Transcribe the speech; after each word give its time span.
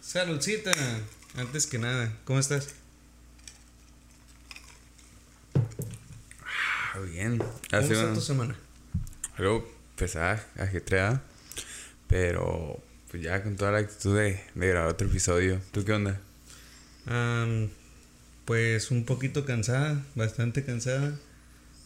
Saludcita, 0.00 0.72
antes 1.36 1.66
que 1.66 1.78
nada, 1.78 2.12
¿cómo 2.24 2.38
estás? 2.38 2.68
Ah, 5.54 6.98
bien. 7.00 7.38
¿Cómo 7.38 7.52
Hace 7.72 7.92
está 7.94 8.06
un- 8.06 8.14
tu 8.14 8.20
semana? 8.20 8.56
algo 9.36 9.68
pesada, 9.96 10.46
ajetreada. 10.58 11.22
Pero 12.06 12.82
pues 13.10 13.22
ya 13.22 13.42
con 13.42 13.56
toda 13.56 13.72
la 13.72 13.78
actitud 13.78 14.16
de, 14.16 14.40
de 14.54 14.68
grabar 14.68 14.90
otro 14.90 15.08
episodio. 15.08 15.60
¿Tú 15.72 15.84
qué 15.84 15.92
onda? 15.92 16.20
Am, 17.06 17.68
pues 18.44 18.90
un 18.90 19.04
poquito 19.04 19.44
cansada, 19.44 20.04
bastante 20.14 20.64
cansada, 20.64 21.18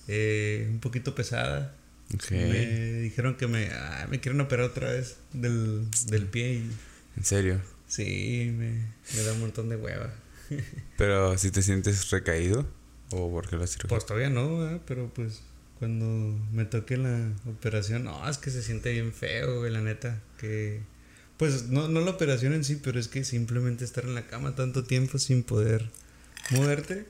eh, 0.08 0.66
un 0.70 0.80
poquito 0.80 1.14
pesada. 1.14 1.74
Ok. 2.14 2.30
Me 2.30 2.66
dijeron 3.00 3.36
que 3.36 3.46
me, 3.46 3.68
ah, 3.72 4.06
me 4.10 4.20
quieren 4.20 4.40
operar 4.40 4.66
otra 4.66 4.90
vez 4.90 5.16
del, 5.32 5.86
del 6.06 6.26
pie 6.26 6.54
y 6.54 6.70
En 7.16 7.24
serio. 7.24 7.60
sí, 7.86 8.52
me, 8.56 8.70
me 9.14 9.22
da 9.22 9.32
un 9.32 9.40
montón 9.40 9.68
de 9.68 9.76
hueva. 9.76 10.12
Pero 10.98 11.38
si 11.38 11.50
te 11.50 11.62
sientes 11.62 12.10
recaído 12.10 12.66
o 13.10 13.30
por 13.30 13.48
qué 13.48 13.56
lo 13.56 13.66
cirugía? 13.66 13.88
Pues 13.88 14.06
todavía 14.06 14.30
no, 14.30 14.80
pero 14.86 15.08
pues 15.14 15.42
cuando 15.78 16.06
me 16.52 16.64
toque 16.64 16.96
la 16.96 17.32
operación, 17.46 18.04
no, 18.04 18.28
es 18.28 18.38
que 18.38 18.50
se 18.50 18.62
siente 18.62 18.92
bien 18.92 19.12
feo, 19.12 19.60
güey, 19.60 19.72
la 19.72 19.80
neta, 19.80 20.20
que 20.38 20.80
pues 21.36 21.68
no, 21.68 21.88
no 21.88 22.00
la 22.00 22.12
operación 22.12 22.52
en 22.52 22.64
sí, 22.64 22.80
pero 22.82 22.98
es 22.98 23.08
que 23.08 23.24
simplemente 23.24 23.84
estar 23.84 24.04
en 24.04 24.14
la 24.14 24.26
cama 24.26 24.54
tanto 24.54 24.84
tiempo 24.84 25.18
sin 25.18 25.42
poder 25.42 25.90
moverte, 26.50 27.06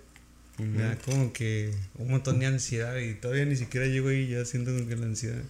me 0.58 0.82
da 0.82 0.96
como 0.98 1.32
que 1.32 1.74
un 1.96 2.10
montón 2.10 2.38
de 2.38 2.46
ansiedad 2.46 2.96
y 2.98 3.14
todavía 3.14 3.44
ni 3.44 3.56
siquiera 3.56 3.86
llego 3.86 4.08
ahí 4.08 4.28
ya 4.28 4.44
siento 4.44 4.72
como 4.72 4.88
que 4.88 4.96
la 4.96 5.06
ansiedad. 5.06 5.42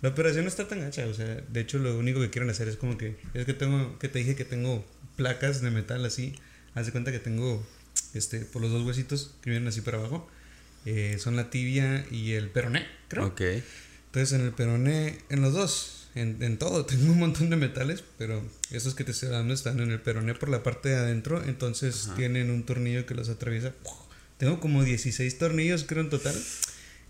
La 0.00 0.10
operación 0.10 0.44
no 0.44 0.48
está 0.48 0.68
tan 0.68 0.80
gacha, 0.80 1.06
o 1.06 1.14
sea, 1.14 1.26
de 1.26 1.60
hecho 1.60 1.78
lo 1.78 1.98
único 1.98 2.20
que 2.20 2.30
quieren 2.30 2.48
hacer 2.50 2.68
es 2.68 2.76
como 2.76 2.96
que, 2.96 3.16
es 3.34 3.46
que 3.46 3.54
tengo, 3.54 3.98
que 3.98 4.08
te 4.08 4.20
dije 4.20 4.36
que 4.36 4.44
tengo 4.44 4.84
placas 5.16 5.60
de 5.60 5.70
metal 5.70 6.04
así, 6.04 6.34
haz 6.74 6.86
de 6.86 6.92
cuenta 6.92 7.10
que 7.10 7.18
tengo, 7.18 7.66
este, 8.14 8.40
por 8.40 8.62
los 8.62 8.70
dos 8.70 8.84
huesitos 8.84 9.34
que 9.42 9.50
vienen 9.50 9.68
así 9.68 9.80
para 9.80 9.98
abajo, 9.98 10.28
eh, 10.86 11.16
son 11.18 11.34
la 11.34 11.50
tibia 11.50 12.06
y 12.10 12.32
el 12.32 12.48
peroné, 12.50 12.86
creo. 13.08 13.26
Ok. 13.26 13.42
Entonces 14.06 14.38
en 14.38 14.46
el 14.46 14.52
peroné, 14.52 15.18
en 15.30 15.42
los 15.42 15.52
dos, 15.52 16.08
en, 16.14 16.40
en 16.42 16.58
todo, 16.58 16.86
tengo 16.86 17.12
un 17.12 17.18
montón 17.18 17.50
de 17.50 17.56
metales, 17.56 18.04
pero 18.16 18.42
esos 18.70 18.94
que 18.94 19.02
te 19.02 19.10
estoy 19.10 19.30
dando 19.30 19.52
están 19.52 19.80
en 19.80 19.90
el 19.90 20.00
peroné 20.00 20.34
por 20.34 20.48
la 20.48 20.62
parte 20.62 20.90
de 20.90 20.96
adentro, 20.96 21.42
entonces 21.44 22.10
tienen 22.14 22.50
un 22.50 22.62
tornillo 22.64 23.04
que 23.04 23.14
los 23.14 23.28
atraviesa. 23.28 23.74
Tengo 24.36 24.60
como 24.60 24.84
16 24.84 25.38
tornillos, 25.38 25.82
creo, 25.82 26.04
en 26.04 26.10
total. 26.10 26.40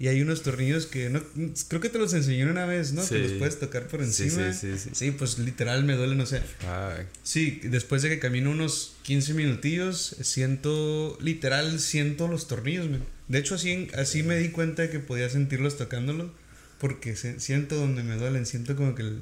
Y 0.01 0.07
hay 0.07 0.23
unos 0.23 0.43
tornillos 0.43 0.87
que 0.87 1.11
no, 1.11 1.21
creo 1.67 1.81
que 1.81 1.89
te 1.89 1.99
los 1.99 2.13
enseñé 2.15 2.47
una 2.49 2.67
vez, 2.67 2.93
¿no? 2.93 3.03
Que 3.03 3.09
Sí. 3.09 3.19
los 3.19 3.33
puedes 3.33 3.59
tocar 3.59 3.89
por 3.89 4.01
Sí, 4.05 4.25
encima. 4.25 4.53
sí, 4.53 4.73
sí, 4.75 4.79
sí. 4.79 4.91
Sí, 4.93 5.11
pues 5.11 5.39
literal 5.41 5.83
me 5.85 5.95
duelen, 5.97 6.21
o 6.21 6.27
sea, 6.27 6.41
Ay, 6.69 7.05
Sí, 7.25 7.61
después 7.65 8.03
de 8.03 8.09
que 8.09 8.21
camino 8.21 8.51
unos 8.53 8.95
15 9.03 9.35
minutillos, 9.35 10.17
siento, 10.21 11.19
literal, 11.21 11.81
siento 11.81 12.29
los 12.29 12.47
tornillos, 12.47 12.89
men. 12.89 13.03
De 13.27 13.39
hecho, 13.39 13.57
así, 13.57 13.89
así 13.97 14.23
me 14.23 14.37
di 14.39 14.51
cuenta 14.51 14.83
de 14.83 14.91
que 14.91 15.01
podía 15.01 15.29
sentirlos 15.31 15.77
tocándolos, 15.77 16.31
porque 16.79 17.17
se- 17.17 17.41
siento 17.41 17.75
donde 17.75 18.05
me 18.05 18.15
duelen, 18.17 18.47
siento 18.47 18.77
como 18.77 18.95
que 18.95 19.03
el, 19.03 19.19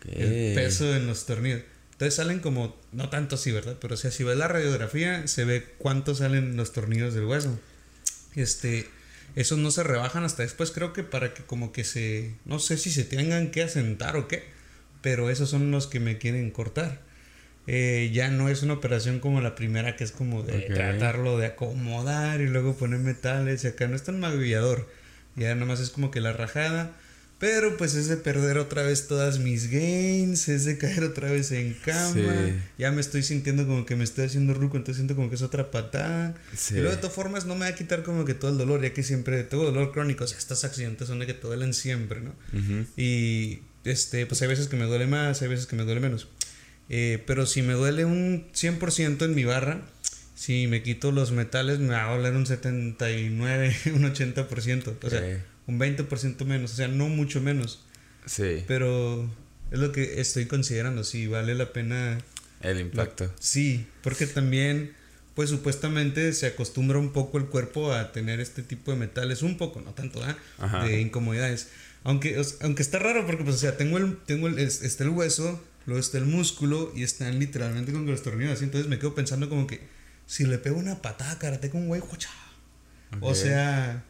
ok. 0.00 0.06
el 0.16 0.54
peso 0.56 0.96
en 0.96 1.06
los 1.06 1.26
tornillos. 1.26 1.62
Entonces 1.92 2.14
salen 2.16 2.40
como, 2.40 2.76
no 2.92 3.08
tanto 3.08 3.36
así, 3.36 3.52
¿verdad? 3.52 3.76
Pero 3.80 3.94
o 3.94 3.96
sea, 3.96 4.10
si 4.10 4.24
ves 4.24 4.36
la 4.36 4.48
radiografía, 4.48 5.28
se 5.28 5.44
ve 5.44 5.64
cuánto 5.78 6.14
salen 6.16 6.56
los 6.56 6.72
tornillos 6.72 7.14
del 7.14 7.24
hueso. 7.24 7.58
Este, 8.34 8.86
esos 9.36 9.58
no 9.58 9.70
se 9.70 9.82
rebajan 9.82 10.24
hasta 10.24 10.42
después, 10.42 10.70
creo 10.70 10.92
que 10.92 11.02
para 11.02 11.34
que 11.34 11.42
como 11.42 11.72
que 11.72 11.84
se, 11.84 12.34
no 12.44 12.58
sé 12.58 12.76
si 12.76 12.90
se 12.90 13.04
tengan 13.04 13.50
que 13.50 13.62
asentar 13.62 14.16
o 14.16 14.28
qué, 14.28 14.44
pero 15.02 15.30
esos 15.30 15.50
son 15.50 15.70
los 15.70 15.86
que 15.86 16.00
me 16.00 16.18
quieren 16.18 16.50
cortar. 16.50 17.00
Eh, 17.70 18.10
ya 18.14 18.28
no 18.28 18.48
es 18.48 18.62
una 18.62 18.72
operación 18.72 19.20
como 19.20 19.42
la 19.42 19.54
primera 19.54 19.94
que 19.94 20.02
es 20.02 20.10
como 20.10 20.42
de 20.42 20.62
tratarlo 20.62 21.36
de 21.36 21.46
acomodar 21.46 22.40
y 22.40 22.46
luego 22.46 22.74
poner 22.74 22.98
metales 23.00 23.62
y 23.62 23.66
acá 23.66 23.86
no 23.86 23.94
es 23.94 24.04
tan 24.04 24.18
maguillador. 24.18 24.88
Ya 25.36 25.54
nomás 25.54 25.78
es 25.80 25.90
como 25.90 26.10
que 26.10 26.20
la 26.20 26.32
rajada. 26.32 26.92
Pero 27.38 27.76
pues 27.76 27.94
es 27.94 28.08
de 28.08 28.16
perder 28.16 28.58
otra 28.58 28.82
vez 28.82 29.06
todas 29.06 29.38
mis 29.38 29.70
gains, 29.70 30.48
es 30.48 30.64
de 30.64 30.76
caer 30.76 31.04
otra 31.04 31.30
vez 31.30 31.52
en 31.52 31.74
cama. 31.74 32.12
Sí. 32.12 32.54
Ya 32.78 32.90
me 32.90 33.00
estoy 33.00 33.22
sintiendo 33.22 33.64
como 33.64 33.86
que 33.86 33.94
me 33.94 34.02
estoy 34.02 34.24
haciendo 34.26 34.54
ruco, 34.54 34.76
entonces 34.76 34.96
siento 34.96 35.14
como 35.14 35.28
que 35.28 35.36
es 35.36 35.42
otra 35.42 35.70
patada. 35.70 36.34
Sí. 36.56 36.74
Y 36.74 36.78
luego 36.78 36.96
de 36.96 36.96
todas 36.96 37.14
formas 37.14 37.46
no 37.46 37.54
me 37.54 37.60
va 37.60 37.66
a 37.68 37.74
quitar 37.76 38.02
como 38.02 38.24
que 38.24 38.34
todo 38.34 38.50
el 38.50 38.58
dolor, 38.58 38.82
ya 38.82 38.92
que 38.92 39.04
siempre 39.04 39.44
tengo 39.44 39.64
dolor 39.64 39.92
crónico. 39.92 40.24
O 40.24 40.26
sea, 40.26 40.36
estos 40.36 40.64
accidentes 40.64 41.06
son 41.06 41.20
de 41.20 41.26
que 41.26 41.34
te 41.34 41.46
duelen 41.46 41.74
siempre, 41.74 42.20
¿no? 42.20 42.34
Y 42.96 43.60
este, 43.84 44.26
pues 44.26 44.42
hay 44.42 44.48
veces 44.48 44.66
que 44.66 44.76
me 44.76 44.86
duele 44.86 45.06
más, 45.06 45.40
hay 45.40 45.48
veces 45.48 45.66
que 45.66 45.76
me 45.76 45.84
duele 45.84 46.00
menos. 46.00 46.26
Eh, 46.88 47.22
pero 47.24 47.46
si 47.46 47.62
me 47.62 47.74
duele 47.74 48.04
un 48.04 48.48
100% 48.52 49.24
en 49.24 49.34
mi 49.36 49.44
barra, 49.44 49.82
si 50.34 50.66
me 50.66 50.82
quito 50.82 51.12
los 51.12 51.30
metales, 51.30 51.78
me 51.78 51.90
va 51.94 52.10
a 52.10 52.16
doler 52.16 52.32
un 52.34 52.46
79, 52.46 53.76
un 53.94 54.12
80%. 54.12 54.94
O 55.02 55.10
sea, 55.10 55.20
Ok. 55.20 55.26
Un 55.68 55.78
20% 55.78 56.44
menos. 56.44 56.72
O 56.72 56.76
sea, 56.76 56.88
no 56.88 57.08
mucho 57.08 57.40
menos. 57.40 57.84
Sí. 58.26 58.64
Pero 58.66 59.30
es 59.70 59.78
lo 59.78 59.92
que 59.92 60.20
estoy 60.20 60.46
considerando. 60.46 61.04
Si 61.04 61.28
vale 61.28 61.54
la 61.54 61.72
pena. 61.72 62.18
El 62.60 62.80
impacto. 62.80 63.32
Sí, 63.38 63.86
porque 64.02 64.26
también, 64.26 64.92
pues 65.34 65.50
supuestamente 65.50 66.32
se 66.32 66.46
acostumbra 66.48 66.98
un 66.98 67.12
poco 67.12 67.38
el 67.38 67.44
cuerpo 67.46 67.92
a 67.92 68.10
tener 68.10 68.40
este 68.40 68.62
tipo 68.64 68.90
de 68.90 68.96
metales. 68.96 69.42
Un 69.42 69.56
poco, 69.56 69.80
no 69.80 69.92
tanto, 69.92 70.20
¿ah? 70.24 70.36
Ajá. 70.58 70.84
De 70.84 71.00
incomodidades. 71.00 71.68
Aunque, 72.04 72.40
aunque 72.62 72.82
está 72.82 72.98
raro 72.98 73.26
porque, 73.26 73.44
pues, 73.44 73.56
o 73.56 73.58
sea, 73.58 73.76
tengo 73.76 73.98
el, 73.98 74.16
tengo 74.26 74.48
el, 74.48 74.58
es- 74.58 74.82
está 74.82 75.04
el 75.04 75.10
hueso, 75.10 75.62
luego 75.86 76.00
está 76.00 76.18
el 76.18 76.24
músculo 76.26 76.92
y 76.96 77.02
están 77.02 77.38
literalmente 77.38 77.92
con 77.92 78.06
los 78.06 78.22
tornillos 78.22 78.54
así. 78.54 78.64
Entonces 78.64 78.88
me 78.88 78.98
quedo 78.98 79.14
pensando 79.14 79.48
como 79.48 79.66
que 79.66 79.80
si 80.26 80.44
le 80.46 80.58
pego 80.58 80.78
una 80.78 81.00
patada 81.02 81.38
karate 81.38 81.70
con 81.70 81.82
un 81.82 81.88
güey, 81.88 82.00
¡jucha! 82.00 82.30
O 83.20 83.34
sea, 83.34 84.04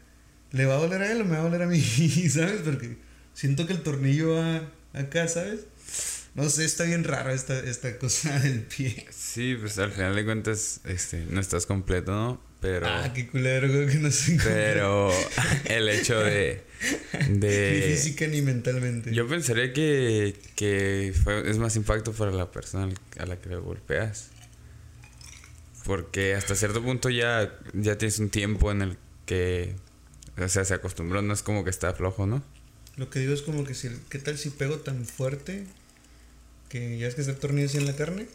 ¿le 0.52 0.66
va 0.66 0.74
a 0.74 0.78
doler 0.78 1.02
a 1.02 1.12
él 1.12 1.20
o 1.20 1.24
me 1.24 1.32
va 1.32 1.40
a 1.40 1.42
doler 1.44 1.62
a 1.62 1.66
mí? 1.66 1.80
¿Sabes? 2.30 2.60
Porque 2.64 2.96
siento 3.34 3.66
que 3.66 3.72
el 3.74 3.82
tornillo 3.82 4.34
va 4.34 4.62
acá, 4.94 5.28
¿sabes? 5.28 5.60
No 6.34 6.48
sé, 6.50 6.64
está 6.64 6.84
bien 6.84 7.02
raro 7.04 7.30
esta, 7.30 7.58
esta 7.58 7.98
cosa 7.98 8.38
del 8.40 8.60
pie. 8.62 9.06
Sí, 9.10 9.56
pues 9.60 9.78
al 9.78 9.90
final 9.92 10.14
de 10.14 10.24
cuentas, 10.24 10.80
este, 10.84 11.24
no 11.30 11.40
estás 11.40 11.66
completo, 11.66 12.12
¿no? 12.12 12.48
Pero. 12.60 12.86
Ah, 12.88 13.12
qué 13.14 13.28
culero, 13.28 13.68
creo 13.68 13.86
que 13.86 13.94
no 13.98 14.10
sé. 14.10 14.36
Pero 14.42 15.12
el 15.66 15.88
hecho 15.88 16.18
de. 16.20 16.62
Ni 17.28 17.38
de 17.38 17.94
física 17.96 18.26
ni 18.26 18.42
mentalmente. 18.42 19.12
yo 19.12 19.26
pensaría 19.28 19.72
que, 19.72 20.36
que 20.56 21.12
fue- 21.24 21.48
es 21.48 21.58
más 21.58 21.76
impacto 21.76 22.12
para 22.12 22.30
la 22.32 22.50
persona 22.50 22.92
a 23.18 23.26
la 23.26 23.40
que 23.40 23.48
le 23.48 23.56
golpeas. 23.56 24.30
Porque 25.84 26.34
hasta 26.34 26.54
cierto 26.54 26.82
punto 26.82 27.08
ya, 27.10 27.56
ya 27.72 27.96
tienes 27.96 28.18
un 28.18 28.30
tiempo 28.30 28.70
en 28.72 28.82
el 28.82 28.98
que. 29.24 29.74
O 30.40 30.48
sea, 30.48 30.64
se 30.64 30.74
acostumbró, 30.74 31.20
no 31.22 31.32
es 31.34 31.42
como 31.42 31.64
que 31.64 31.70
está 31.70 31.92
flojo, 31.94 32.26
¿no? 32.26 32.42
Lo 32.96 33.10
que 33.10 33.20
digo 33.20 33.32
es 33.34 33.42
como 33.42 33.64
que 33.64 33.74
si, 33.74 33.88
¿qué 34.08 34.18
tal 34.18 34.38
si 34.38 34.50
pego 34.50 34.78
tan 34.80 35.04
fuerte 35.06 35.64
que 36.68 36.98
ya 36.98 37.06
es 37.08 37.14
que 37.14 37.20
está 37.22 37.32
el 37.32 37.38
tornillo 37.38 37.66
así 37.66 37.78
en 37.78 37.86
la 37.86 37.94
carne? 37.96 38.26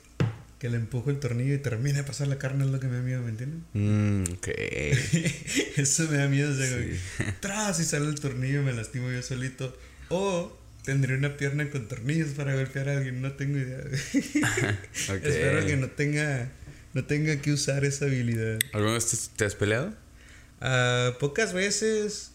Que 0.59 0.69
le 0.69 0.77
empujo 0.77 1.09
el 1.09 1.19
tornillo 1.19 1.53
y 1.53 1.57
termina 1.57 1.97
de 1.97 2.03
pasar 2.05 2.27
la 2.27 2.37
carne 2.37 2.63
es 2.65 2.71
lo 2.71 2.79
que 2.79 2.87
me 2.87 2.95
da 2.97 3.01
miedo, 3.01 3.21
¿me 3.21 3.29
entiendes? 3.29 3.59
Mm, 3.73 4.23
ok. 4.33 4.47
Eso 5.77 6.07
me 6.09 6.17
da 6.17 6.27
miedo, 6.27 6.51
o 6.53 6.55
sea, 6.55 6.69
como 6.69 6.83
Sí. 6.83 6.99
que, 7.17 7.31
tras 7.41 7.79
y 7.79 7.83
sale 7.85 8.07
el 8.07 8.15
tornillo 8.15 8.61
y 8.61 8.63
me 8.63 8.73
lastimo 8.73 9.11
yo 9.11 9.21
solito. 9.21 9.77
O 10.09 10.57
tendré 10.85 11.15
una 11.17 11.35
pierna 11.37 11.69
con 11.69 11.87
tornillos 11.87 12.29
para 12.29 12.55
golpear 12.55 12.87
a 12.89 12.97
alguien, 12.97 13.21
no 13.21 13.33
tengo 13.33 13.57
idea. 13.57 13.79
Ok. 15.09 15.23
Espero 15.25 15.65
que 15.65 15.75
no 15.77 15.89
tenga, 15.89 16.49
no 16.93 17.03
tenga 17.05 17.35
que 17.41 17.51
usar 17.51 17.83
esa 17.85 18.05
habilidad. 18.05 18.59
¿Alguna 18.73 18.93
vez 18.93 19.07
te- 19.07 19.35
te 19.37 19.45
has 19.45 19.55
peleado? 19.55 19.93
Ah, 20.65 21.11
pocas 21.19 21.51
veces. 21.53 22.31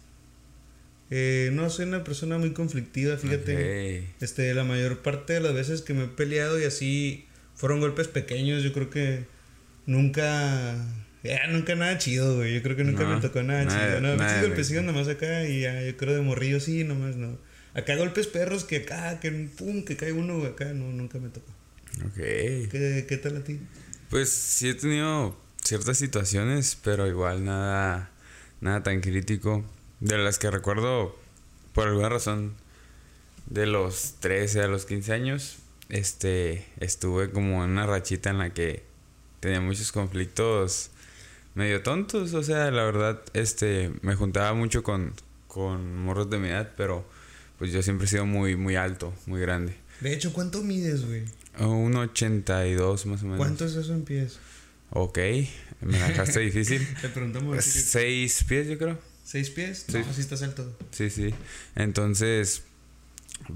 Eh, 1.11 1.49
no 1.55 1.71
soy 1.71 1.87
una 1.87 2.05
persona 2.05 2.37
muy 2.37 2.53
conflictiva, 2.53 3.17
fíjate. 3.17 4.05
Ok. 4.13 4.23
Este, 4.23 4.53
la 4.53 4.65
mayor 4.65 4.99
parte 5.03 5.33
de 5.33 5.41
las 5.41 5.55
veces 5.55 5.81
que 5.81 5.95
me 5.95 6.05
he 6.05 6.09
peleado 6.09 6.61
y 6.61 6.65
así 6.65 7.27
fueron 7.55 7.81
golpes 7.81 8.09
pequeños, 8.09 8.63
yo 8.63 8.73
creo 8.75 8.91
que 8.91 9.25
nunca. 9.87 10.77
Ya, 11.25 11.47
nunca 11.49 11.75
nada 11.75 11.99
chido, 11.99 12.37
güey. 12.37 12.55
Yo 12.55 12.63
creo 12.63 12.77
que 12.77 12.85
nunca 12.85 13.03
No, 13.05 13.15
me 13.17 13.21
tocó 13.21 13.43
nada, 13.43 13.65
nada- 13.65 13.89
chido. 13.89 14.01
No, 14.01 14.11
de- 14.23 14.41
golpecillos 14.47 14.85
nomás 14.85 15.09
acá 15.09 15.45
y 15.49 15.63
ya, 15.63 15.83
yo 15.83 15.97
creo 15.97 16.15
de 16.15 16.21
morrillo 16.21 16.61
sí, 16.61 16.85
nomás 16.85 17.17
no. 17.17 17.39
Acá 17.75 17.97
golpes 17.97 18.27
perros 18.27 18.65
que 18.65 18.77
acá, 18.79 19.19
que 19.21 19.31
pum, 19.57 19.85
que 19.85 19.97
cae 19.97 20.13
uno, 20.13 20.39
güey, 20.39 20.53
acá, 20.53 20.67
no, 20.75 20.93
nunca 20.93 21.19
me 21.19 21.29
tocó. 21.31 21.51
Ok. 22.07 22.15
¿Qué, 22.17 23.07
qué 23.09 23.17
tal 23.17 23.39
a 23.39 23.45
ti? 23.45 23.59
Pues 24.11 24.29
sí 24.31 24.69
he 24.69 24.75
tenido 24.75 25.39
ciertas 25.65 25.99
situaciones, 25.99 26.77
pero 26.85 27.07
igual 27.09 27.45
nada, 27.45 28.11
nada 28.61 28.83
tan 28.83 29.01
crítico. 29.01 29.65
De 30.01 30.17
las 30.17 30.39
que 30.39 30.51
recuerdo, 30.51 31.17
por 31.73 31.89
alguna 31.89 32.09
razón, 32.09 32.55
de 33.47 33.67
los 33.67 34.15
13 34.21 34.63
a 34.63 34.69
los 34.69 34.87
15 34.87 35.13
años, 35.13 35.57
este, 35.89 36.67
estuve 36.79 37.31
como 37.31 37.65
en 37.65 37.71
una 37.71 37.87
rachita 37.87 38.31
en 38.31 38.39
la 38.39 38.51
que 38.51 38.85
tenía 39.41 39.61
muchos 39.61 39.91
conflictos 39.93 40.91
medio 41.55 41.83
tontos. 41.83 42.35
O 42.35 42.43
sea, 42.43 42.71
la 42.71 42.85
verdad, 42.85 43.21
este, 43.33 43.93
me 44.03 44.15
juntaba 44.15 44.55
mucho 44.55 44.83
con, 44.83 45.13
con 45.47 45.97
morros 45.97 46.31
de 46.31 46.39
mi 46.39 46.49
edad, 46.49 46.73
pero 46.77 47.05
pues 47.59 47.73
yo 47.73 47.83
siempre 47.83 48.07
he 48.07 48.09
sido 48.09 48.27
muy, 48.27 48.57
muy 48.57 48.77
alto, 48.77 49.13
muy 49.27 49.41
grande. 49.41 49.77
De 50.01 50.13
hecho, 50.15 50.33
¿cuánto 50.33 50.63
mides, 50.63 51.05
güey? 51.07 51.25
Un 51.59 51.97
82 51.97 53.07
más 53.07 53.23
o 53.23 53.25
menos. 53.25 53.39
¿Cuánto 53.39 53.65
es 53.65 53.75
eso 53.75 53.93
en 53.93 54.05
pies? 54.05 54.39
Ok, 54.91 55.19
me 55.83 55.99
la 55.99 56.09
dejaste 56.09 56.41
difícil. 56.41 56.87
Te 57.01 57.09
preguntamos. 57.09 57.63
Seis 57.65 58.45
pies, 58.49 58.69
yo 58.69 58.79
creo. 58.79 58.99
¿Seis 59.25 59.51
pies? 59.51 59.85
Sí. 59.89 59.99
No, 59.99 60.13
sí 60.15 60.21
estás 60.23 60.43
alto. 60.43 60.77
Sí, 60.91 61.11
sí. 61.11 61.35
Entonces, 61.77 62.63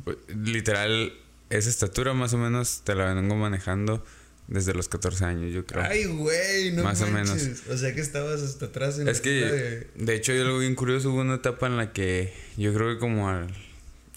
pues, 0.04 0.18
literal, 0.28 1.12
esa 1.50 1.70
estatura 1.70 2.12
más 2.14 2.34
o 2.34 2.38
menos 2.38 2.82
te 2.84 2.94
la 2.94 3.14
vengo 3.14 3.34
manejando 3.36 4.04
desde 4.48 4.74
los 4.74 4.88
14 4.88 5.24
años, 5.24 5.52
yo 5.52 5.64
creo. 5.64 5.82
Ay, 5.82 6.04
güey, 6.04 6.72
no 6.72 6.82
Más 6.82 7.00
o 7.00 7.06
menos. 7.06 7.38
O 7.70 7.76
sea 7.78 7.94
que 7.94 8.00
estabas 8.02 8.42
hasta 8.42 8.66
atrás 8.66 8.98
en 8.98 9.08
es 9.08 9.18
la 9.18 9.22
que, 9.22 9.30
de- 9.30 9.86
de 9.96 10.14
hecho, 10.14 10.32
hay 10.32 10.40
algo 10.40 10.58
bien 10.58 10.74
curioso. 10.74 11.10
Hubo 11.10 11.20
una 11.22 11.36
etapa 11.36 11.66
en 11.66 11.76
la 11.78 11.92
que 11.94 12.34
yo 12.58 12.74
creo 12.74 12.92
que 12.92 12.98
como 12.98 13.30
al- 13.30 13.54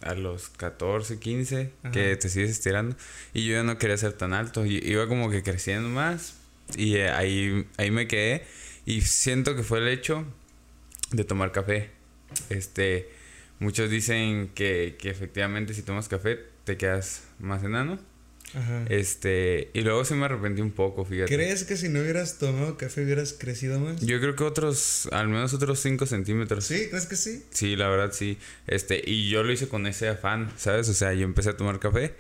a 0.02 0.14
los 0.14 0.50
14, 0.50 1.20
15, 1.20 1.72
que 1.94 2.16
te 2.18 2.28
sigues 2.30 2.52
estirando. 2.52 2.98
Y 3.34 3.46
yo 3.48 3.54
ya 3.54 3.64
no 3.64 3.78
quería 3.78 3.98
ser 3.98 4.12
tan 4.14 4.34
alto. 4.34 4.66
Y 4.66 4.78
iba 4.86 5.08
como 5.08 5.30
que 5.30 5.42
creciendo 5.42 5.88
más. 5.88 6.34
Y 6.76 6.96
eh, 6.96 7.10
ahí, 7.10 7.68
ahí 7.78 7.92
me 7.92 8.08
quedé. 8.08 8.44
Y 8.86 9.02
siento 9.02 9.56
que 9.56 9.64
fue 9.64 9.80
el 9.80 9.88
hecho 9.88 10.26
de 11.12 11.24
tomar 11.24 11.52
café. 11.52 11.92
Este, 12.50 13.10
muchos 13.60 13.90
dicen 13.90 14.50
que, 14.54 14.96
que 15.00 15.10
efectivamente 15.10 15.74
si 15.74 15.82
tomas 15.82 16.08
café 16.08 16.40
te 16.64 16.78
quedas 16.78 17.24
más 17.40 17.64
enano. 17.64 18.00
Ajá. 18.54 18.86
Este, 18.90 19.70
y 19.74 19.82
luego 19.82 20.06
se 20.06 20.16
me 20.16 20.26
arrepentí 20.26 20.62
un 20.62 20.72
poco, 20.72 21.04
fíjate. 21.04 21.34
¿Crees 21.34 21.66
que 21.66 21.76
si 21.76 21.90
no 21.90 22.00
hubieras 22.00 22.38
tomado 22.38 22.78
café 22.78 23.04
hubieras 23.04 23.34
crecido 23.34 23.80
más? 23.80 24.00
Yo 24.02 24.20
creo 24.20 24.36
que 24.36 24.44
otros, 24.44 25.10
al 25.12 25.28
menos 25.28 25.54
otros 25.54 25.80
5 25.80 26.06
centímetros. 26.06 26.66
¿Sí? 26.66 26.88
¿Crees 26.90 27.06
que 27.06 27.16
sí? 27.16 27.44
Sí, 27.50 27.76
la 27.76 27.90
verdad 27.90 28.12
sí. 28.14 28.38
Este, 28.68 29.02
y 29.06 29.30
yo 29.30 29.44
lo 29.44 29.52
hice 29.52 29.68
con 29.68 29.88
ese 29.88 30.08
afán, 30.08 30.52
¿sabes? 30.58 30.88
O 30.90 30.94
sea, 30.94 31.14
yo 31.14 31.26
empecé 31.26 31.50
a 31.50 31.58
tomar 31.58 31.80
café, 31.80 32.14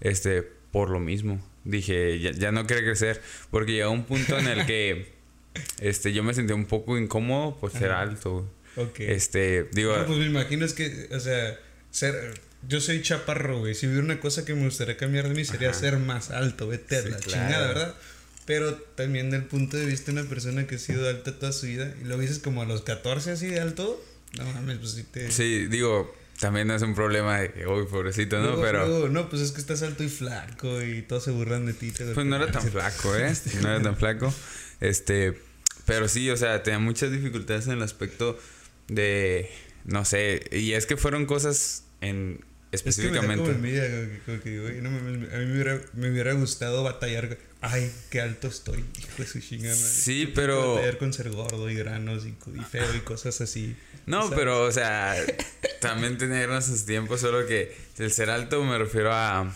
este, 0.00 0.55
por 0.76 0.90
lo 0.90 1.00
mismo. 1.00 1.40
Dije, 1.64 2.20
ya, 2.20 2.32
ya 2.32 2.52
no 2.52 2.66
quiero 2.66 2.82
crecer, 2.82 3.22
porque 3.50 3.72
llegó 3.72 3.90
un 3.92 4.04
punto 4.04 4.38
en 4.38 4.46
el 4.46 4.66
que, 4.66 5.10
este, 5.80 6.12
yo 6.12 6.22
me 6.22 6.34
sentía 6.34 6.54
un 6.54 6.66
poco 6.66 6.98
incómodo 6.98 7.56
por 7.58 7.72
ser 7.72 7.92
Ajá. 7.92 8.02
alto. 8.02 8.46
Ok. 8.76 9.00
Este, 9.00 9.70
digo, 9.72 9.96
No, 9.96 10.04
pues 10.04 10.18
me 10.18 10.26
imagino 10.26 10.66
es 10.66 10.74
que, 10.74 11.08
o 11.12 11.18
sea, 11.18 11.58
ser... 11.90 12.34
Yo 12.68 12.82
soy 12.82 13.00
chaparro, 13.00 13.60
güey. 13.60 13.74
Si 13.74 13.86
hubiera 13.86 14.02
una 14.04 14.20
cosa 14.20 14.44
que 14.44 14.52
me 14.54 14.64
gustaría 14.66 14.98
cambiar 14.98 15.28
de 15.30 15.34
mí 15.34 15.46
sería 15.46 15.70
Ajá. 15.70 15.80
ser 15.80 15.96
más 15.96 16.30
alto. 16.30 16.68
Vete 16.68 17.00
Sí, 17.00 17.08
la 17.08 17.16
claro. 17.16 17.30
chingada, 17.46 17.68
¿verdad? 17.68 17.94
Pero 18.44 18.74
también 18.74 19.30
del 19.30 19.44
punto 19.44 19.78
de 19.78 19.86
vista 19.86 20.12
de 20.12 20.20
una 20.20 20.28
persona 20.28 20.66
que 20.66 20.74
ha 20.74 20.78
sido 20.78 21.08
alta 21.08 21.38
toda 21.38 21.52
su 21.52 21.68
vida 21.68 21.94
y 22.02 22.04
lo 22.04 22.18
dices 22.18 22.38
como 22.38 22.60
a 22.60 22.66
los 22.66 22.82
14 22.82 23.30
así 23.30 23.46
de 23.46 23.60
alto, 23.60 24.04
no 24.36 24.44
mames, 24.52 24.76
pues 24.76 24.90
sí 24.92 25.04
te... 25.04 25.30
sí, 25.30 25.68
digo, 25.68 26.14
también 26.40 26.66
no 26.68 26.74
es 26.74 26.82
un 26.82 26.94
problema 26.94 27.40
de 27.40 27.52
que, 27.52 27.66
uy, 27.66 27.86
pobrecito, 27.86 28.36
¿no? 28.38 28.48
Luego- 28.48 28.62
Pero, 28.62 28.86
luego, 28.86 29.08
no, 29.08 29.28
pues 29.30 29.42
es 29.42 29.52
que 29.52 29.60
estás 29.60 29.82
alto 29.82 30.04
y 30.04 30.08
flaco 30.08 30.82
y 30.82 31.02
todos 31.02 31.24
se 31.24 31.30
burlan 31.30 31.64
de 31.66 31.72
ti. 31.72 31.92
pues 32.14 32.26
no 32.26 32.36
era 32.36 32.50
tan 32.50 32.62
flaco, 32.70 33.16
¿eh? 33.16 33.32
No 33.62 33.68
era 33.70 33.82
tan 33.82 33.96
flaco. 33.96 34.32
Este, 34.80 35.38
pero 35.86 36.08
sí, 36.08 36.28
o 36.30 36.36
sea, 36.36 36.62
tenía 36.62 36.78
muchas 36.78 37.10
dificultades 37.10 37.66
en 37.66 37.72
el 37.74 37.82
aspecto 37.82 38.38
de, 38.88 39.50
no 39.84 40.04
sé, 40.04 40.44
y 40.52 40.72
es 40.72 40.86
que 40.86 40.96
fueron 40.96 41.26
cosas 41.26 41.84
en 42.00 42.44
Es 42.72 42.82
que 42.82 42.90
me 42.90 43.10
da 43.12 43.20
como 43.20 43.32
específicamente. 43.32 43.50
envidia, 43.52 44.20
como 44.26 44.40
que, 44.42 44.60
güey, 44.60 44.80
no 44.82 44.88
a 44.90 44.92
mí 44.92 45.46
me 45.46 45.52
hubiera, 45.52 45.80
me 45.94 46.10
hubiera 46.10 46.32
gustado 46.34 46.82
batallar. 46.82 47.38
Ay, 47.62 47.90
qué 48.10 48.20
alto 48.20 48.48
estoy, 48.48 48.84
hijo 48.98 49.08
de 49.18 49.26
su 49.26 49.40
chingada. 49.40 49.74
Sí, 49.74 50.30
pero- 50.34 50.78
con 50.98 51.12
ser 51.12 51.30
gordo 51.30 51.68
y 51.70 51.74
granos 51.74 52.24
y 52.26 52.34
feo 52.70 52.94
y 52.94 53.00
cosas 53.00 53.40
así. 53.40 53.74
No, 54.06 54.22
¿sabes? 54.22 54.38
pero, 54.38 54.62
o 54.62 54.72
sea, 54.72 55.14
también 55.80 56.16
tener 56.18 56.50
esos 56.50 56.86
tiempos, 56.86 57.20
solo 57.20 57.46
que 57.46 57.76
el 57.98 58.12
ser 58.12 58.30
alto 58.30 58.62
me 58.64 58.78
refiero 58.78 59.12
a... 59.12 59.52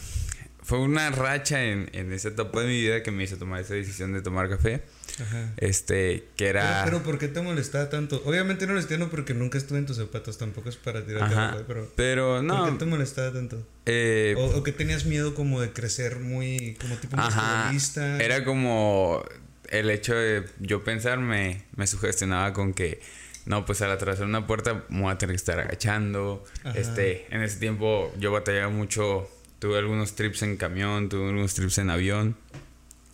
Fue 0.63 0.79
una 0.79 1.11
racha 1.11 1.65
en, 1.65 1.89
en 1.95 2.13
esa 2.13 2.29
etapa 2.29 2.61
de 2.61 2.67
mi 2.69 2.81
vida 2.81 3.03
que 3.03 3.11
me 3.11 3.25
hizo 3.25 3.37
tomar 3.39 3.61
esa 3.61 3.75
decisión 3.75 4.13
de 4.13 4.23
tomar 4.23 4.49
café. 4.49 4.83
Ajá. 5.21 5.53
Este, 5.57 6.29
que 6.37 6.47
era... 6.49 6.83
Pero, 6.85 6.99
pero, 6.99 7.03
¿por 7.05 7.19
qué 7.19 7.27
te 7.27 7.41
molestaba 7.41 7.89
tanto? 7.89 8.23
Obviamente 8.25 8.67
no 8.69 8.75
lo 8.75 8.81
entiendo 8.81 9.11
porque 9.11 9.35
nunca 9.35 9.59
estuve 9.59 9.79
en 9.79 9.87
tus 9.87 9.97
zapatos, 9.97 10.39
tampoco 10.39 10.69
es 10.69 10.77
para 10.77 11.05
tirarte 11.05 11.35
Ajá, 11.35 11.65
pero... 11.67 11.91
pero 11.97 12.35
¿Por 12.37 12.45
no... 12.45 12.67
qué 12.67 12.79
te 12.79 12.85
molestaba 12.85 13.33
tanto? 13.33 13.67
eh, 13.87 14.35
O, 14.39 14.59
o 14.59 14.63
que 14.63 14.71
tenías 14.71 15.07
miedo 15.07 15.35
como 15.35 15.61
de 15.61 15.73
crecer 15.73 16.21
muy, 16.21 16.77
como 16.81 16.95
tipo 16.97 17.17
Ajá. 17.19 17.73
Era 18.21 18.45
como 18.45 19.25
el 19.71 19.91
hecho 19.91 20.15
de 20.15 20.45
yo 20.61 20.85
pensar 20.85 21.19
me, 21.19 21.65
me 21.75 21.87
sugestionaba 21.89 22.53
con 22.53 22.75
que 22.75 23.01
no, 23.47 23.65
pues 23.65 23.81
al 23.83 23.91
atravesar 23.91 24.27
una 24.27 24.47
puerta 24.47 24.85
me 24.89 25.03
voy 25.03 25.13
a 25.13 25.19
tener 25.19 25.35
que 25.35 25.37
estar 25.39 25.59
agachando. 25.61 26.45
Ajá. 26.65 26.79
Este, 26.79 27.27
en 27.35 27.43
ese 27.43 27.59
tiempo 27.59 28.13
yo 28.19 28.33
batallaba 28.33 28.69
mucho, 28.71 29.29
tuve 29.59 29.79
algunos 29.79 30.15
trips 30.15 30.43
en 30.43 30.57
camión, 30.57 31.09
tuve 31.09 31.27
algunos 31.29 31.55
trips 31.55 31.79
en 31.79 31.91
avión. 31.91 32.37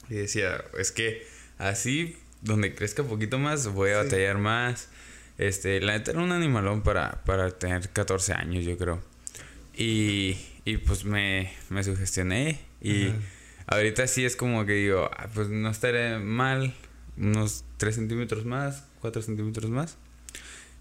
Y 0.09 0.15
decía, 0.15 0.65
es 0.79 0.93
que 0.93 1.27
así, 1.59 2.17
donde 2.43 2.75
crezca 2.75 3.03
un 3.03 3.09
poquito 3.09 3.39
más, 3.39 3.67
voy 3.69 3.91
a 3.91 4.01
Sí. 4.01 4.05
batallar 4.07 4.39
más. 4.39 4.89
Este, 5.39 5.81
la 5.81 5.93
neta 5.93 6.13
era 6.13 6.21
un 6.21 6.33
animalón 6.33 6.83
para, 6.83 7.23
para 7.25 7.51
tener 7.51 7.89
14 7.91 8.33
años, 8.33 8.65
yo 8.65 8.79
creo. 8.79 9.03
Y, 9.77 10.39
y 10.65 10.79
pues 10.79 11.05
me, 11.05 11.53
me 11.71 11.83
sugestioné 11.85 12.61
y... 12.81 13.09
Ajá. 13.09 13.17
Ahorita 13.69 14.07
sí 14.07 14.25
es 14.25 14.37
como 14.37 14.65
que 14.65 14.75
digo, 14.75 15.11
ah, 15.13 15.27
pues 15.35 15.49
no 15.49 15.69
estaré 15.69 16.21
mal, 16.21 16.73
unos 17.17 17.65
3 17.79 17.97
centímetros 17.97 18.45
más, 18.45 18.85
4 19.01 19.23
centímetros 19.23 19.69
más. 19.73 19.97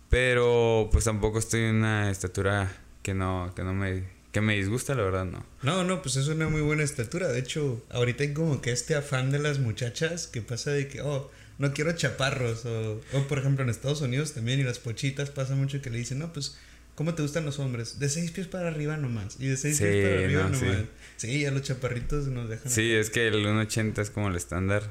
Pero 0.10 0.90
pues 0.92 1.06
tampoco 1.06 1.40
estoy 1.40 1.62
en 1.62 1.76
una 1.78 2.10
estatura 2.12 2.72
que 3.04 3.14
no, 3.14 3.52
que 3.56 3.64
no 3.64 3.74
me, 3.74 4.04
que 4.32 4.42
me 4.42 4.56
disgusta, 4.56 4.96
la 4.96 5.04
verdad 5.04 5.26
no. 5.26 5.46
No, 5.64 5.84
no, 5.84 6.02
pues 6.02 6.16
es 6.16 6.28
una 6.28 6.48
muy 6.48 6.62
buena 6.62 6.84
estatura. 6.84 7.28
De 7.28 7.40
hecho, 7.40 7.84
ahorita 7.90 8.24
hay 8.24 8.34
como 8.34 8.62
que 8.62 8.72
este 8.72 8.96
afán 8.96 9.32
de 9.32 9.40
las 9.40 9.60
muchachas 9.60 10.28
que 10.28 10.42
pasa 10.42 10.72
de 10.72 10.88
que, 10.88 11.02
oh, 11.02 11.30
no 11.58 11.74
quiero 11.74 11.92
chaparros. 11.94 12.66
O, 12.66 13.02
o 13.14 13.28
por 13.28 13.40
ejemplo, 13.40 13.64
en 13.64 13.70
Estados 13.70 14.02
Unidos 14.02 14.34
también 14.34 14.60
y 14.60 14.64
las 14.64 14.80
pochitas 14.80 15.30
pasa 15.32 15.56
mucho 15.56 15.82
que 15.82 15.90
le 15.90 15.98
dicen, 15.98 16.20
no, 16.20 16.32
pues, 16.34 16.58
¿cómo 16.96 17.14
te 17.16 17.22
gustan 17.22 17.46
los 17.46 17.60
hombres? 17.60 18.00
De 18.00 18.08
seis 18.10 18.32
pies 18.32 18.48
para 18.48 18.68
arriba 18.70 18.98
nomás. 18.98 19.38
Y 19.40 19.48
de 19.48 19.58
seis 19.58 19.78
Sí, 19.78 19.84
pies 19.84 20.06
para 20.08 20.24
arriba 20.24 20.50
no, 20.50 20.58
sí. 20.58 20.66
nomás. 20.66 20.82
Sí. 21.18 21.40
ya 21.42 21.52
los 21.52 21.62
chaparritos 21.64 22.28
nos 22.28 22.50
dejan. 22.50 22.72
Sí, 22.72 22.92
es 22.94 23.10
que 23.10 23.28
el 23.28 23.46
1.80 23.46 24.00
es 24.02 24.10
como 24.12 24.28
el 24.30 24.36
estándar. 24.36 24.84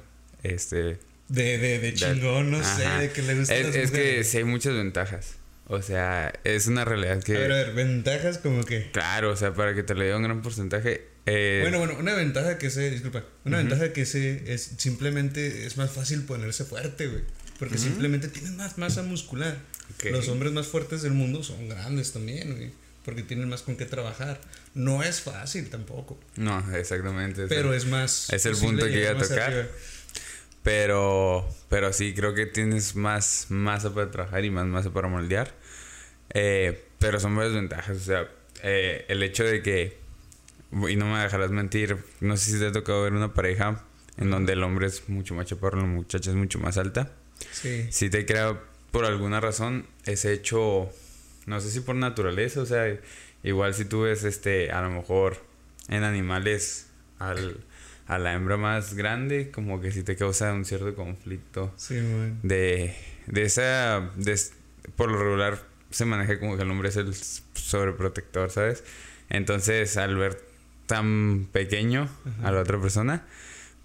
Este, 0.42 0.98
De, 1.28 1.58
de, 1.58 1.78
de 1.78 1.94
chingón, 1.94 2.50
no 2.50 2.62
sé, 2.62 2.86
de 3.00 3.10
que 3.10 3.22
le 3.22 3.34
gustan 3.34 3.56
es, 3.56 3.74
es 3.74 3.90
que 3.90 4.24
sí 4.24 4.38
hay 4.38 4.44
muchas 4.44 4.74
ventajas. 4.74 5.36
O 5.66 5.80
sea, 5.80 6.30
es 6.44 6.66
una 6.66 6.84
realidad 6.84 7.22
que... 7.22 7.36
A 7.36 7.40
ver, 7.40 7.52
a 7.52 7.56
ver, 7.56 7.72
ventajas 7.72 8.36
como 8.36 8.64
que. 8.64 8.90
Claro, 8.90 9.30
o 9.32 9.36
sea, 9.36 9.54
para 9.54 9.74
que 9.74 9.82
te 9.82 9.94
le 9.94 10.04
dé 10.04 10.14
un 10.14 10.22
gran 10.22 10.42
porcentaje... 10.42 11.08
eh, 11.24 11.60
Bueno, 11.62 11.78
bueno, 11.78 11.96
una 11.98 12.12
ventaja 12.14 12.58
que 12.58 12.68
sé, 12.68 12.90
disculpa, 12.90 13.24
una 13.46 13.56
ventaja 13.56 13.94
que 13.94 14.04
sé 14.04 14.44
es 14.52 14.72
simplemente 14.76 15.64
es 15.64 15.78
más 15.78 15.90
fácil 15.90 16.22
ponerse 16.24 16.64
fuerte, 16.66 17.06
güey. 17.06 17.22
Porque 17.58 17.78
simplemente 17.78 18.28
tienes 18.28 18.52
más 18.52 18.76
masa 18.76 19.02
muscular. 19.02 19.56
Ok. 19.94 20.10
Los 20.10 20.28
hombres 20.28 20.52
más 20.52 20.66
fuertes 20.66 21.00
del 21.02 21.12
mundo 21.12 21.42
son 21.42 21.68
grandes 21.68 22.12
también, 22.12 22.54
güey. 22.56 22.72
Porque 23.04 23.22
tienen 23.22 23.48
más 23.48 23.62
con 23.62 23.76
qué 23.76 23.86
trabajar. 23.86 24.40
No 24.74 25.02
es 25.02 25.20
fácil 25.20 25.70
tampoco. 25.70 26.18
No, 26.36 26.62
exactamente. 26.74 27.46
Pero 27.46 27.72
es 27.72 27.86
más. 27.86 28.30
es 28.32 28.44
el 28.44 28.56
punto 28.56 28.86
que 28.86 29.00
iba 29.00 29.12
a 29.12 29.18
tocar. 29.18 29.40
arriba. 29.42 29.66
Pero, 30.64 31.46
pero 31.68 31.92
sí, 31.92 32.14
creo 32.14 32.34
que 32.34 32.46
tienes 32.46 32.96
más 32.96 33.46
masa 33.50 33.94
para 33.94 34.10
trabajar 34.10 34.44
y 34.46 34.50
más 34.50 34.66
masa 34.66 34.90
para 34.92 35.08
moldear. 35.08 35.54
Eh, 36.32 36.82
pero 36.98 37.20
son 37.20 37.36
varias 37.36 37.54
ventajas. 37.54 37.96
O 37.98 38.00
sea, 38.00 38.28
eh, 38.62 39.04
el 39.08 39.22
hecho 39.22 39.44
de 39.44 39.62
que, 39.62 39.98
y 40.72 40.96
no 40.96 41.04
me 41.04 41.22
dejarás 41.22 41.50
mentir, 41.50 41.98
no 42.20 42.38
sé 42.38 42.52
si 42.52 42.58
te 42.58 42.68
ha 42.68 42.72
tocado 42.72 43.02
ver 43.02 43.12
una 43.12 43.34
pareja 43.34 43.84
en 44.16 44.30
donde 44.30 44.54
el 44.54 44.62
hombre 44.62 44.86
es 44.86 45.06
mucho 45.10 45.34
más 45.34 45.46
chaparro, 45.46 45.80
la 45.80 45.86
muchacha 45.86 46.30
es 46.30 46.36
mucho 46.36 46.58
más 46.58 46.78
alta. 46.78 47.12
Sí. 47.52 47.86
Si 47.90 48.08
te 48.08 48.24
crea 48.24 48.58
por 48.90 49.04
alguna 49.04 49.40
razón 49.40 49.86
ese 50.06 50.32
hecho, 50.32 50.90
no 51.44 51.60
sé 51.60 51.70
si 51.70 51.80
por 51.80 51.94
naturaleza, 51.94 52.62
o 52.62 52.66
sea, 52.66 52.98
igual 53.42 53.74
si 53.74 53.84
tú 53.84 54.02
ves 54.02 54.24
este, 54.24 54.70
a 54.70 54.80
lo 54.80 54.88
mejor 54.88 55.44
en 55.88 56.04
animales 56.04 56.86
al, 57.18 57.58
a 58.06 58.18
la 58.18 58.34
hembra 58.34 58.56
más 58.56 58.94
grande, 58.94 59.50
como 59.50 59.80
que 59.80 59.90
sí 59.92 60.02
te 60.02 60.16
causa 60.16 60.52
un 60.52 60.64
cierto 60.64 60.94
conflicto 60.94 61.72
Sí, 61.76 61.94
man. 61.94 62.38
de, 62.42 62.94
de 63.26 63.42
esa, 63.42 64.10
de, 64.16 64.38
por 64.96 65.10
lo 65.10 65.18
regular 65.18 65.62
se 65.90 66.04
maneja 66.04 66.38
como 66.38 66.56
que 66.56 66.62
el 66.64 66.70
hombre 66.70 66.88
es 66.90 66.96
el 66.96 67.14
sobreprotector, 67.14 68.50
¿sabes? 68.50 68.84
Entonces 69.30 69.96
al 69.96 70.16
ver 70.16 70.42
tan 70.86 71.46
pequeño 71.50 72.08
a 72.42 72.50
la 72.52 72.60
otra 72.60 72.78
persona, 72.80 73.24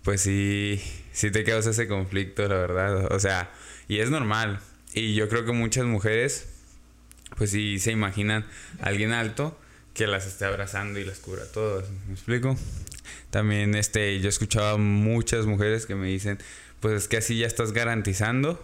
pues 0.04 0.22
sí, 0.22 0.82
sí 1.14 1.32
te 1.32 1.44
causa 1.44 1.70
ese 1.70 1.88
conflicto, 1.88 2.48
la 2.48 2.56
verdad. 2.56 3.14
O 3.14 3.20
sea, 3.20 3.52
y 3.88 4.00
es 4.00 4.10
normal. 4.10 4.60
Y 4.94 5.14
yo 5.14 5.30
creo 5.30 5.46
que 5.46 5.52
muchas 5.54 5.86
mujeres, 5.86 6.48
pues 7.38 7.52
sí 7.52 7.80
se 7.80 7.92
imaginan 7.92 8.46
a 8.82 8.88
alguien 8.88 9.14
alto 9.14 9.58
que 9.94 10.08
las 10.08 10.26
esté 10.26 10.46
abrazando 10.46 11.00
y 11.00 11.06
las 11.06 11.20
cubra 11.20 11.44
todas. 11.54 11.86
¿Me 12.08 12.14
explico? 12.14 12.58
También 13.30 13.76
este, 13.76 14.20
yo 14.20 14.28
he 14.28 14.30
escuchado 14.30 14.76
a 14.76 14.78
muchas 14.78 15.46
mujeres 15.46 15.86
que 15.86 15.96
me 15.96 16.08
dicen, 16.08 16.40
pues 16.80 16.94
es 16.96 17.08
que 17.08 17.18
así 17.18 17.38
ya 17.38 17.48
estás 17.48 17.74
garantizando 17.74 18.64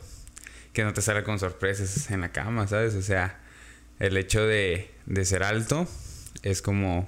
que 0.73 0.83
no 0.83 0.93
te 0.93 1.01
salga 1.01 1.23
con 1.23 1.39
sorpresas 1.39 2.11
en 2.11 2.21
la 2.21 2.31
cama, 2.31 2.67
¿sabes? 2.67 2.95
O 2.95 3.01
sea, 3.01 3.39
el 3.99 4.17
hecho 4.17 4.45
de, 4.45 4.91
de 5.05 5.25
ser 5.25 5.43
alto 5.43 5.87
es 6.43 6.61
como, 6.61 7.07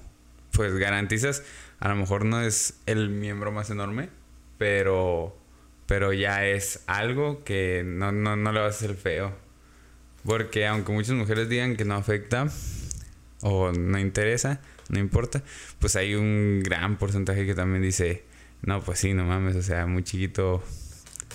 pues 0.51 0.73
garantizas 0.75 1.43
a 1.79 1.89
lo 1.89 1.95
mejor 1.95 2.25
no 2.25 2.41
es 2.41 2.73
el 2.85 3.09
miembro 3.09 3.51
más 3.51 3.69
enorme, 3.69 4.09
pero, 4.57 5.37
pero 5.85 6.11
ya 6.13 6.45
es 6.45 6.83
algo 6.87 7.43
que 7.43 7.83
no, 7.85 8.11
no, 8.11 8.35
no 8.35 8.51
le 8.51 8.59
va 8.59 8.65
a 8.65 8.69
hacer 8.69 8.95
feo. 8.95 9.33
Porque 10.25 10.65
aunque 10.65 10.91
muchas 10.91 11.13
mujeres 11.13 11.49
digan 11.49 11.75
que 11.75 11.85
no 11.85 11.95
afecta 11.95 12.47
o 13.41 13.71
no 13.71 13.99
interesa, 13.99 14.59
no 14.89 14.99
importa, 14.99 15.43
pues 15.79 15.95
hay 15.95 16.15
un 16.15 16.61
gran 16.63 16.97
porcentaje 16.97 17.45
que 17.45 17.55
también 17.55 17.81
dice, 17.81 18.23
no, 18.61 18.81
pues 18.81 18.99
sí, 18.99 19.13
no 19.13 19.25
mames, 19.25 19.55
o 19.55 19.61
sea, 19.61 19.85
muy 19.85 20.03
chiquito 20.03 20.63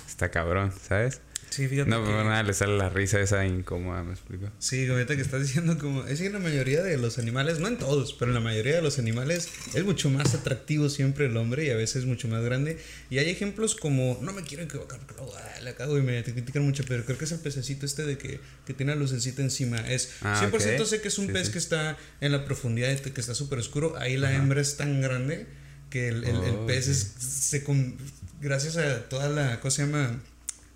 está 0.07 0.31
cabrón, 0.31 0.73
¿sabes? 0.73 1.21
Sí, 1.53 1.69
fíjate. 1.69 1.91
No, 1.91 2.01
que- 2.03 2.07
pero 2.11 2.25
nada, 2.25 2.43
le 2.43 2.55
sale 2.55 2.79
la 2.79 2.89
risa 2.89 3.21
esa 3.21 3.45
incómoda, 3.45 4.03
me 4.03 4.13
explico. 4.13 4.49
Sí, 4.59 4.87
ahorita 4.89 5.17
que 5.17 5.21
estás 5.23 5.43
diciendo 5.43 5.77
como... 5.77 6.07
Es 6.07 6.19
que 6.21 6.27
en 6.27 6.33
la 6.33 6.39
mayoría 6.39 6.83
de 6.83 6.97
los 6.97 7.19
animales, 7.19 7.59
no 7.59 7.69
en 7.69 7.77
todos, 7.77 8.15
pero 8.15 8.31
en 8.31 8.35
la 8.35 8.41
mayoría 8.41 8.75
de 8.77 8.81
los 8.81 8.99
animales 8.99 9.49
es 9.75 9.85
mucho 9.85 10.09
más 10.09 10.35
atractivo 10.35 10.89
siempre 10.89 11.27
el 11.27 11.37
hombre 11.37 11.67
y 11.67 11.71
a 11.71 11.77
veces 11.77 12.07
mucho 12.07 12.27
más 12.27 12.43
grande. 12.43 12.79
Y 13.11 13.19
hay 13.19 13.29
ejemplos 13.29 13.75
como... 13.77 14.19
No 14.23 14.33
me 14.33 14.43
quiero 14.45 14.63
equivocar 14.63 14.99
porque 15.01 15.15
luego 15.21 15.37
ah, 15.37 15.61
la 15.61 15.75
cago 15.75 15.99
y 15.99 16.03
me 16.03 16.25
critican 16.25 16.63
mucho, 16.63 16.85
pero 16.89 17.05
creo 17.05 17.19
que 17.19 17.27
es 17.27 17.33
el 17.33 17.41
pececito 17.41 17.85
este 17.85 18.07
de 18.07 18.17
que, 18.17 18.41
que 18.65 18.73
tiene 18.73 18.95
la 18.95 19.01
lucecita 19.01 19.43
encima. 19.43 19.77
Es 19.91 20.13
Ah, 20.23 20.41
100% 20.51 20.81
ok. 20.81 20.87
sé 20.87 21.03
que 21.03 21.09
es 21.09 21.19
un 21.19 21.27
Sí, 21.27 21.33
pez 21.35 21.49
sí. 21.49 21.53
que 21.53 21.59
está 21.59 21.99
en 22.23 22.33
la 22.33 22.47
profundidad, 22.47 22.99
que 22.99 23.21
está 23.21 23.35
súper 23.35 23.59
oscuro. 23.59 23.95
Ahí 23.99 24.17
la 24.17 24.35
hembra 24.35 24.63
es 24.63 24.79
tan 24.79 25.03
grande 25.03 25.47
que 25.91 26.09
el, 26.09 26.25
el- 26.25 26.43
el 26.45 26.55
Oh, 26.55 26.67
pez 26.67 26.87
ok. 26.87 26.91
es, 26.93 26.99
se... 27.23 27.63
con- 27.63 27.97
gracias 28.41 28.79
a 28.79 29.03
toda 29.11 29.29
la... 29.29 29.61
¿Cómo 29.61 29.71
se 29.71 29.83
llama? 29.83 30.19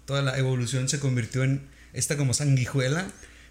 Toda 0.07 0.23
la 0.23 0.39
evolución 0.39 0.89
se 0.89 0.99
convirtió 0.99 1.45
en 1.45 1.63
esta 1.93 2.17
como 2.17 2.33
sanguijuela, 2.35 3.07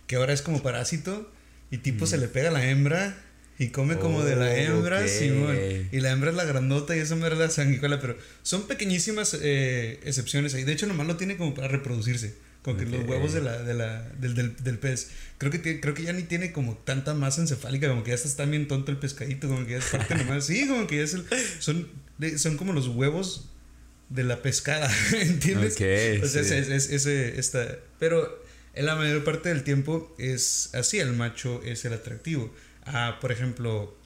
que 0.07 0.15
ahora 0.15 0.33
es 0.33 0.41
como 0.41 0.63
parásito, 0.63 1.31
y 1.71 1.77
tipo 1.79 2.05
se 2.07 2.17
le 2.17 2.27
pega 2.27 2.49
a 2.49 2.51
la 2.51 2.67
hembra 2.69 3.17
y 3.57 3.69
come 3.69 3.97
como 3.97 4.23
de 4.23 4.35
la 4.35 4.47
Oh, 4.47 4.49
hembra, 4.55 5.01
ok. 5.01 5.07
Simón. 5.07 5.57
Y 5.91 5.99
la 6.01 6.11
hembra 6.11 6.29
es 6.29 6.35
la 6.35 6.43
grandota 6.43 6.95
y 6.95 6.99
esa 6.99 7.15
mera 7.15 7.33
es 7.35 7.39
la 7.39 7.49
sanguijuela, 7.49 7.99
pero 8.01 8.17
son 8.43 8.67
pequeñísimas 8.67 9.37
eh, 9.41 9.99
excepciones 10.03 10.53
ahí. 10.53 10.63
De 10.63 10.73
hecho, 10.73 10.87
nomás 10.87 11.07
lo 11.07 11.15
tiene 11.17 11.37
como 11.37 11.53
para 11.55 11.67
reproducirse. 11.69 12.35
Como 12.61 12.77
que 12.77 12.85
los 12.85 13.07
huevos 13.07 13.31
de 13.33 13.41
la, 13.41 13.61
de 13.61 13.73
la, 13.75 14.01
del, 14.19 14.33
del, 14.33 14.55
del 14.57 14.79
pez. 14.79 15.09
Creo 15.37 15.51
que, 15.51 15.59
tiene- 15.59 15.79
creo 15.79 15.93
que 15.93 16.01
ya 16.03 16.13
ni 16.13 16.23
tiene 16.23 16.51
como 16.51 16.75
tanta 16.75 17.13
masa 17.13 17.41
encefálica, 17.41 17.87
como 17.87 18.03
que 18.03 18.09
ya 18.09 18.15
está 18.15 18.43
bien 18.45 18.67
tonto 18.67 18.91
el 18.91 18.97
pescadito, 18.97 19.47
como 19.47 19.65
que 19.65 19.73
ya 19.73 19.77
es 19.77 19.85
parte 19.85 20.15
nomás. 20.17 20.45
Sí, 20.47 20.67
como 20.67 20.87
que 20.87 20.97
ya 20.97 21.03
es 21.03 21.13
el. 21.13 21.25
Son, 21.59 21.87
son 22.37 22.57
como 22.57 22.73
los 22.73 22.87
huevos 22.87 23.49
de 24.09 24.23
la 24.23 24.41
pescada, 24.41 24.89
¿entiendes? 25.13 25.73
Ok, 25.75 26.23
O 26.23 26.27
sea, 26.27 26.43
sí. 26.43 26.53
es, 26.53 26.67
es- 26.69 26.89
ese, 26.89 27.39
esta, 27.39 27.77
pero 27.99 28.43
en 28.73 28.85
la 28.85 28.95
mayor 28.95 29.23
parte 29.23 29.49
del 29.49 29.63
tiempo 29.63 30.13
es 30.19 30.69
así, 30.73 30.99
el 30.99 31.13
macho 31.13 31.61
es 31.63 31.85
el 31.85 31.93
atractivo. 31.93 32.53
Ah, 32.85 33.17
por 33.21 33.31
ejemplo, 33.31 33.97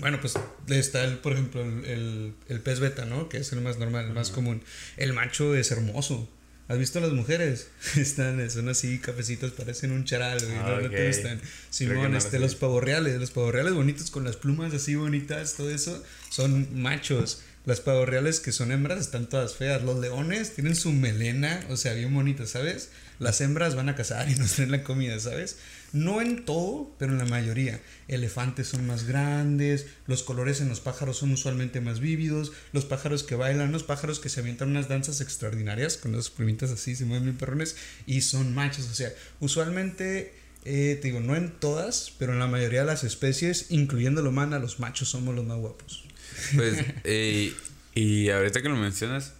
bueno, 0.00 0.20
pues 0.20 0.34
está 0.68 1.04
el, 1.04 1.18
por 1.18 1.32
ejemplo, 1.32 1.62
el, 1.62 1.84
el, 1.84 2.34
el 2.48 2.60
pez 2.60 2.80
beta, 2.80 3.04
¿no? 3.04 3.28
Que 3.28 3.38
es 3.38 3.52
el 3.52 3.60
más 3.60 3.78
normal, 3.78 4.06
el 4.06 4.12
más 4.12 4.30
común. 4.30 4.62
El 4.96 5.12
macho 5.12 5.54
es 5.56 5.70
hermoso. 5.72 6.28
¿Has 6.68 6.78
visto 6.78 6.98
a 6.98 7.02
las 7.02 7.12
mujeres? 7.12 7.68
Están, 7.96 8.50
son 8.50 8.68
así, 8.68 8.98
cafecitos, 8.98 9.52
parecen 9.52 9.90
un 9.90 10.04
charal, 10.04 10.38
güey. 10.38 10.56
Ah, 10.58 10.62
¿no? 10.68 10.80
¿No 10.82 10.86
ok. 10.86 10.92
te 10.92 11.06
gustan? 11.08 11.40
Simón, 11.70 11.96
no 12.02 12.08
los 12.10 12.24
este, 12.26 12.38
los 12.38 12.54
pavorreales, 12.54 13.18
los 13.18 13.30
pavorreales 13.30 13.72
bonitos 13.74 14.10
con 14.10 14.24
las 14.24 14.36
plumas 14.36 14.72
así 14.74 14.94
bonitas, 14.94 15.54
todo 15.54 15.70
eso, 15.70 16.02
son 16.30 16.80
machos. 16.80 17.42
Las 17.64 17.80
pavorreales 17.80 18.40
que 18.40 18.52
son 18.52 18.72
hembras 18.72 19.00
están 19.00 19.28
todas 19.28 19.54
feas. 19.54 19.82
Los 19.82 19.98
leones 19.98 20.54
tienen 20.54 20.74
su 20.74 20.92
melena, 20.92 21.66
o 21.68 21.76
sea, 21.76 21.92
bien 21.92 22.14
bonita, 22.14 22.46
¿sabes? 22.46 22.90
Las 23.18 23.40
hembras 23.40 23.74
van 23.74 23.88
a 23.88 23.94
cazar 23.94 24.30
y 24.30 24.34
nos 24.36 24.52
traen 24.52 24.70
la 24.70 24.84
comida, 24.84 25.18
¿sabes? 25.20 25.56
No 25.92 26.20
en 26.20 26.44
todo, 26.44 26.94
pero 26.98 27.12
en 27.12 27.18
la 27.18 27.24
mayoría. 27.24 27.80
Elefantes 28.08 28.68
son 28.68 28.86
más 28.86 29.04
grandes, 29.04 29.86
los 30.06 30.22
colores 30.22 30.60
en 30.60 30.68
los 30.68 30.80
pájaros 30.80 31.18
son 31.18 31.32
usualmente 31.32 31.80
más 31.80 32.00
vívidos, 32.00 32.52
los 32.72 32.84
pájaros 32.84 33.22
que 33.22 33.34
bailan, 33.34 33.72
los 33.72 33.84
pájaros 33.84 34.20
que 34.20 34.28
se 34.28 34.40
avientan 34.40 34.70
unas 34.70 34.88
danzas 34.88 35.20
extraordinarias 35.20 35.96
con 35.96 36.12
las 36.12 36.30
plumitas 36.30 36.70
así, 36.70 36.94
se 36.94 37.04
mueven 37.04 37.24
bien 37.24 37.36
perrones 37.36 37.76
y 38.06 38.20
son 38.20 38.54
machos, 38.54 38.88
o 38.90 38.94
sea, 38.94 39.12
usualmente 39.40 40.32
eh, 40.64 40.98
te 41.00 41.08
digo, 41.08 41.20
no 41.20 41.36
en 41.36 41.50
todas, 41.58 42.12
pero 42.18 42.32
en 42.32 42.38
la 42.38 42.46
mayoría 42.46 42.80
de 42.80 42.86
las 42.86 43.04
especies, 43.04 43.70
incluyendo 43.70 44.22
la 44.22 44.28
humana, 44.28 44.58
los 44.58 44.80
machos 44.80 45.08
somos 45.08 45.34
los 45.34 45.46
más 45.46 45.58
guapos. 45.58 46.07
Pues, 46.54 46.84
eh, 47.04 47.52
y 47.94 48.30
ahorita 48.30 48.62
que 48.62 48.68
lo 48.68 48.76
mencionas, 48.76 49.34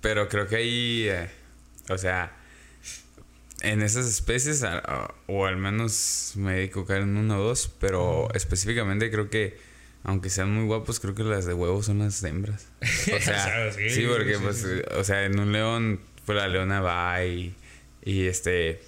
pero 0.00 0.28
creo 0.28 0.46
que 0.46 0.56
ahí, 0.56 1.06
eh, 1.08 1.28
o 1.88 1.98
sea, 1.98 2.32
en 3.62 3.82
esas 3.82 4.06
especies, 4.06 4.62
a- 4.62 4.78
a- 4.78 5.14
o 5.26 5.46
al 5.46 5.56
menos 5.56 6.32
me 6.36 6.52
he 6.52 6.56
de 6.58 6.64
equivocar 6.64 6.98
en 7.02 7.16
una 7.16 7.38
o 7.38 7.42
dos, 7.42 7.70
pero 7.80 8.28
específicamente 8.34 9.10
creo 9.10 9.30
que, 9.30 9.58
aunque 10.04 10.30
sean 10.30 10.52
muy 10.52 10.64
guapos, 10.66 11.00
creo 11.00 11.14
que 11.14 11.24
las 11.24 11.46
de 11.46 11.54
huevo 11.54 11.82
son 11.82 11.98
las 12.00 12.22
hembras. 12.22 12.68
O 12.82 12.84
sea, 13.04 13.16
O 13.16 13.20
sea, 13.20 13.72
sí, 13.72 13.90
sí, 13.90 14.06
porque 14.06 14.34
sí, 14.36 14.40
pues, 14.42 14.56
sí. 14.58 14.82
o 14.96 15.04
sea, 15.04 15.24
en 15.24 15.38
un 15.40 15.52
león, 15.52 16.00
pues 16.24 16.36
la 16.38 16.48
leona 16.48 16.80
va 16.80 17.24
y, 17.24 17.54
y 18.04 18.26
este... 18.26 18.80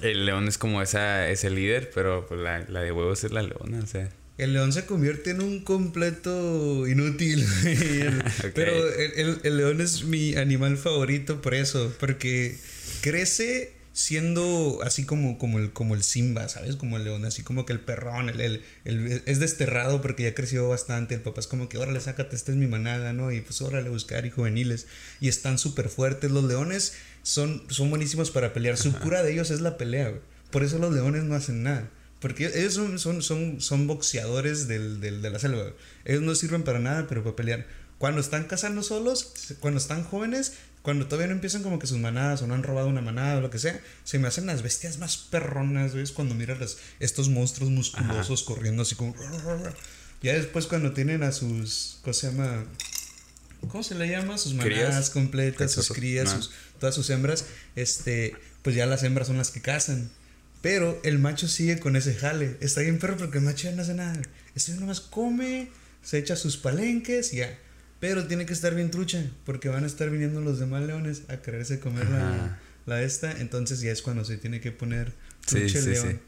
El 0.00 0.24
león 0.24 0.48
es 0.48 0.56
como 0.56 0.80
esa, 0.80 1.28
ese 1.28 1.50
líder, 1.50 1.90
pero 1.94 2.24
pues, 2.26 2.40
la, 2.40 2.60
la 2.60 2.80
de 2.80 2.92
huevos 2.92 3.24
es 3.24 3.30
la 3.32 3.42
leona, 3.42 3.80
o 3.82 3.86
sea. 3.86 4.08
El 4.42 4.52
león 4.54 4.72
se 4.72 4.84
convierte 4.86 5.30
en 5.30 5.40
un 5.40 5.60
completo 5.60 6.86
inútil. 6.88 7.46
Pero 8.54 8.88
el, 8.94 9.12
el- 9.16 9.40
el 9.44 9.56
león 9.56 9.80
es 9.80 10.04
mi 10.04 10.34
animal 10.36 10.76
favorito 10.76 11.40
por 11.40 11.54
eso, 11.54 11.92
porque 12.00 12.56
crece 13.02 13.72
siendo 13.94 14.80
así 14.82 15.04
como, 15.04 15.36
como, 15.36 15.58
el, 15.58 15.70
como 15.72 15.94
el 15.94 16.02
Simba, 16.02 16.48
¿sabes? 16.48 16.76
Como 16.76 16.96
el 16.96 17.04
león, 17.04 17.26
así 17.26 17.42
como 17.42 17.66
que 17.66 17.74
el 17.74 17.80
perrón, 17.80 18.30
el, 18.30 18.40
el- 18.40 18.62
el- 18.86 19.22
es 19.26 19.38
desterrado 19.38 20.00
porque 20.00 20.22
ya 20.24 20.34
creció 20.34 20.68
bastante. 20.68 21.14
El 21.14 21.20
papá 21.20 21.40
es 21.40 21.46
como 21.46 21.68
que, 21.68 21.76
órale, 21.78 22.00
sácate, 22.00 22.34
esta 22.34 22.52
es 22.52 22.58
mi 22.58 22.66
manada, 22.66 23.12
¿no? 23.12 23.30
Y 23.32 23.42
pues 23.42 23.60
órale, 23.60 23.90
buscar 23.90 24.24
y 24.26 24.30
juveniles. 24.30 24.86
Y 25.20 25.28
están 25.28 25.58
súper 25.58 25.88
fuertes. 25.90 26.30
Los 26.30 26.44
leones 26.44 26.94
son, 27.22 27.62
son 27.68 27.90
buenísimos 27.90 28.30
para 28.30 28.52
pelear. 28.54 28.76
Su 28.78 28.92
cura 28.94 29.22
de 29.22 29.32
ellos 29.32 29.50
es 29.50 29.60
la 29.60 29.76
pelea, 29.76 30.08
güey. 30.08 30.20
Por 30.50 30.62
eso 30.64 30.78
los 30.78 30.92
leones 30.94 31.24
no 31.24 31.34
hacen 31.34 31.62
nada. 31.62 31.88
Porque 32.22 32.46
ellos 32.54 32.72
son, 32.74 32.98
son, 32.98 33.20
son, 33.22 33.60
son 33.60 33.86
boxeadores 33.86 34.68
del, 34.68 35.00
del- 35.00 35.20
de 35.20 35.28
la 35.30 35.38
selva. 35.38 35.72
Ellos 36.06 36.22
no 36.22 36.34
sirven 36.34 36.62
para 36.62 36.78
nada, 36.78 37.06
pero 37.08 37.22
para 37.22 37.36
pelear. 37.36 37.66
Cuando 37.98 38.20
están 38.20 38.44
cazando 38.44 38.82
solos, 38.82 39.32
cuando 39.60 39.78
están 39.78 40.02
jóvenes, 40.04 40.54
cuando 40.82 41.06
todavía 41.06 41.26
no 41.28 41.34
empiezan 41.34 41.62
como 41.62 41.78
que 41.78 41.86
sus 41.86 41.98
manadas 41.98 42.40
o 42.42 42.46
no 42.46 42.54
han 42.54 42.62
robado 42.62 42.88
una 42.88 43.00
manada 43.00 43.38
o 43.38 43.40
lo 43.40 43.50
que 43.50 43.58
sea, 43.58 43.80
se 44.04 44.18
me 44.18 44.26
hacen 44.28 44.46
las 44.46 44.62
bestias 44.62 44.98
más 44.98 45.16
perronas, 45.16 45.94
¿ves? 45.94 46.10
Cuando 46.12 46.34
miras 46.34 46.58
las- 46.58 46.76
estos 47.00 47.28
monstruos 47.28 47.70
musculosos 47.70 48.42
corriendo 48.44 48.82
así 48.82 48.94
como... 48.94 49.14
Ya 50.22 50.34
después 50.34 50.66
cuando 50.66 50.92
tienen 50.92 51.22
a 51.24 51.32
sus... 51.32 51.98
¿Cómo 52.02 52.14
se 52.14 52.28
llama? 52.28 52.64
¿Cómo 53.68 53.82
se 53.82 53.94
le 53.96 54.08
llama? 54.08 54.38
Sus 54.38 54.54
manadas 54.54 54.86
Crías. 54.88 55.10
completas, 55.10 55.72
sus 55.72 55.88
crías, 55.88 56.28
Ah. 56.32 56.36
sus, 56.36 56.50
todas 56.78 56.94
sus 56.94 57.10
hembras, 57.10 57.44
este, 57.76 58.34
pues 58.62 58.74
ya 58.76 58.86
las 58.86 59.02
hembras 59.04 59.26
son 59.28 59.38
las 59.38 59.50
que 59.50 59.60
cazan. 59.60 60.10
Pero 60.62 61.00
el 61.04 61.18
macho 61.18 61.48
sigue 61.48 61.78
con 61.80 61.96
ese 61.96 62.14
jale. 62.14 62.56
Está 62.60 62.80
bien 62.80 62.98
perro 62.98 63.16
porque 63.16 63.38
el 63.38 63.44
macho 63.44 63.68
ya 63.68 63.74
no 63.76 63.82
hace 63.82 63.94
nada. 63.94 64.20
Este 64.54 64.72
nomás 64.74 65.00
come, 65.00 65.68
se 66.02 66.18
echa 66.18 66.36
sus 66.36 66.56
palenques 66.56 67.32
y 67.34 67.38
ya. 67.38 67.58
Pero 68.00 68.26
tiene 68.26 68.46
que 68.46 68.52
estar 68.52 68.74
bien 68.74 68.90
trucha 68.90 69.24
porque 69.44 69.68
van 69.68 69.84
a 69.84 69.86
estar 69.86 70.08
viniendo 70.10 70.40
los 70.40 70.58
demás 70.58 70.82
leones 70.84 71.22
a 71.28 71.36
quererse 71.42 71.78
comer 71.80 72.08
la, 72.10 72.58
la 72.86 73.02
esta. 73.02 73.32
Entonces 73.40 73.80
ya 73.80 73.90
es 73.92 74.02
cuando 74.02 74.24
se 74.24 74.36
tiene 74.38 74.60
que 74.60 74.72
poner 74.72 75.12
Sí, 75.46 75.56
trucha 75.56 75.78
el 75.78 75.84
sí, 75.84 75.90
león. 75.90 76.08
sí. 76.12 76.18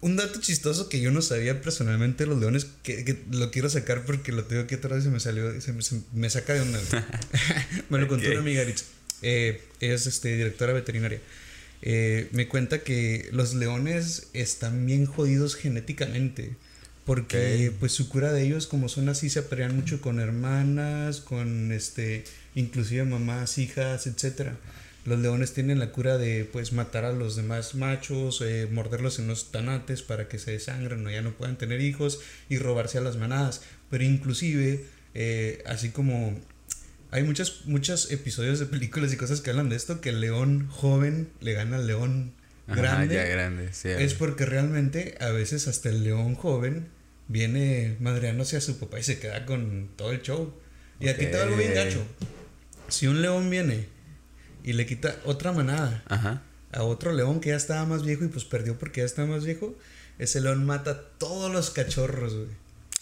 Un 0.00 0.14
dato 0.14 0.40
chistoso 0.40 0.88
que 0.88 1.00
yo 1.00 1.10
no 1.10 1.20
sabía 1.22 1.60
personalmente 1.60 2.22
de 2.22 2.30
los 2.30 2.38
leones, 2.38 2.68
que, 2.84 3.04
que 3.04 3.24
lo 3.32 3.50
quiero 3.50 3.68
sacar 3.68 4.04
porque 4.04 4.30
lo 4.30 4.44
tengo 4.44 4.62
aquí 4.62 4.76
atrás 4.76 5.00
y 5.00 5.02
se 5.02 5.10
me 5.10 5.18
salió, 5.18 5.60
se 5.60 5.72
me, 5.72 5.82
se 5.82 6.00
me 6.12 6.30
saca 6.30 6.54
de 6.54 6.60
onda. 6.60 6.78
me 7.90 7.98
lo 7.98 8.06
contó 8.06 8.24
Ok. 8.26 8.30
una 8.32 8.40
amiga, 8.40 8.62
Aritz. 8.62 8.84
Eh, 9.22 9.60
es 9.80 10.06
este, 10.06 10.36
directora 10.36 10.72
veterinaria. 10.72 11.20
Eh, 11.82 12.28
me 12.32 12.48
cuenta 12.48 12.80
que 12.80 13.28
los 13.32 13.54
leones 13.54 14.28
están 14.32 14.86
bien 14.86 15.06
jodidos 15.06 15.56
genéticamente. 15.56 16.56
Porque 17.04 17.72
pues 17.80 17.92
su 17.92 18.10
cura 18.10 18.32
de 18.32 18.42
ellos, 18.42 18.66
como 18.66 18.90
son 18.90 19.08
así, 19.08 19.30
se 19.30 19.42
pelean 19.42 19.74
mucho 19.74 20.02
con 20.02 20.20
hermanas, 20.20 21.22
con 21.22 21.72
este, 21.72 22.24
inclusive 22.54 23.04
mamás, 23.04 23.56
hijas, 23.56 24.06
etcétera. 24.06 24.58
Los 25.06 25.18
leones 25.18 25.54
tienen 25.54 25.78
la 25.78 25.90
cura 25.90 26.18
de 26.18 26.44
pues 26.44 26.74
matar 26.74 27.06
a 27.06 27.14
los 27.14 27.34
demás 27.34 27.74
machos, 27.74 28.42
eh, 28.42 28.68
morderlos 28.70 29.18
en 29.18 29.26
los 29.26 29.50
tanates 29.50 30.02
para 30.02 30.28
que 30.28 30.38
se 30.38 30.50
desangren 30.50 31.06
o 31.06 31.10
ya 31.10 31.22
no 31.22 31.32
puedan 31.32 31.56
tener 31.56 31.80
hijos 31.80 32.20
y 32.50 32.58
robarse 32.58 32.98
a 32.98 33.00
las 33.00 33.16
manadas. 33.16 33.62
Pero 33.88 34.04
inclusive, 34.04 34.84
eh, 35.14 35.62
así 35.64 35.88
como 35.88 36.38
hay 37.10 37.22
muchos, 37.22 37.62
muchos 37.66 38.10
episodios 38.10 38.58
de 38.58 38.66
películas 38.66 39.12
y 39.12 39.16
cosas 39.16 39.40
que 39.40 39.50
hablan 39.50 39.68
de 39.68 39.76
esto, 39.76 40.00
que 40.00 40.10
el 40.10 40.20
león 40.20 40.68
joven 40.68 41.28
le 41.40 41.52
gana 41.54 41.76
al 41.76 41.86
león 41.86 42.32
Ajá, 42.66 42.80
grande. 42.80 43.14
ya 43.14 43.24
grande, 43.24 43.72
sí. 43.72 43.88
Es 43.88 44.14
porque 44.14 44.44
realmente 44.44 45.16
a 45.20 45.30
veces 45.30 45.68
hasta 45.68 45.88
el 45.88 46.04
león 46.04 46.34
joven 46.34 46.88
viene 47.28 47.96
madreándose 48.00 48.56
a 48.56 48.60
su 48.60 48.78
papá 48.78 48.98
y 48.98 49.02
se 49.02 49.18
queda 49.18 49.46
con 49.46 49.88
todo 49.96 50.12
el 50.12 50.22
show. 50.22 50.52
Y 51.00 51.08
aquí 51.08 51.26
te 51.26 51.36
algo 51.40 51.56
bien 51.56 51.74
gacho. 51.74 52.02
Si 52.88 53.06
un 53.06 53.22
león 53.22 53.48
viene 53.50 53.86
y 54.64 54.72
le 54.72 54.84
quita 54.86 55.16
otra 55.24 55.52
manada 55.52 56.02
Ajá. 56.08 56.42
a 56.72 56.82
otro 56.82 57.12
león 57.12 57.40
que 57.40 57.50
ya 57.50 57.56
estaba 57.56 57.84
más 57.86 58.04
viejo 58.04 58.24
y 58.24 58.28
pues 58.28 58.44
perdió 58.44 58.78
porque 58.78 59.00
ya 59.00 59.06
estaba 59.06 59.28
más 59.28 59.44
viejo, 59.44 59.76
ese 60.18 60.40
león 60.40 60.66
mata 60.66 60.90
a 60.90 61.00
todos 61.18 61.50
los 61.52 61.70
cachorros, 61.70 62.34
güey. 62.34 62.48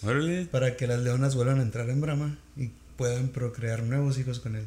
Órale. 0.03 0.45
Para 0.47 0.77
que 0.77 0.87
las 0.87 1.01
leonas 1.01 1.35
vuelvan 1.35 1.59
a 1.59 1.63
entrar 1.63 1.89
en 1.89 2.01
Brahma 2.01 2.39
y 2.57 2.71
puedan 2.97 3.29
procrear 3.29 3.83
nuevos 3.83 4.19
hijos 4.19 4.41
con 4.41 4.57
él. 4.57 4.67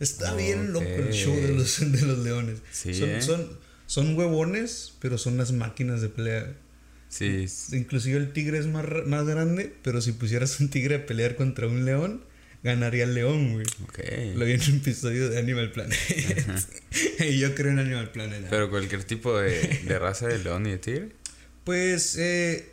Está 0.00 0.34
bien 0.34 0.72
loco 0.72 0.86
el 0.86 1.12
show 1.12 1.34
de 1.34 1.54
los, 1.54 1.80
de 1.92 2.02
los 2.02 2.18
leones. 2.18 2.58
Sí, 2.70 2.94
son, 2.94 3.10
¿eh? 3.10 3.22
son, 3.22 3.48
son 3.86 4.16
huevones, 4.16 4.94
pero 5.00 5.18
son 5.18 5.36
las 5.36 5.52
máquinas 5.52 6.00
de 6.00 6.08
pelea. 6.08 6.54
Sí. 7.08 7.46
Inclusive 7.72 8.18
el 8.18 8.32
tigre 8.32 8.58
es 8.58 8.66
más, 8.66 8.84
más 9.06 9.26
grande, 9.26 9.74
pero 9.82 10.00
si 10.00 10.12
pusieras 10.12 10.60
un 10.60 10.68
tigre 10.68 10.96
a 10.96 11.06
pelear 11.06 11.36
contra 11.36 11.66
un 11.66 11.84
león, 11.84 12.22
ganaría 12.62 13.04
el 13.04 13.14
león, 13.14 13.52
güey. 13.54 13.66
Lo 14.34 14.44
vi 14.44 14.52
en 14.52 14.62
un 14.62 14.76
episodio 14.76 15.28
de 15.30 15.38
Animal 15.38 15.72
Planet. 15.72 15.98
y 17.20 17.38
yo 17.38 17.54
creo 17.54 17.72
en 17.72 17.80
Animal 17.80 18.12
Planet. 18.12 18.46
Pero 18.50 18.70
cualquier 18.70 19.04
tipo 19.04 19.36
de, 19.36 19.80
de 19.84 19.98
raza 19.98 20.28
de 20.28 20.38
león 20.38 20.66
y 20.66 20.70
de 20.70 20.78
tigre. 20.78 21.08
Pues, 21.64 22.16
eh, 22.18 22.70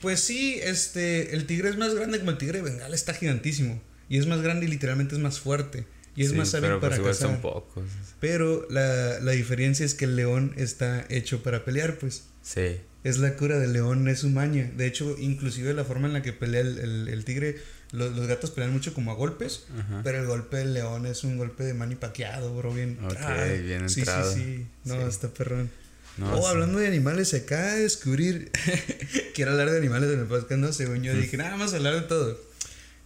pues 0.00 0.20
sí, 0.20 0.60
este, 0.62 1.34
el 1.34 1.46
tigre 1.46 1.70
es 1.70 1.76
más 1.76 1.94
grande 1.94 2.18
como 2.18 2.32
el 2.32 2.38
tigre 2.38 2.58
de 2.58 2.64
Bengala, 2.64 2.94
está 2.94 3.14
gigantísimo. 3.14 3.80
Y 4.14 4.18
es 4.18 4.26
más 4.28 4.42
grande 4.42 4.66
y 4.66 4.68
literalmente 4.68 5.16
es 5.16 5.20
más 5.20 5.40
fuerte. 5.40 5.84
Y 6.14 6.22
es 6.22 6.30
Sí, 6.30 6.36
más 6.36 6.54
hábil 6.54 6.70
pues 6.70 6.80
para 6.82 6.96
igual 6.96 7.12
cazar. 7.12 7.30
son 7.30 7.40
pocos. 7.40 7.84
Pero 8.20 8.64
la, 8.70 9.18
la 9.18 9.32
diferencia 9.32 9.84
es 9.84 9.94
que 9.94 10.04
el 10.04 10.14
león 10.14 10.52
está 10.56 11.04
hecho 11.08 11.42
para 11.42 11.64
pelear, 11.64 11.98
pues. 11.98 12.24
Sí. 12.42 12.76
Es 13.02 13.18
la 13.18 13.34
cura 13.36 13.58
del 13.58 13.72
león, 13.72 14.06
es 14.06 14.20
su 14.20 14.30
maña. 14.30 14.70
De 14.76 14.86
hecho, 14.86 15.16
inclusive 15.18 15.74
la 15.74 15.84
forma 15.84 16.06
en 16.06 16.12
la 16.12 16.22
que 16.22 16.32
pelea 16.32 16.60
el, 16.60 16.78
el- 16.78 17.08
el 17.08 17.24
tigre, 17.24 17.56
lo- 17.90 18.08
los, 18.10 18.26
gatos 18.28 18.52
pelean 18.52 18.72
mucho 18.72 18.94
como 18.94 19.10
a 19.10 19.14
golpes, 19.14 19.64
Ajá. 19.76 20.00
pero 20.04 20.20
el 20.20 20.26
golpe 20.28 20.58
del 20.58 20.74
león 20.74 21.06
es 21.06 21.24
un 21.24 21.36
golpe 21.36 21.64
de 21.64 21.74
mani 21.74 21.96
paqueado, 21.96 22.54
bro, 22.56 22.72
bien. 22.72 22.98
Ok, 23.04 23.18
bien 23.64 23.88
sí, 23.90 24.00
entrado. 24.00 24.32
Sí, 24.32 24.40
sí, 24.40 24.66
No, 24.84 24.94
Sí. 25.02 25.08
está 25.08 25.28
perrón. 25.34 25.70
No, 26.18 26.32
oh, 26.34 26.40
sí. 26.42 26.46
hablando 26.50 26.78
de 26.78 26.86
animales, 26.86 27.34
acá 27.34 27.74
descubrir. 27.74 28.52
Quiero 29.34 29.50
hablar 29.50 29.70
de 29.72 29.78
animales 29.78 30.10
en 30.12 30.20
el 30.20 30.26
podcast, 30.26 30.60
¿no? 30.60 30.72
Según 30.72 31.02
yo 31.02 31.12
dije, 31.14 31.36
nada 31.36 31.56
más 31.56 31.74
hablar 31.74 31.94
de 31.96 32.02
todo. 32.02 32.40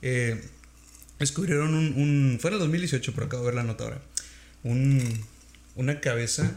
Eh, 0.02 0.38
descubrieron 1.18 1.74
un, 1.74 1.94
un. 1.96 2.38
Fue 2.40 2.50
en 2.50 2.54
el 2.54 2.60
2018, 2.60 3.12
pero 3.14 3.26
acabo 3.26 3.42
de 3.42 3.46
ver 3.46 3.54
la 3.54 3.62
nota 3.64 3.84
ahora. 3.84 4.00
Un, 4.64 5.24
una 5.76 6.00
cabeza 6.00 6.52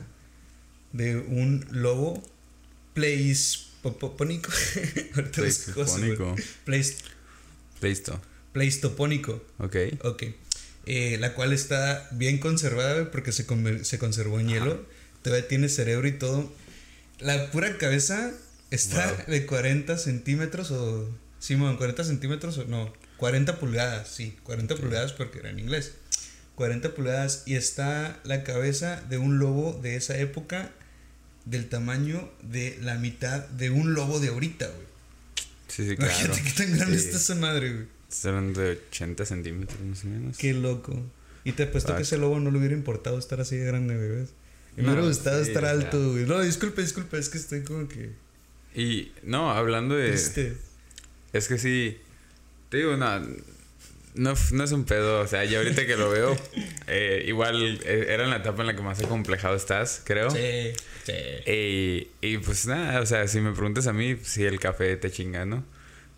de 0.94 1.18
un 1.18 1.65
lobo 1.72 2.22
pleistopónico. 2.94 4.51
Pleistopónico. 5.34 6.36
Pleist- 6.65 7.03
Listo. 7.82 8.22
pleistopónico. 8.53 9.44
Ok. 9.58 9.75
Ok. 10.03 10.24
Eh, 10.86 11.18
la 11.20 11.34
cual 11.34 11.53
está 11.53 12.08
bien 12.12 12.38
conservada, 12.39 13.12
porque 13.12 13.32
se, 13.32 13.46
se 13.84 14.00
conservó 14.00 14.39
en 14.39 14.48
hielo. 14.50 14.86
Todavía 15.24 15.48
tiene 15.48 15.70
cerebro 15.70 16.08
y 16.08 16.12
todo. 16.13 16.51
La 17.20 17.51
pura 17.51 17.77
cabeza 17.77 18.32
está 18.72 19.08
Wow. 19.13 19.25
de 19.27 19.46
40 19.46 19.98
centímetros 19.98 20.72
o... 20.72 21.10
Simón, 21.39 21.77
40 21.77 22.03
centímetros 22.03 22.58
o 22.60 22.65
no, 22.65 22.94
40 23.21 23.59
pulgadas, 23.59 24.07
sí, 24.09 24.35
40 24.45 24.75
pulgadas 24.77 25.13
porque 25.13 25.37
era 25.37 25.51
en 25.51 25.59
inglés. 25.59 25.93
40 26.55 26.95
pulgadas 26.95 27.43
y 27.45 27.53
está 27.53 28.19
la 28.23 28.43
cabeza 28.43 28.99
de 29.09 29.19
un 29.19 29.37
lobo 29.37 29.79
de 29.79 29.95
esa 29.95 30.17
época 30.17 30.71
del 31.45 31.69
tamaño 31.69 32.31
de 32.41 32.79
la 32.81 32.95
mitad 32.95 33.47
de 33.49 33.69
un 33.69 33.93
lobo 33.93 34.19
de 34.19 34.29
ahorita, 34.29 34.65
güey. 34.65 34.87
Sí, 35.67 35.87
sí, 35.87 35.95
claro. 35.95 36.11
Imagínate 36.13 36.41
qué 36.43 36.51
tan 36.63 36.75
grande 36.75 36.97
Sí. 36.97 37.05
está 37.05 37.17
esa 37.17 37.35
madre, 37.35 37.73
güey. 37.73 37.85
Serán 38.09 38.53
de 38.53 38.71
80 38.89 39.23
centímetros 39.25 39.79
más 39.81 40.03
o 40.03 40.07
menos. 40.07 40.37
Qué 40.37 40.53
loco. 40.55 40.99
Y 41.43 41.51
te 41.51 41.63
apuesto 41.63 41.95
que 41.95 42.01
ese 42.01 42.17
lobo 42.17 42.39
no 42.39 42.49
le 42.49 42.57
hubiera 42.57 42.73
importado 42.73 43.19
estar 43.19 43.39
así 43.39 43.55
de 43.55 43.65
grande, 43.67 43.95
güey. 43.95 44.09
¿ves? 44.09 44.29
Y 44.77 44.81
me 44.81 44.87
No, 44.87 44.93
hubiera 44.93 45.07
gustado 45.09 45.43
sí, 45.43 45.51
estar 45.51 45.65
alto, 45.65 46.13
güey. 46.13 46.25
No, 46.25 46.41
disculpe, 46.41 46.81
disculpe, 46.81 47.19
es 47.19 47.29
que 47.29 47.37
estoy 47.37 47.61
como 47.61 47.87
que. 47.87 48.13
Y 48.73 49.11
no, 49.21 49.51
hablando 49.51 49.95
de. 49.95 50.09
Triste. 50.09 50.57
Es 51.33 51.47
que 51.47 51.59
sí. 51.59 51.99
Te 52.71 52.77
digo, 52.77 52.95
no. 52.95 53.19
No, 54.13 54.33
no 54.53 54.63
es 54.63 54.71
un 54.71 54.85
pedo. 54.85 55.19
O 55.19 55.27
sea, 55.27 55.43
ya 55.43 55.57
ahorita 55.57 55.85
que 55.85 55.97
lo 55.97 56.09
veo. 56.09 56.37
eh, 56.87 57.25
igual 57.27 57.81
eh, 57.83 58.05
era 58.07 58.23
en 58.23 58.29
la 58.29 58.37
etapa 58.37 58.61
en 58.61 58.67
la 58.67 58.75
que 58.75 58.81
más 58.81 59.03
acomplejado 59.03 59.55
estás, 59.55 60.01
creo. 60.05 60.29
Sí, 60.31 60.71
sí. 61.03 61.51
Y, 61.51 62.07
y 62.21 62.38
pues 62.38 62.65
nada, 62.67 63.01
o 63.01 63.05
sea, 63.05 63.27
si 63.27 63.41
me 63.41 63.51
preguntas 63.51 63.88
a 63.88 63.93
mí, 63.93 64.15
sí, 64.23 64.45
el 64.45 64.57
café 64.62 64.95
te 64.95 65.12
chinga, 65.12 65.45
¿no? 65.45 65.65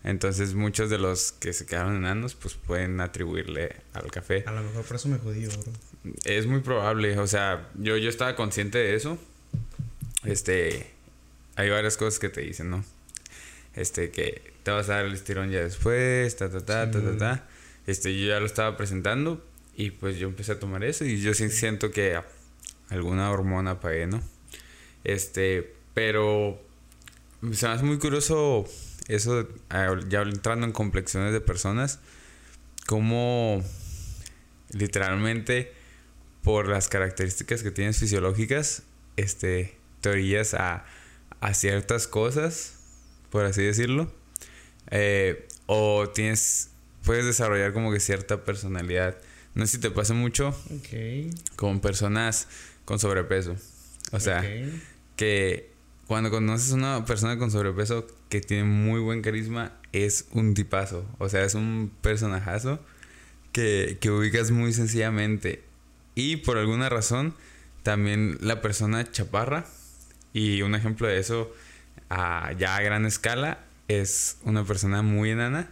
Entonces 0.04 0.54
muchos 0.54 0.92
de 0.92 1.00
los 1.00 1.32
que 1.32 1.54
se 1.54 1.66
quedaron 1.66 1.96
enanos, 1.96 2.36
pues 2.36 2.54
pueden 2.54 3.02
atribuirle 3.02 3.78
al 3.94 4.12
café. 4.12 4.44
A 4.46 4.52
lo 4.52 4.62
mejor 4.62 4.84
por 4.84 4.98
eso 4.98 5.10
me 5.10 5.18
jodí, 5.18 5.48
bro. 5.48 5.60
Es 6.26 6.46
muy 6.46 6.60
probable, 6.60 7.18
o 7.18 7.26
sea, 7.26 7.68
yo, 7.80 7.98
yo 7.98 8.10
estaba 8.10 8.36
consciente 8.36 8.78
de 8.78 8.94
eso. 8.94 9.18
Este, 10.24 10.86
hay 11.56 11.70
varias 11.72 11.98
cosas 11.98 12.20
que 12.20 12.30
te 12.30 12.42
dicen, 12.42 12.70
¿no? 12.70 12.86
Este, 13.76 14.12
que 14.12 14.54
te 14.64 14.72
vas 14.72 14.90
a 14.90 14.96
dar 14.96 15.06
el 15.06 15.14
estirón 15.14 15.50
ya 15.52 15.62
después, 15.62 16.36
ta, 16.36 16.50
ta, 16.50 16.60
ta, 16.62 16.92
ta, 16.92 17.02
ta, 17.02 17.18
ta. 17.18 17.48
Este, 17.88 18.18
yo 18.18 18.28
ya 18.28 18.40
lo 18.40 18.46
estaba 18.46 18.78
presentando 18.78 19.46
y 19.76 19.92
pues 19.92 20.18
yo 20.18 20.28
empecé 20.28 20.54
a 20.54 20.60
tomar 20.60 20.84
eso 20.84 21.06
y 21.06 21.20
yo 21.20 21.34
sí 21.34 21.50
siento 21.50 21.92
que 21.92 22.20
alguna 22.90 23.32
hormona 23.32 23.80
pagué, 23.80 24.08
¿no? 24.08 24.22
Este, 25.04 25.74
pero 25.94 26.62
se 27.52 27.68
me 27.68 27.74
hace 27.74 27.84
muy 27.84 27.98
curioso 27.98 28.66
eso, 29.08 29.48
ya 30.08 30.22
entrando 30.22 30.66
en 30.66 30.72
complexiones 30.72 31.34
de 31.34 31.42
personas, 31.42 32.00
como 32.86 33.64
literalmente 34.72 35.74
por 36.42 36.68
las 36.68 36.88
características 36.88 37.64
que 37.64 37.72
tienes 37.72 37.98
fisiológicas, 37.98 38.84
este, 39.18 39.76
te 40.02 40.10
orillas 40.10 40.54
a, 40.54 40.86
a 41.42 41.54
ciertas 41.54 42.08
cosas, 42.08 42.76
por 43.34 43.46
así 43.46 43.64
decirlo, 43.64 44.14
eh, 44.92 45.48
o 45.66 46.08
tienes, 46.08 46.70
puedes 47.04 47.26
desarrollar 47.26 47.74
como 47.74 47.92
que 47.92 48.00
cierta 48.00 48.46
personalidad. 48.46 49.18
No 49.56 49.66
sé 49.66 49.78
si 49.78 49.78
te 49.80 49.90
pasa 49.90 50.14
mucho 50.14 50.56
con 51.56 51.80
personas 51.80 52.48
con 52.86 53.00
sobrepeso. 53.00 53.56
O 54.12 54.20
sea, 54.20 54.44
que 55.16 55.72
cuando 56.06 56.30
conoces 56.30 56.74
a 56.74 56.76
una 56.76 57.06
persona 57.06 57.40
con 57.40 57.50
sobrepeso 57.50 58.06
que 58.30 58.40
tiene 58.40 58.66
muy 58.66 59.00
buen 59.00 59.24
carisma, 59.24 59.80
es 59.94 60.28
un 60.34 60.54
tipazo. 60.54 61.04
O 61.18 61.28
sea, 61.28 61.44
es 61.44 61.56
un 61.56 61.92
personajazo 62.02 62.80
que, 63.52 63.98
que 64.00 64.12
ubicas 64.12 64.52
muy 64.52 64.74
sencillamente. 64.74 65.64
Y 66.14 66.36
por 66.36 66.60
alguna 66.60 66.88
razón, 66.88 67.34
también 67.82 68.38
la 68.42 68.62
persona 68.62 69.12
chaparra. 69.12 69.66
Y 70.34 70.62
un 70.62 70.76
ejemplo 70.76 71.08
de 71.08 71.18
eso, 71.18 71.52
a, 72.10 72.52
ya 72.54 72.76
a 72.76 72.82
gran 72.82 73.06
escala, 73.06 73.60
es 73.88 74.38
una 74.44 74.64
persona 74.64 75.02
muy 75.02 75.32
enana. 75.32 75.70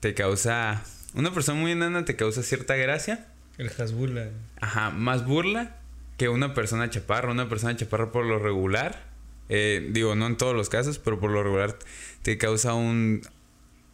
Te 0.00 0.14
causa. 0.14 0.82
Una 1.14 1.32
persona 1.32 1.60
muy 1.60 1.72
enana 1.72 2.04
te 2.04 2.16
causa 2.16 2.42
cierta 2.42 2.76
gracia. 2.76 3.26
El 3.58 3.70
Hasbula. 3.70 4.30
Ajá, 4.60 4.90
más 4.90 5.26
burla 5.26 5.76
que 6.16 6.28
una 6.28 6.54
persona 6.54 6.90
chaparra. 6.90 7.30
Una 7.30 7.48
persona 7.48 7.76
chaparra 7.76 8.12
por 8.12 8.24
lo 8.24 8.38
regular, 8.38 9.02
eh, 9.48 9.88
digo, 9.92 10.14
no 10.14 10.26
en 10.26 10.36
todos 10.36 10.54
los 10.54 10.68
casos, 10.68 10.98
pero 10.98 11.20
por 11.20 11.30
lo 11.30 11.42
regular 11.42 11.78
te 12.22 12.38
causa 12.38 12.74
un, 12.74 13.22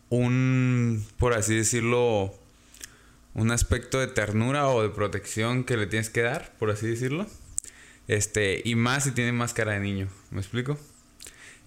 un, 0.09 1.05
por 1.19 1.35
así 1.35 1.57
decirlo, 1.57 2.35
un 3.35 3.51
aspecto 3.51 3.99
de 3.99 4.07
ternura 4.07 4.69
o 4.69 4.83
de 4.83 4.91
protección 4.91 5.65
que 5.65 5.77
le 5.77 5.87
tienes 5.87 6.11
que 6.11 6.23
dar, 6.23 6.55
por 6.59 6.71
así 6.71 6.87
decirlo. 6.87 7.27
Este, 8.07 8.63
y 8.65 8.75
más 8.75 9.05
si 9.05 9.11
tiene 9.13 9.33
más 9.33 9.53
cara 9.53 9.73
de 9.73 9.81
niño, 9.81 10.09
¿me 10.31 10.41
explico? 10.41 10.79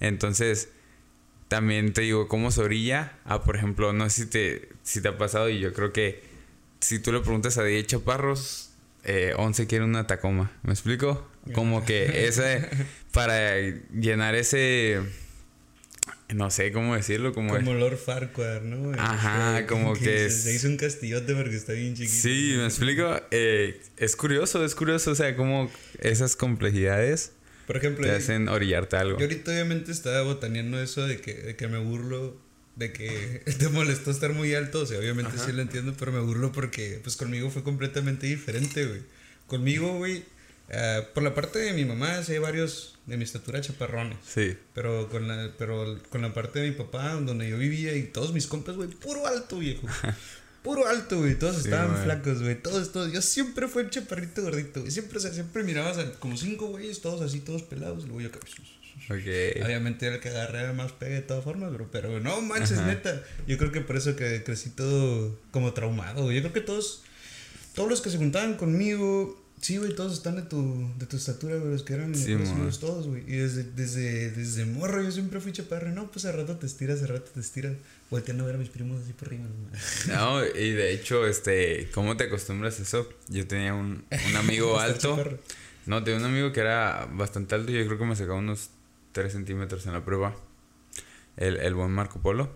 Entonces, 0.01 0.67
también 1.47 1.93
te 1.93 2.01
digo, 2.01 2.27
cómo 2.27 2.51
se 2.51 2.61
orilla 2.61 3.13
a, 3.23 3.43
por 3.43 3.55
ejemplo, 3.55 3.93
no 3.93 4.09
sé 4.09 4.23
si 4.23 4.29
te, 4.29 4.69
si 4.83 5.01
te 5.01 5.07
ha 5.07 5.17
pasado 5.17 5.49
y 5.49 5.59
yo 5.59 5.73
creo 5.73 5.93
que 5.93 6.21
si 6.81 6.99
tú 6.99 7.11
le 7.13 7.19
preguntas 7.21 7.57
a 7.57 7.63
10 7.63 7.87
chaparros, 7.87 8.71
eh, 9.03 9.33
11 9.37 9.67
quieren 9.67 9.89
una 9.89 10.07
Tacoma, 10.07 10.51
¿me 10.63 10.73
explico? 10.73 11.29
Como 11.53 11.85
que 11.85 12.27
ese, 12.27 12.67
para 13.11 13.55
llenar 13.93 14.35
ese, 14.35 14.99
no 16.33 16.49
sé 16.49 16.71
cómo 16.71 16.95
decirlo, 16.95 17.33
como... 17.33 17.53
Como 17.55 17.73
Lord 17.73 17.97
Farquaad, 17.97 18.61
¿no? 18.61 18.93
Ajá, 18.99 19.59
Eh, 19.59 19.65
como 19.65 19.93
que 19.93 19.99
se, 20.05 20.25
es- 20.27 20.43
se 20.43 20.53
hizo 20.53 20.67
un 20.67 20.77
castillote 20.77 21.35
porque 21.35 21.55
está 21.55 21.73
bien 21.73 21.93
chiquito. 21.95 22.15
Sí, 22.21 22.53
me 22.57 22.65
explico. 22.65 23.19
Eh, 23.31 23.81
es 23.97 24.15
curioso, 24.15 24.63
es 24.63 24.73
curioso, 24.75 25.11
o 25.11 25.15
sea, 25.15 25.35
como 25.35 25.69
esas 25.99 26.35
complejidades 26.35 27.33
Por 27.71 27.77
ejemplo, 27.77 28.03
te 28.05 28.11
yo- 28.11 28.17
hacen 28.17 28.49
orillarte 28.49 28.97
algo. 28.97 29.17
Yo 29.17 29.25
ahorita 29.25 29.51
obviamente 29.51 29.91
estaba 29.91 30.21
botaneando 30.23 30.81
eso 30.81 31.07
de 31.07 31.21
que, 31.21 31.33
de 31.33 31.55
que 31.55 31.67
me 31.69 31.77
burlo, 31.79 32.35
de 32.75 32.91
que 32.91 33.41
te 33.59 33.69
molestó 33.69 34.11
estar 34.11 34.33
muy 34.33 34.53
alto, 34.53 34.81
o 34.81 34.85
sea, 34.85 34.99
obviamente 34.99 35.31
Ajá. 35.35 35.45
sí 35.45 35.51
lo 35.53 35.61
entiendo, 35.61 35.93
pero 35.97 36.11
me 36.11 36.19
burlo 36.19 36.51
porque 36.51 36.99
pues 37.03 37.15
conmigo 37.15 37.49
fue 37.49 37.63
completamente 37.63 38.27
diferente, 38.27 38.85
güey. 38.85 39.01
Conmigo, 39.47 39.97
güey, 39.97 40.23
ah, 40.73 41.01
por 41.13 41.23
la 41.23 41.33
parte 41.33 41.59
de 41.59 41.73
mi 41.73 41.85
mamá, 41.85 42.21
sí 42.23 42.33
hay 42.33 42.39
varios 42.39 42.97
de 43.05 43.17
mi 43.17 43.23
estatura 43.23 43.59
chaparrones, 43.61 44.17
Sí. 44.27 44.55
pero 44.73 45.09
con 45.09 45.27
la, 45.27 45.51
pero 45.57 45.97
con 46.09 46.21
la 46.21 46.33
parte 46.33 46.59
de 46.59 46.69
mi 46.69 46.75
papá, 46.75 47.13
donde 47.13 47.49
yo 47.49 47.57
vivía 47.57 47.95
y 47.95 48.03
todos 48.03 48.33
mis 48.33 48.47
compas, 48.47 48.75
güey, 48.75 48.89
puro 48.89 49.25
alto, 49.27 49.59
viejo. 49.59 49.87
Puro 50.63 50.87
alto, 50.87 51.19
güey. 51.19 51.37
Todos 51.37 51.55
Sí, 51.57 51.61
estaban 51.65 52.03
flacos, 52.03 52.41
güey. 52.41 52.61
Todos, 52.61 52.91
todos. 52.91 53.11
Yo 53.11 53.21
siempre 53.21 53.67
fui 53.67 53.83
el 53.83 53.89
chaparrito 53.89 54.43
gordito, 54.43 54.81
güey. 54.81 54.91
Siempre, 54.91 55.17
o 55.17 55.21
sea, 55.21 55.33
siempre 55.33 55.63
mirabas 55.63 55.97
a 55.97 56.11
como 56.13 56.37
cinco 56.37 56.67
güeyes, 56.67 57.01
todos 57.01 57.21
así, 57.21 57.39
todos 57.39 57.63
pelados. 57.63 58.03
Luego 58.05 58.21
yo 58.21 58.27
acá. 58.27 58.39
Ok. 59.09 59.65
Obviamente 59.65 60.05
era 60.05 60.15
el 60.15 60.21
que 60.21 60.29
agarré 60.29 60.71
más 60.73 60.91
pegue 60.91 61.15
de 61.15 61.21
todas 61.21 61.43
formas, 61.43 61.73
bro. 61.73 61.89
Pero 61.91 62.19
no 62.19 62.41
manches, 62.41 62.79
neta. 62.81 63.23
Yo 63.47 63.57
creo 63.57 63.71
que 63.71 63.81
por 63.81 63.97
eso 63.97 64.15
que 64.15 64.43
crecí 64.43 64.69
todo 64.69 65.37
como 65.51 65.73
traumado, 65.73 66.23
güey. 66.23 66.35
Yo 66.35 66.41
creo 66.43 66.53
que 66.53 66.61
todos, 66.61 67.01
todos 67.73 67.89
los 67.89 68.01
que 68.01 68.11
se 68.11 68.17
juntaban 68.17 68.55
conmigo, 68.55 69.43
sí, 69.59 69.77
güey, 69.77 69.95
todos 69.95 70.13
están 70.13 70.35
de 70.35 70.43
tu, 70.43 70.93
de 70.99 71.07
tu 71.07 71.17
estatura, 71.17 71.55
güey. 71.55 71.71
Los 71.71 71.83
que 71.83 71.93
eran 71.93 72.13
Sí, 72.13 72.35
los 72.35 72.79
todos, 72.79 73.07
güey. 73.07 73.23
Y 73.23 73.37
desde, 73.37 73.63
desde, 73.63 74.29
desde 74.29 74.65
morro 74.65 75.01
yo 75.01 75.11
siempre 75.11 75.39
fui 75.39 75.51
chaparro. 75.51 75.89
No, 75.91 76.11
pues 76.11 76.25
a 76.25 76.31
rato 76.31 76.55
te 76.57 76.67
estiras, 76.67 77.01
a 77.01 77.07
rato 77.07 77.31
te 77.33 77.39
estiras. 77.39 77.73
Volteando 78.11 78.43
a 78.43 78.47
ver 78.47 78.55
a 78.55 78.59
mis 78.59 78.69
primos 78.69 79.01
así 79.01 79.13
por 79.13 79.29
arriba, 79.29 79.45
no 79.45 80.13
No, 80.13 80.45
y 80.45 80.71
de 80.71 80.91
hecho, 80.93 81.25
este, 81.25 81.89
¿cómo 81.93 82.17
te 82.17 82.25
acostumbras 82.25 82.77
a 82.79 82.83
eso? 82.83 83.09
Yo 83.29 83.47
tenía 83.47 83.73
un, 83.73 84.05
un 84.29 84.35
amigo 84.35 84.79
alto. 84.79 85.17
No, 85.87 86.03
tenía 86.03 86.19
un 86.19 86.25
amigo 86.25 86.51
que 86.51 86.59
era 86.59 87.07
bastante 87.11 87.55
alto. 87.55 87.71
Yo 87.71 87.83
creo 87.87 87.97
que 87.97 88.05
me 88.05 88.15
sacaba 88.15 88.37
unos 88.37 88.69
3 89.13 89.31
centímetros 89.33 89.87
en 89.87 89.93
la 89.93 90.05
prueba. 90.05 90.35
El, 91.37 91.57
el 91.57 91.73
buen 91.73 91.89
Marco 91.91 92.19
Polo. 92.21 92.51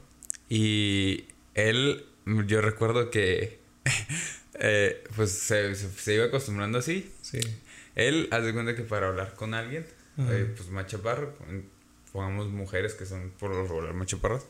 Y 0.49 1.25
él, 1.55 2.05
yo 2.45 2.61
recuerdo 2.61 3.09
que, 3.09 3.59
eh, 4.55 5.03
pues 5.15 5.31
se, 5.31 5.73
se, 5.75 5.89
se 5.89 6.13
iba 6.15 6.25
acostumbrando 6.25 6.77
así. 6.79 7.11
Sí. 7.21 7.39
Él, 7.95 8.27
haz 8.31 8.43
de 8.43 8.53
cuenta 8.53 8.75
que 8.75 8.83
para 8.83 9.07
hablar 9.07 9.33
con 9.35 9.53
alguien, 9.53 9.85
eh, 10.17 10.53
pues 10.55 10.69
más 10.69 10.85
chaparro, 10.87 11.33
pon- 11.35 11.65
pongamos 12.11 12.49
mujeres 12.49 12.93
que 12.93 13.05
son 13.05 13.31
por 13.39 13.51
lo 13.51 13.63
regular 13.63 13.93
más 13.93 14.07
chaparras, 14.07 14.45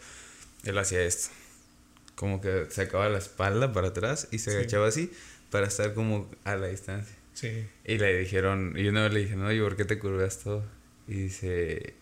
él 0.65 0.77
hacía 0.77 1.01
esto. 1.03 1.29
Como 2.15 2.39
que 2.41 2.65
sacaba 2.69 3.09
la 3.09 3.17
espalda 3.17 3.73
para 3.73 3.89
atrás 3.89 4.27
y 4.31 4.39
se 4.39 4.51
Sí. 4.51 4.57
agachaba 4.57 4.87
así 4.87 5.11
para 5.51 5.67
estar 5.67 5.93
como 5.93 6.29
a 6.43 6.55
la 6.55 6.67
distancia. 6.67 7.15
Sí. 7.33 7.67
Y 7.85 7.97
le 7.97 8.17
dijeron, 8.17 8.73
y 8.77 8.87
una 8.87 9.03
vez 9.03 9.13
le 9.13 9.19
dije, 9.21 9.35
no, 9.35 9.51
¿y 9.51 9.59
por 9.59 9.75
qué 9.75 9.83
te 9.85 9.99
curvas 9.99 10.39
todo? 10.39 10.63
Y 11.07 11.13
dice, 11.23 11.93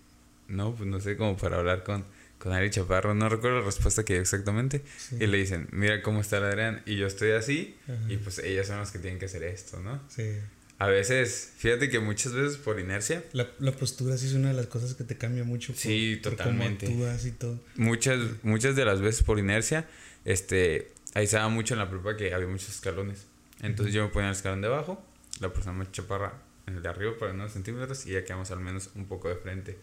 no, 0.48 0.76
pues 0.76 0.88
no 0.88 1.00
sé, 1.02 1.18
como 1.18 1.36
para 1.36 1.58
hablar 1.58 1.84
con, 1.84 2.06
con 2.38 2.54
Ari 2.54 2.70
Chaparro. 2.70 3.16
No 3.16 3.28
recuerdo 3.30 3.60
la 3.60 3.66
respuesta 3.66 4.04
que 4.06 4.14
dio 4.14 4.22
exactamente. 4.22 4.84
Sí. 4.98 5.18
Y 5.20 5.26
le 5.28 5.38
dicen, 5.38 5.68
mira 5.72 6.02
cómo 6.04 6.22
está 6.22 6.40
la 6.40 6.50
Adrián. 6.50 6.84
Y 6.86 6.98
yo 6.98 7.08
estoy 7.08 7.32
así, 7.32 7.76
Ajá. 7.86 7.98
y 8.14 8.18
pues 8.18 8.38
ellas 8.40 8.68
son 8.68 8.78
las 8.78 8.92
que 8.92 9.00
tienen 9.00 9.18
que 9.20 9.26
hacer 9.26 9.44
esto, 9.44 9.80
¿no? 9.80 10.00
Sí. 10.10 10.38
A 10.84 10.88
veces, 10.88 11.54
fíjate 11.58 11.90
que 11.90 12.00
muchas 12.00 12.34
veces 12.34 12.58
por 12.58 12.80
inercia, 12.80 13.24
La, 13.34 13.48
la 13.60 13.72
postura 13.72 14.18
sí 14.18 14.28
es 14.28 14.34
una 14.34 14.50
de 14.50 14.54
las 14.56 14.68
cosas 14.68 14.96
que 14.96 15.04
te 15.04 15.18
cambia 15.18 15.44
mucho. 15.44 15.74
por- 15.74 15.82
Sí, 15.82 16.20
por 16.22 16.32
totalmente. 16.36 16.88
Cómo 16.88 17.06
actúas 17.06 17.26
y 17.26 17.32
todo. 17.32 17.60
muchas, 17.76 18.20
muchas 18.44 18.76
de 18.76 18.84
las 18.86 19.00
veces 19.02 19.24
por 19.24 19.40
inercia, 19.40 19.88
este, 20.26 20.92
ahí 21.14 21.28
se 21.28 21.38
daba 21.38 21.50
mucho 21.50 21.74
en 21.74 21.80
la 21.80 21.90
prepa 21.90 22.18
que 22.18 22.34
había 22.34 22.48
muchos 22.48 22.70
escalones. 22.70 23.26
Entonces 23.62 23.94
yo 23.94 24.04
me 24.04 24.10
ponía 24.10 24.30
el 24.30 24.36
escalón 24.36 24.62
de 24.62 24.68
abajo, 24.68 25.02
la 25.40 25.54
persona 25.54 25.74
más 25.78 25.92
chaparra 25.92 26.42
en 26.68 26.76
el 26.76 26.84
de 26.84 26.90
arriba 26.90 27.14
para 27.18 27.32
unos 27.34 27.54
centímetros 27.54 28.06
y 28.06 28.12
ya 28.12 28.24
quedamos 28.26 28.52
al 28.52 28.60
menos 28.60 28.90
un 28.96 29.06
poco 29.06 29.30
de 29.30 29.36
frente. 29.36 29.78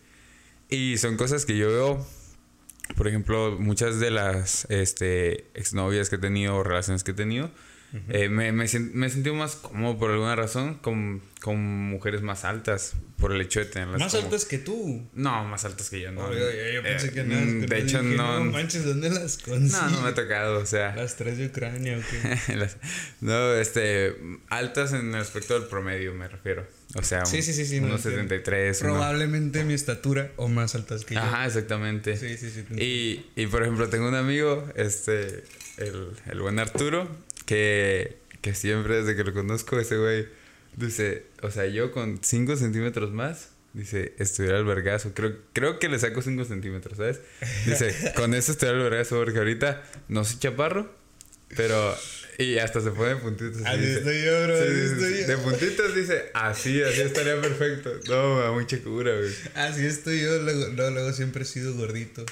Y 0.68 0.98
son 0.98 1.16
cosas 1.16 1.46
que 1.46 1.56
yo 1.56 1.68
veo, 1.68 2.06
por 2.96 3.08
ejemplo, 3.08 3.56
muchas 3.58 4.00
de 4.00 4.10
las 4.10 4.66
este, 4.70 5.46
exnovias 5.54 6.10
que 6.10 6.16
he 6.16 6.18
tenido 6.18 6.56
o 6.56 6.62
relaciones 6.62 7.04
que 7.04 7.12
he 7.12 7.14
tenido, 7.14 7.50
eh, 8.08 8.28
me, 8.28 8.52
me, 8.52 8.64
he 8.64 8.68
sentido 8.68 9.34
más 9.34 9.56
cómodo 9.56 9.98
por 9.98 10.10
alguna 10.10 10.36
razón 10.36 10.74
con, 10.74 11.20
con 11.40 11.58
mujeres 11.58 12.22
más 12.22 12.44
altas, 12.44 12.92
por 13.18 13.32
el 13.32 13.40
hecho 13.42 13.60
de 13.60 13.66
tenerlas 13.66 13.98
Más 14.00 14.12
como- 14.12 14.24
altas 14.24 14.44
que 14.46 14.58
tú. 14.58 15.06
No, 15.14 15.44
más 15.44 15.64
altas 15.64 15.90
que 15.90 16.00
yo, 16.00 16.10
no. 16.12 16.32
Yo 16.32 16.82
pensé 16.82 17.08
Eh, 17.08 17.10
que 17.12 17.24
nada. 17.24 17.40
mm, 17.42 17.60
que 17.60 17.66
De 17.66 17.66
no 17.66 17.74
hecho, 17.76 18.02
dije, 18.02 18.16
no. 18.16 18.44
No 18.44 18.50
manches, 18.52 18.84
¿dónde 18.84 19.10
las 19.10 19.36
consigues? 19.38 19.72
No, 19.82 19.90
no 19.90 20.02
me 20.02 20.08
ha 20.08 20.14
tocado, 20.14 20.58
o 20.58 20.66
sea. 20.66 20.94
Las 20.96 21.16
tres 21.16 21.36
de 21.38 21.46
Ucrania, 21.46 21.98
¿o 21.98 22.46
qué? 22.46 22.54
las- 22.56 22.76
no, 23.20 23.54
este. 23.54 24.16
Altas 24.48 24.92
en 24.92 25.08
el 25.14 25.20
aspecto 25.20 25.58
del 25.58 25.68
promedio, 25.68 26.14
me 26.14 26.28
refiero. 26.28 26.66
O 26.96 27.02
sea, 27.02 27.24
Sí, 27.26 27.42
sí, 27.42 27.52
sí, 27.52 27.66
sí, 27.66 27.78
unos 27.78 28.02
refiero. 28.04 28.16
73. 28.22 28.80
uno- 28.82 28.90
Probablemente 28.92 29.64
mi 29.64 29.74
estatura 29.74 30.32
o 30.36 30.48
más 30.48 30.74
altas 30.74 31.04
que 31.04 31.14
yo. 31.14 31.20
Ajá, 31.20 31.46
exactamente. 31.46 32.16
Sí, 32.16 32.36
sí, 32.36 32.50
sí. 32.50 32.64
Y, 32.82 33.40
y 33.42 33.46
por 33.46 33.62
ejemplo, 33.62 33.88
tengo 33.88 34.08
un 34.08 34.14
amigo, 34.14 34.66
este, 34.76 35.44
el, 35.76 36.08
el 36.26 36.40
buen 36.40 36.58
Arturo, 36.58 37.08
que, 37.50 38.16
que 38.42 38.54
siempre 38.54 39.02
desde 39.02 39.16
que 39.16 39.24
lo 39.24 39.32
conozco, 39.34 39.76
ese 39.80 39.96
güey, 39.96 40.28
dice, 40.76 41.26
o 41.42 41.50
sea, 41.50 41.66
yo 41.66 41.90
con 41.90 42.20
5 42.22 42.56
centímetros 42.56 43.10
más, 43.10 43.48
dice, 43.72 44.14
estuviera 44.18 44.56
al 44.58 44.64
vergazo. 44.64 45.12
Creo, 45.14 45.36
creo 45.52 45.80
que 45.80 45.88
le 45.88 45.98
saco 45.98 46.22
5 46.22 46.44
centímetros, 46.44 46.98
¿sabes? 46.98 47.20
Dice, 47.66 47.92
con 48.14 48.34
eso 48.34 48.52
estuviera 48.52 48.78
al 48.78 48.84
vergazo, 48.84 49.16
porque 49.18 49.36
ahorita 49.40 49.82
no 50.06 50.24
soy 50.24 50.38
chaparro, 50.38 50.94
pero... 51.56 51.96
Y 52.38 52.58
hasta 52.58 52.80
se 52.80 52.92
pone 52.92 53.16
puntitos. 53.16 53.62
Así 53.66 53.80
dice- 53.80 53.98
estoy 53.98 54.22
yo, 54.24 54.44
bro, 54.44 54.56
Sí, 54.56 54.62
así 54.62 54.72
sí, 54.72 54.86
sí, 54.86 54.92
estoy 54.94 55.20
yo. 55.22 55.26
De 55.26 55.36
puntitos 55.38 55.94
dice, 55.96 56.30
así, 56.34 56.82
así 56.84 57.00
estaría 57.00 57.40
perfecto. 57.40 57.90
No, 58.08 58.36
me 58.36 58.42
da 58.42 58.52
mucha 58.52 58.78
cura, 58.78 59.12
güey. 59.16 59.30
Así 59.56 59.84
estoy 59.86 60.20
yo, 60.22 60.40
luego, 60.40 60.68
luego, 60.68 60.90
luego 60.92 61.12
siempre 61.12 61.42
he 61.42 61.46
sido 61.46 61.74
gordito. 61.74 62.24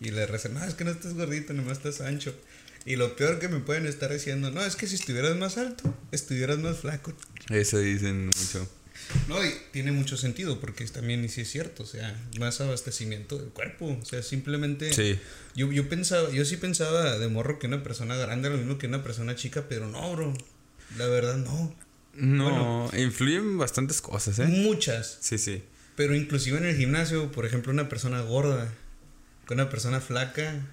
Y 0.00 0.10
le 0.10 0.26
recen, 0.26 0.52
no, 0.52 0.62
es 0.62 0.74
que 0.74 0.84
no 0.84 0.90
estás 0.90 1.14
gordito, 1.14 1.54
nomás 1.54 1.78
estás 1.78 2.02
ancho. 2.02 2.34
Y 2.88 2.96
lo 2.96 3.16
peor 3.16 3.38
que 3.38 3.48
me 3.48 3.60
pueden 3.60 3.84
estar 3.84 4.10
diciendo, 4.10 4.50
no, 4.50 4.64
es 4.64 4.74
que 4.74 4.86
si 4.86 4.94
estuvieras 4.94 5.36
más 5.36 5.58
alto, 5.58 5.94
estuvieras 6.10 6.56
más 6.56 6.78
flaco. 6.78 7.12
Eso 7.50 7.78
dicen 7.78 8.28
mucho. 8.28 8.66
No, 9.28 9.44
y 9.44 9.52
tiene 9.72 9.92
mucho 9.92 10.16
sentido, 10.16 10.58
porque 10.58 10.86
también, 10.86 11.22
y 11.22 11.28
sí 11.28 11.42
es 11.42 11.50
cierto, 11.50 11.82
o 11.82 11.86
sea, 11.86 12.18
más 12.38 12.62
abastecimiento 12.62 13.36
del 13.36 13.50
cuerpo. 13.50 13.98
O 14.00 14.04
sea, 14.06 14.22
simplemente. 14.22 14.90
Sí. 14.94 15.20
Yo, 15.54 15.70
yo 15.70 15.86
pensaba, 15.90 16.30
yo 16.30 16.46
sí 16.46 16.56
pensaba 16.56 17.18
de 17.18 17.28
morro 17.28 17.58
que 17.58 17.66
una 17.66 17.82
persona 17.82 18.16
grande 18.16 18.48
era 18.48 18.56
lo 18.56 18.62
mismo 18.62 18.78
que 18.78 18.86
una 18.86 19.04
persona 19.04 19.36
chica, 19.36 19.66
pero 19.68 19.86
no, 19.86 20.10
bro. 20.14 20.32
La 20.96 21.08
verdad, 21.08 21.36
no. 21.36 21.76
No, 22.14 22.90
influyen 22.96 23.58
bastantes 23.58 24.00
cosas, 24.00 24.38
¿eh? 24.38 24.46
Muchas. 24.46 25.18
Sí, 25.20 25.36
sí. 25.36 25.62
Pero 25.94 26.14
inclusive 26.14 26.56
en 26.56 26.64
el 26.64 26.74
gimnasio, 26.74 27.30
por 27.32 27.44
ejemplo, 27.44 27.70
una 27.70 27.90
persona 27.90 28.22
gorda 28.22 28.72
con 29.44 29.60
una 29.60 29.68
persona 29.68 30.00
flaca, 30.00 30.64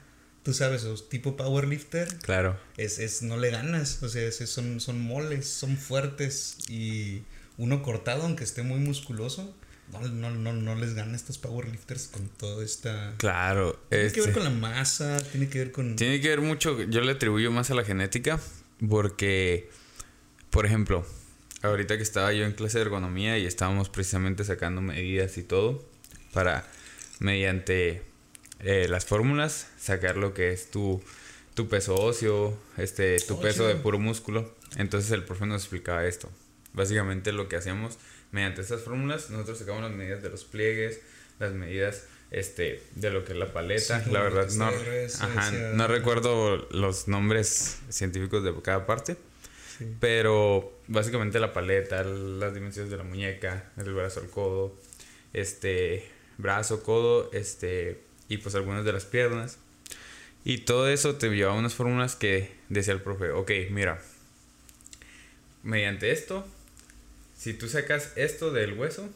tú 0.45 0.53
sabes, 0.53 0.85
tipo 1.09 1.35
powerlifter, 1.35 2.07
Claro. 2.19 2.57
es, 2.77 2.99
es 2.99 3.21
no 3.23 3.35
le 3.35 3.49
ganas. 3.49 4.01
O 4.03 4.07
sea, 4.07 4.21
es- 4.25 4.37
son, 4.49 4.79
son 4.79 5.01
moles, 5.01 5.47
son 5.49 5.75
fuertes. 5.75 6.57
Y 6.69 7.23
uno 7.57 7.81
cortado, 7.83 8.23
aunque 8.23 8.43
esté 8.45 8.61
muy 8.63 8.79
musculoso, 8.79 9.53
no, 9.91 10.01
no, 10.07 10.29
no, 10.31 10.53
no 10.53 10.75
les 10.75 10.93
gana 10.93 11.13
a 11.13 11.15
estos 11.15 11.37
powerlifters 11.39 12.07
con 12.07 12.29
toda 12.29 12.63
esta. 12.63 13.13
Claro. 13.17 13.79
Tiene 13.89 14.11
que 14.11 14.19
ver 14.21 14.29
este, 14.29 14.31
con 14.33 14.43
la 14.43 14.49
masa, 14.51 15.17
tiene 15.31 15.49
que 15.49 15.57
ver 15.59 15.71
con. 15.71 15.95
Tiene 15.95 16.21
que 16.21 16.29
ver 16.29 16.41
mucho, 16.41 16.79
yo 16.83 17.01
le 17.01 17.11
atribuyo 17.13 17.51
más 17.51 17.71
a 17.71 17.75
la 17.75 17.83
genética, 17.83 18.39
porque, 18.87 19.69
por 20.51 20.65
ejemplo, 20.67 21.05
ahorita 21.63 21.97
que 21.97 22.03
estaba 22.03 22.31
yo 22.33 22.45
en 22.45 22.51
clase 22.53 22.77
de 22.77 22.83
ergonomía 22.83 23.37
y 23.39 23.45
estábamos 23.47 23.89
precisamente 23.89 24.43
sacando 24.43 24.81
medidas 24.81 25.37
y 25.39 25.43
todo, 25.43 25.83
para, 26.33 26.67
mediante 27.19 28.03
eh, 28.59 28.87
las 28.89 29.05
fórmulas, 29.05 29.67
sacar 29.79 30.17
lo 30.17 30.33
que 30.33 30.51
es 30.51 30.71
tu, 30.71 31.01
tu 31.53 31.67
peso 31.69 31.95
óseo, 31.95 32.57
este, 32.77 33.19
tu 33.19 33.35
Oh, 33.35 33.41
peso 33.41 33.67
de 33.67 33.75
puro 33.75 33.99
músculo. 33.99 34.53
Entonces 34.77 35.11
el 35.11 35.23
profe 35.23 35.45
nos 35.45 35.61
explicaba 35.63 36.05
esto. 36.05 36.29
Básicamente 36.73 37.31
lo 37.31 37.47
que 37.47 37.55
hacíamos 37.55 37.97
mediante 38.31 38.61
estas 38.61 38.81
fórmulas, 38.81 39.29
nosotros 39.29 39.59
sacamos 39.59 39.81
las 39.83 39.91
medidas 39.91 40.21
de 40.21 40.29
los 40.29 40.43
pliegues, 40.43 40.99
las 41.39 41.53
medidas 41.53 42.03
este 42.31 42.81
de 42.95 43.11
lo 43.11 43.23
que 43.23 43.33
es 43.33 43.37
la 43.37 43.53
paleta, 43.53 44.03
Sí, 44.03 44.09
la 44.11 44.21
verdad 44.21 44.49
no, 44.55 44.65
ajá, 44.65 45.51
no 45.51 45.87
recuerdo 45.87 46.57
los 46.71 47.07
nombres 47.07 47.79
científicos 47.89 48.43
de 48.43 48.53
cada 48.61 48.85
parte, 48.85 49.15
Sí. 49.77 49.85
pero 49.99 50.73
básicamente 50.87 51.39
la 51.39 51.53
paleta, 51.53 52.03
las 52.03 52.53
dimensiones 52.53 52.89
de 52.91 52.97
la 52.97 53.03
muñeca, 53.03 53.71
el 53.77 53.93
brazo, 53.93 54.21
el 54.21 54.29
codo, 54.29 54.75
este 55.33 56.09
brazo, 56.37 56.81
codo, 56.83 57.29
este 57.33 58.01
y 58.29 58.37
pues 58.37 58.55
algunas 58.55 58.85
de 58.85 58.93
las 58.93 59.05
piernas. 59.05 59.57
Y 60.43 60.59
todo 60.59 60.87
eso 60.89 61.15
te 61.15 61.29
llevaba 61.29 61.57
unas 61.57 61.73
fórmulas 61.73 62.15
que 62.15 62.51
decía 62.69 62.93
el 62.93 63.01
profe, 63.01 63.31
ok, 63.31 63.51
mira, 63.71 64.01
mediante 65.63 66.11
esto, 66.11 66.45
si 67.37 67.53
tú 67.53 67.67
sacas 67.67 68.13
esto 68.15 68.51
del 68.51 68.73
hueso 68.73 69.09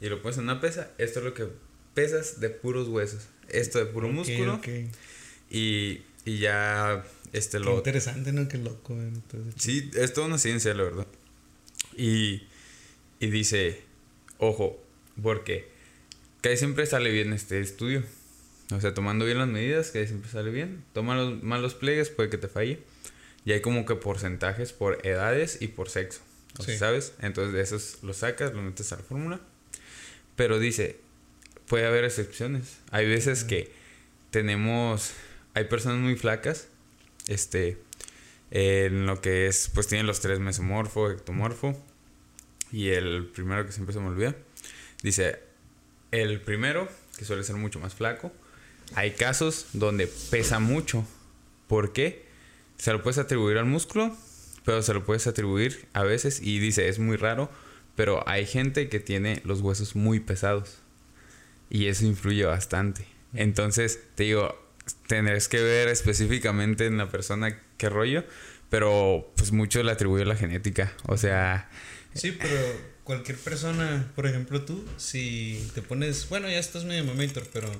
y 0.00 0.08
lo 0.08 0.22
pones 0.22 0.38
en 0.38 0.44
una 0.44 0.60
pesa, 0.60 0.90
esto 0.98 1.18
es 1.18 1.24
lo 1.24 1.34
que 1.34 1.48
pesas 1.94 2.40
de 2.40 2.50
puros 2.50 2.88
huesos. 2.88 3.26
Esto 3.48 3.78
de 3.78 3.86
puro 3.86 4.08
músculo 4.08 4.60
y, 5.50 6.02
y 6.24 6.38
ya 6.38 7.04
este 7.32 7.60
lo... 7.60 7.76
interesante, 7.76 8.32
¿no? 8.32 8.48
Qué 8.48 8.58
loco. 8.58 8.94
entonces. 8.94 9.54
Sí, 9.56 9.90
es 9.94 10.12
toda 10.12 10.26
una 10.26 10.38
ciencia, 10.38 10.74
la 10.74 10.82
verdad. 10.84 11.06
Y, 11.96 12.42
y 13.20 13.30
dice, 13.30 13.82
ojo, 14.38 14.82
porque 15.22 15.68
casi 16.40 16.56
siempre 16.58 16.86
sale 16.86 17.10
bien 17.10 17.32
este 17.32 17.60
estudio. 17.60 18.02
O 18.74 18.80
sea, 18.80 18.94
tomando 18.94 19.24
bien 19.24 19.38
las 19.38 19.48
medidas, 19.48 19.90
casi 19.90 20.08
siempre 20.08 20.30
sale 20.30 20.50
bien. 20.50 20.84
Toma 20.92 21.16
los 21.16 21.42
malos 21.42 21.74
pliegues, 21.74 22.10
puede 22.10 22.30
que 22.30 22.38
te 22.38 22.48
falle. 22.48 22.80
Y 23.44 23.52
hay 23.52 23.60
como 23.60 23.86
que 23.86 23.94
porcentajes 23.94 24.72
por 24.72 25.06
edades 25.06 25.58
y 25.60 25.68
por 25.68 25.88
sexo. 25.88 26.20
O 26.58 26.62
sea, 26.62 26.74
Sí. 26.74 26.78
¿Sabes? 26.78 27.12
Entonces 27.20 27.52
de 27.52 27.60
esos 27.60 28.02
los 28.02 28.18
sacas, 28.18 28.52
los 28.54 28.62
metes 28.62 28.92
a 28.92 28.96
la 28.96 29.02
fórmula. 29.02 29.40
Pero 30.34 30.58
dice, 30.58 30.98
puede 31.68 31.86
haber 31.86 32.04
excepciones. 32.04 32.78
Hay 32.90 33.06
veces 33.06 33.44
que 33.44 33.70
tenemos, 34.30 35.12
hay 35.54 35.64
personas 35.64 35.98
muy 35.98 36.16
flacas, 36.16 36.68
este, 37.28 37.78
en 38.50 39.06
lo 39.06 39.20
que 39.20 39.46
es, 39.46 39.70
pues 39.74 39.86
tienen 39.86 40.06
los 40.06 40.20
tres 40.20 40.40
mesomorfo, 40.40 41.10
ectomorfo. 41.10 41.80
Y 42.72 42.88
el 42.88 43.26
primero 43.26 43.64
que 43.64 43.72
siempre 43.72 43.92
se 43.92 44.00
me 44.00 44.08
olvida, 44.08 44.34
dice, 45.02 45.38
el 46.10 46.40
primero, 46.40 46.88
que 47.18 47.24
suele 47.24 47.42
ser 47.44 47.56
mucho 47.56 47.78
más 47.80 47.94
flaco. 47.94 48.32
Hay 48.94 49.12
casos 49.12 49.66
donde 49.72 50.06
pesa 50.30 50.58
mucho. 50.58 51.06
¿Por 51.66 51.92
qué? 51.92 52.26
Se 52.78 52.92
lo 52.92 53.02
puedes 53.02 53.18
atribuir 53.18 53.58
al 53.58 53.64
músculo, 53.64 54.16
pero 54.64 54.82
se 54.82 54.94
lo 54.94 55.04
puedes 55.04 55.26
atribuir 55.26 55.88
a 55.92 56.02
veces 56.02 56.40
y 56.40 56.58
dice, 56.58 56.88
es 56.88 56.98
muy 56.98 57.16
raro, 57.16 57.50
pero 57.94 58.28
hay 58.28 58.46
gente 58.46 58.88
que 58.88 59.00
tiene 59.00 59.40
los 59.44 59.60
huesos 59.60 59.96
muy 59.96 60.20
pesados 60.20 60.78
y 61.70 61.86
eso 61.86 62.04
influye 62.04 62.44
bastante. 62.44 63.06
Entonces, 63.34 64.00
te 64.14 64.24
digo, 64.24 64.54
tendrás 65.06 65.48
que 65.48 65.60
ver 65.60 65.88
específicamente 65.88 66.86
en 66.86 66.98
la 66.98 67.08
persona 67.08 67.60
qué 67.76 67.88
rollo, 67.88 68.24
pero 68.70 69.32
pues 69.36 69.52
mucho 69.52 69.82
le 69.82 69.92
atribuye 69.92 70.22
a 70.22 70.26
la 70.26 70.36
genética, 70.36 70.92
o 71.04 71.16
sea... 71.16 71.70
Sí, 72.14 72.32
pero 72.32 72.56
cualquier 73.06 73.38
persona, 73.38 74.10
por 74.16 74.26
ejemplo 74.26 74.62
tú, 74.62 74.84
si 74.96 75.64
te 75.74 75.80
pones, 75.80 76.28
bueno, 76.28 76.50
ya 76.50 76.58
estás 76.58 76.84
medio 76.84 77.04
mamator, 77.04 77.48
pero 77.52 77.70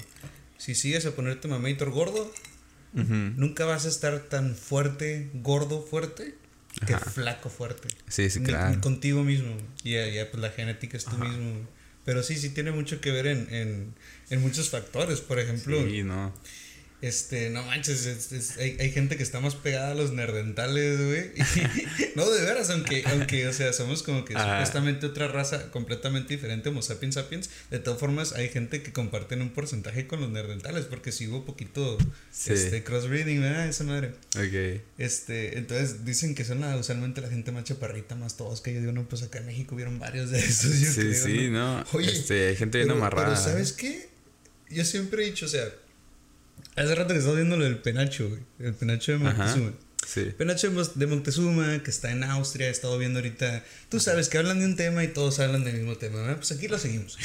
si 0.57 0.77
sigues 0.77 1.05
a 1.05 1.11
ponerte 1.11 1.49
mamator 1.49 1.91
gordo, 1.91 2.33
nunca 2.93 3.65
vas 3.67 3.85
a 3.87 3.89
estar 3.89 4.21
tan 4.21 4.55
fuerte, 4.55 5.29
gordo 5.35 5.83
fuerte, 5.83 6.37
que 6.87 6.97
flaco 6.97 7.51
fuerte. 7.51 7.89
Sí, 8.09 8.31
sí, 8.31 8.41
claro. 8.41 8.81
contigo 8.81 9.25
mismo. 9.25 9.57
Y 9.83 9.93
ya, 9.93 10.31
pues 10.31 10.41
la 10.41 10.51
genética 10.51 10.97
es 10.97 11.05
tú 11.05 11.17
mismo. 11.19 11.67
Pero 12.05 12.23
sí, 12.23 12.37
sí 12.37 12.51
tiene 12.51 12.71
mucho 12.71 13.01
que 13.01 13.11
ver 13.11 13.27
en, 13.27 13.49
en, 13.53 13.95
en 14.31 14.41
muchos 14.41 14.71
factores. 14.71 15.21
Por 15.21 15.41
ejemplo, 15.41 15.83
sí, 15.85 16.03
no. 16.05 16.33
Este, 17.07 17.51
no 17.51 17.62
manches, 17.62 18.57
hay, 18.59 18.77
hay, 18.81 18.90
gente 18.90 19.16
que 19.16 19.23
está 19.23 19.38
más 19.38 19.55
pegada 19.55 19.92
a 19.92 19.95
los 19.95 20.12
nerdentales, 20.12 20.99
güey. 20.99 21.31
no, 22.16 22.29
de 22.29 22.42
veras, 22.42 22.69
aunque, 22.71 23.05
aunque, 23.07 23.47
o 23.47 23.53
sea, 23.53 23.73
somos 23.73 24.03
como 24.03 24.25
que 24.25 24.33
supuestamente 24.33 25.07
otra 25.07 25.29
raza 25.29 25.71
completamente 25.71 26.35
diferente, 26.35 26.69
Homo 26.69 26.83
sapiens 26.83 27.14
sapiens. 27.14 27.49
De 27.71 27.79
todas 27.79 28.01
formas, 28.01 28.33
hay 28.33 28.49
gente 28.49 28.83
que 28.83 28.92
comparten 28.92 29.40
un 29.40 29.51
porcentaje 29.51 30.09
con 30.09 30.21
los 30.21 30.31
nerdentales, 30.31 30.87
porque 30.87 31.12
si 31.12 31.29
hubo 31.29 31.45
poquito 31.45 31.97
este, 32.45 32.83
crossbreeding, 32.83 33.40
¿verdad? 33.40 33.69
Esa 33.69 33.85
madre. 33.85 34.09
Ok. 34.35 34.83
Este, 34.99 35.59
entonces 35.59 36.05
dicen 36.05 36.35
que 36.35 36.45
son 36.45 36.61
la, 36.61 36.77
usualmente 36.77 37.21
la 37.21 37.29
gente 37.29 37.53
más 37.53 37.62
chaparrita, 37.62 38.16
más 38.16 38.37
tosca. 38.37 38.73
Yo 38.73 38.81
digo, 38.81 38.90
no, 38.90 39.09
pues 39.09 39.23
acá 39.23 39.38
en 39.38 39.47
México 39.47 39.77
vieron 39.77 40.01
varios 40.01 40.33
de 40.33 40.40
esos. 40.40 40.81
Yo 40.81 40.90
sí, 40.90 41.14
sí, 41.14 41.51
no. 41.51 41.85
Oye, 41.92 42.11
este, 42.11 42.49
hay 42.49 42.57
gente 42.57 42.79
bien 42.79 42.90
amarrada. 42.90 43.29
Pero, 43.29 43.40
¿sabes 43.40 43.73
qué? 43.73 44.09
Yo 44.71 44.85
siempre 44.85 45.23
he 45.23 45.27
dicho, 45.27 45.47
o 45.47 45.49
sea, 45.49 45.69
Hace 46.77 46.95
rato 46.95 47.14
que 47.14 47.19
estaba 47.19 47.37
viendo 47.37 47.57
lo 47.57 47.64
del 47.64 47.79
penacho, 47.79 48.29
güey. 48.29 48.40
El 48.59 48.75
penacho 48.75 49.12
de 49.12 49.19
Moctezuma. 49.19 49.73
sí. 50.07 50.33
Penacho 50.37 50.71
de 50.95 51.07
Moctezuma, 51.07 51.83
que 51.83 51.90
está 51.90 52.11
en 52.11 52.23
Austria. 52.23 52.69
He 52.69 52.71
estado 52.71 52.99
viendo 52.99 53.19
ahorita. 53.19 53.64
Tú 53.88 53.99
sabes 53.99 54.29
que 54.29 54.37
hablan 54.37 54.59
de 54.61 54.66
un 54.66 54.77
tema 54.77 55.03
y 55.03 55.09
todos 55.09 55.40
hablan 55.40 55.64
del 55.64 55.77
mismo 55.77 55.97
tema, 55.97 56.21
¿verdad? 56.21 56.37
Pues 56.37 56.53
aquí 56.53 56.69
lo 56.69 56.79
seguimos. 56.79 57.16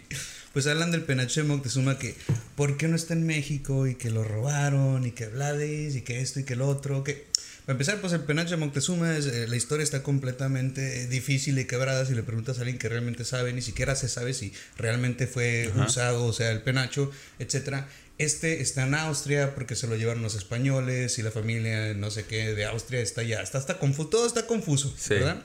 pues 0.54 0.66
hablan 0.66 0.90
del 0.90 1.02
penacho 1.02 1.42
de 1.42 1.48
Moctezuma 1.48 1.98
que. 1.98 2.14
¿Por 2.56 2.78
qué 2.78 2.88
no 2.88 2.96
está 2.96 3.12
en 3.12 3.26
México? 3.26 3.86
Y 3.86 3.96
que 3.96 4.10
lo 4.10 4.24
robaron. 4.24 5.04
Y 5.04 5.10
que 5.10 5.26
Blades. 5.26 5.96
Y 5.96 6.00
que 6.00 6.20
esto 6.22 6.40
y 6.40 6.44
que 6.44 6.54
el 6.54 6.62
otro. 6.62 7.04
Que. 7.04 7.26
Para 7.66 7.74
empezar, 7.74 7.98
pues 8.02 8.12
el 8.12 8.20
penacho 8.20 8.50
de 8.50 8.56
Moctezuma, 8.58 9.16
es, 9.16 9.24
eh, 9.24 9.48
la 9.48 9.56
historia 9.56 9.84
está 9.84 10.02
completamente 10.02 11.08
difícil 11.08 11.58
y 11.58 11.64
quebrada. 11.64 12.04
Si 12.04 12.14
le 12.14 12.22
preguntas 12.22 12.58
a 12.58 12.60
alguien 12.60 12.78
que 12.78 12.90
realmente 12.90 13.24
sabe, 13.24 13.54
ni 13.54 13.62
siquiera 13.62 13.96
se 13.96 14.08
sabe 14.08 14.34
si 14.34 14.52
realmente 14.76 15.26
fue 15.26 15.72
usado, 15.86 16.26
o 16.26 16.32
sea, 16.34 16.50
el 16.50 16.60
penacho, 16.60 17.10
etcétera. 17.38 17.88
Este 18.16 18.60
está 18.60 18.86
en 18.86 18.94
Austria 18.94 19.54
porque 19.54 19.74
se 19.74 19.88
lo 19.88 19.96
llevaron 19.96 20.22
los 20.22 20.36
españoles 20.36 21.18
y 21.18 21.22
la 21.22 21.32
familia, 21.32 21.94
no 21.94 22.10
sé 22.10 22.24
qué, 22.24 22.54
de 22.54 22.64
Austria 22.64 23.00
está 23.00 23.22
allá. 23.22 23.42
Está, 23.42 23.58
está 23.58 23.78
confuso, 23.78 24.08
todo 24.08 24.26
está 24.26 24.46
confuso, 24.46 24.94
¿verdad? 25.08 25.44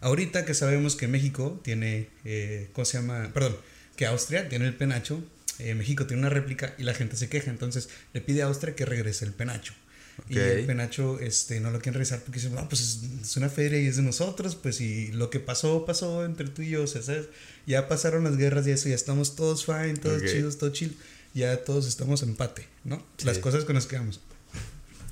Ahorita 0.00 0.44
que 0.44 0.54
sabemos 0.54 0.96
que 0.96 1.08
México 1.08 1.60
tiene, 1.64 2.10
eh, 2.24 2.68
¿cómo 2.72 2.84
se 2.84 2.98
llama? 2.98 3.30
Perdón, 3.34 3.56
que 3.96 4.06
Austria 4.06 4.48
tiene 4.48 4.66
el 4.66 4.74
penacho, 4.74 5.24
eh, 5.58 5.74
México 5.74 6.06
tiene 6.06 6.20
una 6.20 6.30
réplica 6.30 6.74
y 6.78 6.84
la 6.84 6.94
gente 6.94 7.16
se 7.16 7.28
queja. 7.28 7.50
Entonces 7.50 7.88
le 8.12 8.20
pide 8.20 8.42
a 8.42 8.46
Austria 8.46 8.76
que 8.76 8.84
regrese 8.84 9.24
el 9.24 9.32
penacho. 9.32 9.74
Y 10.28 10.38
el 10.38 10.64
penacho 10.64 11.18
este, 11.18 11.58
no 11.58 11.72
lo 11.72 11.78
quieren 11.80 11.94
regresar 11.94 12.20
porque 12.20 12.38
dicen, 12.38 12.54
no, 12.54 12.68
pues 12.68 13.00
es, 13.22 13.36
una 13.36 13.48
feria 13.48 13.80
y 13.80 13.88
es 13.88 13.96
de 13.96 14.02
nosotros, 14.02 14.54
pues 14.54 14.80
y 14.80 15.08
lo 15.08 15.28
que 15.28 15.40
pasó, 15.40 15.84
pasó 15.84 16.24
entre 16.24 16.46
tú 16.46 16.62
y 16.62 16.70
yo, 16.70 16.86
¿sabes? 16.86 17.26
Ya 17.66 17.88
pasaron 17.88 18.22
las 18.22 18.36
guerras 18.36 18.64
y 18.68 18.70
eso, 18.70 18.88
ya 18.88 18.94
estamos 18.94 19.34
todos 19.34 19.66
fine, 19.66 19.94
todos 19.94 20.22
chidos, 20.22 20.58
todo 20.58 20.70
chill 20.70 20.96
ya 21.34 21.64
todos 21.64 21.86
estamos 21.86 22.22
empate, 22.22 22.66
¿no? 22.84 23.04
Las 23.24 23.38
cosas 23.38 23.64
con 23.64 23.74
las 23.74 23.86
que 23.86 23.96
vamos. 23.96 24.20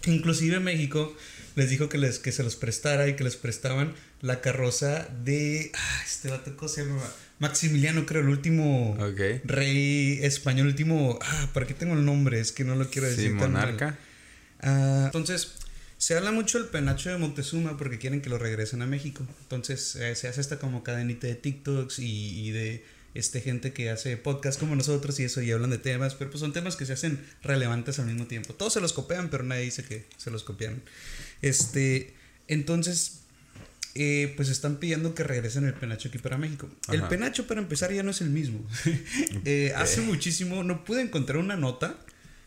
Inclusive 0.06 0.60
México 0.60 1.14
les 1.54 1.68
dijo 1.68 1.88
que, 1.88 1.98
les, 1.98 2.18
que 2.18 2.32
se 2.32 2.42
los 2.42 2.56
prestara 2.56 3.08
y 3.08 3.16
que 3.16 3.24
les 3.24 3.36
prestaban 3.36 3.94
la 4.20 4.40
carroza 4.40 5.08
de... 5.24 5.70
Ah, 5.74 6.02
este 6.06 6.30
vato, 6.30 6.56
¿cómo 6.56 6.68
se 6.68 6.84
llama? 6.84 7.02
Maximiliano, 7.40 8.06
creo, 8.06 8.22
el 8.22 8.28
último 8.28 8.96
rey 9.44 10.20
español, 10.22 10.66
el 10.66 10.72
último... 10.72 11.18
Ah, 11.20 11.50
¿para 11.52 11.66
qué 11.66 11.74
tengo 11.74 11.94
el 11.94 12.04
nombre? 12.04 12.40
Es 12.40 12.52
que 12.52 12.64
no 12.64 12.76
lo 12.76 12.88
quiero 12.88 13.08
decir. 13.08 13.30
Sí, 13.30 13.34
monarca. 13.34 13.98
Ah, 14.60 15.04
entonces, 15.06 15.52
se 15.98 16.16
habla 16.16 16.32
mucho 16.32 16.58
del 16.58 16.68
penacho 16.68 17.10
de 17.10 17.18
Montezuma 17.18 17.76
porque 17.76 17.98
quieren 17.98 18.22
que 18.22 18.30
lo 18.30 18.38
regresen 18.38 18.80
a 18.82 18.86
México. 18.86 19.26
Entonces, 19.42 19.96
eh, 19.96 20.14
se 20.14 20.28
hace 20.28 20.40
esta 20.40 20.58
como 20.58 20.82
cadenita 20.84 21.26
de 21.26 21.34
TikToks 21.34 21.98
y, 21.98 22.48
y 22.48 22.50
de 22.52 22.84
este, 23.14 23.40
gente 23.40 23.72
que 23.72 23.90
hace 23.90 24.16
podcast 24.16 24.58
como 24.58 24.76
nosotros 24.76 25.18
y 25.20 25.24
eso 25.24 25.42
y 25.42 25.50
hablan 25.50 25.70
de 25.70 25.78
temas, 25.78 26.14
pero 26.14 26.30
pues 26.30 26.40
son 26.40 26.52
temas 26.52 26.76
que 26.76 26.86
se 26.86 26.92
hacen 26.92 27.24
relevantes 27.42 27.98
al 27.98 28.06
mismo 28.06 28.26
tiempo. 28.26 28.54
Todos 28.54 28.72
se 28.72 28.80
los 28.80 28.92
copian, 28.92 29.28
pero 29.30 29.44
nadie 29.44 29.62
dice 29.62 29.84
que 29.84 30.06
se 30.16 30.30
los 30.30 30.44
copian. 30.44 30.82
Este, 31.42 32.14
entonces, 32.48 33.20
eh, 33.94 34.32
pues 34.36 34.48
están 34.48 34.76
pidiendo 34.76 35.14
que 35.14 35.22
regresen 35.22 35.64
el 35.64 35.74
penacho 35.74 36.08
aquí 36.08 36.18
para 36.18 36.38
México. 36.38 36.68
El 36.90 37.02
penacho, 37.02 37.46
para 37.46 37.60
empezar, 37.60 37.92
ya 37.92 38.02
no 38.02 38.10
es 38.10 38.20
el 38.20 38.30
mismo. 38.30 38.60
Eh, 39.44 39.72
hace 39.76 40.00
muchísimo, 40.02 40.62
no 40.62 40.84
pude 40.84 41.02
encontrar 41.02 41.38
una 41.38 41.56
nota 41.56 41.96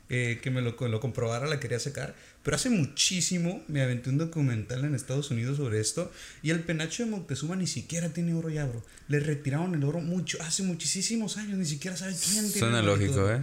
eh, 0.09 0.39
que 0.41 0.51
me 0.51 0.61
lo, 0.61 0.75
lo, 0.79 0.99
comprobara, 0.99 1.47
la 1.47 1.59
quería 1.59 1.79
sacar. 1.79 2.15
Pero 2.43 2.55
hace 2.55 2.69
muchísimo 2.69 3.63
me 3.67 3.81
aventé 3.81 4.11
un 4.11 4.19
documental 4.19 4.85
en 4.85 4.93
Estados 4.93 5.31
Unidos 5.31 5.57
sobre 5.57 5.79
esto. 5.79 6.11
Y 6.43 6.51
el 6.51 6.59
penacho 6.59 7.03
de 7.03 7.09
Moctezuma 7.09 7.55
ni 7.55 7.65
siquiera 7.65 8.09
tiene 8.09 8.35
oro 8.35 8.49
ya, 8.49 8.65
bro. 8.65 8.85
Le 9.07 9.19
retiraron 9.19 9.73
el 9.73 9.83
oro 9.83 9.99
mucho, 10.01 10.37
hace 10.41 10.61
muchísimos 10.61 11.37
años. 11.37 11.57
Ni 11.57 11.65
siquiera 11.65 11.97
sabe 11.97 12.13
quién 12.13 12.43
tiene 12.43 12.59
Suena 12.59 12.81
lógico, 12.83 13.31
¿eh? 13.31 13.41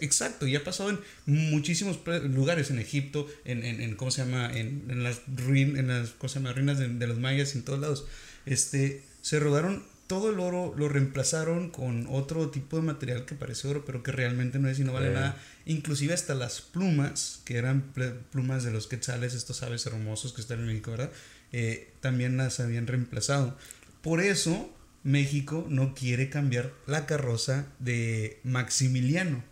Exacto. 0.00 0.48
Y 0.48 0.56
ha 0.56 0.64
pasado 0.64 0.90
en 0.90 0.98
muchísimos 1.26 2.00
lugares. 2.24 2.70
En 2.70 2.80
Egipto, 2.80 3.28
en, 3.44 3.64
en, 3.64 3.80
en 3.80 3.94
¿cómo 3.94 4.10
se 4.10 4.24
llama? 4.24 4.50
En, 4.52 4.84
en 4.88 5.04
las, 5.04 5.22
ruin, 5.28 5.76
en 5.76 5.88
las 5.88 6.10
¿cómo 6.10 6.28
se 6.28 6.40
llama? 6.40 6.52
ruinas 6.52 6.78
de, 6.78 6.88
de 6.88 7.06
los 7.06 7.18
mayas 7.18 7.54
en 7.54 7.62
todos 7.62 7.78
lados. 7.78 8.06
Este, 8.46 9.04
se 9.22 9.38
rodaron 9.38 9.84
todo 10.10 10.30
el 10.30 10.40
oro 10.40 10.74
lo 10.76 10.88
reemplazaron 10.88 11.70
con 11.70 12.08
otro 12.10 12.50
tipo 12.50 12.74
de 12.74 12.82
material 12.82 13.26
que 13.26 13.36
parece 13.36 13.68
oro, 13.68 13.84
pero 13.84 14.02
que 14.02 14.10
realmente 14.10 14.58
no 14.58 14.68
es 14.68 14.80
y 14.80 14.82
no 14.82 14.92
vale 14.92 15.12
nada. 15.12 15.40
Inclusive 15.66 16.12
hasta 16.12 16.34
las 16.34 16.62
plumas, 16.62 17.42
que 17.44 17.58
eran 17.58 17.92
plumas 18.32 18.64
de 18.64 18.72
los 18.72 18.88
quetzales, 18.88 19.34
estos 19.34 19.62
aves 19.62 19.86
hermosos 19.86 20.32
que 20.32 20.40
están 20.40 20.58
en 20.58 20.66
México, 20.66 20.90
¿verdad? 20.90 21.12
Eh, 21.52 21.92
también 22.00 22.36
las 22.36 22.58
habían 22.58 22.88
reemplazado. 22.88 23.56
Por 24.02 24.20
eso 24.20 24.76
México 25.04 25.64
no 25.68 25.94
quiere 25.94 26.28
cambiar 26.28 26.72
la 26.88 27.06
carroza 27.06 27.66
de 27.78 28.40
Maximiliano, 28.42 29.44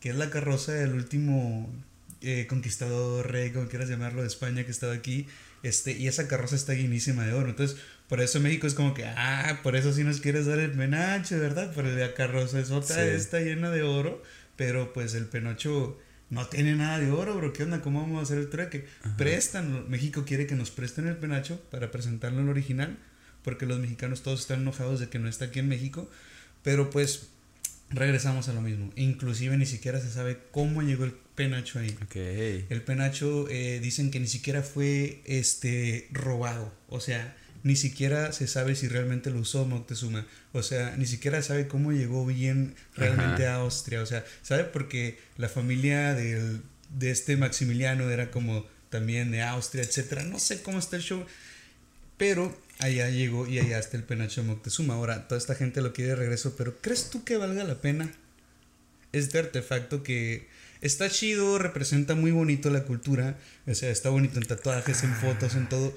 que 0.00 0.10
es 0.10 0.16
la 0.16 0.28
carroza 0.28 0.72
del 0.72 0.92
último 0.92 1.72
eh, 2.20 2.46
conquistador, 2.50 3.32
rey, 3.32 3.50
como 3.50 3.66
quieras 3.68 3.88
llamarlo, 3.88 4.20
de 4.20 4.28
España 4.28 4.62
que 4.66 4.72
estaba 4.72 4.92
aquí. 4.92 5.26
Este, 5.62 5.92
y 5.92 6.06
esa 6.06 6.28
carroza 6.28 6.54
está 6.54 6.74
llenísima 6.74 7.24
de 7.24 7.32
oro. 7.32 7.48
Entonces, 7.48 7.78
por 8.08 8.20
eso 8.20 8.38
México 8.38 8.66
es 8.66 8.74
como 8.74 8.94
que, 8.94 9.04
ah, 9.04 9.60
por 9.62 9.74
eso 9.74 9.92
sí 9.92 10.04
nos 10.04 10.20
quieres 10.20 10.46
dar 10.46 10.60
el 10.60 10.72
penacho, 10.72 11.38
¿verdad? 11.40 11.72
Pero 11.74 11.92
la 11.92 12.14
carroza 12.14 12.60
es 12.60 12.70
otra, 12.70 13.04
está 13.04 13.40
llena 13.40 13.70
de 13.70 13.82
oro, 13.82 14.22
pero 14.54 14.92
pues 14.92 15.14
el 15.14 15.26
penacho 15.26 15.98
no 16.30 16.46
tiene 16.46 16.76
nada 16.76 17.00
de 17.00 17.10
oro, 17.10 17.36
bro. 17.36 17.52
¿Qué 17.52 17.64
onda? 17.64 17.82
¿Cómo 17.82 18.00
vamos 18.00 18.20
a 18.20 18.22
hacer 18.22 18.38
el 18.38 18.48
trueque? 18.48 18.86
Prestan, 19.16 19.90
México 19.90 20.24
quiere 20.24 20.46
que 20.46 20.54
nos 20.54 20.70
presten 20.70 21.08
el 21.08 21.16
penacho 21.16 21.60
para 21.70 21.90
presentarlo 21.90 22.38
en 22.38 22.44
el 22.44 22.50
original, 22.50 22.96
porque 23.42 23.66
los 23.66 23.80
mexicanos 23.80 24.22
todos 24.22 24.40
están 24.40 24.62
enojados 24.62 25.00
de 25.00 25.08
que 25.08 25.18
no 25.18 25.28
está 25.28 25.46
aquí 25.46 25.58
en 25.58 25.68
México, 25.68 26.08
pero 26.62 26.90
pues 26.90 27.30
regresamos 27.90 28.48
a 28.48 28.52
lo 28.52 28.60
mismo. 28.60 28.92
Inclusive 28.94 29.56
ni 29.56 29.66
siquiera 29.66 30.00
se 30.00 30.10
sabe 30.10 30.38
cómo 30.52 30.82
llegó 30.82 31.04
el 31.04 31.12
penacho 31.34 31.80
ahí. 31.80 31.96
El 32.14 32.82
penacho 32.82 33.48
eh, 33.48 33.80
dicen 33.82 34.12
que 34.12 34.20
ni 34.20 34.28
siquiera 34.28 34.62
fue 34.62 35.22
este 35.24 36.06
robado, 36.12 36.72
o 36.88 37.00
sea 37.00 37.36
ni 37.66 37.74
siquiera 37.74 38.30
se 38.30 38.46
sabe 38.46 38.76
si 38.76 38.86
realmente 38.86 39.28
lo 39.28 39.40
usó 39.40 39.66
Moctezuma. 39.66 40.24
O 40.52 40.62
sea, 40.62 40.94
ni 40.96 41.04
siquiera 41.04 41.42
sabe 41.42 41.66
cómo 41.66 41.90
llegó 41.90 42.24
bien 42.24 42.76
realmente 42.94 43.48
a 43.48 43.56
Austria. 43.56 44.02
O 44.02 44.06
sea, 44.06 44.24
sabe 44.42 44.62
porque 44.62 45.18
la 45.36 45.48
familia 45.48 46.14
del, 46.14 46.62
de 46.90 47.10
este 47.10 47.36
Maximiliano 47.36 48.08
era 48.08 48.30
como 48.30 48.64
también 48.88 49.32
de 49.32 49.42
Austria, 49.42 49.82
etcétera. 49.82 50.22
No 50.22 50.38
sé 50.38 50.62
cómo 50.62 50.78
está 50.78 50.94
el 50.94 51.02
show. 51.02 51.26
Pero 52.16 52.56
allá 52.78 53.10
llegó 53.10 53.48
y 53.48 53.58
allá 53.58 53.80
está 53.80 53.96
el 53.96 54.04
penacho 54.04 54.42
de 54.42 54.46
Moctezuma. 54.46 54.94
Ahora, 54.94 55.26
toda 55.26 55.40
esta 55.40 55.56
gente 55.56 55.82
lo 55.82 55.92
quiere 55.92 56.10
de 56.10 56.16
regreso, 56.16 56.54
pero 56.56 56.76
¿crees 56.80 57.10
tú 57.10 57.24
que 57.24 57.36
valga 57.36 57.64
la 57.64 57.80
pena 57.80 58.12
este 59.10 59.40
artefacto 59.40 60.04
que 60.04 60.46
está 60.82 61.10
chido, 61.10 61.58
representa 61.58 62.14
muy 62.14 62.30
bonito 62.30 62.70
la 62.70 62.84
cultura? 62.84 63.36
O 63.66 63.74
sea, 63.74 63.90
está 63.90 64.08
bonito 64.10 64.38
en 64.38 64.46
tatuajes, 64.46 65.02
en 65.02 65.16
fotos, 65.16 65.56
en 65.56 65.68
todo 65.68 65.92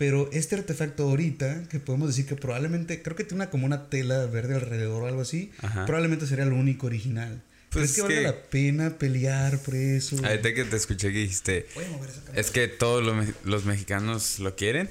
Pero 0.00 0.30
este 0.32 0.54
artefacto 0.56 1.02
ahorita, 1.02 1.64
que 1.68 1.78
podemos 1.78 2.08
decir 2.08 2.24
que 2.24 2.34
probablemente, 2.34 3.02
creo 3.02 3.14
que 3.16 3.24
tiene 3.24 3.42
una, 3.44 3.50
como 3.50 3.66
una 3.66 3.90
tela 3.90 4.24
verde 4.24 4.54
alrededor 4.54 5.02
o 5.02 5.06
algo 5.06 5.20
así, 5.20 5.52
Ajá. 5.60 5.84
probablemente 5.84 6.26
sería 6.26 6.44
el 6.44 6.54
único 6.54 6.86
original. 6.86 7.42
Pues 7.68 7.92
¿Crees 7.92 7.92
que 7.92 8.00
es 8.00 8.02
vale 8.04 8.14
que- 8.16 8.22
la 8.22 8.42
pena 8.48 8.98
pelear 8.98 9.58
por 9.58 9.74
eso? 9.74 10.16
Ahorita 10.24 10.54
que 10.54 10.64
te 10.64 10.76
escuché 10.76 11.12
que 11.12 11.18
dijiste, 11.18 11.66
Voy 11.74 11.84
a 11.84 11.88
mover 11.90 12.08
esa 12.08 12.22
es 12.34 12.50
que 12.50 12.66
todos 12.66 13.04
los, 13.04 13.26
los 13.44 13.66
mexicanos 13.66 14.38
lo 14.38 14.56
quieren, 14.56 14.88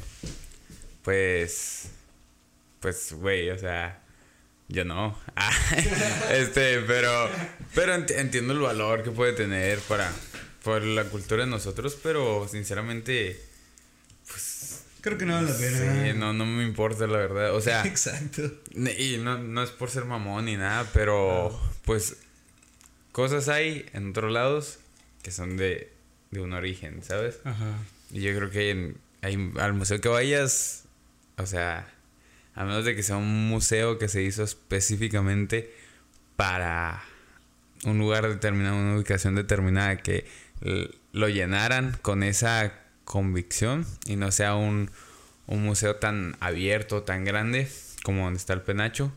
pues, 1.04 1.86
pues, 2.80 3.12
güey, 3.13 3.50
o 3.50 3.58
sea, 3.58 4.00
yo 4.67 4.86
no. 4.86 5.17
Ah, 5.36 5.52
este, 6.34 6.82
pero, 6.82 7.30
pero 7.74 7.95
ent- 7.95 8.12
entiendo 8.15 8.54
el 8.54 8.60
valor 8.60 9.02
que 9.04 9.10
puede 9.12 9.34
tener 9.34 9.80
para, 9.80 10.12
por 10.63 10.84
la 10.84 11.06
cultura 11.06 11.45
de 11.45 11.50
nosotros, 11.50 11.98
pero 12.04 12.48
sinceramente, 12.48 13.41
Creo 15.02 15.18
que 15.18 15.26
no 15.26 15.34
vale 15.36 15.50
la 15.52 15.58
pena. 15.58 16.04
sí, 16.12 16.18
no, 16.18 16.34
no 16.34 16.46
me 16.46 16.64
importa 16.64 17.08
la 17.08 17.18
verdad. 17.18 17.56
O 17.56 17.62
sea, 17.62 17.84
Exacto. 17.86 18.42
Y 18.74 19.18
no, 19.18 19.38
no 19.38 19.64
es 19.64 19.70
por 19.72 19.90
ser 19.90 20.06
mamón 20.06 20.46
ni 20.46 20.58
nada, 20.58 20.86
pero 20.94 21.58
pues 21.86 22.18
cosas 23.12 23.48
hay 23.50 23.86
en 23.94 24.10
otros 24.12 24.32
lados 24.32 24.80
que 25.24 25.32
son 25.32 25.58
de, 25.58 25.92
de 26.32 26.42
un 26.42 26.54
origen, 26.54 27.02
¿sabes? 27.04 27.40
Ajá. 27.44 27.78
Y 28.12 28.22
yo 28.22 28.36
creo 28.36 28.50
que 28.50 28.70
en, 28.72 28.98
hay- 29.22 29.52
al 29.60 29.74
museo 29.74 30.00
que 30.02 30.10
vayas, 30.10 30.84
o 31.38 31.46
sea, 31.46 31.88
a 32.56 32.66
menos 32.66 32.84
de 32.86 32.96
que 32.96 33.04
sea 33.04 33.18
un 33.18 33.48
museo 33.48 33.98
que 34.00 34.08
se 34.10 34.22
hizo 34.22 34.44
específicamente 34.44 35.74
para 36.36 37.04
un 37.86 37.98
lugar 38.00 38.28
determinado, 38.28 38.76
una 38.78 38.96
ubicación 38.96 39.36
determinada, 39.36 39.98
que 39.98 40.26
lo 41.14 41.30
llenaran 41.30 41.98
con 42.02 42.24
esa 42.24 42.74
convicción 43.10 43.88
y 44.06 44.17
no 44.17 44.32
sea 44.32 44.54
un, 44.54 44.91
un 45.48 45.63
museo 45.63 45.95
tan 45.95 46.38
abierto, 46.39 47.02
tan 47.02 47.26
grande 47.26 47.67
como 48.04 48.26
donde 48.26 48.38
está 48.38 48.54
el 48.54 48.62
penacho, 48.62 49.12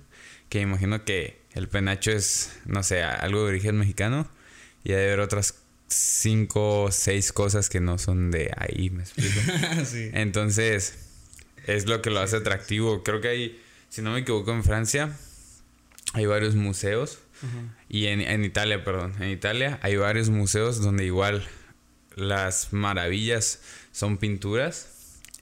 que 0.49 0.63
imagino 0.63 1.05
que 1.05 1.43
el 1.53 1.69
penacho 1.69 2.11
es, 2.11 2.59
no 2.65 2.83
sé, 2.83 3.03
algo 3.03 3.43
de 3.43 3.51
origen 3.51 3.77
mexicano 3.77 4.27
y 4.83 4.93
hay 4.93 4.97
de 4.97 5.05
haber 5.09 5.21
otras 5.21 5.57
cinco 5.89 6.85
o 6.85 6.91
seis 6.91 7.33
cosas 7.35 7.69
que 7.69 7.81
no 7.81 7.99
son 7.99 8.31
de 8.31 8.51
ahí, 8.57 8.89
me 8.89 9.03
explico. 9.03 9.39
sí. 9.85 10.09
Entonces, 10.15 10.95
es 11.67 11.87
lo 11.87 12.01
que 12.01 12.09
lo 12.09 12.21
hace 12.21 12.37
atractivo. 12.37 13.03
Creo 13.05 13.21
que 13.21 13.29
hay, 13.29 13.63
si 13.91 14.01
no 14.01 14.13
me 14.13 14.21
equivoco, 14.21 14.53
en 14.53 14.65
Francia 14.65 15.15
hay 16.15 16.25
varios 16.25 16.55
museos. 16.55 17.19
Y 17.89 18.07
en, 18.07 18.21
en 18.21 18.45
Italia, 18.45 18.85
perdón, 18.85 19.15
en 19.21 19.29
Italia 19.29 19.81
hay 19.83 19.97
varios 19.97 20.31
museos 20.31 20.81
donde 20.81 21.05
igual 21.05 21.45
las 22.17 22.73
maravillas 22.73 23.61
son 23.93 24.19
pinturas. 24.19 24.89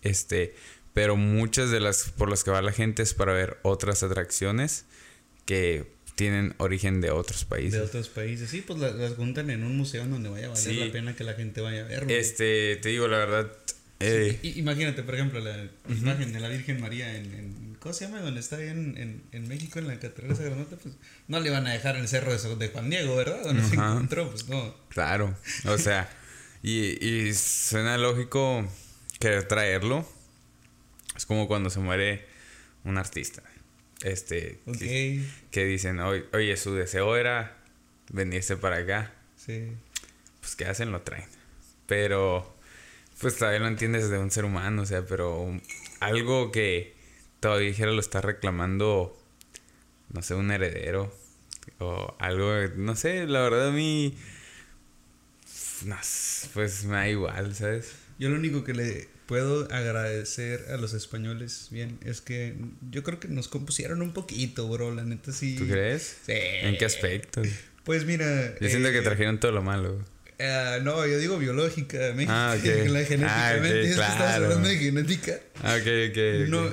Este, 0.03 0.55
pero 0.93 1.17
muchas 1.17 1.71
de 1.71 1.81
las 1.81 2.11
por 2.11 2.29
las 2.31 2.45
que 2.45 2.51
va 2.51 2.61
la 2.63 2.73
gente 2.73 3.03
es 3.03 3.15
para 3.15 3.33
ver 3.33 3.59
otras 3.63 4.03
atracciones 4.03 4.85
que 5.47 5.87
tienen 6.17 6.55
origen 6.59 7.01
de 7.01 7.11
otros 7.11 7.41
De 7.41 7.47
países. 7.47 7.81
otros 7.81 8.09
países. 8.09 8.51
Sí, 8.51 8.63
pues 8.67 8.79
la- 8.79 8.91
las 8.91 9.15
juntan 9.15 9.49
en 9.51 9.65
un 9.65 9.77
museo 9.77 10.07
donde 10.07 10.29
vaya 10.29 10.47
a 10.47 10.51
valer 10.51 10.63
Sí. 10.65 10.75
la 10.77 10.93
pena 10.93 11.17
que 11.17 11.25
la 11.25 11.35
gente 11.35 11.61
vaya 11.61 11.81
a 11.81 11.85
verlo. 11.89 12.11
Este, 12.13 12.77
te 12.77 12.89
digo 12.91 13.09
la 13.09 13.19
verdad, 13.19 13.51
eh, 14.01 14.39
I- 14.43 14.59
Imagínate, 14.59 15.03
por 15.03 15.15
ejemplo, 15.15 15.41
la 15.41 15.69
imagen 15.89 16.33
de 16.33 16.41
la 16.41 16.49
Virgen 16.49 16.81
María 16.81 17.17
en, 17.17 17.33
en- 17.35 17.71
¿Cómo 17.81 17.95
se 17.95 18.05
llama? 18.05 18.21
Donde 18.21 18.41
está 18.41 18.57
ahí 18.57 18.69
en, 18.69 18.99
en, 18.99 19.23
en 19.33 19.49
México, 19.49 19.79
en 19.79 19.87
la 19.89 19.95
Catedral 19.99 20.29
de 20.29 20.35
Esa 20.35 20.43
Granota, 20.45 20.77
pues 20.77 20.95
no 21.29 21.41
le 21.41 21.49
van 21.49 21.67
a 21.67 21.73
dejar 21.73 21.97
en 21.97 22.03
el 22.03 22.09
cerro 22.09 22.37
de, 22.37 22.57
de 22.57 22.69
Juan 22.69 22.91
Diego, 22.91 23.17
¿verdad? 23.17 23.43
Donde 23.43 23.63
se 23.67 23.77
Ajá. 23.77 23.93
encontró, 23.93 24.29
pues 24.31 24.47
no. 24.49 24.75
Claro, 24.91 25.35
o 25.65 25.79
sea, 25.79 26.11
y, 26.63 27.05
y 27.07 27.35
suena 27.35 27.97
lógico 27.99 28.67
querer 29.19 29.47
traerlo. 29.49 30.07
Es 31.17 31.27
como 31.27 31.49
cuando 31.49 31.71
se 31.71 31.81
muere 31.81 32.27
un 32.85 32.97
artista. 32.99 33.43
Este, 34.03 34.61
Ok. 34.67 34.79
que, 34.79 35.25
que 35.51 35.65
dicen, 35.67 36.01
oye, 36.01 36.57
su 36.57 36.75
deseo 36.75 37.17
era 37.17 37.59
venirse 38.11 38.57
para 38.57 38.77
acá. 38.79 39.13
Sí. 39.37 39.73
Pues, 40.41 40.57
¿qué 40.57 40.65
hacen? 40.65 40.91
Lo 40.93 41.03
traen. 41.03 41.27
Pero, 41.87 42.57
pues 43.21 43.37
todavía 43.37 43.61
no 43.61 43.69
entiendes 43.69 44.09
de 44.09 44.19
un 44.19 44.31
ser 44.31 44.45
humano, 44.45 44.83
o 44.83 44.87
sea, 44.87 45.05
pero 45.05 45.41
un- 45.41 45.63
algo 46.01 46.51
que 46.53 46.95
todavía 47.41 47.69
dijera 47.69 47.91
lo 47.93 48.01
está 48.01 48.21
reclamando, 48.23 49.19
no 50.13 50.23
sé, 50.23 50.35
un 50.35 50.51
heredero. 50.51 51.15
O 51.79 52.17
algo, 52.19 52.53
no 52.77 52.97
sé, 52.97 53.27
la 53.27 53.41
verdad 53.41 53.69
a 53.69 53.73
mí, 53.73 54.17
no 55.85 55.97
sé, 56.03 56.49
pues 56.55 56.85
me 56.85 56.97
da 56.97 57.09
igual, 57.09 57.55
¿sabes? 57.55 57.93
Yo 58.19 58.29
lo 58.29 58.37
único 58.37 58.65
que 58.65 58.75
le 58.75 59.09
puedo 59.27 59.73
agradecer 59.73 60.67
a 60.73 60.77
los 60.77 60.93
españoles, 60.93 61.69
bien, 61.71 61.99
es 62.05 62.21
que 62.21 62.57
yo 62.91 63.03
creo 63.03 63.21
que 63.21 63.29
nos 63.29 63.49
compusieron 63.49 64.03
un 64.03 64.13
poquito, 64.13 64.69
bro, 64.69 64.95
la 64.95 65.05
neta 65.05 65.33
sí. 65.33 65.57
¿Tú 65.57 65.67
crees? 65.69 66.17
Sí. 66.27 66.33
¿En 66.35 66.77
qué 66.77 66.85
aspecto? 66.85 67.43
Pues 67.85 68.05
mira. 68.05 68.55
Yo 68.61 68.69
siento 68.69 68.89
eh, 68.89 68.93
que 68.93 69.03
trajeron 69.03 69.41
todo 69.41 69.53
lo 69.53 69.63
malo. 69.63 70.05
ah, 70.39 70.79
no, 70.83 71.07
yo 71.07 71.19
digo. 71.19 71.39
Ah, 71.39 71.43
la 71.43 71.71
genéticamente. 71.71 72.27
Ah, 72.29 72.57
ok, 72.59 72.65
es 72.65 73.09
que 73.09 73.91
estamos 73.91 74.17
claro. 74.17 74.45
hablando 74.45 74.69
de 74.69 74.77
genética. 74.79 75.41
Ah. 75.63 75.79
No, 76.49 76.71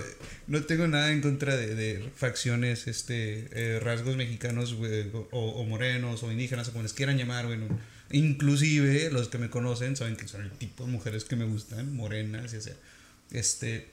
no 0.48 0.64
tengo 0.64 0.88
nada 0.88 1.12
en 1.12 1.22
contra 1.22 1.56
de, 1.56 1.76
de 1.76 2.10
facciones, 2.16 2.88
este, 2.88 3.48
eh, 3.52 3.80
rasgos 3.80 4.16
mexicanos, 4.16 4.74
güey, 4.74 5.10
o, 5.14 5.28
o 5.32 5.64
morenos, 5.64 6.24
o 6.24 6.32
indígenas, 6.32 6.68
o 6.70 6.72
como 6.72 6.84
les 6.84 6.94
quieran 6.94 7.18
llamar, 7.18 7.46
bueno. 7.48 7.68
Inclusive 8.12 9.10
los 9.12 9.28
que 9.28 9.38
me 9.38 9.50
conocen 9.50 9.96
saben 9.96 10.16
que 10.16 10.28
son 10.28 10.42
el 10.42 10.52
tipo 10.52 10.86
de 10.86 10.92
mujeres 10.92 11.26
que 11.26 11.36
me 11.36 11.46
gustan, 11.46 11.96
morenas, 11.96 12.54
y 12.54 12.58
así. 12.58 12.72
Este, 13.32 13.90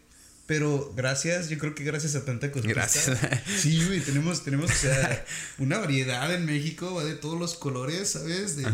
pero 0.46 0.92
gracias, 0.94 1.48
yo 1.48 1.56
creo 1.58 1.74
que 1.74 1.84
gracias 1.84 2.14
a 2.16 2.24
tanta 2.24 2.52
conquista. 2.52 2.80
Gracias. 2.80 3.18
Sí, 3.58 3.82
güey, 3.86 4.00
tenemos, 4.00 4.44
tenemos, 4.44 4.70
o 4.70 4.74
sea, 4.74 5.24
una 5.58 5.78
variedad 5.78 6.34
en 6.34 6.44
México, 6.44 6.94
va 6.94 7.04
de 7.04 7.14
todos 7.14 7.38
los 7.38 7.54
colores, 7.54 8.10
¿sabes? 8.10 8.56
De, 8.56 8.64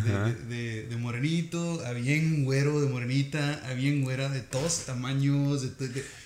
de, 0.48 0.86
de, 0.86 0.96
morenito, 0.96 1.84
a 1.86 1.92
bien 1.92 2.44
güero 2.44 2.80
de 2.80 2.88
morenita, 2.88 3.62
a 3.68 3.74
bien 3.74 4.02
güera 4.02 4.28
de 4.28 4.40
todos 4.40 4.84
tamaños. 4.84 5.64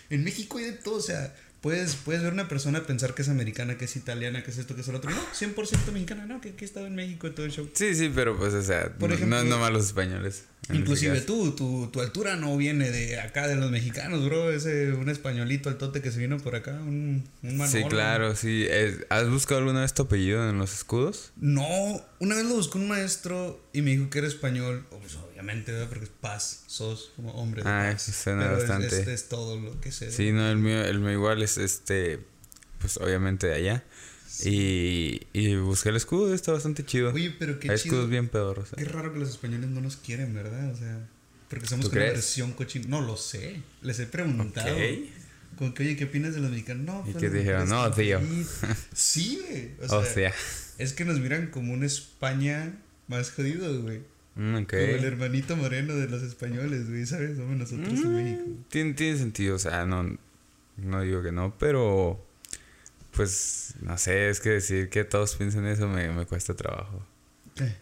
en 0.09 0.25
México 0.25 0.59
hay 0.59 0.65
de 0.65 0.73
todo, 0.73 0.97
o 0.97 1.03
sea, 1.03 1.35
puedes, 1.65 1.97
puedes 1.97 2.23
ver 2.23 2.35
una 2.35 2.47
persona 2.47 2.83
pensar 2.83 3.15
que 3.15 3.23
es 3.23 3.29
americana, 3.31 3.79
que 3.79 3.87
es 3.87 3.97
italiana, 3.97 4.45
que 4.45 4.51
es 4.51 4.59
esto, 4.59 4.75
que 4.75 4.83
es 4.83 4.89
el 4.89 4.95
otro. 4.97 5.11
No, 5.11 5.17
100% 5.33 5.93
mexicana, 5.93 6.27
no, 6.27 6.39
que 6.43 6.51
aquí 6.51 6.65
estaba 6.65 6.87
en 6.87 6.95
México 6.95 7.27
y 7.27 7.31
todo 7.31 7.47
el 7.47 7.53
show. 7.53 7.69
Sí, 7.73 7.95
sí, 7.95 8.13
pero 8.15 8.37
pues, 8.37 8.53
o 8.53 8.63
sea, 8.63 8.93
Por 8.99 9.09
no- 9.09 9.15
ejemplo, 9.15 9.43
no, 9.43 9.45
no 9.49 9.59
más 9.59 9.73
los 9.73 9.87
españoles. 9.87 10.45
Inclusive 10.73 11.21
tú, 11.21 11.53
tu, 11.55 11.89
tu 11.93 12.01
altura 12.01 12.37
no 12.37 12.57
viene 12.57 12.91
de 12.91 13.21
acá, 13.21 13.47
de 13.49 13.57
los 13.57 13.71
mexicanos, 13.71 14.25
bro. 14.25 14.51
Ese, 14.51 14.93
un 14.93 15.09
españolito 15.11 15.69
al 15.69 15.77
tote 15.77 16.01
que 16.01 16.11
se 16.11 16.19
vino 16.19 16.39
por 16.39 16.57
acá, 16.57 16.73
un, 16.73 17.29
un 17.43 17.57
Manolo. 17.57 17.79
Sí, 17.79 17.85
claro, 17.89 18.35
sí. 18.37 18.67
¿Has 19.11 19.29
buscado 19.29 19.59
alguna 19.61 19.83
vez 19.83 19.93
tu 19.93 20.03
apellido 20.03 20.49
en 20.49 20.57
los 20.59 20.73
escudos? 20.73 21.33
No, 21.37 21.67
una 22.19 22.37
vez 22.37 22.45
lo 22.47 22.55
buscó 22.55 22.79
un 22.79 22.89
maestro 22.89 23.63
y 23.73 23.83
me 23.83 23.91
dijo 23.91 24.09
que 24.09 24.19
era 24.21 24.27
español. 24.29 24.87
Oh, 24.91 24.99
Pues 24.99 25.17
obviamente, 25.17 25.73
¿verdad? 25.73 25.89
Porque 25.89 26.05
es 26.05 26.11
paz, 26.11 26.65
sos 26.67 27.13
como 27.17 27.33
hombre 27.33 27.63
de 27.63 27.69
Ah, 27.69 27.91
paz. 27.93 28.09
eso 28.09 28.23
suena 28.25 28.45
Pero 28.45 28.57
bastante. 28.57 28.87
Es, 29.03 29.09
es 29.09 29.29
todo 29.29 29.61
lo 29.61 29.81
que 29.81 29.93
sé. 29.93 30.11
Sí, 30.11 30.33
no, 30.33 30.49
el 30.49 30.57
mío, 30.57 30.83
el 30.83 30.99
mío 31.01 31.13
igual 31.13 31.43
es 31.43 31.59
este, 31.59 32.21
pues 32.79 32.97
obviamente 32.97 33.47
de 33.49 33.55
allá. 33.55 33.85
Y, 34.45 35.23
y 35.33 35.57
busqué 35.57 35.91
el 35.91 35.97
escudo, 35.97 36.35
está 36.35 36.53
bastante 36.53 36.85
chido. 36.85 37.13
Oye, 37.13 37.35
pero 37.39 37.59
qué 37.61 37.71
Hay 37.71 37.79
chido. 37.79 37.95
escudos 37.95 38.11
bien 38.11 38.29
pedorros. 38.29 38.73
¿eh? 38.73 38.77
Qué 38.79 38.85
raro 38.85 39.13
que 39.13 39.19
los 39.21 39.29
españoles 39.31 39.71
no 39.71 39.81
nos 39.81 39.97
quieren, 39.97 40.35
¿verdad? 40.35 40.73
O 40.73 40.77
sea, 40.77 41.07
porque 41.49 41.67
somos 41.67 41.87
¿Tú 41.89 41.93
una 41.97 42.05
versión 42.07 42.53
cochina. 42.53 42.87
No 42.89 43.01
lo 43.01 43.17
sé. 43.17 43.61
Les 43.83 43.99
he 44.01 44.07
preguntado. 44.07 44.75
Ok. 44.75 44.81
Con 45.59 45.73
que, 45.73 45.85
oye, 45.85 45.97
¿qué 45.97 46.05
opinas 46.07 46.35
de 46.35 46.41
los 46.41 46.51
mexicanos? 46.51 46.85
No, 46.85 47.01
¿Y 47.09 47.13
pues, 47.13 47.23
qué 47.23 47.31
te 47.31 47.39
dijeron? 47.39 47.69
No, 47.69 47.89
que 47.95 48.03
tío. 48.03 48.21
Sí, 48.93 49.41
güey. 49.49 49.71
O 49.89 49.99
O 49.99 50.03
sea, 50.03 50.13
sea, 50.13 50.33
es 50.79 50.93
que 50.95 51.05
nos 51.05 51.21
miran 51.21 51.49
como 51.53 51.73
una 51.73 51.87
España 51.87 52.75
más 53.07 53.31
jodido, 53.31 53.83
güey. 53.83 54.01
mm. 54.35 54.65
Como 54.65 54.81
el 54.83 55.05
hermanito 55.05 55.55
moreno 55.57 55.95
de 55.95 56.09
los 56.09 56.23
españoles, 56.25 56.89
güey, 56.89 57.07
¿sabes? 57.07 57.37
Somos 57.37 57.57
nosotros 57.57 57.89
en 57.89 58.11
Mm, 58.13 58.17
México. 58.17 58.43
Tiene, 58.69 58.95
tiene 58.95 59.17
sentido, 59.17 59.55
o 59.55 59.59
sea, 59.61 59.87
no, 59.87 60.19
no 60.77 61.01
digo 61.03 61.23
que 61.23 61.31
no, 61.31 61.57
pero 61.57 62.27
pues 63.15 63.75
no 63.81 63.97
sé, 63.99 64.29
es 64.29 64.41
que 64.41 64.51
decir 64.51 64.89
que 64.89 65.05
todos 65.05 65.35
piensen 65.37 65.67
eso 65.67 65.89
me, 65.89 66.09
me 66.11 66.27
cuesta 66.27 66.55
trabajo. 66.55 67.07
¿Qué? 67.55 67.75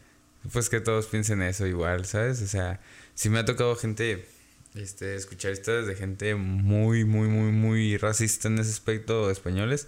Pues 0.53 0.69
que 0.69 0.81
todos 0.81 1.07
piensen 1.07 1.41
eso 1.43 1.67
igual, 1.67 2.05
¿sabes? 2.05 2.43
O 2.43 2.47
sea, 2.47 2.81
sí 3.15 3.29
me 3.31 3.39
ha 3.39 3.45
tocado 3.45 3.77
gente, 3.77 4.27
este, 4.75 5.15
escuchar 5.15 5.53
historias 5.53 5.87
de 5.87 5.95
gente 5.95 6.35
muy, 6.35 7.05
muy, 7.05 7.29
muy, 7.29 7.53
muy 7.53 7.97
racista 7.97 8.49
en 8.49 8.59
ese 8.59 8.71
aspecto, 8.71 9.31
españoles, 9.31 9.87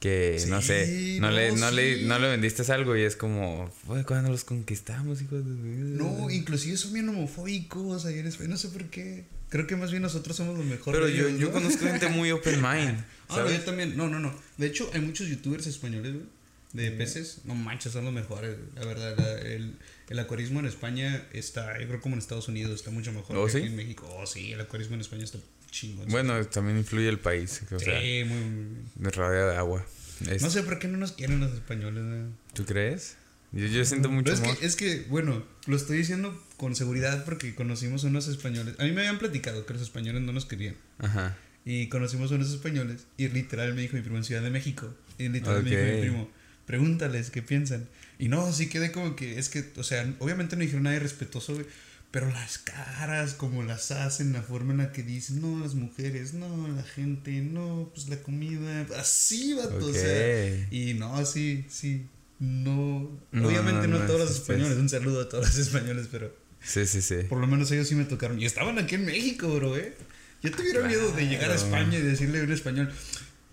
que 0.00 0.44
no 0.48 0.60
sé, 0.60 1.16
no, 1.20 1.30
no, 1.30 1.36
le, 1.36 1.52
no, 1.52 1.70
le, 1.70 2.02
no 2.02 2.18
le 2.18 2.28
vendiste 2.28 2.70
algo 2.70 2.94
y 2.96 3.02
es 3.02 3.16
como, 3.16 3.72
"Güey, 3.86 4.04
cuando 4.04 4.30
los 4.30 4.44
conquistamos, 4.44 5.22
hijos 5.22 5.42
de... 5.44 5.50
No, 5.52 6.28
inclusive 6.30 6.76
son 6.76 6.92
bien 6.92 7.08
homofóbicos 7.08 8.04
ahí 8.04 8.18
en 8.18 8.26
España, 8.26 8.50
no 8.50 8.58
sé 8.58 8.68
por 8.68 8.84
qué. 8.90 9.24
Creo 9.48 9.66
que 9.66 9.76
más 9.76 9.90
bien 9.90 10.02
nosotros 10.02 10.36
somos 10.36 10.56
los 10.56 10.66
mejores. 10.66 10.98
Pero 11.00 11.08
yo, 11.08 11.28
ellos, 11.28 11.40
yo 11.40 11.46
¿no? 11.48 11.52
conozco 11.54 11.84
gente 11.84 12.08
muy 12.08 12.30
open 12.32 12.54
mind, 12.62 13.04
Ah, 13.28 13.36
no, 13.36 13.36
yo 13.36 13.44
¿sabes? 13.48 13.64
también. 13.64 13.96
No, 13.96 14.08
no, 14.08 14.18
no. 14.20 14.34
De 14.58 14.66
hecho, 14.66 14.90
hay 14.92 15.00
muchos 15.00 15.28
youtubers 15.28 15.66
españoles, 15.66 16.12
güey, 16.14 16.26
de 16.72 16.90
peces. 16.92 17.38
No 17.44 17.54
manches, 17.54 17.92
son 17.92 18.04
los 18.04 18.12
mejores, 18.14 18.56
la 18.74 18.84
verdad. 18.84 19.14
la- 19.16 19.40
el, 19.40 19.74
el 20.08 20.18
acuarismo 20.18 20.60
en 20.60 20.66
España 20.66 21.26
está, 21.32 21.78
yo 21.80 21.86
creo 21.88 22.00
como 22.00 22.14
en 22.14 22.20
Estados 22.20 22.48
Unidos, 22.48 22.74
está 22.74 22.90
mucho 22.90 23.12
mejor 23.12 23.36
¿Oh, 23.36 23.46
que 23.46 23.52
sí? 23.52 23.58
aquí 23.58 23.66
en 23.68 23.76
México. 23.76 24.08
Oh, 24.18 24.26
sí, 24.26 24.52
el 24.52 24.60
acuarismo 24.60 24.94
en 24.94 25.00
España 25.00 25.24
está 25.24 25.38
chingón. 25.70 26.08
Bueno, 26.08 26.44
también 26.46 26.76
influye 26.78 27.08
el 27.08 27.18
país. 27.18 27.62
O 27.72 27.78
sea, 27.78 28.00
sí, 28.00 28.24
muy, 28.24 28.38
muy 28.38 28.64
bien. 29.00 29.12
de 29.12 29.56
agua. 29.56 29.84
Es- 30.30 30.42
No 30.42 30.50
sé 30.50 30.62
por 30.62 30.78
qué 30.78 30.88
no 30.88 30.98
nos 30.98 31.12
quieren 31.12 31.40
los 31.40 31.52
españoles, 31.52 32.04
güey. 32.04 32.22
¿Tú 32.54 32.64
crees? 32.64 33.16
Yo, 33.52 33.66
yo 33.66 33.84
siento 33.84 34.08
mucho 34.10 34.32
es 34.32 34.40
amor. 34.40 34.56
que, 34.58 34.66
es 34.66 34.76
que, 34.76 35.06
bueno, 35.08 35.44
lo 35.66 35.76
estoy 35.76 35.98
diciendo 35.98 36.40
con 36.56 36.74
seguridad 36.74 37.24
porque 37.24 37.54
conocimos 37.54 38.04
unos 38.04 38.28
españoles. 38.28 38.74
A 38.78 38.84
mí 38.84 38.92
me 38.92 39.00
habían 39.00 39.18
platicado 39.18 39.66
que 39.66 39.74
los 39.74 39.82
españoles 39.82 40.22
no 40.22 40.32
nos 40.32 40.46
querían. 40.46 40.76
Ajá. 40.98 41.36
Y 41.64 41.88
conocimos 41.88 42.30
unos 42.30 42.50
españoles 42.50 43.06
y 43.16 43.28
literal 43.28 43.74
me 43.74 43.82
dijo 43.82 43.96
mi 43.96 44.02
primo 44.02 44.16
en 44.16 44.24
Ciudad 44.24 44.42
de 44.42 44.50
México. 44.50 44.94
Y 45.18 45.28
literal 45.28 45.64
me 45.64 45.70
dijo 45.70 45.82
mi 45.82 46.00
primo, 46.00 46.30
pregúntales 46.64 47.30
qué 47.30 47.42
piensan. 47.42 47.88
Y 48.18 48.28
no, 48.28 48.52
sí 48.52 48.68
quedé 48.68 48.92
como 48.92 49.16
que, 49.16 49.38
es 49.38 49.48
que, 49.48 49.72
o 49.76 49.82
sea, 49.82 50.14
obviamente 50.20 50.56
no 50.56 50.62
dijeron 50.62 50.84
nada 50.84 50.96
irrespetuoso, 50.96 51.54
güey. 51.54 51.66
Pero 52.12 52.30
las 52.30 52.58
caras, 52.58 53.34
como 53.34 53.62
las 53.62 53.90
hacen, 53.90 54.32
la 54.32 54.42
forma 54.42 54.72
en 54.72 54.78
la 54.78 54.92
que 54.92 55.02
dicen, 55.02 55.42
no, 55.42 55.58
las 55.58 55.74
mujeres, 55.74 56.34
no, 56.34 56.68
la 56.68 56.82
gente, 56.82 57.32
no, 57.42 57.90
pues 57.92 58.08
la 58.08 58.16
comida, 58.22 58.86
así, 58.96 59.52
vato, 59.54 59.86
o 59.86 59.92
sea. 59.92 60.68
Y 60.70 60.94
no, 60.94 61.26
sí, 61.26 61.66
sí, 61.68 62.06
no. 62.38 63.10
No, 63.32 63.48
obviamente 63.48 63.88
no, 63.88 63.98
no, 63.98 64.06
todos 64.06 64.20
los 64.20 64.30
españoles, 64.30 64.78
un 64.78 64.88
saludo 64.88 65.22
a 65.22 65.28
todos 65.28 65.46
los 65.46 65.58
españoles, 65.58 66.08
pero 66.10 66.32
Sí, 66.62 66.86
sí, 66.86 67.00
sí. 67.00 67.16
por 67.28 67.38
lo 67.38 67.46
menos 67.46 67.70
ellos 67.70 67.88
sí 67.88 67.94
me 67.94 68.04
tocaron. 68.04 68.40
Y 68.40 68.44
estaban 68.44 68.78
aquí 68.78 68.96
en 68.96 69.04
México, 69.04 69.48
bro, 69.54 69.76
¿eh? 69.76 69.94
Yo 70.42 70.50
tuviera 70.50 70.82
miedo 70.82 71.12
de 71.12 71.26
llegar 71.26 71.50
a. 71.50 71.54
España 71.54 71.98
y 71.98 72.02
decirle 72.02 72.40
a 72.40 72.44
un 72.44 72.52
español, 72.52 72.92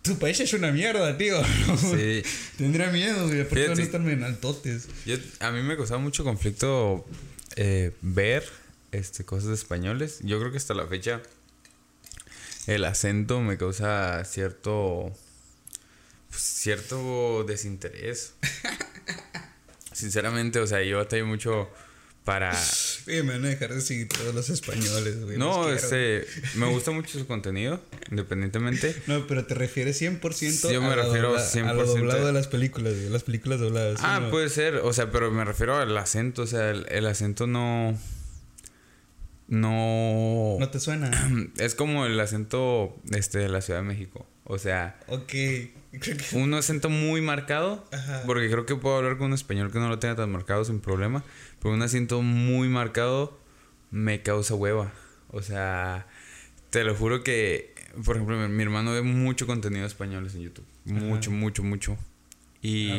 tu 0.02 0.18
país 0.20 0.40
es 0.40 0.54
una 0.54 0.72
mierda, 0.72 1.18
tío. 1.18 1.42
Sí. 1.78 2.24
Tendría 2.58 2.90
miedo, 2.92 3.28
güey. 3.28 3.42
Aparte 3.42 3.68
van 3.68 3.80
a 3.80 3.84
estarme 3.84 4.14
en 4.14 4.24
altotes. 4.24 4.88
Yo, 5.06 5.16
a 5.40 5.52
mí 5.52 5.62
me 5.62 5.76
causaba 5.78 6.00
mucho 6.00 6.24
conflicto 6.24 7.06
eh, 7.56 7.92
ver 8.02 8.44
este, 8.92 9.24
cosas 9.24 9.50
de 9.50 9.56
españoles. 9.56 10.20
Yo 10.22 10.40
creo 10.40 10.52
que 10.52 10.58
hasta 10.58 10.74
la 10.74 10.88
fecha 10.88 11.22
el 12.68 12.86
acento 12.86 13.42
me 13.42 13.58
causa 13.58 14.24
cierto 14.26 15.14
pues, 16.34 16.42
cierto 16.42 17.44
desinterés. 17.44 18.34
Sinceramente, 19.94 20.60
o 20.60 20.68
sea, 20.68 20.82
yo 20.84 20.98
batallo 20.98 21.28
mucho 21.28 21.70
para... 22.24 22.52
Oye, 23.06 23.22
me 23.24 23.34
van 23.34 23.44
a 23.46 23.50
dejar 23.50 23.74
de 23.74 23.82
seguir 23.82 24.08
todos 24.08 24.34
los 24.34 24.50
españoles, 24.50 25.22
güey. 25.26 25.38
No, 25.38 25.70
este, 25.70 26.26
me 26.56 26.68
gusta 26.68 26.92
mucho 26.92 27.20
su 27.20 27.28
contenido, 27.28 27.82
independientemente. 28.12 28.96
No, 29.08 29.28
pero 29.28 29.46
te 29.46 29.54
refieres 29.56 30.02
100% 30.02 30.32
Sí, 30.34 30.72
yo 30.74 30.82
me 30.82 30.88
a, 30.88 30.96
la 30.96 31.04
refiero 31.04 31.36
dobla- 31.36 31.70
a 31.70 31.74
lo 31.74 31.84
100%. 31.84 31.86
doblado 31.86 32.26
de 32.28 32.34
las 32.34 32.48
películas, 32.48 32.94
güey. 32.94 33.10
Las 33.10 33.24
películas 33.24 33.60
dobladas. 33.60 34.00
¿sí 34.00 34.06
Ah, 34.08 34.20
no? 34.22 34.30
puede 34.30 34.50
ser, 34.50 34.76
o 34.78 34.94
sea, 34.94 35.12
pero 35.12 35.32
me 35.32 35.44
refiero 35.44 35.76
al 35.78 35.98
acento, 35.98 36.44
o 36.44 36.48
sea, 36.48 36.70
el, 36.70 36.86
el 36.90 37.06
acento 37.08 37.46
no... 37.48 37.98
No... 39.48 40.58
¿No 40.60 40.70
te 40.70 40.80
suena? 40.80 41.12
Es 41.58 41.76
como 41.76 42.06
el 42.06 42.20
acento 42.20 42.96
este, 43.12 43.40
de 43.40 43.50
la 43.50 43.62
Ciudad 43.62 43.82
de 43.82 43.86
México. 43.88 44.26
O 44.46 44.58
sea, 44.58 45.00
ok. 45.08 45.28
Creo 46.00 46.18
que- 46.18 46.36
un 46.36 46.54
acento 46.54 46.90
muy 46.90 47.22
marcado. 47.22 47.88
Ajá. 47.92 48.24
Porque 48.26 48.50
creo 48.50 48.66
que 48.66 48.76
puedo 48.76 48.98
hablar 48.98 49.18
con 49.18 49.28
un 49.28 49.34
español 49.34 49.72
que 49.72 49.80
no 49.80 49.88
lo 49.90 50.00
tenga 50.00 50.16
tan 50.16 50.32
marcado 50.32 50.66
sin 50.66 50.80
problema. 50.80 51.24
Pero 51.62 51.74
un 51.74 51.82
acento 51.82 52.22
muy 52.22 52.68
marcado 52.68 53.40
me 53.92 54.22
causa 54.22 54.56
hueva. 54.56 54.92
O 55.30 55.42
sea, 55.42 56.08
te 56.72 56.84
lo 56.84 56.96
juro 56.96 57.24
que, 57.24 57.74
por 58.06 58.16
ejemplo, 58.16 58.38
mi, 58.38 58.48
mi 58.54 58.64
hermano 58.64 58.92
ve 58.92 59.02
mucho 59.02 59.46
contenido 59.48 59.86
español 59.86 60.28
en 60.34 60.42
YouTube. 60.42 60.66
Mucho, 60.86 61.32
mucho, 61.32 61.64
mucho. 61.64 61.98
Y... 62.62 62.90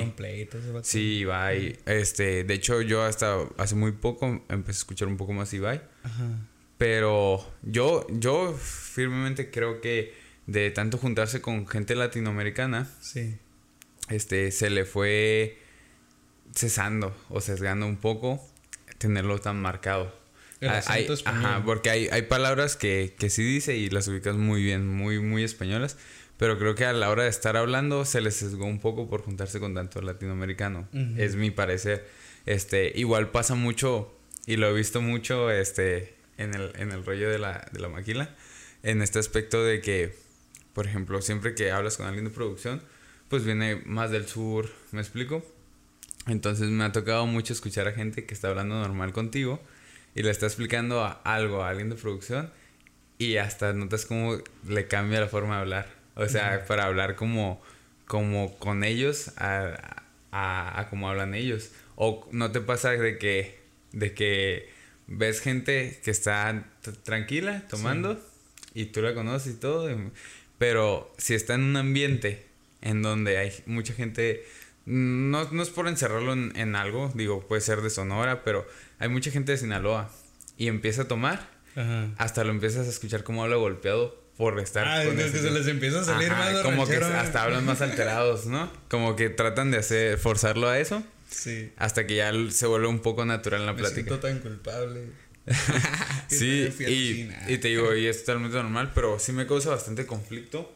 Vato. 0.73 0.85
Sí, 0.85 1.19
Ibai. 1.21 1.79
Este, 1.87 2.45
de 2.45 2.55
hecho, 2.55 2.81
yo 2.83 3.03
hasta 3.03 3.39
hace 3.57 3.75
muy 3.75 3.93
poco 3.93 4.27
empecé 4.49 4.79
a 4.79 4.81
escuchar 4.81 5.09
un 5.09 5.17
poco 5.17 5.33
más 5.33 5.53
Ibai. 5.55 5.83
Ajá. 6.03 6.29
Pero 6.79 7.45
yo, 7.63 8.07
yo 8.11 8.53
firmemente 8.53 9.51
creo 9.51 9.81
que 9.81 10.13
de 10.47 10.71
tanto 10.71 10.99
juntarse 10.99 11.41
con 11.41 11.67
gente 11.67 11.95
latinoamericana, 11.95 12.89
Sí. 13.01 13.37
este, 14.09 14.51
se 14.51 14.71
le 14.71 14.85
fue 14.85 15.59
cesando 16.55 17.17
o 17.31 17.41
sesgando 17.41 17.87
un 17.87 17.97
poco 17.97 18.41
tenerlo 18.99 19.41
tan 19.41 19.61
marcado. 19.61 20.15
El 20.61 20.69
Ah, 20.71 20.83
hay- 20.87 21.09
ajá, 21.25 21.63
porque 21.65 21.91
hay, 21.91 22.09
hay 22.09 22.23
palabras 22.23 22.77
que, 22.77 23.15
que 23.19 23.29
sí 23.29 23.43
dice 23.43 23.77
y 23.77 23.91
las 23.91 24.09
ubicas 24.09 24.37
muy 24.37 24.63
bien, 24.63 24.87
muy, 24.89 25.19
muy 25.21 25.45
españolas. 25.45 25.97
Pero 26.39 26.59
creo 26.59 26.75
que 26.75 26.85
a 26.85 26.93
la 26.93 27.11
hora 27.11 27.23
de 27.25 27.29
estar 27.29 27.57
hablando 27.57 28.05
se 28.05 28.21
les 28.21 28.35
sesgó 28.37 28.65
un 28.67 28.81
poco 28.81 29.09
por 29.09 29.23
juntarse 29.23 29.61
con 29.61 29.75
tanto 29.75 30.01
latinoamericano. 30.03 30.89
Es 31.17 31.37
mi 31.37 31.51
parecer. 31.53 32.09
Este, 32.45 32.93
igual 32.97 33.31
pasa 33.31 33.55
mucho, 33.55 34.13
y 34.47 34.57
lo 34.57 34.69
he 34.69 34.73
visto 34.73 35.01
mucho, 35.01 35.51
este, 35.51 36.15
en 36.37 36.55
el, 36.55 36.73
en 36.77 36.91
el 36.91 37.05
rollo 37.05 37.31
de 37.31 37.39
la, 37.39 37.69
de 37.73 37.79
la 37.79 37.89
maquila. 37.89 38.35
En 38.83 39.01
este 39.01 39.19
aspecto 39.21 39.63
de 39.65 39.81
que, 39.81 40.17
por 40.75 40.87
ejemplo, 40.87 41.23
siempre 41.23 41.55
que 41.55 41.71
hablas 41.71 41.97
con 41.97 42.07
alguien 42.07 42.25
de 42.27 42.31
producción, 42.31 42.83
pues 43.29 43.45
viene 43.45 43.77
más 43.87 44.11
del 44.11 44.27
sur, 44.27 44.69
¿me 44.93 45.01
explico? 45.01 45.45
Entonces 46.27 46.69
me 46.71 46.85
ha 46.85 46.93
tocado 46.93 47.27
mucho 47.27 47.53
escuchar 47.53 47.87
a 47.89 47.93
gente 47.93 48.25
que 48.25 48.35
está 48.35 48.49
hablando 48.49 48.77
normal 48.81 49.13
contigo 49.13 49.61
y 50.15 50.23
le 50.23 50.31
está 50.31 50.47
explicando 50.47 51.03
a- 51.05 51.13
algo 51.25 51.63
a 51.63 51.69
alguien 51.71 51.91
de 51.91 51.97
producción 51.97 52.51
y 53.19 53.37
hasta 53.37 53.73
notas 53.73 54.07
cómo 54.07 54.39
le 54.69 54.87
cambia 54.89 55.21
la 55.21 55.29
forma 55.29 55.57
de 55.57 55.61
hablar. 55.63 55.89
O 56.17 56.29
sea, 56.29 56.65
para 56.67 56.85
hablar 56.87 57.17
como, 57.17 57.61
como 58.07 58.57
con 58.59 58.85
ellos 58.85 59.29
a, 59.39 60.03
a, 60.33 60.81
a 60.81 60.89
como 60.91 61.09
hablan 61.09 61.35
ellos. 61.35 61.71
O 61.97 62.27
no 62.33 62.51
te 62.53 62.61
pasa 62.61 62.91
de 62.93 63.19
que, 63.19 63.59
de 63.93 64.15
que 64.15 64.71
ves 65.07 65.41
gente 65.41 66.01
que 66.05 66.11
está 66.11 66.65
tranquila 67.05 67.65
tomando 67.69 68.21
y 68.75 68.87
tú 68.87 69.03
la 69.03 69.15
conoces 69.15 69.55
y 69.55 69.57
todo, 69.59 69.91
y- 69.91 70.11
pero 70.67 71.13
si 71.19 71.35
está 71.35 71.53
en 71.57 71.63
un 71.63 71.77
ambiente 71.77 72.47
en 72.81 73.03
donde 73.03 73.37
hay 73.37 73.53
mucha 73.67 73.93
gente, 73.93 74.43
no, 74.87 75.45
no 75.53 75.63
es 75.63 75.69
por 75.69 75.89
encerrarlo 75.89 76.33
en, 76.33 76.53
en 76.57 76.75
algo, 76.75 77.13
digo, 77.15 77.47
puede 77.47 77.61
ser 77.61 77.83
de 77.83 77.91
Sonora, 77.91 78.45
pero 78.45 78.67
hay 78.99 79.11
mucha 79.11 79.31
gente 79.31 79.53
de 79.53 79.59
Sinaloa 79.59 80.11
y 80.57 80.69
empieza 80.69 81.03
a 81.03 81.05
tomar, 81.09 81.51
Ajá. 81.77 82.09
hasta 82.17 82.45
lo 82.45 82.51
empiezas 82.51 82.87
a 82.87 82.91
escuchar 82.91 83.25
como 83.25 83.43
habla 83.45 83.57
golpeado 83.57 84.19
por 84.39 84.59
estar 84.59 84.89
Ah, 84.89 85.05
con 85.05 85.21
es 85.21 85.33
que 85.33 85.39
se 85.39 85.51
les 85.51 85.67
empieza 85.67 86.01
a 86.01 86.05
salir 86.05 86.31
Ajá, 86.33 86.51
más 86.53 86.63
como 86.63 86.87
que 86.87 86.99
ranchero, 86.99 87.21
hasta 87.21 87.43
hablan 87.43 87.67
más 87.67 87.83
alterados, 87.83 88.47
¿no? 88.47 88.71
Como 88.89 89.17
que 89.17 89.29
tratan 89.29 89.71
de 89.71 89.77
hacer 89.77 90.17
forzarlo 90.19 90.67
a 90.69 90.79
eso 90.79 91.03
Sí. 91.29 91.73
hasta 91.77 92.07
que 92.07 92.17
ya 92.17 92.33
se 92.51 92.67
vuelve 92.67 92.87
un 92.87 93.01
poco 93.01 93.27
natural 93.27 93.61
en 93.61 93.67
la 93.67 93.73
Me 93.75 93.81
plática. 93.81 93.97
siento 94.09 94.19
tan 94.21 94.39
culpable. 94.39 95.09
Sí, 96.29 96.65
a 96.67 96.91
y, 97.51 97.59
te 97.59 97.69
digo, 97.69 97.95
y 97.95 98.07
es 98.07 98.25
totalmente 98.25 98.57
normal, 98.57 98.93
pero 98.95 99.19
sí 99.19 99.33
me 99.33 99.47
causa 99.47 99.71
bastante 99.71 100.07
conflicto 100.07 100.73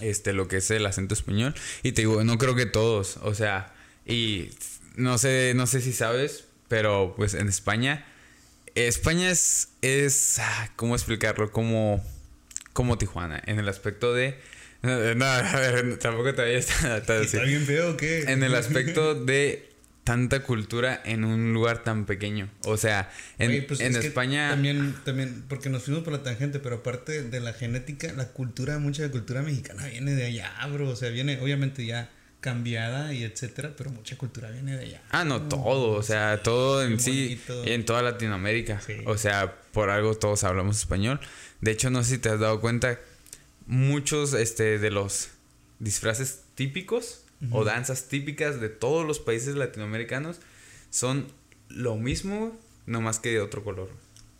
este 0.00 0.32
lo 0.32 0.46
que 0.46 0.58
es 0.58 0.70
el 0.70 0.86
acento 0.86 1.14
español. 1.14 1.54
Y 1.82 1.92
te 1.92 2.02
digo, 2.02 2.22
no 2.22 2.38
creo 2.38 2.54
que 2.54 2.66
todos, 2.66 3.18
o 3.22 3.34
sea, 3.34 3.74
y 4.06 4.50
no 4.94 5.18
sé, 5.18 5.52
no 5.56 5.66
sé 5.66 5.80
si 5.80 5.92
sabes, 5.92 6.44
pero 6.68 7.14
pues 7.16 7.34
en 7.34 7.48
España, 7.48 8.06
España 8.74 9.30
es, 9.30 9.70
es, 9.82 10.38
ah, 10.38 10.70
¿cómo 10.76 10.94
explicarlo? 10.94 11.50
Como, 11.50 12.04
como 12.72 12.98
Tijuana, 12.98 13.42
en 13.46 13.58
el 13.58 13.68
aspecto 13.68 14.14
de... 14.14 14.38
No, 14.82 15.24
a 15.24 15.58
ver, 15.58 15.98
tampoco 15.98 16.32
te 16.34 16.42
vayas 16.42 16.70
así. 16.70 16.86
¿Está 16.86 17.42
bien 17.42 17.66
feo 17.66 17.92
o 17.92 17.96
qué? 17.96 18.20
En 18.28 18.44
el 18.44 18.54
aspecto 18.54 19.16
de 19.16 19.67
tanta 20.08 20.42
cultura 20.42 21.02
en 21.04 21.22
un 21.22 21.52
lugar 21.52 21.84
tan 21.84 22.06
pequeño. 22.06 22.48
O 22.64 22.78
sea, 22.78 23.10
en, 23.38 23.50
Oye, 23.50 23.60
pues 23.60 23.80
en 23.80 23.92
es 23.92 23.98
que 23.98 24.06
España... 24.06 24.48
También, 24.48 24.94
también, 25.04 25.44
porque 25.46 25.68
nos 25.68 25.82
fuimos 25.82 26.02
por 26.02 26.14
la 26.14 26.22
tangente, 26.22 26.60
pero 26.60 26.76
aparte 26.76 27.24
de 27.24 27.40
la 27.40 27.52
genética, 27.52 28.10
la 28.14 28.28
cultura, 28.28 28.78
mucha 28.78 29.02
de 29.02 29.10
cultura 29.10 29.42
mexicana 29.42 29.84
viene 29.84 30.14
de 30.14 30.24
allá, 30.24 30.50
bro. 30.72 30.88
O 30.88 30.96
sea, 30.96 31.10
viene 31.10 31.38
obviamente 31.42 31.84
ya 31.84 32.08
cambiada 32.40 33.12
y 33.12 33.22
etcétera, 33.22 33.74
pero 33.76 33.90
mucha 33.90 34.16
cultura 34.16 34.50
viene 34.50 34.78
de 34.78 34.86
allá. 34.86 35.02
Ah, 35.10 35.26
no, 35.26 35.42
todo, 35.42 35.90
o 35.90 36.02
sea, 36.02 36.42
todo 36.42 36.82
en 36.82 36.98
sí, 36.98 37.38
bonito. 37.46 37.70
en 37.70 37.84
toda 37.84 38.00
Latinoamérica. 38.00 38.80
Sí. 38.80 38.94
O 39.04 39.18
sea, 39.18 39.60
por 39.72 39.90
algo 39.90 40.14
todos 40.14 40.42
hablamos 40.42 40.78
español. 40.78 41.20
De 41.60 41.72
hecho, 41.72 41.90
no 41.90 42.02
sé 42.02 42.12
si 42.12 42.18
te 42.18 42.30
has 42.30 42.40
dado 42.40 42.62
cuenta, 42.62 42.98
muchos 43.66 44.32
este, 44.32 44.78
de 44.78 44.90
los 44.90 45.28
disfraces 45.80 46.44
típicos 46.54 47.26
o 47.50 47.64
danzas 47.64 48.08
típicas 48.08 48.60
de 48.60 48.68
todos 48.68 49.06
los 49.06 49.20
países 49.20 49.54
latinoamericanos 49.54 50.40
son 50.90 51.26
lo 51.68 51.96
mismo, 51.96 52.58
no 52.86 53.00
más 53.00 53.20
que 53.20 53.30
de 53.30 53.40
otro 53.40 53.62
color. 53.62 53.90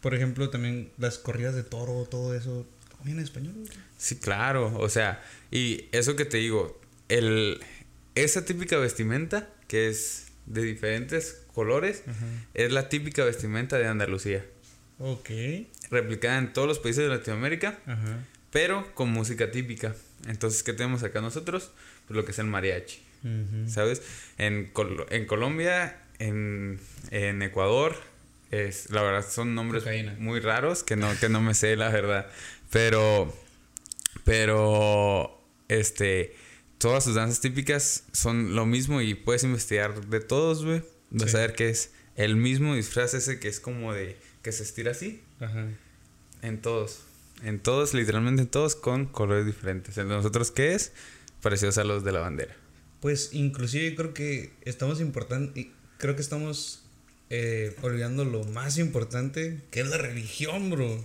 Por 0.00 0.14
ejemplo, 0.14 0.50
también 0.50 0.90
las 0.98 1.18
corridas 1.18 1.54
de 1.54 1.62
toro, 1.62 2.06
todo 2.10 2.34
eso, 2.34 2.66
¿cómo 2.90 3.04
viene 3.04 3.20
en 3.20 3.24
español? 3.24 3.54
Sí, 3.96 4.16
claro, 4.16 4.78
o 4.78 4.88
sea, 4.88 5.22
y 5.50 5.86
eso 5.92 6.16
que 6.16 6.24
te 6.24 6.38
digo, 6.38 6.80
el, 7.08 7.60
esa 8.14 8.44
típica 8.44 8.76
vestimenta 8.78 9.48
que 9.66 9.88
es 9.88 10.28
de 10.46 10.62
diferentes 10.62 11.42
colores, 11.52 12.02
es 12.54 12.72
la 12.72 12.88
típica 12.88 13.24
vestimenta 13.24 13.78
de 13.78 13.86
Andalucía. 13.86 14.44
Ok. 15.00 15.30
replicada 15.90 16.38
en 16.38 16.52
todos 16.52 16.66
los 16.66 16.78
países 16.80 17.04
de 17.04 17.10
Latinoamérica, 17.10 17.78
pero 18.50 18.92
con 18.94 19.10
música 19.10 19.50
típica. 19.50 19.94
Entonces, 20.26 20.62
¿qué 20.62 20.72
tenemos 20.72 21.02
acá 21.02 21.20
nosotros? 21.20 21.70
Pues 22.08 22.16
lo 22.16 22.24
que 22.24 22.32
es 22.32 22.38
el 22.40 22.46
mariachi. 22.46 23.00
¿sabes? 23.68 24.02
En, 24.38 24.70
Col- 24.72 25.06
en 25.10 25.26
Colombia, 25.26 26.00
en, 26.18 26.80
en 27.10 27.42
Ecuador, 27.42 27.94
es, 28.50 28.90
la 28.90 29.02
verdad 29.02 29.28
son 29.28 29.54
nombres 29.54 29.82
Cocaína. 29.82 30.16
muy 30.18 30.40
raros 30.40 30.82
que 30.82 30.96
no, 30.96 31.08
que 31.20 31.28
no 31.28 31.40
me 31.40 31.52
sé, 31.54 31.76
la 31.76 31.90
verdad. 31.90 32.28
Pero, 32.70 33.32
pero, 34.24 35.40
este, 35.68 36.34
todas 36.78 37.04
sus 37.04 37.14
danzas 37.14 37.40
típicas 37.40 38.04
son 38.12 38.54
lo 38.54 38.66
mismo 38.66 39.00
y 39.00 39.14
puedes 39.14 39.42
investigar 39.44 40.06
de 40.06 40.20
todos, 40.20 40.64
güey. 40.64 40.82
Vas 41.10 41.34
a 41.34 41.38
ver 41.38 41.54
que 41.54 41.70
es 41.70 41.92
el 42.16 42.36
mismo 42.36 42.74
disfraz 42.74 43.14
ese 43.14 43.40
que 43.40 43.48
es 43.48 43.60
como 43.60 43.92
de, 43.92 44.16
que 44.42 44.52
se 44.52 44.62
estira 44.62 44.92
así. 44.92 45.22
Ajá. 45.40 45.66
En 46.42 46.60
todos. 46.60 47.00
En 47.42 47.60
todos, 47.60 47.94
literalmente 47.94 48.42
en 48.42 48.48
todos, 48.48 48.76
con 48.76 49.06
colores 49.06 49.46
diferentes. 49.46 49.94
De 49.94 50.04
nosotros, 50.04 50.50
¿qué 50.50 50.74
es? 50.74 50.92
Parecidos 51.42 51.78
a 51.78 51.84
los 51.84 52.04
de 52.04 52.12
la 52.12 52.20
bandera. 52.20 52.56
Pues 53.00 53.30
inclusive 53.32 53.94
creo 53.94 54.14
que 54.14 54.52
estamos 54.64 55.00
importante, 55.00 55.70
creo 55.98 56.16
que 56.16 56.22
estamos 56.22 56.82
eh, 57.30 57.76
olvidando 57.82 58.24
lo 58.24 58.44
más 58.44 58.78
importante, 58.78 59.60
que 59.70 59.80
es 59.80 59.88
la 59.88 59.98
religión, 59.98 60.70
bro. 60.70 61.04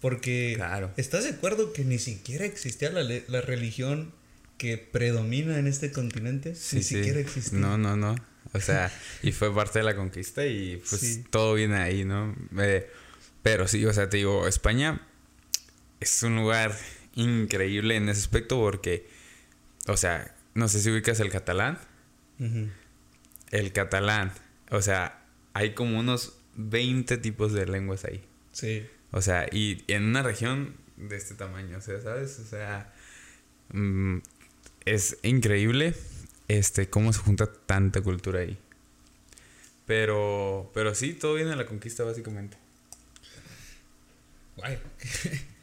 Porque 0.00 0.54
claro. 0.56 0.92
¿estás 0.96 1.24
de 1.24 1.30
acuerdo 1.30 1.72
que 1.72 1.84
ni 1.84 1.98
siquiera 1.98 2.44
existía 2.44 2.90
la, 2.90 3.02
la 3.02 3.40
religión 3.40 4.12
que 4.58 4.78
predomina 4.78 5.58
en 5.58 5.66
este 5.66 5.92
continente? 5.92 6.50
ni 6.72 6.82
siquiera 6.82 7.20
existía. 7.20 7.58
No, 7.58 7.78
no, 7.78 7.96
no. 7.96 8.14
O 8.52 8.60
sea, 8.60 8.92
y 9.22 9.32
fue 9.32 9.54
parte 9.54 9.80
de 9.80 9.84
la 9.84 9.96
conquista 9.96 10.46
y 10.46 10.82
pues 10.88 11.20
todo 11.30 11.54
viene 11.54 11.76
ahí, 11.76 12.04
¿no? 12.04 12.34
Eh, 12.58 12.88
pero 13.42 13.68
sí, 13.68 13.84
o 13.84 13.92
sea, 13.92 14.08
te 14.08 14.18
digo, 14.18 14.48
España 14.48 15.00
es 16.00 16.22
un 16.22 16.36
lugar 16.36 16.76
increíble 17.16 17.96
en 17.96 18.08
ese 18.08 18.20
aspecto 18.20 18.56
porque, 18.60 19.08
o 19.88 19.96
sea, 19.96 20.34
no 20.54 20.68
sé 20.68 20.80
si 20.80 20.90
ubicas 20.90 21.18
el 21.18 21.30
catalán. 21.30 21.78
El 23.50 23.72
catalán. 23.72 24.32
O 24.70 24.80
sea, 24.80 25.24
hay 25.54 25.74
como 25.74 25.98
unos 25.98 26.38
20 26.54 27.16
tipos 27.18 27.52
de 27.52 27.66
lenguas 27.66 28.04
ahí. 28.04 28.24
Sí. 28.52 28.86
O 29.10 29.22
sea, 29.22 29.46
y 29.50 29.82
en 29.88 30.04
una 30.04 30.22
región 30.22 30.76
de 30.96 31.16
este 31.16 31.34
tamaño, 31.34 31.78
o 31.78 31.80
sea, 31.80 32.00
¿sabes? 32.00 32.38
O 32.38 32.44
sea, 32.44 32.92
mm, 33.72 34.18
es 34.84 35.18
increíble 35.22 35.94
este 36.48 36.88
cómo 36.88 37.12
se 37.12 37.20
junta 37.20 37.46
tanta 37.52 38.00
cultura 38.00 38.40
ahí. 38.40 38.58
Pero, 39.86 40.70
pero 40.74 40.94
sí, 40.94 41.12
todo 41.12 41.34
viene 41.34 41.50
de 41.50 41.56
la 41.56 41.66
conquista 41.66 42.02
básicamente. 42.04 42.56
Guay. 44.56 44.78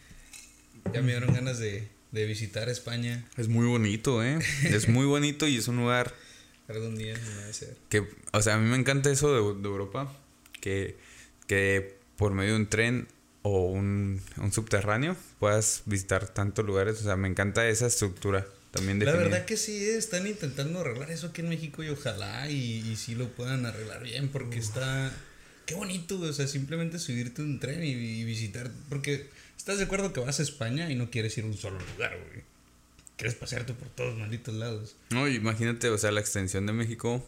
ya 0.93 1.01
me 1.01 1.11
dieron 1.11 1.33
ganas 1.33 1.59
de, 1.59 1.87
de 2.11 2.25
visitar 2.25 2.69
España. 2.69 3.25
Es 3.37 3.47
muy 3.47 3.65
bonito, 3.65 4.23
¿eh? 4.23 4.39
Es 4.63 4.87
muy 4.87 5.05
bonito 5.05 5.47
y 5.47 5.57
es 5.57 5.67
un 5.67 5.77
lugar... 5.77 6.13
Algún 6.67 6.95
día 6.95 7.17
no 7.17 7.39
debe 7.41 7.53
ser. 7.53 7.75
Que, 7.89 8.07
o 8.31 8.41
sea, 8.41 8.55
a 8.55 8.57
mí 8.57 8.69
me 8.69 8.77
encanta 8.77 9.11
eso 9.11 9.33
de, 9.33 9.61
de 9.61 9.67
Europa, 9.67 10.15
que, 10.61 10.95
que 11.45 11.97
por 12.15 12.33
medio 12.33 12.53
de 12.53 12.59
un 12.59 12.69
tren 12.69 13.07
o 13.41 13.65
un, 13.65 14.21
un, 14.37 14.53
subterráneo 14.53 15.17
puedas 15.39 15.81
visitar 15.85 16.29
tantos 16.29 16.65
lugares. 16.65 17.01
O 17.01 17.03
sea, 17.03 17.17
me 17.17 17.27
encanta 17.27 17.67
esa 17.67 17.87
estructura 17.87 18.47
también 18.71 19.03
La 19.03 19.11
verdad 19.11 19.45
que 19.45 19.57
sí, 19.57 19.75
eh, 19.75 19.97
están 19.97 20.25
intentando 20.25 20.79
arreglar 20.79 21.11
eso 21.11 21.27
aquí 21.27 21.41
en 21.41 21.49
México 21.49 21.83
y 21.83 21.89
ojalá 21.89 22.49
y, 22.49 22.89
y 22.89 22.95
sí 22.95 23.13
lo 23.13 23.27
puedan 23.29 23.65
arreglar 23.65 24.01
bien 24.03 24.29
porque 24.29 24.59
está... 24.59 25.11
Qué 25.65 25.75
bonito, 25.75 26.19
o 26.19 26.33
sea, 26.33 26.47
simplemente 26.47 26.99
subirte 26.99 27.41
un 27.41 27.59
tren 27.59 27.83
y, 27.83 27.91
y 27.91 28.23
visitar, 28.25 28.69
porque 28.89 29.29
¿Estás 29.57 29.77
de 29.77 29.85
acuerdo 29.85 30.13
que 30.13 30.19
vas 30.19 30.39
a 30.39 30.43
España 30.43 30.89
y 30.89 30.95
no 30.95 31.09
quieres 31.09 31.37
ir 31.37 31.45
a 31.45 31.47
un 31.47 31.57
solo 31.57 31.79
lugar, 31.79 32.17
güey? 32.27 32.43
Quieres 33.15 33.35
pasearte 33.35 33.73
por 33.73 33.87
todos 33.89 34.17
malditos 34.17 34.53
lados. 34.55 34.95
No, 35.11 35.27
imagínate, 35.27 35.89
o 35.89 35.97
sea, 35.97 36.11
la 36.11 36.19
extensión 36.19 36.65
de 36.65 36.73
México. 36.73 37.25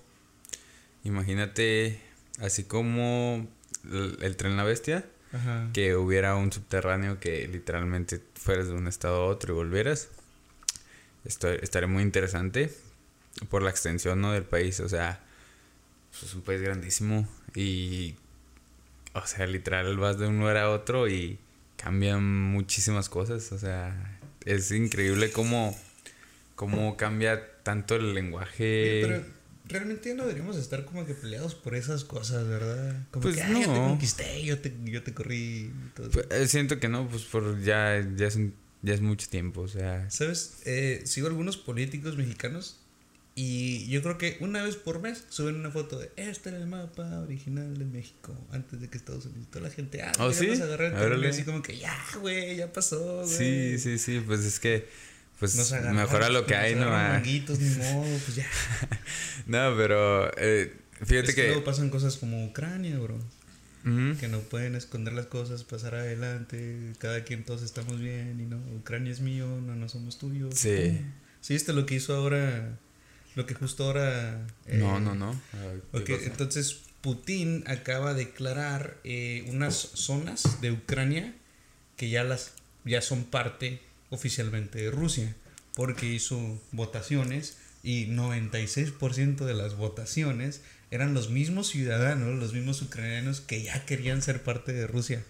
Imagínate, 1.03 2.01
así 2.39 2.63
como 2.63 3.47
el, 3.91 4.35
tren 4.35 4.57
La 4.57 4.63
Bestia, 4.63 5.05
que 5.73 5.95
hubiera 5.95 6.35
un 6.35 6.51
subterráneo 6.51 7.19
que 7.19 7.47
literalmente 7.47 8.21
fueras 8.35 8.67
de 8.67 8.73
un 8.73 8.87
estado 8.87 9.23
a 9.23 9.25
otro 9.27 9.53
y 9.53 9.55
volvieras. 9.57 10.09
Esto 11.25 11.49
estaría 11.49 11.87
muy 11.87 12.03
interesante 12.03 12.71
por 13.49 13.61
la 13.63 13.69
extensión 13.69 14.21
¿no? 14.21 14.31
del 14.31 14.43
país. 14.43 14.79
O 14.79 14.89
sea, 14.89 15.19
pues, 16.11 16.23
es 16.23 16.33
un 16.33 16.41
país 16.41 16.61
grandísimo 16.61 17.27
y, 17.53 18.15
o 19.13 19.25
sea, 19.25 19.45
literal 19.47 19.97
vas 19.97 20.17
de 20.17 20.27
un 20.27 20.39
lugar 20.39 20.57
a 20.57 20.71
otro 20.71 21.07
y 21.07 21.37
cambian 21.77 22.23
muchísimas 22.23 23.09
cosas. 23.09 23.51
O 23.51 23.59
sea, 23.59 24.19
es 24.45 24.71
increíble 24.71 25.31
cómo, 25.31 25.77
cómo 26.55 26.97
cambia 26.97 27.61
tanto 27.63 27.95
el 27.95 28.13
lenguaje. 28.13 29.01
pero 29.01 29.23
realmente 29.67 30.13
no 30.13 30.23
deberíamos 30.23 30.57
estar 30.57 30.85
como 30.85 31.05
que 31.05 31.13
peleados 31.13 31.55
por 31.55 31.75
esas 31.75 32.03
cosas, 32.03 32.47
¿verdad? 32.47 33.05
Como 33.11 33.23
pues 33.23 33.37
que, 33.37 33.43
no. 33.45 33.61
yo 33.61 33.73
te 33.73 33.79
conquisté, 33.79 34.43
yo 34.43 34.59
te, 34.59 34.73
yo 34.83 35.03
te 35.03 35.13
corrí. 35.13 35.71
Pues, 35.95 36.27
eh, 36.29 36.47
siento 36.47 36.79
que 36.79 36.87
no, 36.87 37.07
pues 37.07 37.23
por 37.23 37.61
ya, 37.61 38.05
ya, 38.15 38.27
es, 38.27 38.37
ya 38.81 38.93
es 38.93 39.01
mucho 39.01 39.27
tiempo, 39.29 39.61
o 39.61 39.67
sea. 39.67 40.09
¿Sabes? 40.11 40.61
Eh, 40.65 41.01
sigo 41.05 41.27
algunos 41.27 41.57
políticos 41.57 42.17
mexicanos 42.17 42.79
y 43.37 43.85
yo 43.89 44.01
creo 44.01 44.17
que 44.17 44.37
una 44.39 44.63
vez 44.63 44.77
por 44.77 45.01
mes 45.01 45.25
suben 45.27 45.55
una 45.55 45.69
foto 45.69 45.99
de 45.99 46.09
este 46.15 46.49
era 46.49 46.57
el 46.57 46.67
mapa 46.67 47.19
original 47.19 47.77
de 47.77 47.83
México 47.83 48.33
antes 48.51 48.79
de 48.79 48.89
que 48.89 48.97
Estados 48.97 49.25
Unidos. 49.25 49.49
Toda 49.51 49.67
la 49.67 49.71
gente, 49.71 50.01
ah, 50.01 50.13
¿Oh, 50.19 50.31
sí? 50.31 50.47
así 50.49 51.43
como 51.43 51.61
que 51.61 51.77
ya, 51.77 51.93
güey, 52.21 52.55
ya 52.55 52.71
pasó, 52.71 53.23
güey. 53.23 53.27
Sí, 53.27 53.77
sí, 53.77 53.97
sí, 53.97 54.23
pues 54.25 54.39
es 54.45 54.61
que 54.61 54.87
pues 55.37 55.53
mejora 55.91 56.29
lo 56.29 56.45
que 56.45 56.55
hay, 56.55 56.75
¿no? 56.75 56.85
Ah. 56.85 57.09
Manguitos, 57.15 57.59
ni 57.59 57.69
modo, 57.75 58.05
pues 58.23 58.35
ya. 58.35 58.47
no, 59.47 59.75
pero 59.75 60.31
eh, 60.37 60.73
fíjate 61.03 61.29
es 61.29 61.35
que, 61.35 61.41
que 61.41 61.47
luego 61.49 61.65
pasan 61.65 61.89
cosas 61.89 62.15
como 62.15 62.45
Ucrania, 62.45 62.97
bro. 62.99 63.19
Que 64.19 64.27
no 64.29 64.39
pueden 64.39 64.73
esconder 64.73 65.13
las 65.13 65.27
cosas, 65.27 65.63
pasar 65.63 65.93
adelante, 65.93 66.93
cada 66.97 67.23
quien 67.23 67.43
todos 67.43 67.61
estamos 67.61 67.99
bien 67.99 68.39
y 68.39 68.45
no, 68.47 68.57
Ucrania 68.79 69.11
es 69.11 69.19
mío, 69.19 69.45
no, 69.61 69.75
no 69.75 69.89
somos 69.89 70.17
tuyos. 70.17 70.55
Sí. 70.55 70.99
Sí, 71.39 71.53
esto 71.53 71.71
lo 71.71 71.85
que 71.85 71.93
hizo 71.93 72.15
ahora 72.15 72.79
lo 73.35 73.45
que 73.45 73.53
justo 73.53 73.85
ahora... 73.85 74.47
Eh, 74.65 74.77
no, 74.77 74.99
no, 74.99 75.13
no. 75.13 75.31
Ok, 75.91 76.09
entonces 76.09 76.81
Putin 77.01 77.63
acaba 77.67 78.13
de 78.13 78.25
declarar 78.25 78.97
eh, 79.03 79.45
unas 79.49 79.75
zonas 79.75 80.61
de 80.61 80.71
Ucrania 80.71 81.35
que 81.97 82.09
ya, 82.09 82.23
las, 82.23 82.53
ya 82.83 83.01
son 83.01 83.25
parte 83.25 83.81
oficialmente 84.09 84.79
de 84.79 84.91
Rusia, 84.91 85.35
porque 85.75 86.07
hizo 86.07 86.59
votaciones 86.71 87.57
y 87.83 88.07
96% 88.07 89.45
de 89.45 89.53
las 89.53 89.75
votaciones 89.75 90.61
eran 90.91 91.13
los 91.13 91.29
mismos 91.29 91.67
ciudadanos, 91.67 92.39
los 92.39 92.53
mismos 92.53 92.81
ucranianos 92.81 93.41
que 93.41 93.61
ya 93.61 93.85
querían 93.85 94.21
ser 94.21 94.41
parte 94.41 94.73
de 94.73 94.87
Rusia. 94.87 95.23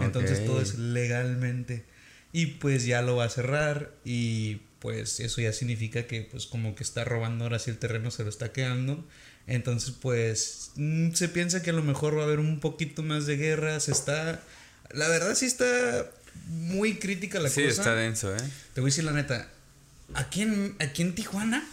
Entonces 0.00 0.44
todo 0.46 0.60
es 0.60 0.78
legalmente. 0.78 1.84
Y 2.32 2.46
pues 2.46 2.86
ya 2.86 3.02
lo 3.02 3.16
va 3.16 3.24
a 3.24 3.28
cerrar 3.28 3.92
y 4.04 4.62
pues 4.82 5.20
eso 5.20 5.40
ya 5.40 5.52
significa 5.52 6.08
que 6.08 6.22
pues 6.22 6.46
como 6.46 6.74
que 6.74 6.82
está 6.82 7.04
robando 7.04 7.44
ahora 7.44 7.60
sí 7.60 7.70
el 7.70 7.78
terreno 7.78 8.10
se 8.10 8.24
lo 8.24 8.28
está 8.28 8.52
quedando. 8.52 9.06
Entonces 9.46 9.94
pues 9.98 10.72
mm, 10.74 11.12
se 11.12 11.28
piensa 11.28 11.62
que 11.62 11.70
a 11.70 11.72
lo 11.72 11.84
mejor 11.84 12.18
va 12.18 12.22
a 12.22 12.24
haber 12.24 12.40
un 12.40 12.58
poquito 12.58 13.02
más 13.04 13.24
de 13.26 13.36
guerras, 13.36 13.88
está... 13.88 14.42
La 14.90 15.08
verdad 15.08 15.36
sí 15.36 15.46
está 15.46 16.10
muy 16.48 16.96
crítica 16.96 17.38
la 17.38 17.48
cosa. 17.48 17.60
Sí, 17.60 17.66
está 17.66 17.94
denso, 17.94 18.34
¿eh? 18.34 18.40
Te 18.74 18.80
voy 18.80 18.88
a 18.88 18.90
decir 18.90 19.04
la 19.04 19.12
neta, 19.12 19.48
aquí 20.14 20.42
en, 20.42 20.74
aquí 20.80 21.02
en 21.02 21.14
Tijuana 21.14 21.64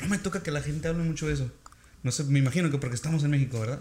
no 0.00 0.08
me 0.08 0.18
toca 0.18 0.42
que 0.42 0.50
la 0.50 0.60
gente 0.60 0.86
hable 0.88 1.02
mucho 1.02 1.26
de 1.26 1.34
eso. 1.34 1.50
No 2.02 2.12
sé, 2.12 2.24
me 2.24 2.38
imagino 2.38 2.70
que 2.70 2.76
porque 2.76 2.94
estamos 2.94 3.24
en 3.24 3.30
México, 3.30 3.58
¿verdad? 3.58 3.80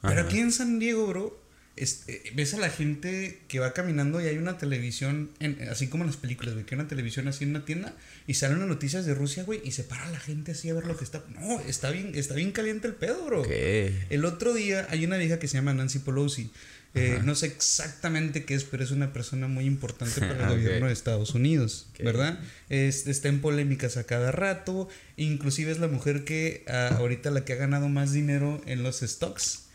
Pero 0.00 0.22
aquí 0.22 0.38
en 0.38 0.50
San 0.50 0.78
Diego, 0.78 1.06
bro, 1.06 1.39
este, 1.76 2.22
ves 2.34 2.54
a 2.54 2.58
la 2.58 2.68
gente 2.68 3.38
que 3.48 3.58
va 3.58 3.72
caminando 3.72 4.20
y 4.20 4.26
hay 4.26 4.36
una 4.36 4.58
televisión, 4.58 5.30
así 5.70 5.86
como 5.86 6.04
en 6.04 6.08
las 6.08 6.16
películas, 6.16 6.54
güey, 6.54 6.66
que 6.66 6.74
hay 6.74 6.80
una 6.80 6.88
televisión 6.88 7.28
así 7.28 7.44
en 7.44 7.50
una 7.50 7.64
tienda 7.64 7.94
y 8.26 8.34
salen 8.34 8.58
las 8.58 8.68
noticias 8.68 9.06
de 9.06 9.14
Rusia, 9.14 9.44
güey, 9.44 9.60
y 9.64 9.72
se 9.72 9.84
para 9.84 10.10
la 10.10 10.20
gente 10.20 10.52
así 10.52 10.68
a 10.68 10.74
ver 10.74 10.86
lo 10.86 10.96
que 10.96 11.04
está. 11.04 11.24
No, 11.38 11.60
está 11.60 11.90
bien, 11.90 12.12
está 12.14 12.34
bien 12.34 12.52
caliente 12.52 12.86
el 12.86 12.94
pedo, 12.94 13.24
bro. 13.24 13.44
El 13.48 14.24
otro 14.24 14.52
día 14.52 14.86
hay 14.90 15.04
una 15.04 15.16
vieja 15.16 15.38
que 15.38 15.48
se 15.48 15.54
llama 15.54 15.72
Nancy 15.72 16.00
Pelosi. 16.00 16.50
Eh, 16.92 17.20
no 17.24 17.36
sé 17.36 17.46
exactamente 17.46 18.44
qué 18.44 18.54
es, 18.54 18.64
pero 18.64 18.82
es 18.82 18.90
una 18.90 19.12
persona 19.12 19.46
muy 19.46 19.64
importante 19.64 20.20
para 20.20 20.48
el 20.48 20.48
gobierno 20.58 20.88
de 20.88 20.92
Estados 20.92 21.34
Unidos, 21.34 21.86
¿verdad? 22.00 22.40
está 22.68 23.28
en 23.28 23.40
polémicas 23.40 23.96
a 23.96 24.04
cada 24.04 24.32
rato, 24.32 24.88
inclusive 25.16 25.70
es 25.70 25.78
la 25.78 25.86
mujer 25.86 26.24
que 26.24 26.64
ah, 26.66 26.96
ahorita 26.98 27.30
la 27.30 27.44
que 27.44 27.52
ha 27.52 27.56
ganado 27.56 27.88
más 27.88 28.12
dinero 28.12 28.60
en 28.66 28.82
los 28.82 29.00
stocks. 29.00 29.66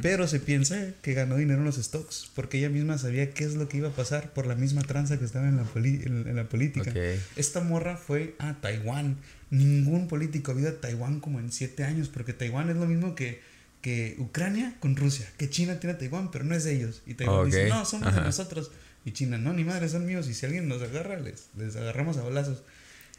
Pero 0.00 0.26
se 0.26 0.40
piensa 0.40 0.92
que 1.02 1.14
ganó 1.14 1.36
dinero 1.36 1.60
en 1.60 1.64
los 1.64 1.76
stocks 1.76 2.30
porque 2.34 2.58
ella 2.58 2.68
misma 2.68 2.98
sabía 2.98 3.32
qué 3.32 3.44
es 3.44 3.54
lo 3.54 3.68
que 3.68 3.78
iba 3.78 3.88
a 3.88 3.92
pasar 3.92 4.32
por 4.32 4.46
la 4.46 4.54
misma 4.54 4.82
tranza 4.82 5.18
que 5.18 5.24
estaba 5.24 5.48
en 5.48 5.56
la, 5.56 5.66
en, 5.74 6.36
la 6.36 6.48
política. 6.48 6.92
Esta 7.36 7.60
morra 7.60 7.96
fue 7.96 8.34
a 8.38 8.60
Taiwán. 8.60 9.18
Ningún 9.50 10.08
político 10.08 10.52
ha 10.52 10.60
ido 10.60 10.68
a 10.70 10.80
Taiwán 10.80 11.20
como 11.20 11.38
en 11.38 11.52
siete 11.52 11.84
años 11.84 12.08
porque 12.08 12.32
Taiwán 12.32 12.70
es 12.70 12.76
lo 12.76 12.86
mismo 12.86 13.14
que, 13.14 13.40
que 13.80 14.16
Ucrania 14.18 14.74
con 14.80 14.96
Rusia. 14.96 15.28
Que 15.36 15.48
China 15.48 15.78
tiene 15.78 15.94
Taiwán, 15.94 16.30
pero 16.30 16.44
no 16.44 16.54
es 16.54 16.64
de 16.64 16.74
ellos. 16.74 17.02
Y 17.06 17.14
Taiwán 17.14 17.46
dice, 17.46 17.68
no, 17.68 17.84
somos 17.84 18.14
de 18.14 18.20
nosotros. 18.20 18.70
Y 19.04 19.12
China, 19.12 19.38
no, 19.38 19.52
ni 19.52 19.64
madre, 19.64 19.88
son 19.88 20.06
míos. 20.06 20.28
Y 20.28 20.34
si 20.34 20.46
alguien 20.46 20.68
nos 20.68 20.82
agarra, 20.82 21.18
les, 21.18 21.48
les 21.56 21.76
agarramos 21.76 22.16
a 22.16 22.22
balazos. 22.22 22.62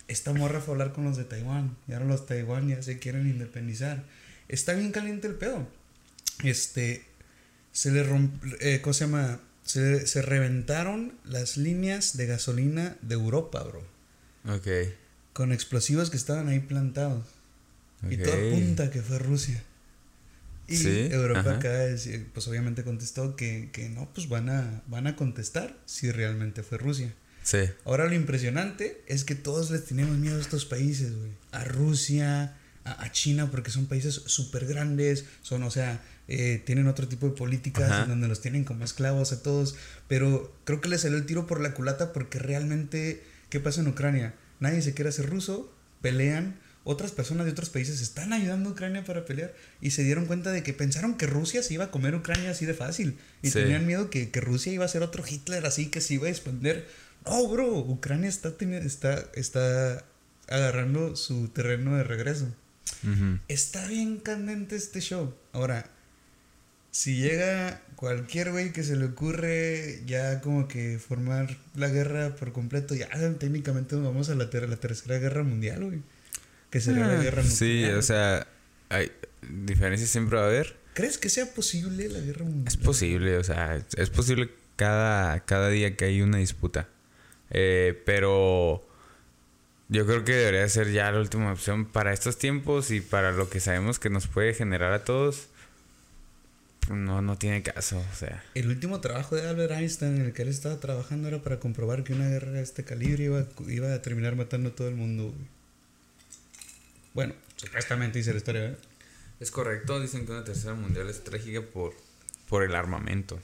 Esta 0.08 0.34
morra 0.34 0.60
fue 0.60 0.74
a 0.74 0.76
hablar 0.76 0.94
con 0.94 1.04
los 1.04 1.18
de 1.18 1.24
Taiwán. 1.24 1.76
Y 1.88 1.94
ahora 1.94 2.06
los 2.06 2.26
Taiwán 2.26 2.68
ya 2.68 2.82
se 2.82 3.00
quieren 3.00 3.28
independizar. 3.30 4.04
Está 4.48 4.74
bien 4.74 4.92
caliente 4.92 5.28
el 5.28 5.36
pedo 5.36 5.68
este, 6.50 7.06
se 7.72 7.92
le 7.92 8.04
rompe, 8.04 8.48
eh, 8.62 8.82
¿cómo 8.82 8.94
se 8.94 9.06
llama? 9.06 9.40
Se, 9.64 10.06
se 10.08 10.22
reventaron 10.22 11.14
las 11.26 11.58
líneas 11.58 12.18
de 12.18 12.26
gasolina 12.28 12.98
de 13.02 13.16
Europa, 13.16 13.64
bro. 13.64 13.84
Ok. 14.54 14.68
Con 15.34 15.52
explosivos 15.54 16.10
que 16.10 16.18
estaban 16.18 16.48
ahí 16.50 16.60
plantados. 16.60 17.26
Y 18.10 18.18
todo 18.18 18.34
apunta 18.34 18.92
que 18.92 19.02
fue 19.02 19.18
Rusia. 19.20 19.64
Y 20.68 20.76
Sí, 20.78 21.08
Europa 21.12 21.40
ajá. 21.42 21.56
acá, 21.56 21.88
deci- 21.88 22.26
pues 22.34 22.48
obviamente 22.48 22.84
contestó 22.84 23.36
que, 23.36 23.70
que 23.72 23.90
no, 23.90 24.10
pues 24.14 24.28
van 24.30 24.50
a, 24.50 24.82
van 24.88 25.08
a 25.08 25.16
contestar 25.16 25.78
si 25.86 26.12
realmente 26.12 26.64
fue 26.64 26.78
Rusia. 26.78 27.14
Sí. 27.44 27.60
Ahora 27.86 28.06
lo 28.06 28.14
impresionante 28.14 29.02
es 29.08 29.24
que 29.26 29.36
todos 29.36 29.72
les 29.72 29.86
tenemos 29.86 30.18
miedo 30.18 30.38
a 30.38 30.42
estos 30.42 30.66
países, 30.66 31.16
güey. 31.16 31.32
A 31.52 31.64
Rusia, 31.66 32.58
a, 32.86 33.04
a 33.04 33.12
China, 33.12 33.52
porque 33.52 33.72
son 33.72 33.86
países 33.88 34.14
súper 34.26 34.66
grandes, 34.66 35.26
son, 35.42 35.64
o 35.64 35.72
sea, 35.72 36.02
eh, 36.28 36.62
tienen 36.66 36.88
otro 36.88 37.08
tipo 37.08 37.28
de 37.28 37.36
políticas 37.36 37.92
Ajá. 37.92 38.04
en 38.04 38.10
donde 38.10 38.28
los 38.28 38.42
tienen 38.42 38.64
como 38.64 38.86
esclavos 38.86 39.32
a 39.32 39.42
todos. 39.44 39.76
Pero 40.08 40.54
creo 40.66 40.82
que 40.82 40.90
les 40.90 41.02
salió 41.02 41.18
el 41.18 41.26
tiro 41.26 41.48
por 41.48 41.60
la 41.62 41.74
culata 41.74 42.14
porque 42.14 42.40
realmente, 42.40 43.24
¿qué 43.50 43.60
pasa 43.60 43.82
en 43.82 43.88
Ucrania? 43.88 44.34
Nadie 44.60 44.82
se 44.82 44.94
quiere 44.94 45.10
hacer 45.10 45.30
ruso, 45.30 45.74
pelean. 46.02 46.60
Otras 46.86 47.12
personas 47.14 47.46
de 47.46 47.54
otros 47.54 47.70
países 47.70 48.02
están 48.02 48.34
ayudando 48.34 48.70
a 48.70 48.74
Ucrania 48.74 49.06
para 49.06 49.24
pelear 49.24 49.54
y 49.80 49.92
se 49.92 50.04
dieron 50.04 50.26
cuenta 50.26 50.52
de 50.52 50.64
que 50.64 50.74
pensaron 50.74 51.16
que 51.16 51.28
Rusia 51.28 51.64
se 51.64 51.74
iba 51.74 51.86
a 51.86 51.92
comer 51.92 52.14
Ucrania 52.14 52.52
así 52.52 52.66
de 52.66 52.74
fácil 52.74 53.18
y 53.42 53.48
Sí. 53.52 53.54
tenían 53.54 53.88
miedo 53.88 54.10
que, 54.10 54.32
que 54.32 54.42
Rusia 54.42 54.74
iba 54.74 54.84
a 54.84 54.90
ser 54.90 55.02
otro 55.02 55.24
Hitler 55.26 55.66
así 55.66 55.88
que 55.88 56.02
se 56.02 56.16
iba 56.16 56.28
a 56.28 56.30
expandir. 56.30 56.86
No, 57.26 57.48
bro, 57.48 57.78
Ucrania 57.78 58.28
está, 58.28 58.54
está, 58.84 59.30
está 59.34 60.04
agarrando 60.50 61.16
su 61.16 61.48
terreno 61.48 61.96
de 61.96 62.04
regreso. 62.04 62.54
Está 63.48 63.88
bien 63.88 64.18
candente 64.18 64.76
este 64.76 65.00
show. 65.00 65.34
Ahora, 65.54 65.90
si 66.94 67.16
llega 67.18 67.82
cualquier 67.96 68.52
güey 68.52 68.72
que 68.72 68.84
se 68.84 68.96
le 68.96 69.06
ocurre 69.06 70.02
ya 70.06 70.42
como 70.42 70.68
que 70.68 71.00
formar 71.00 71.58
la 71.76 71.88
guerra 71.90 72.36
por 72.36 72.54
completo, 72.54 72.94
ya 72.94 73.08
técnicamente 73.40 73.96
nos 73.96 74.06
vamos 74.06 74.30
a 74.30 74.36
la, 74.36 74.50
ter- 74.52 74.70
la 74.70 74.76
tercera 74.78 75.18
guerra 75.18 75.42
mundial, 75.44 75.84
güey. 75.84 76.02
Que 76.70 76.80
sería 76.82 77.08
la 77.08 77.20
Ah, 77.20 77.24
guerra 77.24 77.44
Sí, 77.44 77.80
nuclear. 77.82 77.98
o 77.98 78.02
sea, 78.04 78.48
hay 78.90 79.12
diferencias 79.50 80.10
siempre 80.12 80.38
va 80.38 80.44
a 80.44 80.48
haber. 80.48 80.78
¿Crees 80.94 81.18
que 81.18 81.30
sea 81.30 81.52
posible 81.52 82.08
la 82.10 82.20
guerra 82.20 82.46
mundial? 82.46 82.68
Es 82.68 82.78
posible, 82.78 83.38
o 83.38 83.44
sea, 83.44 83.84
es 83.98 84.10
posible 84.12 84.50
cada, 84.76 85.40
cada 85.46 85.70
día 85.70 85.96
que 85.98 86.06
hay 86.06 86.22
una 86.22 86.38
disputa. 86.38 86.88
Eh, 87.50 88.00
pero 88.06 88.88
yo 89.90 90.06
creo 90.06 90.24
que 90.24 90.34
debería 90.34 90.68
ser 90.70 90.92
ya 90.92 91.12
la 91.12 91.20
última 91.20 91.52
opción 91.52 91.86
para 91.86 92.14
estos 92.14 92.38
tiempos 92.38 92.92
y 92.92 93.02
para 93.02 93.32
lo 93.32 93.50
que 93.50 93.60
sabemos 93.60 93.98
que 94.00 94.10
nos 94.12 94.28
puede 94.28 94.54
generar 94.54 94.94
a 94.94 95.04
todos. 95.04 95.48
No, 96.90 97.22
no 97.22 97.38
tiene 97.38 97.64
caso, 97.64 98.00
o 98.00 98.16
sea. 98.16 98.44
El 98.56 98.68
último 98.68 99.00
trabajo 99.00 99.36
de 99.36 99.48
Albert 99.48 99.72
Einstein 99.72 100.18
en 100.18 100.26
el 100.26 100.34
que 100.34 100.42
él 100.42 100.50
estaba 100.50 100.80
trabajando 100.80 101.28
era 101.28 101.42
para 101.42 101.60
comprobar 101.60 102.04
que 102.04 102.14
una 102.14 102.28
guerra 102.28 102.52
de 102.52 102.62
este 102.62 102.84
calibre 102.84 103.26
iba, 103.26 103.46
iba 103.68 103.94
a 103.94 104.02
terminar 104.02 104.36
matando 104.36 104.70
a 104.70 104.76
todo 104.76 104.90
el 104.90 104.96
mundo. 104.96 105.26
güey. 105.26 105.48
Bueno, 107.14 107.36
supuestamente 107.56 108.18
dice 108.20 108.32
la 108.32 108.38
historia, 108.38 108.66
¿eh? 108.66 108.78
Es 109.40 109.52
correcto, 109.52 110.00
dicen 110.00 110.26
que 110.26 110.32
una 110.32 110.44
tercera 110.44 110.74
mundial 110.74 111.10
es 111.10 111.24
trágica 111.24 111.62
por, 111.62 111.94
por 112.48 112.64
el 112.64 112.76
armamento. 112.76 113.40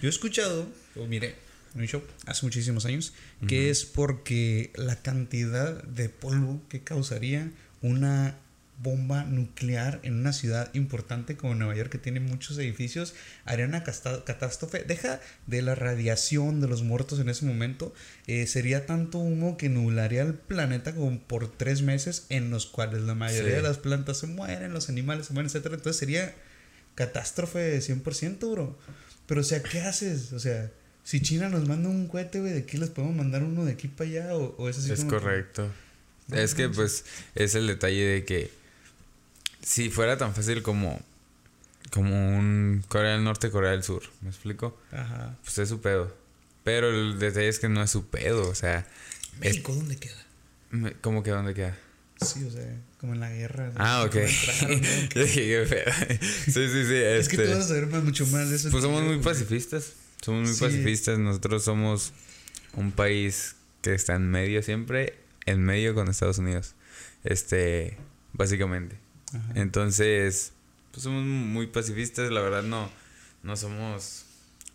Yo 0.00 0.08
he 0.08 0.10
escuchado, 0.10 0.66
o 0.96 1.06
miré 1.06 1.34
en 1.74 1.80
un 1.80 1.86
show 1.86 2.02
hace 2.26 2.46
muchísimos 2.46 2.84
años, 2.86 3.12
que 3.46 3.70
es 3.70 3.84
porque 3.84 4.70
la 4.74 5.02
cantidad 5.02 5.82
de 5.82 6.08
polvo 6.08 6.62
que 6.68 6.82
causaría 6.82 7.50
una 7.82 8.38
bomba 8.82 9.24
nuclear 9.24 10.00
en 10.02 10.14
una 10.14 10.32
ciudad 10.32 10.70
importante 10.74 11.36
como 11.36 11.54
Nueva 11.54 11.74
York 11.76 11.90
que 11.90 11.98
tiene 11.98 12.20
muchos 12.20 12.56
edificios 12.58 13.14
haría 13.44 13.66
una 13.66 13.84
catástrofe 13.84 14.84
deja 14.84 15.20
de 15.46 15.62
la 15.62 15.74
radiación 15.74 16.60
de 16.60 16.68
los 16.68 16.82
muertos 16.82 17.20
en 17.20 17.28
ese 17.28 17.44
momento 17.44 17.92
eh, 18.26 18.46
sería 18.46 18.86
tanto 18.86 19.18
humo 19.18 19.56
que 19.56 19.68
nublaría 19.68 20.22
el 20.22 20.34
planeta 20.34 20.94
como 20.94 21.18
por 21.20 21.50
tres 21.50 21.82
meses 21.82 22.26
en 22.30 22.50
los 22.50 22.66
cuales 22.66 23.02
la 23.02 23.14
mayoría 23.14 23.50
Sí. 23.50 23.56
de 23.56 23.62
las 23.62 23.78
plantas 23.78 24.18
se 24.18 24.26
mueren 24.26 24.72
los 24.72 24.88
animales 24.88 25.26
se 25.26 25.32
mueren 25.34 25.48
etcétera 25.48 25.74
entonces 25.74 25.98
sería 26.00 26.34
catástrofe 26.94 27.58
de 27.58 27.78
100% 27.80 28.50
bro 28.50 28.78
pero 29.26 29.42
o 29.42 29.44
sea 29.44 29.62
¿qué 29.62 29.80
haces? 29.82 30.32
o 30.32 30.40
sea 30.40 30.70
si 31.02 31.20
China 31.22 31.48
nos 31.48 31.66
manda 31.66 31.88
un 31.88 32.06
cohete, 32.08 32.40
güey, 32.40 32.52
de 32.52 32.58
aquí 32.60 32.76
les 32.76 32.90
podemos 32.90 33.16
mandar 33.16 33.42
uno 33.42 33.64
de 33.64 33.72
aquí 33.72 33.88
para 33.88 34.08
allá 34.08 34.34
o, 34.36 34.54
o 34.58 34.68
es 34.68 34.78
así 34.78 34.92
Es 34.92 35.00
como 35.00 35.12
correcto. 35.12 35.68
Es 36.30 36.54
que 36.54 36.68
pues 36.68 37.04
es 37.34 37.54
el 37.56 37.66
detalle 37.66 38.04
de 38.04 38.24
que 38.24 38.50
si 39.62 39.90
fuera 39.90 40.16
tan 40.16 40.34
fácil 40.34 40.62
como 40.62 41.00
como 41.90 42.38
un 42.38 42.84
Corea 42.88 43.12
del 43.12 43.24
Norte, 43.24 43.50
Corea 43.50 43.72
del 43.72 43.82
Sur, 43.82 44.02
¿me 44.20 44.28
explico? 44.28 44.78
Ajá. 44.92 45.36
Pues 45.42 45.58
es 45.58 45.68
su 45.68 45.80
pedo. 45.80 46.14
Pero 46.62 46.88
el 46.90 47.18
detalle 47.18 47.48
es 47.48 47.58
que 47.58 47.68
no 47.68 47.82
es 47.82 47.90
su 47.90 48.06
pedo, 48.06 48.48
o 48.48 48.54
sea, 48.54 48.86
es 49.40 49.40
México, 49.40 49.74
¿dónde 49.74 49.96
queda? 49.96 50.14
¿cómo 51.00 51.22
que 51.22 51.30
dónde 51.30 51.52
queda? 51.54 51.76
Sí, 52.20 52.44
o 52.44 52.50
sea, 52.50 52.62
como 52.98 53.14
en 53.14 53.20
la 53.20 53.30
guerra. 53.30 53.72
Ah, 53.76 54.04
ok. 54.04 54.12
¿cómo 54.12 54.24
entraron, 54.28 54.80
no? 54.80 54.86
Sí, 56.20 56.52
sí, 56.52 56.84
sí. 56.86 56.94
Es 56.94 57.28
que 57.28 57.36
tú 57.36 57.42
este, 57.42 57.54
vas 57.54 57.64
a 57.64 57.68
saber 57.68 57.86
más, 57.86 58.04
mucho 58.04 58.26
más 58.26 58.50
de 58.50 58.56
eso. 58.56 58.70
Pues 58.70 58.84
somos 58.84 59.02
muy 59.02 59.18
pacifistas. 59.18 59.94
Somos 60.20 60.46
muy 60.46 60.54
Sí. 60.54 60.60
pacifistas. 60.60 61.18
Nosotros 61.18 61.64
somos 61.64 62.12
un 62.74 62.92
país 62.92 63.56
que 63.82 63.94
está 63.94 64.14
en 64.16 64.30
medio 64.30 64.62
siempre, 64.62 65.14
en 65.46 65.62
medio 65.64 65.94
con 65.94 66.08
Estados 66.08 66.38
Unidos. 66.38 66.74
Este, 67.24 67.96
básicamente. 68.34 68.96
Ajá. 69.34 69.52
Entonces, 69.54 70.52
pues 70.90 71.04
somos 71.04 71.24
muy 71.24 71.66
pacifistas, 71.66 72.30
la 72.30 72.40
verdad 72.40 72.62
no, 72.62 72.90
no 73.42 73.56
somos 73.56 74.24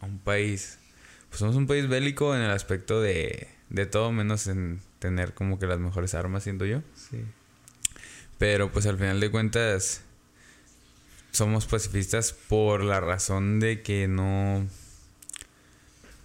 un 0.01 0.20
país, 0.20 0.80
pues 1.30 1.39
somos 1.39 1.56
un 1.56 1.68
país 1.68 1.88
bélico 1.88 2.36
en 2.36 2.41
el 2.41 2.51
aspecto 2.51 3.01
de, 3.01 3.47
de 3.70 3.86
todo 3.86 4.12
menos 4.12 4.47
en 4.47 4.82
tener 4.99 5.34
como 5.34 5.60
que 5.60 5.68
las 5.68 5.80
mejores 5.80 6.14
armas, 6.14 6.43
siento 6.43 6.66
yo. 6.66 6.82
Sí. 6.95 7.24
Pero 8.38 8.72
pues 8.72 8.86
al 8.86 8.97
final 8.97 9.20
de 9.20 9.32
cuentas 9.32 10.01
somos 11.32 11.66
pacifistas 11.66 12.34
por 12.34 12.84
la 12.84 12.99
razón 13.01 13.60
de 13.60 13.82
que 13.82 14.08
no, 14.08 14.66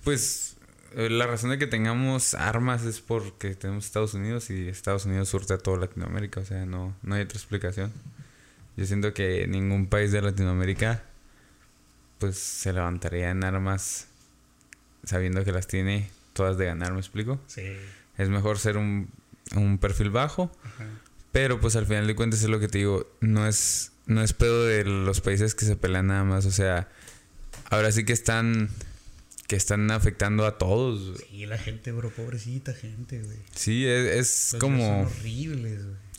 pues 0.05 0.57
eh, 0.95 1.09
la 1.11 1.27
razón 1.27 1.51
de 1.51 1.59
que 1.59 1.67
tengamos 1.67 2.35
armas 2.35 2.85
es 2.85 3.01
porque 3.01 3.55
tenemos 3.55 3.87
Estados 3.87 4.15
Unidos 4.15 4.51
y 4.51 4.69
Estados 4.69 5.07
Unidos 5.07 5.29
surte 5.29 5.55
a 5.55 5.59
toda 5.59 5.79
Latinoamérica, 5.79 6.41
o 6.41 6.45
sea, 6.45 6.65
no, 6.67 6.97
no 7.03 7.15
hay 7.15 7.23
otra 7.23 7.39
explicación. 7.39 7.93
Yo 8.81 8.87
siento 8.87 9.13
que 9.13 9.47
ningún 9.47 9.89
país 9.89 10.11
de 10.11 10.23
Latinoamérica 10.23 11.03
pues 12.17 12.39
se 12.39 12.73
levantaría 12.73 13.29
en 13.29 13.45
armas 13.45 14.07
sabiendo 15.05 15.45
que 15.45 15.53
las 15.53 15.67
tiene 15.67 16.09
todas 16.33 16.57
de 16.57 16.65
ganar, 16.65 16.95
¿me 16.95 16.99
explico? 16.99 17.39
Sí. 17.47 17.77
Es 18.17 18.31
mejor 18.31 18.59
ser 18.59 18.79
un, 18.79 19.11
un 19.55 19.77
perfil 19.77 20.09
bajo, 20.09 20.51
Ajá. 20.65 20.87
pero 21.31 21.61
pues 21.61 21.77
al 21.77 21.85
final 21.85 22.07
de 22.07 22.17
cuentas 22.17 22.43
es 22.43 22.49
lo 22.49 22.59
que 22.59 22.69
te 22.69 22.79
digo, 22.79 23.07
no 23.21 23.47
es, 23.47 23.93
no 24.07 24.23
es 24.23 24.33
pedo 24.33 24.65
de 24.65 24.83
los 24.85 25.21
países 25.21 25.55
que 25.55 25.67
se 25.67 25.77
pelean 25.77 26.07
nada 26.07 26.25
más, 26.25 26.47
o 26.47 26.51
sea, 26.51 26.89
ahora 27.69 27.93
sí 27.93 28.07
que 28.07 28.15
están, 28.15 28.71
que 29.47 29.57
están 29.57 29.91
afectando 29.91 30.47
a 30.47 30.57
todos. 30.57 31.23
Sí, 31.29 31.45
la 31.45 31.59
gente, 31.59 31.93
bro, 31.93 32.09
pobrecita 32.09 32.73
gente, 32.73 33.21
güey. 33.21 33.41
Sí, 33.55 33.87
es, 33.87 34.07
es 34.07 34.53
Los 34.55 34.61
como, 34.63 35.05
Son 35.05 35.19
horribles, 35.19 35.85
güey. 35.85 36.10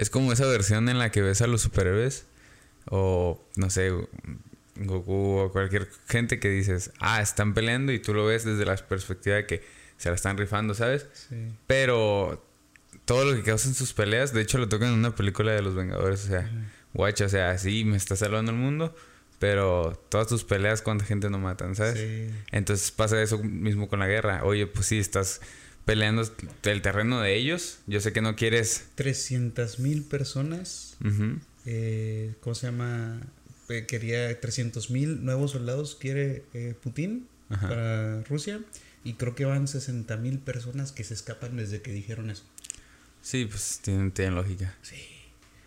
Es 0.00 0.08
como 0.08 0.32
esa 0.32 0.46
versión 0.46 0.88
en 0.88 0.98
la 0.98 1.10
que 1.10 1.20
ves 1.20 1.42
a 1.42 1.46
los 1.46 1.60
superhéroes 1.60 2.24
o 2.86 3.38
no 3.56 3.68
sé, 3.68 3.92
Goku 4.76 5.38
o 5.38 5.52
cualquier 5.52 5.90
gente 6.08 6.40
que 6.40 6.48
dices, 6.48 6.90
ah, 7.00 7.20
están 7.20 7.52
peleando 7.52 7.92
y 7.92 7.98
tú 7.98 8.14
lo 8.14 8.24
ves 8.24 8.46
desde 8.46 8.64
la 8.64 8.76
perspectiva 8.76 9.36
de 9.36 9.46
que 9.46 9.62
se 9.98 10.08
la 10.08 10.14
están 10.14 10.38
rifando, 10.38 10.72
¿sabes? 10.72 11.06
Sí. 11.12 11.36
Pero 11.66 12.42
todo 13.04 13.26
lo 13.26 13.36
que 13.36 13.42
causan 13.42 13.74
sus 13.74 13.92
peleas, 13.92 14.32
de 14.32 14.40
hecho 14.40 14.56
lo 14.56 14.70
tocan 14.70 14.88
en 14.88 14.94
una 14.94 15.14
película 15.14 15.52
de 15.52 15.60
los 15.60 15.74
Vengadores, 15.74 16.24
o 16.24 16.28
sea, 16.28 16.50
guacha, 16.94 17.26
o 17.26 17.28
sea, 17.28 17.58
sí, 17.58 17.84
me 17.84 17.98
está 17.98 18.16
salvando 18.16 18.52
el 18.52 18.56
mundo, 18.56 18.96
pero 19.38 20.02
todas 20.08 20.28
tus 20.28 20.44
peleas, 20.44 20.80
¿cuánta 20.80 21.04
gente 21.04 21.28
no 21.28 21.38
matan, 21.38 21.76
sabes? 21.76 21.98
Sí. 21.98 22.34
Entonces 22.52 22.90
pasa 22.90 23.20
eso 23.20 23.36
mismo 23.36 23.86
con 23.86 24.00
la 24.00 24.06
guerra. 24.06 24.44
Oye, 24.44 24.66
pues 24.66 24.86
sí, 24.86 24.98
estás 24.98 25.42
peleando 25.84 26.22
el 26.64 26.82
terreno 26.82 27.20
de 27.20 27.36
ellos. 27.36 27.78
Yo 27.86 28.00
sé 28.00 28.12
que 28.12 28.20
no 28.20 28.36
quieres... 28.36 28.86
300 28.94 29.78
mil 29.78 30.04
personas, 30.04 30.96
eh, 31.66 32.34
¿cómo 32.40 32.54
se 32.54 32.66
llama? 32.66 33.20
Eh, 33.68 33.86
quería 33.86 34.40
300 34.40 34.90
mil 34.90 35.24
nuevos 35.24 35.52
soldados, 35.52 35.94
quiere 35.94 36.44
eh, 36.54 36.74
Putin 36.82 37.28
Ajá. 37.48 37.68
para 37.68 38.22
Rusia. 38.24 38.60
Y 39.02 39.14
creo 39.14 39.34
que 39.34 39.44
van 39.44 39.66
60 39.66 40.16
mil 40.18 40.38
personas 40.38 40.92
que 40.92 41.04
se 41.04 41.14
escapan 41.14 41.56
desde 41.56 41.80
que 41.80 41.92
dijeron 41.92 42.30
eso. 42.30 42.44
Sí, 43.22 43.46
pues 43.46 43.80
tienen, 43.82 44.12
tienen 44.12 44.34
lógica. 44.34 44.76
Sí. 44.82 44.96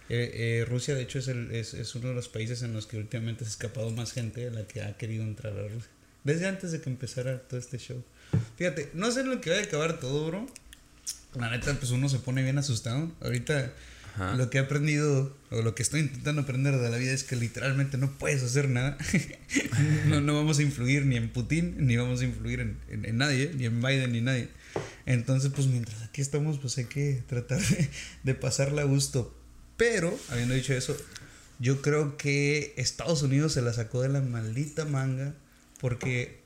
Eh, 0.09 0.59
eh, 0.61 0.65
Rusia, 0.65 0.95
de 0.95 1.03
hecho, 1.03 1.19
es, 1.19 1.27
el, 1.27 1.51
es, 1.51 1.73
es 1.73 1.95
uno 1.95 2.09
de 2.09 2.13
los 2.13 2.29
países 2.29 2.61
en 2.61 2.73
los 2.73 2.87
que 2.87 2.97
últimamente 2.97 3.45
se 3.45 3.49
ha 3.49 3.51
escapado 3.53 3.89
más 3.91 4.11
gente 4.11 4.41
de 4.41 4.51
la 4.51 4.67
que 4.67 4.81
ha 4.81 4.95
querido 4.97 5.23
entrar 5.23 5.53
a 5.57 5.67
Rusia. 5.67 5.89
Desde 6.23 6.47
antes 6.47 6.71
de 6.71 6.81
que 6.81 6.89
empezara 6.89 7.39
todo 7.39 7.59
este 7.59 7.77
show. 7.77 8.03
Fíjate, 8.57 8.91
no 8.93 9.11
sé 9.11 9.21
en 9.21 9.29
lo 9.29 9.41
que 9.41 9.49
va 9.49 9.57
a 9.57 9.61
acabar 9.61 9.99
todo, 9.99 10.27
bro. 10.27 10.47
La 11.35 11.49
neta, 11.49 11.73
pues 11.73 11.91
uno 11.91 12.09
se 12.09 12.19
pone 12.19 12.43
bien 12.43 12.57
asustado. 12.57 13.11
Ahorita 13.21 13.73
lo 14.37 14.49
que 14.49 14.59
he 14.59 14.61
aprendido, 14.61 15.35
o 15.49 15.61
lo 15.63 15.73
que 15.73 15.81
estoy 15.81 16.01
intentando 16.01 16.41
aprender 16.41 16.77
de 16.77 16.89
la 16.89 16.97
vida 16.97 17.13
es 17.13 17.23
que 17.23 17.35
literalmente 17.35 17.97
no 17.97 18.11
puedes 18.11 18.43
hacer 18.43 18.69
nada. 18.69 18.97
no, 20.05 20.21
no 20.21 20.35
vamos 20.35 20.59
a 20.59 20.61
influir 20.61 21.05
ni 21.05 21.15
en 21.15 21.29
Putin, 21.29 21.87
ni 21.87 21.97
vamos 21.97 22.21
a 22.21 22.25
influir 22.25 22.59
en, 22.59 22.77
en, 22.89 23.17
nadie, 23.17 23.51
ni 23.55 23.65
en 23.65 23.81
Biden, 23.81 24.11
ni 24.11 24.21
nadie. 24.21 24.49
Entonces, 25.07 25.51
pues 25.53 25.67
mientras 25.67 26.03
aquí 26.03 26.21
estamos, 26.21 26.59
pues 26.59 26.77
hay 26.77 26.85
que 26.85 27.23
tratar 27.27 27.59
de, 27.59 27.89
de 28.23 28.35
pasarla 28.35 28.83
a 28.83 28.85
gusto. 28.85 29.35
Pero, 29.77 30.17
habiendo 30.29 30.53
dicho 30.53 30.73
eso, 30.73 30.95
yo 31.57 31.81
creo 31.81 32.15
que 32.17 32.75
Estados 32.77 33.23
Unidos 33.23 33.53
se 33.53 33.63
la 33.63 33.73
sacó 33.73 34.01
de 34.01 34.09
la 34.09 34.21
maldita 34.21 34.85
manga 34.85 35.33
porque 35.79 36.41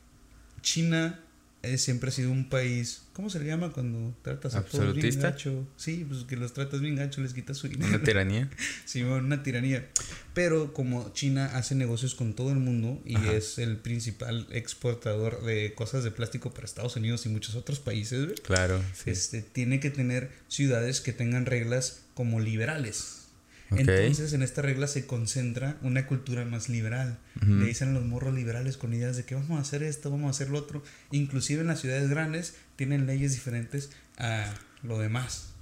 China 0.62 1.20
eh, 1.68 1.78
siempre 1.78 2.10
ha 2.10 2.12
sido 2.12 2.32
un 2.32 2.50
país, 2.50 3.02
¿cómo 3.14 3.30
se 3.30 3.40
le 3.40 3.46
llama 3.46 3.72
cuando 3.72 4.16
tratas 4.22 4.56
a 4.56 4.64
todos 4.64 4.96
bien 4.96 5.20
gacho? 5.20 5.68
Sí, 5.76 6.06
pues 6.08 6.24
que 6.24 6.36
los 6.36 6.54
tratas 6.54 6.82
bien 6.82 6.96
gacho, 6.96 7.22
les 7.22 7.34
quitas 7.34 7.58
su 7.58 7.68
dinero. 7.68 7.90
Una 7.90 8.04
tiranía. 8.04 8.50
sí, 8.86 9.04
una 9.04 9.44
tiranía. 9.44 9.88
Pero 10.34 10.74
como 10.74 11.12
China 11.14 11.52
hace 11.54 11.76
negocios 11.76 12.16
con 12.16 12.34
todo 12.34 12.52
el 12.52 12.60
mundo 12.60 13.02
y 13.06 13.16
es 13.30 13.58
el 13.60 13.78
principal 13.78 14.48
exportador 14.52 15.44
de 15.44 15.74
cosas 15.74 16.04
de 16.04 16.12
plástico 16.12 16.54
para 16.54 16.66
Estados 16.66 16.96
Unidos 16.96 17.26
y 17.26 17.30
muchos 17.30 17.56
otros 17.56 17.80
países, 17.80 18.40
Claro. 18.42 18.82
Este, 19.06 19.42
tiene 19.42 19.80
que 19.80 19.90
tener 19.90 20.32
ciudades 20.48 21.02
que 21.02 21.14
tengan 21.14 21.46
reglas 21.46 22.02
como 22.14 22.40
liberales. 22.40 23.27
Entonces, 23.72 24.34
en 24.34 24.44
esta 24.44 24.62
regla 24.62 24.88
se 24.88 25.06
concentra 25.06 25.78
una 25.82 26.08
cultura 26.08 26.46
más 26.46 26.70
liberal. 26.70 27.18
Le 27.46 27.66
dicen 27.66 27.90
a 27.90 27.94
los 27.94 28.06
morros 28.06 28.34
liberales 28.34 28.78
con 28.78 28.94
ideas 28.94 29.18
de 29.18 29.26
que 29.26 29.36
vamos 29.36 29.58
a 29.58 29.62
hacer 29.62 29.84
esto, 29.84 30.10
vamos 30.10 30.28
a 30.28 30.32
hacer 30.32 30.50
lo 30.50 30.60
otro. 30.60 30.84
Inclusive 31.12 31.62
en 31.62 31.68
las 31.68 31.82
ciudades 31.82 32.10
grandes 32.10 32.56
tienen 32.76 33.06
leyes 33.06 33.34
diferentes 33.34 33.90
a 34.18 34.54
lo 34.84 35.00
demás. 35.00 35.54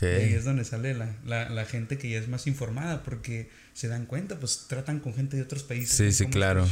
Y 0.00 0.04
ahí 0.04 0.32
es 0.34 0.44
donde 0.44 0.64
sale 0.64 0.94
la, 0.94 1.12
la, 1.26 1.48
la, 1.48 1.64
gente 1.64 1.98
que 1.98 2.08
ya 2.08 2.18
es 2.18 2.28
más 2.28 2.46
informada 2.46 3.02
porque 3.02 3.50
se 3.72 3.88
dan 3.88 4.06
cuenta, 4.06 4.38
pues 4.38 4.66
tratan 4.68 5.00
con 5.00 5.12
gente 5.12 5.36
de 5.36 5.42
otros 5.42 5.64
países. 5.64 5.96
Sí, 5.96 6.12
sí, 6.12 6.26
claro. 6.26 6.64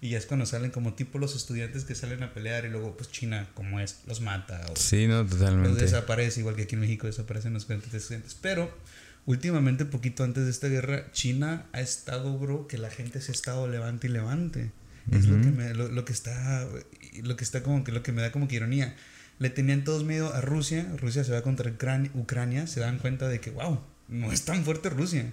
y 0.00 0.10
ya 0.10 0.18
es 0.18 0.26
cuando 0.26 0.46
salen 0.46 0.72
como 0.72 0.94
tipo 0.94 1.20
los 1.20 1.36
estudiantes 1.36 1.84
que 1.84 1.94
salen 1.94 2.24
a 2.24 2.34
pelear 2.34 2.64
y 2.64 2.68
luego 2.68 2.96
pues 2.96 3.12
China 3.12 3.48
como 3.54 3.78
es, 3.78 4.00
los 4.08 4.20
mata. 4.20 4.66
O 4.72 4.74
sí, 4.74 5.06
no, 5.06 5.24
totalmente. 5.24 5.68
Los 5.68 5.78
desaparece, 5.78 6.40
igual 6.40 6.56
que 6.56 6.62
aquí 6.62 6.74
en 6.74 6.80
México 6.80 7.06
desaparecen 7.06 7.52
los 7.52 7.70
estudiantes. 7.70 8.36
Pero 8.40 8.68
últimamente, 9.26 9.84
poquito 9.84 10.24
antes 10.24 10.44
de 10.44 10.50
esta 10.50 10.68
guerra, 10.68 11.10
China 11.12 11.66
ha 11.72 11.80
estado, 11.80 12.36
bro, 12.38 12.66
que 12.66 12.78
la 12.78 12.90
gente 12.90 13.20
se 13.20 13.32
ha 13.32 13.34
estado 13.34 13.68
levante 13.68 14.06
y 14.06 14.10
levante. 14.10 14.72
Es 15.10 15.26
lo 15.26 15.40
que 15.40 15.50
me, 15.50 15.74
lo, 15.74 16.04
que 16.04 16.12
está, 16.12 16.68
lo 17.22 17.36
que 17.36 17.42
está 17.42 17.62
como 17.62 17.82
que 17.82 17.90
lo 17.90 18.02
que 18.02 18.12
me 18.12 18.22
da 18.22 18.30
como 18.30 18.46
que 18.46 18.56
ironía. 18.56 18.94
Le 19.38 19.50
tenían 19.50 19.82
todos 19.82 20.04
miedo 20.04 20.32
a 20.34 20.40
Rusia, 20.40 20.86
Rusia 20.98 21.24
se 21.24 21.32
va 21.32 21.42
contra 21.42 21.72
Ucrania, 22.14 22.66
se 22.66 22.80
dan 22.80 22.98
cuenta 22.98 23.26
de 23.26 23.40
que, 23.40 23.50
wow, 23.50 23.80
no 24.08 24.30
es 24.30 24.44
tan 24.44 24.64
fuerte 24.64 24.90
Rusia. 24.90 25.32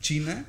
China, 0.00 0.44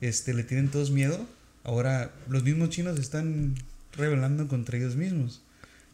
este, 0.00 0.34
le 0.34 0.42
tienen 0.42 0.68
todos 0.68 0.90
miedo. 0.90 1.26
Ahora 1.64 2.12
los 2.28 2.42
mismos 2.42 2.70
chinos 2.70 2.98
están 2.98 3.54
rebelando 3.96 4.48
contra 4.48 4.76
ellos 4.76 4.96
mismos. 4.96 5.42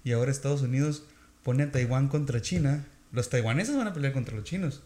Y 0.02 0.12
ahora 0.12 0.30
Estados 0.30 0.62
Unidos 0.62 1.04
pone 1.42 1.64
a 1.64 1.70
Taiwán 1.70 2.08
contra 2.08 2.40
China. 2.42 2.84
Los 3.12 3.30
taiwaneses 3.30 3.76
van 3.76 3.86
a 3.86 3.92
pelear 3.92 4.12
contra 4.12 4.34
los 4.34 4.44
chinos 4.44 4.82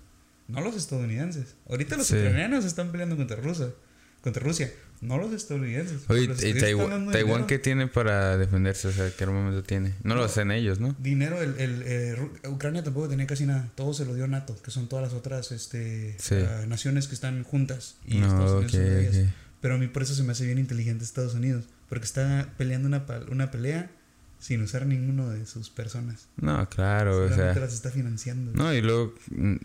no 0.49 0.61
los 0.61 0.74
estadounidenses. 0.74 1.55
Ahorita 1.68 1.96
los 1.96 2.11
ucranianos 2.11 2.64
están 2.64 2.90
peleando 2.90 3.16
contra 3.16 3.36
Rusia, 3.36 3.68
contra 4.22 4.42
Rusia, 4.42 4.72
no 5.01 5.18
los 5.18 5.32
estadounidenses. 5.32 6.03
Oye, 6.09 6.24
¿y 6.42 6.55
Taiwán, 6.55 7.46
qué 7.46 7.59
tiene 7.59 7.86
para 7.86 8.36
defenderse? 8.36 8.88
O 8.88 8.92
sea, 8.92 9.11
¿qué 9.16 9.24
armamento 9.24 9.62
tiene? 9.62 9.94
No, 10.03 10.14
lo 10.14 10.24
hacen 10.24 10.51
ellos, 10.51 10.80
¿no? 10.80 10.96
Dinero, 10.99 11.40
el, 11.40 11.55
el 11.61 11.82
eh, 11.84 12.30
Ucrania 12.49 12.82
tampoco 12.82 13.09
tenía 13.09 13.26
casi 13.26 13.46
nada. 13.46 13.70
Todo 13.74 13.94
se 13.94 14.05
lo 14.05 14.14
dio 14.14 14.26
NATO, 14.26 14.57
que 14.62 14.70
son 14.70 14.88
todas 14.88 15.05
las 15.05 15.12
otras 15.12 15.53
este, 15.53 16.16
ah, 16.32 16.64
naciones 16.66 17.07
que 17.07 17.14
están 17.14 17.44
juntas. 17.44 17.96
Y 18.05 18.18
Estados 18.18 18.74
Unidos 18.74 19.28
Pero 19.61 19.74
a 19.74 19.78
mí 19.78 19.86
por 19.86 20.03
eso 20.03 20.14
se 20.14 20.22
me 20.22 20.32
hace 20.32 20.46
bien 20.46 20.59
inteligente 20.59 21.05
Estados 21.05 21.34
Unidos. 21.34 21.66
Porque 21.88 22.05
está 22.05 22.55
peleando 22.57 22.88
una, 22.88 23.05
una 23.30 23.51
pelea 23.51 23.90
sin 24.38 24.62
usar 24.62 24.86
ninguno 24.86 25.28
de 25.30 25.46
sus 25.46 25.70
personas. 25.70 26.28
No, 26.36 26.68
claro, 26.68 27.24
o 27.24 27.28
sea. 27.28 27.55
las 27.55 27.74
está 27.74 27.90
financiando. 27.90 28.53
No, 28.55 28.72
y 28.72 28.80
luego 28.80 29.14
mm, 29.30 29.57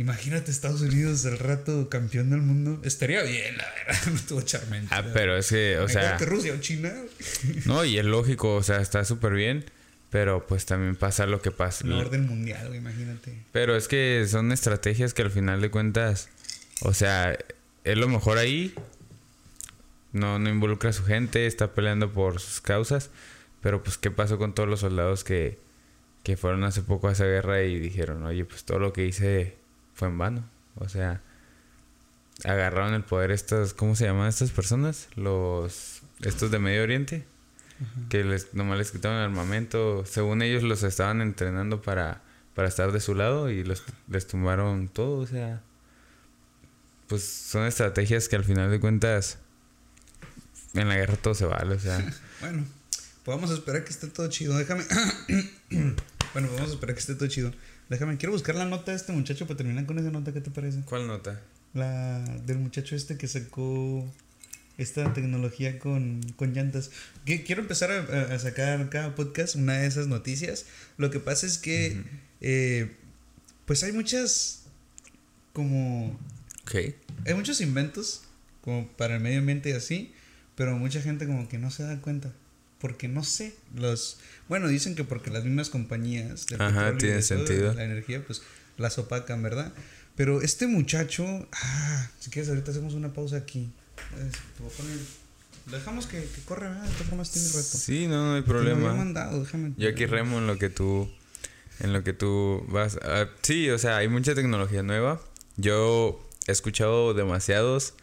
Imagínate 0.00 0.50
Estados 0.50 0.80
Unidos 0.80 1.26
al 1.26 1.38
rato 1.38 1.90
campeón 1.90 2.30
del 2.30 2.40
mundo. 2.40 2.80
Estaría 2.84 3.22
bien, 3.22 3.58
la 3.58 3.66
verdad. 3.70 4.00
No 4.08 4.16
estuvo 4.16 4.40
charmente. 4.40 4.88
Ah, 4.90 5.04
pero 5.12 5.36
es 5.36 5.50
que, 5.50 5.78
o 5.78 5.90
sea. 5.90 6.16
Rusia 6.16 6.54
o 6.54 6.56
China. 6.56 6.90
no, 7.66 7.84
y 7.84 7.98
es 7.98 8.04
lógico, 8.06 8.54
o 8.54 8.62
sea, 8.62 8.80
está 8.80 9.04
súper 9.04 9.34
bien. 9.34 9.66
Pero 10.08 10.46
pues 10.46 10.64
también 10.64 10.96
pasa 10.96 11.26
lo 11.26 11.42
que 11.42 11.50
pasa. 11.50 11.86
El 11.86 11.92
orden 11.92 12.26
mundial, 12.26 12.74
imagínate. 12.74 13.42
Pero 13.52 13.76
es 13.76 13.88
que 13.88 14.24
son 14.26 14.52
estrategias 14.52 15.12
que 15.12 15.20
al 15.20 15.30
final 15.30 15.60
de 15.60 15.70
cuentas, 15.70 16.30
o 16.80 16.94
sea, 16.94 17.36
es 17.84 17.98
lo 17.98 18.08
mejor 18.08 18.38
ahí. 18.38 18.72
No, 20.12 20.38
no 20.38 20.48
involucra 20.48 20.88
a 20.88 20.92
su 20.94 21.04
gente, 21.04 21.46
está 21.46 21.74
peleando 21.74 22.10
por 22.10 22.40
sus 22.40 22.62
causas. 22.62 23.10
Pero 23.60 23.82
pues, 23.82 23.98
¿qué 23.98 24.10
pasó 24.10 24.38
con 24.38 24.54
todos 24.54 24.66
los 24.66 24.80
soldados 24.80 25.24
que, 25.24 25.58
que 26.22 26.38
fueron 26.38 26.64
hace 26.64 26.80
poco 26.80 27.08
a 27.08 27.12
esa 27.12 27.26
guerra 27.26 27.64
y 27.64 27.78
dijeron, 27.78 28.22
oye, 28.22 28.46
pues 28.46 28.64
todo 28.64 28.78
lo 28.78 28.94
que 28.94 29.04
hice 29.04 29.59
fue 30.00 30.08
en 30.08 30.18
vano. 30.18 30.44
O 30.76 30.88
sea, 30.88 31.20
agarraron 32.44 32.94
el 32.94 33.04
poder 33.04 33.30
estas, 33.30 33.74
¿cómo 33.74 33.94
se 33.94 34.06
llaman 34.06 34.28
estas 34.28 34.50
personas? 34.50 35.08
Los, 35.14 36.00
estos 36.22 36.50
de 36.50 36.58
Medio 36.58 36.82
Oriente, 36.82 37.24
que 38.08 38.24
les, 38.24 38.54
nomás 38.54 38.78
les 38.78 38.90
quitaron 38.90 39.18
el 39.18 39.24
armamento. 39.24 40.04
Según 40.06 40.40
ellos 40.40 40.62
los 40.62 40.82
estaban 40.82 41.20
entrenando 41.20 41.82
para, 41.82 42.22
para 42.54 42.68
estar 42.68 42.92
de 42.92 43.00
su 43.00 43.14
lado 43.14 43.50
y 43.50 43.62
los, 43.62 43.84
les 44.08 44.26
tumbaron 44.26 44.88
todo, 44.88 45.18
o 45.18 45.26
sea, 45.26 45.60
pues 47.06 47.22
son 47.22 47.66
estrategias 47.66 48.28
que 48.28 48.36
al 48.36 48.44
final 48.44 48.70
de 48.70 48.80
cuentas 48.80 49.38
en 50.72 50.88
la 50.88 50.96
guerra 50.96 51.16
todo 51.16 51.34
se 51.34 51.44
vale, 51.44 51.74
o 51.74 51.78
sea. 51.78 51.98
bueno, 52.40 52.64
a 53.26 53.52
esperar 53.52 53.84
que 53.84 53.90
esté 53.90 54.06
todo 54.06 54.28
chido. 54.28 54.56
Déjame. 54.56 54.84
bueno, 56.32 56.48
vamos 56.54 56.70
a 56.70 56.72
esperar 56.72 56.94
que 56.94 57.00
esté 57.00 57.14
todo 57.16 57.28
chido. 57.28 57.52
Déjame, 57.90 58.16
quiero 58.18 58.32
buscar 58.32 58.54
la 58.54 58.66
nota 58.66 58.92
de 58.92 58.96
este 58.96 59.10
muchacho 59.12 59.48
para 59.48 59.56
terminar 59.56 59.84
con 59.84 59.98
esa 59.98 60.12
nota. 60.12 60.32
¿Qué 60.32 60.40
te 60.40 60.52
parece? 60.52 60.80
¿Cuál 60.82 61.08
nota? 61.08 61.42
La 61.74 62.20
del 62.46 62.58
muchacho 62.58 62.94
este 62.94 63.18
que 63.18 63.26
sacó 63.26 64.08
esta 64.78 65.12
tecnología 65.12 65.80
con, 65.80 66.20
con 66.36 66.54
llantas. 66.54 66.92
quiero 67.24 67.60
empezar 67.60 67.90
a, 67.90 68.38
sacar 68.38 68.88
cada 68.90 69.16
podcast 69.16 69.56
una 69.56 69.78
de 69.78 69.88
esas 69.88 70.06
noticias. 70.06 70.66
Lo 70.98 71.10
que 71.10 71.18
pasa 71.18 71.46
es 71.46 71.58
que, 71.58 72.04
eh, 72.40 72.92
pues 73.66 73.82
hay 73.82 73.90
muchas, 73.90 74.62
como... 75.52 76.16
Okay. 76.62 76.94
Hay 77.26 77.34
muchos 77.34 77.60
inventos, 77.60 78.22
como 78.60 78.86
para 78.92 79.16
el 79.16 79.20
medio 79.20 79.40
ambiente 79.40 79.70
y 79.70 79.72
así, 79.72 80.14
pero 80.54 80.76
mucha 80.78 81.02
gente 81.02 81.26
como 81.26 81.48
que 81.48 81.58
no 81.58 81.72
se 81.72 81.82
da 81.82 82.00
cuenta 82.00 82.32
porque 82.80 83.08
no 83.08 83.24
sé, 83.24 83.54
los 83.74 84.18
bueno, 84.48 84.68
dicen 84.68 84.94
que 84.94 85.04
porque 85.04 85.30
las 85.30 85.44
mismas 85.44 85.70
compañías 85.70 86.46
de 86.46 86.56
Ajá, 86.56 86.96
tiene 86.96 87.22
sentido. 87.22 87.74
la 87.74 87.84
energía 87.84 88.24
pues 88.24 88.42
las 88.78 88.98
opacan, 88.98 89.42
¿verdad? 89.42 89.72
Pero 90.16 90.42
este 90.42 90.66
muchacho, 90.66 91.24
ah, 91.52 92.10
si 92.18 92.30
quieres 92.30 92.48
ahorita 92.48 92.70
hacemos 92.70 92.94
una 92.94 93.12
pausa 93.12 93.36
aquí. 93.36 93.70
dejamos 95.70 96.06
que, 96.06 96.18
que 96.18 96.40
corra, 96.44 96.70
de 96.82 96.88
todas 96.90 97.08
formas 97.08 97.30
tiene 97.30 97.48
rato. 97.48 97.60
Sí, 97.62 98.06
no, 98.06 98.30
no 98.30 98.34
hay 98.34 98.42
problema. 98.42 98.94
Mandado, 98.94 99.40
déjame. 99.40 99.72
Yo 99.76 99.88
aquí 99.88 100.06
remo 100.06 100.38
en 100.38 100.46
lo 100.46 100.58
que 100.58 100.68
tú 100.68 101.10
en 101.80 101.92
lo 101.92 102.02
que 102.02 102.12
tú 102.12 102.64
vas. 102.68 102.98
Sí, 103.42 103.70
o 103.70 103.78
sea, 103.78 103.98
hay 103.98 104.08
mucha 104.08 104.34
tecnología 104.34 104.82
nueva. 104.82 105.20
Yo 105.56 106.28
he 106.46 106.52
escuchado 106.52 107.14
demasiados 107.14 107.94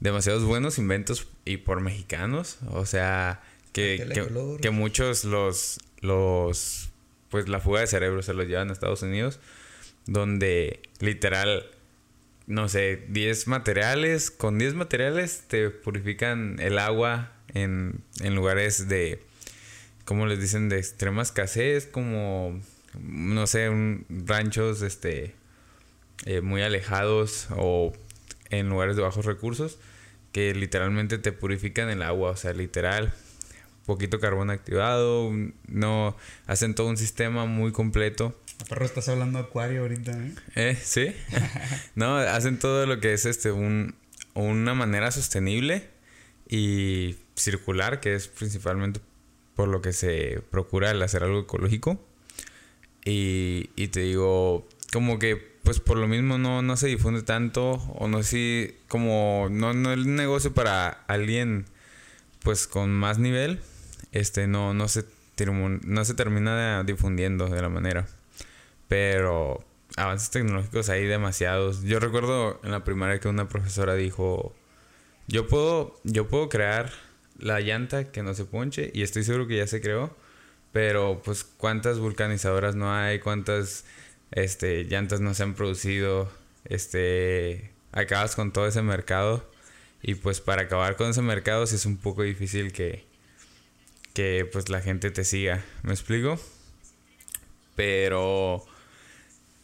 demasiados 0.00 0.44
buenos 0.44 0.78
inventos 0.78 1.26
y 1.44 1.58
por 1.58 1.80
mexicanos, 1.80 2.58
o 2.70 2.86
sea, 2.86 3.42
que, 3.78 4.70
muchos 4.70 5.24
los, 5.24 5.78
los, 6.00 6.90
pues 7.30 7.48
la 7.48 7.60
fuga 7.60 7.80
de 7.80 7.86
cerebro 7.86 8.22
se 8.22 8.34
los 8.34 8.46
llevan 8.46 8.70
a 8.70 8.72
Estados 8.72 9.02
Unidos, 9.02 9.40
donde 10.06 10.80
literal, 11.00 11.66
no 12.46 12.68
sé, 12.68 13.04
10 13.08 13.48
materiales, 13.48 14.30
con 14.30 14.58
10 14.58 14.74
materiales 14.74 15.44
te 15.48 15.70
purifican 15.70 16.58
el 16.60 16.78
agua 16.78 17.32
en, 17.54 18.02
en 18.20 18.34
lugares 18.34 18.88
de, 18.88 19.22
¿cómo 20.04 20.26
les 20.26 20.40
dicen? 20.40 20.68
De 20.68 20.78
extrema 20.78 21.22
escasez, 21.22 21.86
como, 21.86 22.60
no 23.00 23.46
sé, 23.46 23.68
un, 23.68 24.06
ranchos, 24.08 24.82
este, 24.82 25.34
eh, 26.26 26.40
muy 26.40 26.62
alejados 26.62 27.48
o 27.56 27.92
en 28.50 28.68
lugares 28.68 28.96
de 28.96 29.02
bajos 29.02 29.24
recursos 29.24 29.78
que 30.32 30.54
literalmente 30.54 31.18
te 31.18 31.32
purifican 31.32 31.90
el 31.90 32.02
agua, 32.02 32.30
o 32.30 32.36
sea, 32.36 32.52
literal 32.52 33.12
poquito 33.88 34.20
carbón 34.20 34.50
activado, 34.50 35.32
no 35.66 36.14
hacen 36.46 36.74
todo 36.74 36.88
un 36.88 36.98
sistema 36.98 37.46
muy 37.46 37.72
completo. 37.72 38.38
Perro, 38.68 38.84
estás 38.84 39.08
hablando 39.08 39.38
acuario 39.38 39.80
ahorita, 39.80 40.12
¿eh? 40.12 40.34
¿Eh? 40.56 40.78
Sí. 40.80 41.16
no, 41.94 42.18
hacen 42.18 42.58
todo 42.58 42.84
lo 42.84 43.00
que 43.00 43.14
es 43.14 43.24
este 43.24 43.50
un, 43.50 43.94
una 44.34 44.74
manera 44.74 45.10
sostenible 45.10 45.88
y 46.50 47.16
circular, 47.34 48.00
que 48.00 48.14
es 48.14 48.28
principalmente 48.28 49.00
por 49.56 49.68
lo 49.68 49.80
que 49.80 49.94
se 49.94 50.42
procura 50.50 50.90
el 50.90 51.02
hacer 51.02 51.22
algo 51.24 51.40
ecológico. 51.40 51.98
Y, 53.06 53.70
y 53.74 53.88
te 53.88 54.00
digo, 54.00 54.68
como 54.92 55.18
que 55.18 55.56
pues 55.62 55.80
por 55.80 55.96
lo 55.96 56.08
mismo 56.08 56.36
no, 56.36 56.60
no 56.60 56.76
se 56.76 56.88
difunde 56.88 57.22
tanto 57.22 57.72
o 57.72 58.06
no 58.06 58.22
sé 58.22 58.28
si 58.28 58.76
como 58.86 59.48
no, 59.50 59.72
no 59.72 59.92
el 59.94 60.14
negocio 60.14 60.52
para 60.52 60.88
alguien 61.08 61.64
pues 62.42 62.66
con 62.66 62.90
más 62.90 63.18
nivel 63.18 63.60
este 64.12 64.46
no 64.46 64.74
no 64.74 64.88
se 64.88 65.04
no 65.46 66.04
se 66.04 66.14
termina 66.14 66.82
difundiendo 66.84 67.48
de 67.48 67.62
la 67.62 67.68
manera. 67.68 68.06
Pero 68.88 69.64
avances 69.96 70.30
tecnológicos 70.30 70.88
hay 70.88 71.06
demasiados. 71.06 71.82
Yo 71.84 72.00
recuerdo 72.00 72.60
en 72.64 72.72
la 72.72 72.84
primaria 72.84 73.20
que 73.20 73.28
una 73.28 73.48
profesora 73.48 73.94
dijo 73.94 74.54
yo 75.28 75.46
puedo 75.46 75.94
yo 76.04 76.28
puedo 76.28 76.48
crear 76.48 76.90
la 77.38 77.60
llanta 77.60 78.10
que 78.10 78.22
no 78.22 78.34
se 78.34 78.44
ponche 78.44 78.90
y 78.94 79.02
estoy 79.02 79.24
seguro 79.24 79.46
que 79.46 79.56
ya 79.58 79.66
se 79.66 79.80
creó 79.80 80.16
pero 80.72 81.22
pues 81.24 81.44
cuántas 81.44 81.98
vulcanizadoras 81.98 82.74
no 82.74 82.92
hay 82.92 83.20
cuántas 83.20 83.84
este, 84.30 84.84
llantas 84.84 85.20
no 85.20 85.34
se 85.34 85.42
han 85.42 85.54
producido, 85.54 86.30
este, 86.64 87.70
acabas 87.92 88.36
con 88.36 88.52
todo 88.52 88.66
ese 88.66 88.82
mercado 88.82 89.48
y 90.02 90.14
pues 90.14 90.40
para 90.40 90.62
acabar 90.62 90.96
con 90.96 91.10
ese 91.10 91.22
mercado 91.22 91.66
sí 91.66 91.76
es 91.76 91.86
un 91.86 91.96
poco 91.96 92.22
difícil 92.22 92.72
que, 92.72 93.04
que 94.18 94.44
pues 94.50 94.68
la 94.68 94.80
gente 94.80 95.12
te 95.12 95.22
siga, 95.22 95.64
¿me 95.84 95.92
explico? 95.92 96.40
Pero 97.76 98.66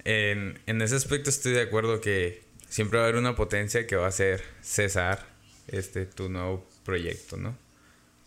en, 0.05 0.61
en 0.68 0.80
ese 0.80 0.94
aspecto 0.94 1.28
estoy 1.28 1.55
de 1.55 1.62
acuerdo 1.62 2.00
que 2.00 2.44
siempre 2.68 3.00
va 3.00 3.07
a 3.07 3.09
haber 3.09 3.18
una 3.18 3.34
potencia 3.34 3.88
que 3.88 3.96
va 3.96 4.07
a 4.07 4.12
ser 4.12 4.44
cesar 4.62 5.26
este 5.66 6.07
tu 6.07 6.28
nuevo 6.28 6.64
proyecto, 6.84 7.36
¿no? 7.36 7.59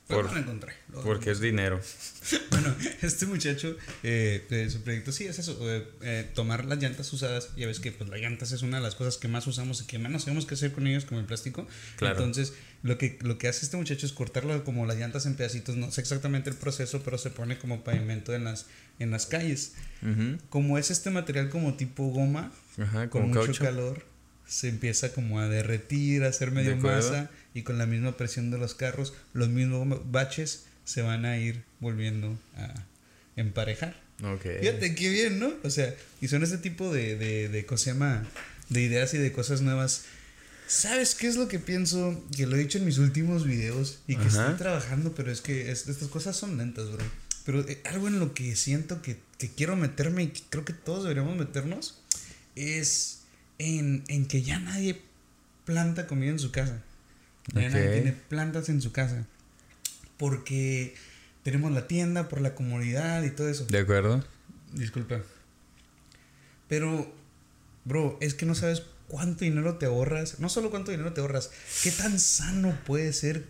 Por, 0.07 0.31
lo 0.31 0.37
encontré. 0.37 0.73
porque 1.03 1.31
es 1.31 1.39
dinero. 1.39 1.81
bueno, 2.51 2.75
este 3.01 3.25
muchacho, 3.25 3.77
eh, 4.03 4.67
su 4.69 4.81
proyecto 4.81 5.13
sí 5.13 5.25
es 5.25 5.39
eso, 5.39 5.57
eh, 5.69 5.87
eh, 6.01 6.29
tomar 6.33 6.65
las 6.65 6.79
llantas 6.81 7.11
usadas. 7.11 7.51
Ya 7.55 7.67
ves 7.67 7.81
que 7.81 7.93
pues 7.93 8.09
las 8.09 8.19
llantas 8.19 8.53
es 8.53 8.61
una 8.61 8.77
de 8.77 8.83
las 8.83 8.95
cosas 8.95 9.17
que 9.17 9.27
más 9.27 9.47
usamos 9.47 9.81
y 9.81 9.85
que 9.85 9.97
menos 9.97 10.23
sabemos 10.23 10.45
qué 10.45 10.55
hacer 10.55 10.71
con 10.71 10.87
ellos, 10.87 11.03
como 11.03 11.19
el 11.19 11.25
plástico. 11.25 11.67
Claro. 11.97 12.15
Entonces, 12.15 12.53
lo 12.83 12.97
que, 12.97 13.17
lo 13.21 13.37
que 13.37 13.47
hace 13.47 13.65
este 13.65 13.77
muchacho 13.77 14.05
es 14.05 14.13
cortarlo 14.13 14.63
como 14.63 14.85
las 14.85 14.97
llantas 14.97 15.25
en 15.25 15.35
pedacitos. 15.35 15.75
No 15.75 15.91
sé 15.91 16.01
exactamente 16.01 16.49
el 16.49 16.55
proceso, 16.55 17.01
pero 17.03 17.17
se 17.17 17.29
pone 17.29 17.57
como 17.57 17.83
pavimento 17.83 18.33
en 18.33 18.43
las, 18.43 18.67
en 18.99 19.11
las 19.11 19.25
calles. 19.25 19.73
Como 20.49 20.77
es 20.77 20.91
este 20.91 21.09
material 21.09 21.49
como 21.49 21.75
tipo 21.75 22.07
goma, 22.09 22.51
con 23.09 23.29
mucho 23.29 23.53
calor, 23.53 24.05
se 24.47 24.69
empieza 24.69 25.11
como 25.11 25.39
a 25.39 25.47
derretir, 25.47 26.23
a 26.23 26.27
hacer 26.27 26.51
medio 26.51 26.77
masa 26.77 27.29
y 27.53 27.63
con 27.63 27.77
la 27.77 27.85
misma 27.85 28.15
presión 28.15 28.51
de 28.51 28.57
los 28.57 28.75
carros, 28.75 29.13
los 29.33 29.49
mismos 29.49 30.11
baches 30.11 30.65
se 30.85 31.01
van 31.01 31.25
a 31.25 31.37
ir 31.37 31.63
volviendo 31.79 32.37
a 32.55 32.85
emparejar. 33.35 33.95
Okay. 34.23 34.59
Fíjate 34.59 34.95
qué 34.95 35.09
bien, 35.09 35.39
¿no? 35.39 35.53
O 35.63 35.69
sea, 35.69 35.93
y 36.21 36.27
son 36.27 36.43
este 36.43 36.57
tipo 36.57 36.91
de, 36.91 37.15
de, 37.17 37.49
de, 37.49 37.65
llama? 37.77 38.25
de 38.69 38.81
ideas 38.81 39.13
y 39.13 39.17
de 39.17 39.31
cosas 39.31 39.61
nuevas. 39.61 40.05
¿Sabes 40.67 41.15
qué 41.15 41.27
es 41.27 41.35
lo 41.35 41.47
que 41.47 41.59
pienso? 41.59 42.23
Que 42.35 42.45
lo 42.45 42.55
he 42.55 42.59
dicho 42.59 42.77
en 42.77 42.85
mis 42.85 42.97
últimos 42.97 43.45
videos 43.45 43.99
y 44.07 44.15
que 44.15 44.27
estoy 44.27 44.55
trabajando, 44.55 45.13
pero 45.15 45.31
es 45.31 45.41
que 45.41 45.71
estas 45.71 45.97
cosas 46.09 46.35
son 46.35 46.57
lentas, 46.57 46.91
bro. 46.91 47.05
Pero 47.45 47.61
eh, 47.67 47.81
algo 47.85 48.07
en 48.09 48.19
lo 48.19 48.33
que 48.33 48.55
siento 48.55 49.01
que, 49.01 49.17
que, 49.37 49.49
quiero 49.49 49.77
meterme 49.77 50.23
y 50.23 50.27
que 50.27 50.41
creo 50.49 50.65
que 50.65 50.73
todos 50.73 51.03
deberíamos 51.03 51.37
meternos 51.37 52.01
es 52.55 53.21
en, 53.57 54.03
en 54.09 54.25
que 54.25 54.41
ya 54.41 54.59
nadie 54.59 55.01
planta 55.63 56.07
comida 56.07 56.31
en 56.31 56.39
su 56.39 56.51
casa 56.51 56.83
tiene 57.53 58.13
plantas 58.29 58.69
en 58.69 58.81
su 58.81 58.91
casa. 58.91 59.25
Porque 60.17 60.95
tenemos 61.43 61.71
la 61.71 61.87
tienda, 61.87 62.27
por 62.29 62.41
la 62.41 62.55
comodidad 62.55 63.23
y 63.23 63.31
todo 63.31 63.49
eso. 63.49 63.65
De 63.65 63.79
acuerdo. 63.79 64.23
Disculpa. 64.73 65.21
Pero, 66.67 67.13
bro, 67.85 68.17
es 68.19 68.33
que 68.33 68.45
no 68.45 68.55
sabes 68.55 68.83
cuánto 69.07 69.45
dinero 69.45 69.77
te 69.77 69.85
ahorras. 69.85 70.39
No 70.39 70.49
solo 70.49 70.69
cuánto 70.69 70.91
dinero 70.91 71.13
te 71.13 71.21
ahorras, 71.21 71.51
qué 71.83 71.91
tan 71.91 72.19
sano 72.19 72.77
puede 72.85 73.13
ser 73.13 73.45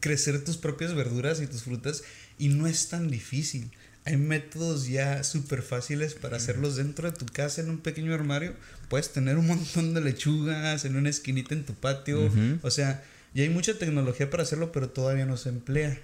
crecer 0.00 0.44
tus 0.44 0.56
propias 0.56 0.94
verduras 0.94 1.40
y 1.40 1.46
tus 1.46 1.62
frutas 1.62 2.04
y 2.38 2.48
no 2.48 2.66
es 2.66 2.88
tan 2.88 3.08
difícil 3.08 3.70
hay 4.04 4.16
métodos 4.16 4.88
ya 4.88 5.22
súper 5.22 5.62
fáciles 5.62 6.14
para 6.14 6.36
hacerlos 6.36 6.76
dentro 6.76 7.10
de 7.10 7.16
tu 7.16 7.24
casa 7.26 7.60
en 7.60 7.70
un 7.70 7.78
pequeño 7.78 8.12
armario. 8.12 8.54
Puedes 8.88 9.12
tener 9.12 9.36
un 9.36 9.46
montón 9.46 9.94
de 9.94 10.00
lechugas 10.00 10.84
en 10.84 10.96
una 10.96 11.08
esquinita 11.08 11.54
en 11.54 11.64
tu 11.64 11.74
patio. 11.74 12.30
O 12.62 12.70
sea, 12.70 13.04
ya 13.32 13.44
hay 13.44 13.48
mucha 13.48 13.78
tecnología 13.78 14.28
para 14.28 14.42
hacerlo, 14.42 14.72
pero 14.72 14.90
todavía 14.90 15.24
no 15.24 15.36
se 15.36 15.50
emplea. 15.50 16.00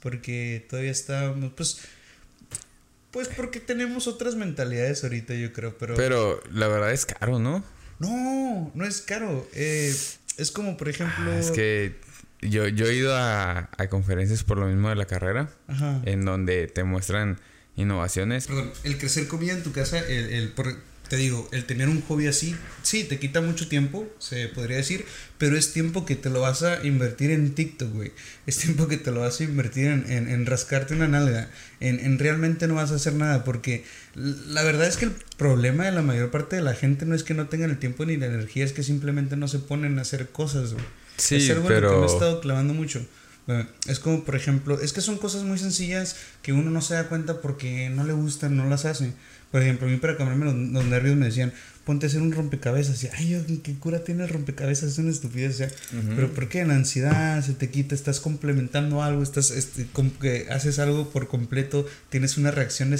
Porque 0.00 0.66
todavía 0.68 0.90
está, 0.90 1.34
pues, 1.54 1.80
pues 3.10 3.28
porque 3.28 3.60
tenemos 3.60 4.06
otras 4.06 4.36
mentalidades 4.36 5.04
ahorita, 5.04 5.34
yo 5.34 5.52
creo. 5.52 5.76
Pero, 5.76 5.94
pero 5.96 6.42
la 6.50 6.68
verdad 6.68 6.92
es 6.92 7.04
caro, 7.04 7.38
¿no? 7.38 7.62
No, 7.98 8.70
no 8.74 8.84
es 8.84 9.00
caro. 9.00 9.48
Eh, 9.54 9.94
es 10.36 10.50
como, 10.50 10.76
por 10.76 10.88
ejemplo... 10.88 11.32
Ah, 11.32 11.38
es 11.38 11.50
que 11.50 11.96
yo, 12.40 12.68
yo 12.68 12.86
he 12.86 12.94
ido 12.94 13.16
a, 13.16 13.70
a, 13.76 13.88
conferencias 13.88 14.44
por 14.44 14.58
lo 14.58 14.66
mismo 14.66 14.88
de 14.88 14.96
la 14.96 15.06
carrera, 15.06 15.50
en 16.04 16.24
donde 16.24 16.66
te 16.66 16.84
muestran 16.84 17.38
innovaciones. 17.76 18.46
Perdón, 18.46 18.72
el 18.84 18.98
crecer 18.98 19.26
comida 19.28 19.52
en 19.52 19.62
tu 19.62 19.72
casa, 19.72 19.98
el, 19.98 20.32
el 20.32 20.52
te 21.08 21.16
digo, 21.16 21.48
el 21.52 21.64
tener 21.64 21.88
un 21.88 22.00
hobby 22.02 22.26
así, 22.26 22.56
sí, 22.82 23.04
te 23.04 23.18
quita 23.18 23.40
mucho 23.42 23.68
tiempo, 23.68 24.08
se 24.18 24.48
podría 24.48 24.78
decir, 24.78 25.04
pero 25.36 25.56
es 25.56 25.72
tiempo 25.72 26.06
que 26.06 26.16
te 26.16 26.30
lo 26.30 26.40
vas 26.40 26.62
a 26.62 26.84
invertir 26.84 27.30
en 27.30 27.54
TikTok, 27.54 27.92
güey. 27.92 28.12
Es 28.46 28.56
tiempo 28.58 28.88
que 28.88 28.96
te 28.96 29.10
lo 29.10 29.20
vas 29.20 29.40
a 29.40 29.44
invertir 29.44 29.86
en, 29.86 30.10
en, 30.10 30.28
en 30.28 30.46
rascarte 30.46 30.94
una 30.94 31.06
nalga, 31.06 31.50
en, 31.80 32.00
en, 32.00 32.18
realmente 32.18 32.66
no 32.66 32.76
vas 32.76 32.90
a 32.90 32.94
hacer 32.94 33.14
nada, 33.14 33.44
porque 33.44 33.84
la 34.14 34.62
verdad 34.62 34.86
es 34.86 34.96
que 34.96 35.04
el 35.04 35.12
problema 35.36 35.84
de 35.84 35.92
la 35.92 36.02
mayor 36.02 36.30
parte 36.30 36.56
de 36.56 36.62
la 36.62 36.74
gente 36.74 37.04
no 37.04 37.14
es 37.14 37.22
que 37.22 37.34
no 37.34 37.48
tengan 37.48 37.70
el 37.70 37.78
tiempo 37.78 38.06
ni 38.06 38.16
la 38.16 38.26
energía, 38.26 38.64
es 38.64 38.72
que 38.72 38.82
simplemente 38.82 39.36
no 39.36 39.46
se 39.46 39.58
ponen 39.58 39.98
a 39.98 40.02
hacer 40.02 40.30
cosas, 40.30 40.72
güey. 40.72 40.84
Sí, 41.16 41.36
es 41.36 41.50
algo 41.50 41.68
pero... 41.68 41.90
que 41.90 41.96
me 41.96 42.02
he 42.02 42.06
estado 42.06 42.40
clavando 42.40 42.74
mucho. 42.74 43.04
es 43.86 44.00
como, 44.00 44.24
por 44.24 44.36
ejemplo, 44.36 44.80
es 44.80 44.92
que 44.92 45.00
son 45.00 45.18
cosas 45.18 45.42
muy 45.42 45.58
sencillas 45.58 46.16
que 46.42 46.52
uno 46.52 46.70
no 46.70 46.80
se 46.80 46.94
da 46.94 47.08
cuenta 47.08 47.40
porque 47.40 47.90
no 47.90 48.04
le 48.04 48.14
gustan, 48.14 48.56
no 48.56 48.68
las 48.68 48.84
hace. 48.84 49.12
Por 49.50 49.62
ejemplo, 49.62 49.86
a 49.86 49.90
mí 49.90 49.96
para 49.98 50.16
cambiarme 50.16 50.72
los, 50.72 50.84
nervios 50.84 51.16
me 51.16 51.26
decían, 51.26 51.52
ponte 51.84 52.06
a 52.06 52.08
hacer 52.08 52.20
un 52.20 52.32
rompecabezas. 52.32 53.02
Y, 53.04 53.08
ay, 53.08 53.60
¿qué 53.62 53.74
cura 53.74 54.02
tiene 54.02 54.24
el 54.24 54.28
rompecabezas? 54.28 54.92
Es 54.92 54.98
una 54.98 55.10
estupidez. 55.10 55.54
O 55.54 55.56
sea, 55.58 55.70
pero 56.16 56.32
¿por 56.32 56.48
qué? 56.48 56.64
La 56.64 56.74
ansiedad 56.74 57.42
se 57.44 57.54
te 57.54 57.70
quita, 57.70 57.94
estás 57.94 58.20
complementando 58.20 59.02
algo, 59.02 59.22
estás, 59.22 59.50
este, 59.50 59.86
que 60.20 60.48
haces 60.50 60.78
algo 60.78 61.10
por 61.10 61.28
completo, 61.28 61.86
tienes 62.10 62.36
una 62.36 62.50
reacción 62.50 62.90
de 62.90 62.98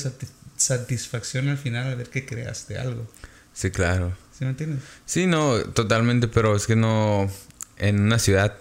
satisfacción 0.56 1.48
al 1.48 1.58
final 1.58 1.88
al 1.88 1.96
ver 1.96 2.08
que 2.08 2.24
creaste 2.24 2.78
algo. 2.78 3.06
Sí, 3.52 3.70
claro. 3.70 4.16
¿Sí 4.36 4.44
me 4.44 4.50
entiendes? 4.50 4.82
Sí, 5.06 5.26
no, 5.26 5.58
totalmente, 5.60 6.28
pero 6.28 6.56
es 6.56 6.66
que 6.66 6.76
no 6.76 7.30
en 7.78 8.00
una 8.00 8.18
ciudad 8.18 8.56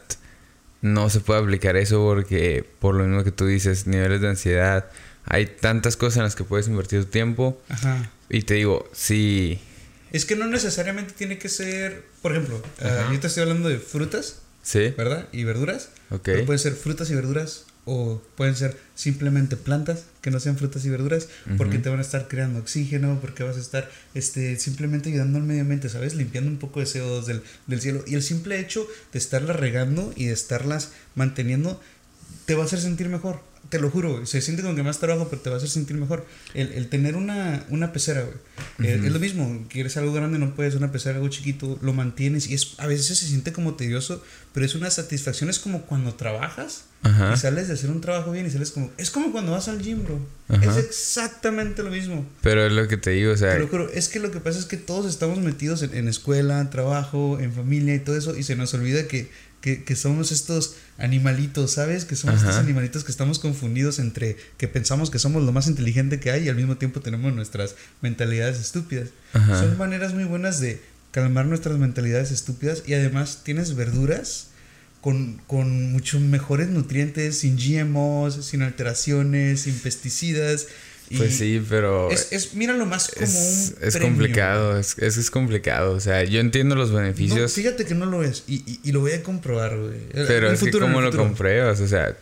no 0.81 1.09
se 1.09 1.21
puede 1.21 1.41
aplicar 1.41 1.77
eso 1.77 1.99
porque 2.03 2.65
por 2.79 2.95
lo 2.95 3.05
mismo 3.05 3.23
que 3.23 3.31
tú 3.31 3.47
dices, 3.47 3.87
niveles 3.87 4.21
de 4.21 4.29
ansiedad, 4.29 4.85
hay 5.25 5.45
tantas 5.45 5.97
cosas 5.97 6.17
en 6.17 6.23
las 6.23 6.35
que 6.35 6.43
puedes 6.43 6.67
invertir 6.67 7.03
tu 7.05 7.09
tiempo. 7.09 7.61
Ajá. 7.69 8.09
Y 8.29 8.43
te 8.43 8.55
digo, 8.55 8.89
sí. 8.93 9.59
Es 10.11 10.25
que 10.25 10.35
no 10.35 10.47
necesariamente 10.47 11.13
tiene 11.13 11.37
que 11.37 11.49
ser, 11.49 12.05
por 12.21 12.33
ejemplo, 12.33 12.57
uh, 12.57 13.13
yo 13.13 13.19
te 13.19 13.27
estoy 13.27 13.43
hablando 13.43 13.69
de 13.69 13.79
frutas, 13.79 14.39
sí. 14.61 14.93
¿verdad? 14.97 15.27
Y 15.31 15.43
verduras. 15.43 15.89
Ok. 16.11 16.21
Pero 16.23 16.45
pueden 16.45 16.59
ser 16.59 16.73
frutas 16.73 17.09
y 17.09 17.15
verduras 17.15 17.65
o 17.85 18.21
pueden 18.35 18.55
ser 18.55 18.77
simplemente 18.95 19.57
plantas 19.57 20.05
que 20.21 20.31
no 20.31 20.39
sean 20.39 20.57
frutas 20.57 20.85
y 20.85 20.89
verduras 20.89 21.27
porque 21.57 21.79
te 21.79 21.89
van 21.89 21.99
a 21.99 22.01
estar 22.01 22.29
creando 22.29 22.59
oxígeno, 22.59 23.19
porque 23.19 23.43
vas 23.43 23.57
a 23.57 23.59
estar 23.59 23.89
este, 24.13 24.57
simplemente 24.57 25.09
ayudando 25.09 25.37
al 25.37 25.43
medio 25.43 25.61
ambiente, 25.61 25.89
¿sabes? 25.89 26.15
Limpiando 26.15 26.49
un 26.49 26.59
poco 26.59 26.79
de 26.79 26.85
CO2 26.85 27.25
del, 27.25 27.41
del 27.67 27.81
cielo. 27.81 28.03
Y 28.07 28.15
el 28.15 28.23
simple 28.23 28.59
hecho 28.59 28.87
de 29.11 29.19
estarlas 29.19 29.57
regando 29.57 30.13
y 30.15 30.27
de 30.27 30.33
estarlas 30.33 30.91
manteniendo 31.15 31.81
te 32.45 32.55
va 32.55 32.63
a 32.63 32.65
hacer 32.65 32.79
sentir 32.79 33.09
mejor 33.09 33.41
te 33.69 33.79
lo 33.79 33.89
juro, 33.89 34.25
se 34.25 34.41
siente 34.41 34.61
como 34.61 34.75
que 34.75 34.83
más 34.83 34.99
trabajo, 34.99 35.27
pero 35.29 35.41
te 35.41 35.49
va 35.49 35.55
a 35.55 35.57
hacer 35.57 35.69
sentir 35.69 35.97
mejor. 35.97 36.25
El, 36.53 36.73
el 36.73 36.89
tener 36.89 37.15
una, 37.15 37.65
una 37.69 37.93
pecera, 37.93 38.21
güey. 38.21 38.35
Eh, 38.87 39.01
es 39.03 39.11
lo 39.11 39.19
mismo, 39.19 39.65
quieres 39.69 39.97
algo 39.97 40.13
grande, 40.13 40.37
no 40.37 40.53
puedes, 40.55 40.75
una 40.75 40.91
pecera, 40.91 41.15
algo 41.15 41.29
chiquito, 41.29 41.79
lo 41.81 41.93
mantienes 41.93 42.47
y 42.47 42.53
es, 42.53 42.75
a 42.77 42.87
veces 42.87 43.17
se 43.17 43.27
siente 43.27 43.53
como 43.53 43.75
tedioso, 43.75 44.23
pero 44.53 44.65
es 44.65 44.75
una 44.75 44.89
satisfacción, 44.89 45.49
es 45.49 45.59
como 45.59 45.83
cuando 45.83 46.13
trabajas 46.13 46.85
y 47.03 47.37
sales 47.37 47.67
de 47.67 47.73
hacer 47.73 47.89
un 47.89 47.99
trabajo 47.99 48.31
bien 48.31 48.45
y 48.45 48.49
sales 48.49 48.71
como, 48.71 48.89
es 48.97 49.11
como 49.11 49.31
cuando 49.31 49.51
vas 49.51 49.67
al 49.67 49.81
gym, 49.81 50.03
bro. 50.03 50.19
Es 50.61 50.77
exactamente 50.77 51.83
lo 51.83 51.89
mismo. 51.89 52.25
Pero 52.41 52.65
es 52.65 52.71
lo 52.71 52.87
que 52.87 52.97
te 52.97 53.11
digo, 53.11 53.33
o 53.33 53.37
sea... 53.37 53.53
Te 53.53 53.59
lo 53.59 53.67
juro, 53.67 53.89
es 53.91 54.07
que 54.07 54.19
lo 54.19 54.31
que 54.31 54.39
pasa 54.39 54.59
es 54.59 54.65
que 54.65 54.77
todos 54.77 55.07
estamos 55.07 55.39
metidos 55.39 55.81
en, 55.83 55.95
en 55.95 56.07
escuela, 56.07 56.69
trabajo, 56.69 57.39
en 57.39 57.51
familia 57.53 57.95
y 57.95 57.99
todo 57.99 58.17
eso 58.17 58.37
y 58.37 58.43
se 58.43 58.55
nos 58.55 58.73
olvida 58.73 59.07
que 59.07 59.29
que, 59.63 59.85
que, 59.85 59.95
somos 59.95 60.33
estos 60.33 60.75
animalitos, 60.97 61.71
¿sabes? 61.71 62.03
Que 62.03 62.17
somos 62.17 62.41
estos 62.41 62.57
animalitos 62.57 63.05
que 63.05 63.11
estamos 63.11 63.39
confundidos 63.39 63.97
entre 63.97 64.35
que 64.57 64.67
pensamos 64.67 65.09
que 65.09 65.19
somos 65.19 65.41
lo 65.41 65.53
más 65.53 65.67
inteligente 65.67 66.19
que 66.19 66.31
hay 66.31 66.43
y 66.43 66.49
al 66.49 66.57
mismo 66.57 66.75
tiempo 66.75 66.99
tenemos 66.99 67.33
nuestras 67.33 67.75
mentalidades 68.01 68.59
estúpidas. 68.59 69.07
Son 69.31 69.77
maneras 69.77 70.13
muy 70.13 70.25
buenas 70.25 70.59
de 70.59 70.81
calmar 71.11 71.45
nuestras 71.45 71.77
mentalidades 71.77 72.31
estúpidas 72.31 72.83
y 72.85 72.93
además 72.93 73.43
tienes 73.45 73.73
verduras 73.75 74.47
con, 74.99 75.41
con 75.47 75.93
muchos 75.93 76.19
mejores 76.19 76.67
nutrientes, 76.67 77.39
sin 77.39 77.55
GMOs, 77.55 78.45
sin 78.45 78.63
alteraciones, 78.63 79.61
sin 79.61 79.75
pesticidas. 79.75 80.67
Pues 81.17 81.37
sí, 81.37 81.63
pero... 81.69 82.11
Es, 82.11 82.31
es, 82.31 82.53
míralo 82.53 82.85
más 82.85 83.09
como 83.09 83.25
es, 83.25 83.75
un 83.77 83.87
Es 83.87 83.97
complicado, 83.97 84.79
es, 84.79 84.97
es, 84.97 85.31
complicado. 85.31 85.93
O 85.93 85.99
sea, 85.99 86.23
yo 86.23 86.39
entiendo 86.39 86.75
los 86.75 86.91
beneficios. 86.91 87.39
No, 87.39 87.49
fíjate 87.49 87.85
que 87.85 87.95
no 87.95 88.05
lo 88.05 88.23
es. 88.23 88.43
Y, 88.47 88.55
y, 88.55 88.79
y 88.83 88.91
lo 88.91 88.99
voy 89.01 89.11
a 89.11 89.23
comprobar, 89.23 89.77
güey. 89.77 89.99
Pero 90.13 90.51
es 90.51 90.61
que 90.61 90.71
cómo 90.71 91.01
lo 91.01 91.11
compruebas, 91.11 91.79
o 91.79 91.87
sea... 91.87 92.15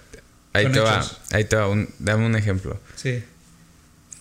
Ahí 0.53 0.69
te 0.71 0.79
va, 0.79 1.09
ahí 1.31 1.45
te 1.45 1.55
va. 1.55 1.67
Un, 1.69 1.89
dame 1.99 2.25
un 2.25 2.35
ejemplo. 2.35 2.79
Sí. 2.95 3.23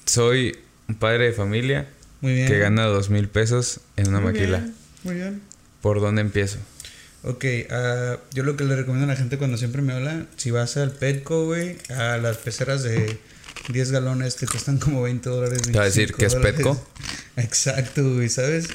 Soy 0.04 0.56
un 0.88 0.94
padre 0.94 1.26
de 1.26 1.32
familia 1.32 1.88
Muy 2.20 2.34
bien. 2.34 2.48
que 2.48 2.58
gana 2.58 2.84
dos 2.84 3.10
mil 3.10 3.28
pesos 3.28 3.80
en 3.96 4.08
una 4.08 4.20
Muy 4.20 4.32
maquila. 4.32 4.58
bien, 4.58 4.74
Muy 5.02 5.14
bien. 5.16 5.42
¿Por 5.80 6.00
dónde 6.00 6.20
empiezo? 6.20 6.58
Ok, 7.22 7.44
ah, 7.70 8.18
yo 8.32 8.44
lo 8.44 8.56
que 8.56 8.64
le 8.64 8.76
recomiendo 8.76 9.04
a 9.04 9.14
la 9.14 9.16
gente 9.16 9.38
cuando 9.38 9.56
siempre 9.58 9.82
me 9.82 9.92
habla, 9.92 10.26
si 10.36 10.50
vas 10.50 10.76
al 10.76 10.92
Petco, 10.92 11.44
güey, 11.46 11.76
a 11.90 12.16
las 12.16 12.38
peceras 12.38 12.82
de 12.82 13.18
10 13.68 13.90
galones 13.92 14.34
que 14.34 14.46
cuestan 14.46 14.78
como 14.78 15.02
20 15.02 15.28
dólares. 15.28 15.62
¿Te 15.62 15.72
va 15.72 15.82
a 15.82 15.86
decir 15.86 16.14
25 16.16 16.18
que 16.18 16.26
es. 16.26 16.56
Petco? 16.56 16.86
Exacto, 17.36 18.14
güey, 18.14 18.28
¿sabes? 18.28 18.68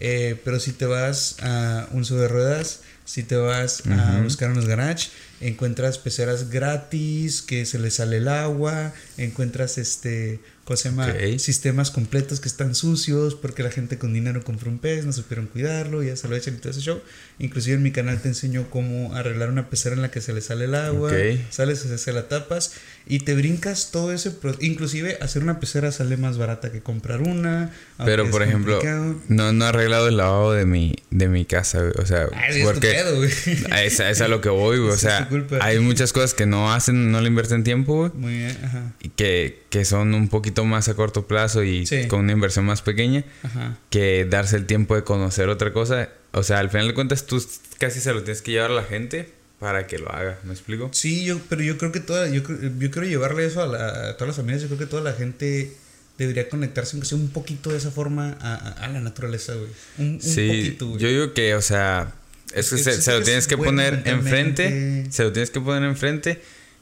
Eh, 0.00 0.40
pero 0.44 0.60
si 0.60 0.72
te 0.72 0.86
vas 0.86 1.36
a 1.40 1.88
un 1.92 2.04
sub 2.04 2.18
de 2.18 2.28
ruedas, 2.28 2.80
si 3.06 3.22
te 3.22 3.36
vas 3.36 3.86
a 3.86 4.20
buscar 4.20 4.50
unos 4.50 4.66
garage, 4.66 5.10
encuentras 5.40 5.96
peceras 5.96 6.50
gratis, 6.50 7.40
que 7.40 7.64
se 7.64 7.78
les 7.78 7.94
sale 7.94 8.16
el 8.16 8.26
agua, 8.26 8.92
encuentras 9.16 9.78
este, 9.78 10.40
¿cómo 10.64 10.76
se 10.76 10.90
llama? 10.90 11.14
Sistemas 11.38 11.92
completos 11.92 12.40
que 12.40 12.48
están 12.48 12.74
sucios 12.74 13.36
porque 13.36 13.62
la 13.62 13.70
gente 13.70 13.96
con 13.96 14.12
dinero 14.12 14.42
compró 14.42 14.70
un 14.70 14.78
pez, 14.78 15.06
no 15.06 15.12
supieron 15.12 15.46
cuidarlo, 15.46 16.02
ya 16.02 16.16
se 16.16 16.26
lo 16.26 16.34
echan 16.34 16.54
y 16.54 16.58
todo 16.58 16.70
ese 16.70 16.80
show. 16.80 17.00
Inclusive 17.38 17.76
en 17.76 17.82
mi 17.82 17.92
canal 17.92 18.18
te 18.20 18.28
enseño 18.28 18.66
cómo 18.70 19.14
arreglar 19.14 19.50
una 19.50 19.68
pecera 19.68 19.94
en 19.94 20.00
la 20.00 20.10
que 20.10 20.22
se 20.22 20.32
le 20.32 20.40
sale 20.40 20.64
el 20.64 20.74
agua, 20.74 21.10
Ok. 21.10 21.38
sales, 21.50 21.80
se, 21.80 21.98
se 21.98 22.12
la 22.14 22.28
tapas 22.28 22.72
y 23.06 23.20
te 23.20 23.34
brincas 23.34 23.90
todo 23.92 24.10
ese 24.12 24.30
pro- 24.30 24.56
inclusive 24.60 25.18
hacer 25.20 25.42
una 25.42 25.60
pecera 25.60 25.92
sale 25.92 26.16
más 26.16 26.38
barata 26.38 26.72
que 26.72 26.80
comprar 26.80 27.20
una. 27.20 27.70
Pero, 28.04 28.24
es 28.24 28.30
por 28.30 28.42
ejemplo, 28.42 28.74
complicado. 28.78 29.16
no, 29.28 29.52
no 29.52 29.64
he 29.66 29.68
arreglado 29.68 30.08
el 30.08 30.16
lavado 30.16 30.52
de 30.54 30.64
mi, 30.64 30.96
de 31.10 31.28
mi 31.28 31.44
casa, 31.44 31.80
güey. 31.80 31.92
O 31.98 32.06
sea, 32.06 32.26
Ah, 32.32 32.48
es 32.48 32.58
tu 32.58 32.64
porque 32.64 32.88
pedo, 32.92 33.16
güey. 33.16 33.30
a 33.70 33.82
esa 33.84 34.08
es 34.10 34.20
a 34.22 34.28
lo 34.28 34.40
que 34.40 34.48
voy, 34.48 34.78
güey. 34.78 34.90
O 34.90 34.94
Es 34.94 35.00
sea, 35.00 35.28
hay 35.60 35.78
muchas 35.78 36.14
cosas 36.14 36.32
que 36.32 36.46
no 36.46 36.72
hacen, 36.72 37.12
no 37.12 37.20
le 37.20 37.28
invierten 37.28 37.64
tiempo, 37.64 37.96
güey. 38.08 38.12
Muy 38.14 38.32
bien, 38.38 38.58
ajá. 38.64 38.92
y 39.02 39.10
Que, 39.10 39.62
que 39.68 39.84
son 39.84 40.14
un 40.14 40.28
poquito 40.28 40.64
más 40.64 40.88
a 40.88 40.94
corto 40.94 41.26
plazo 41.26 41.62
y 41.62 41.84
Sí. 41.86 42.08
con 42.08 42.20
una 42.20 42.32
inversión 42.32 42.64
más 42.64 42.80
pequeña 42.80 43.24
Ajá. 43.42 43.76
que 43.90 44.26
darse 44.28 44.56
el 44.56 44.64
tiempo 44.64 44.94
de 44.96 45.04
conocer 45.04 45.50
otra 45.50 45.72
cosa. 45.74 46.08
O 46.32 46.42
sea, 46.42 46.58
al 46.58 46.70
final 46.70 46.88
de 46.88 46.94
cuentas 46.94 47.26
tú 47.26 47.42
casi 47.78 48.00
se 48.00 48.12
lo 48.12 48.22
tienes 48.22 48.42
que 48.42 48.50
llevar 48.52 48.70
a 48.70 48.74
la 48.74 48.84
gente 48.84 49.30
para 49.58 49.86
que 49.86 49.98
lo 49.98 50.10
haga. 50.12 50.38
¿Me 50.44 50.52
explico? 50.52 50.90
Sí, 50.92 51.24
yo, 51.24 51.40
pero 51.48 51.62
yo 51.62 51.78
creo 51.78 51.92
que 51.92 52.00
toda, 52.00 52.28
yo, 52.28 52.42
yo 52.42 52.90
quiero 52.90 53.04
llevarle 53.04 53.46
eso 53.46 53.62
a, 53.62 53.66
la- 53.66 54.10
a 54.10 54.12
todas 54.16 54.28
las 54.28 54.36
familias. 54.36 54.60
Yo 54.62 54.68
creo 54.68 54.78
que 54.80 54.86
toda 54.86 55.02
la 55.02 55.12
gente 55.14 55.72
debería 56.18 56.48
conectarse, 56.48 56.96
aunque 56.96 57.08
sea 57.08 57.16
un 57.18 57.28
poquito 57.30 57.70
de 57.70 57.78
esa 57.78 57.90
forma, 57.90 58.36
a, 58.40 58.88
la 58.88 59.00
naturaleza, 59.00 59.54
güey. 59.54 59.68
Un, 59.98 60.06
un 60.14 60.20
Sí, 60.22 60.46
poquito, 60.48 60.86
güey. 60.88 61.00
yo 61.00 61.08
digo 61.08 61.32
que, 61.34 61.54
o 61.54 61.62
sea, 61.62 62.12
es 62.54 62.70
que 62.70 62.78
se, 62.78 63.10
lo 63.12 63.18
es 63.18 63.24
tienes 63.24 63.46
que 63.46 63.56
poner 63.56 64.02
enfrente, 64.04 65.06
se 65.10 65.24
lo 65.24 65.32
tienes 65.32 65.50
que 65.50 65.60
poner 65.60 65.84
enfrente 65.88 66.40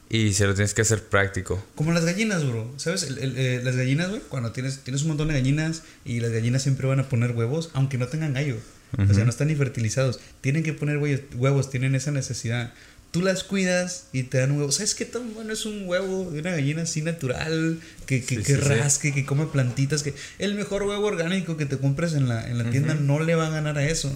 y 0.09 0.33
se 0.33 0.45
lo 0.47 0.53
tienes 0.53 0.73
que 0.73 0.81
hacer 0.81 1.01
práctico. 1.03 1.65
Como 1.75 1.91
las 1.91 2.05
gallinas, 2.05 2.45
bro. 2.47 2.71
¿Sabes? 2.77 3.03
El- 3.03 3.17
el- 3.19 3.37
eh, 3.37 3.61
las 3.63 3.75
gallinas, 3.75 4.09
güey, 4.09 4.21
cuando 4.29 4.51
tienes, 4.51 4.79
tienes 4.79 5.01
un 5.03 5.09
montón 5.09 5.29
de 5.29 5.33
gallinas 5.35 5.83
y 6.05 6.19
las 6.19 6.31
gallinas 6.31 6.61
siempre 6.63 6.87
van 6.87 6.99
a 6.99 7.09
poner 7.09 7.31
huevos, 7.31 7.69
aunque 7.73 7.97
no 7.97 8.07
tengan 8.07 8.33
gallo. 8.33 8.57
O 8.97 9.13
sea, 9.13 9.23
no 9.23 9.29
están 9.29 9.47
ni 9.47 9.55
fertilizados. 9.55 10.19
Tienen 10.41 10.63
que 10.63 10.73
poner 10.73 10.97
huevos, 10.97 11.21
huevos, 11.35 11.69
tienen 11.69 11.95
esa 11.95 12.11
necesidad. 12.11 12.73
Tú 13.11 13.21
las 13.21 13.43
cuidas 13.45 14.07
y 14.11 14.23
te 14.23 14.39
dan 14.39 14.51
un 14.51 14.57
huevo. 14.59 14.71
¿Sabes 14.71 14.93
qué 14.95 15.05
tan 15.05 15.33
bueno 15.33 15.53
es 15.53 15.65
un 15.65 15.87
huevo 15.87 16.29
de 16.31 16.41
una 16.41 16.51
gallina 16.51 16.81
así 16.81 17.01
natural? 17.01 17.79
Que, 18.05 18.21
que, 18.21 18.37
Sí, 18.37 18.43
que 18.43 18.55
sí, 18.55 18.61
sí. 18.61 18.67
rasque, 18.67 19.13
que 19.13 19.25
come 19.25 19.45
plantitas. 19.45 20.03
que 20.03 20.13
El 20.37 20.55
mejor 20.55 20.83
huevo 20.83 21.05
orgánico 21.07 21.55
que 21.57 21.65
te 21.65 21.77
compres 21.77 22.13
en 22.13 22.27
la, 22.27 22.49
en 22.49 22.57
la 22.57 22.69
tienda 22.71 22.93
Ujú. 22.95 23.03
no 23.03 23.19
le 23.21 23.35
va 23.35 23.47
a 23.47 23.49
ganar 23.51 23.77
a 23.77 23.87
eso. 23.87 24.11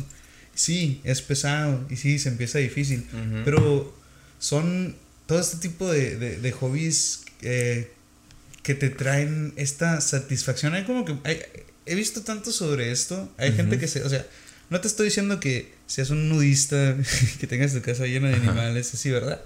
Sí, 0.54 1.00
es 1.06 1.22
pesado 1.22 1.86
y 1.90 1.96
sí, 1.96 2.20
se 2.20 2.28
empieza 2.30 2.60
difícil. 2.60 3.06
Ujú. 3.14 3.42
Pero 3.46 3.98
son 4.40 4.96
todo 5.28 5.40
este 5.40 5.58
tipo 5.58 5.90
de, 5.92 6.18
de, 6.18 6.38
de 6.38 6.52
hobbies 6.52 7.22
eh, 7.42 7.92
que 8.64 8.76
te 8.76 8.90
traen 8.90 9.54
esta 9.56 10.02
satisfacción. 10.02 10.74
Hay 10.74 10.84
como 10.84 11.06
que. 11.06 11.16
hay- 11.24 11.42
he 11.86 11.96
visto 11.96 12.22
tanto 12.22 12.52
sobre 12.52 12.92
esto. 12.92 13.32
Hay 13.38 13.54
gente 13.54 13.76
Ujú. 13.76 13.80
que 13.80 13.88
se. 13.88 14.04
O 14.04 14.10
sea, 14.10 14.26
no 14.70 14.82
te 14.82 14.88
estoy 14.88 15.06
diciendo 15.06 15.40
que 15.40 15.74
seas 15.88 16.10
un 16.12 16.30
nudista, 16.30 16.96
que 17.40 17.48
tengas 17.48 17.74
tu 17.74 17.82
casa 17.82 18.06
llena 18.06 18.30
de 18.30 18.36
animales, 18.36 18.94
así, 18.94 19.10
¿verdad? 19.10 19.42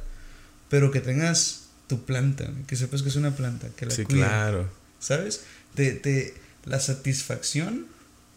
Pero 0.69 0.91
que 0.91 0.99
tengas 0.99 1.65
tu 1.87 2.05
planta, 2.05 2.49
que 2.67 2.75
sepas 2.75 3.01
que 3.01 3.09
es 3.09 3.15
una 3.15 3.35
planta, 3.35 3.67
que 3.75 3.85
la 3.85 3.91
Sí, 3.91 4.03
cuides, 4.03 4.25
claro. 4.25 4.69
¿sabes? 4.99 5.41
Te, 5.75 5.91
te, 5.91 6.33
la 6.65 6.79
satisfacción 6.79 7.87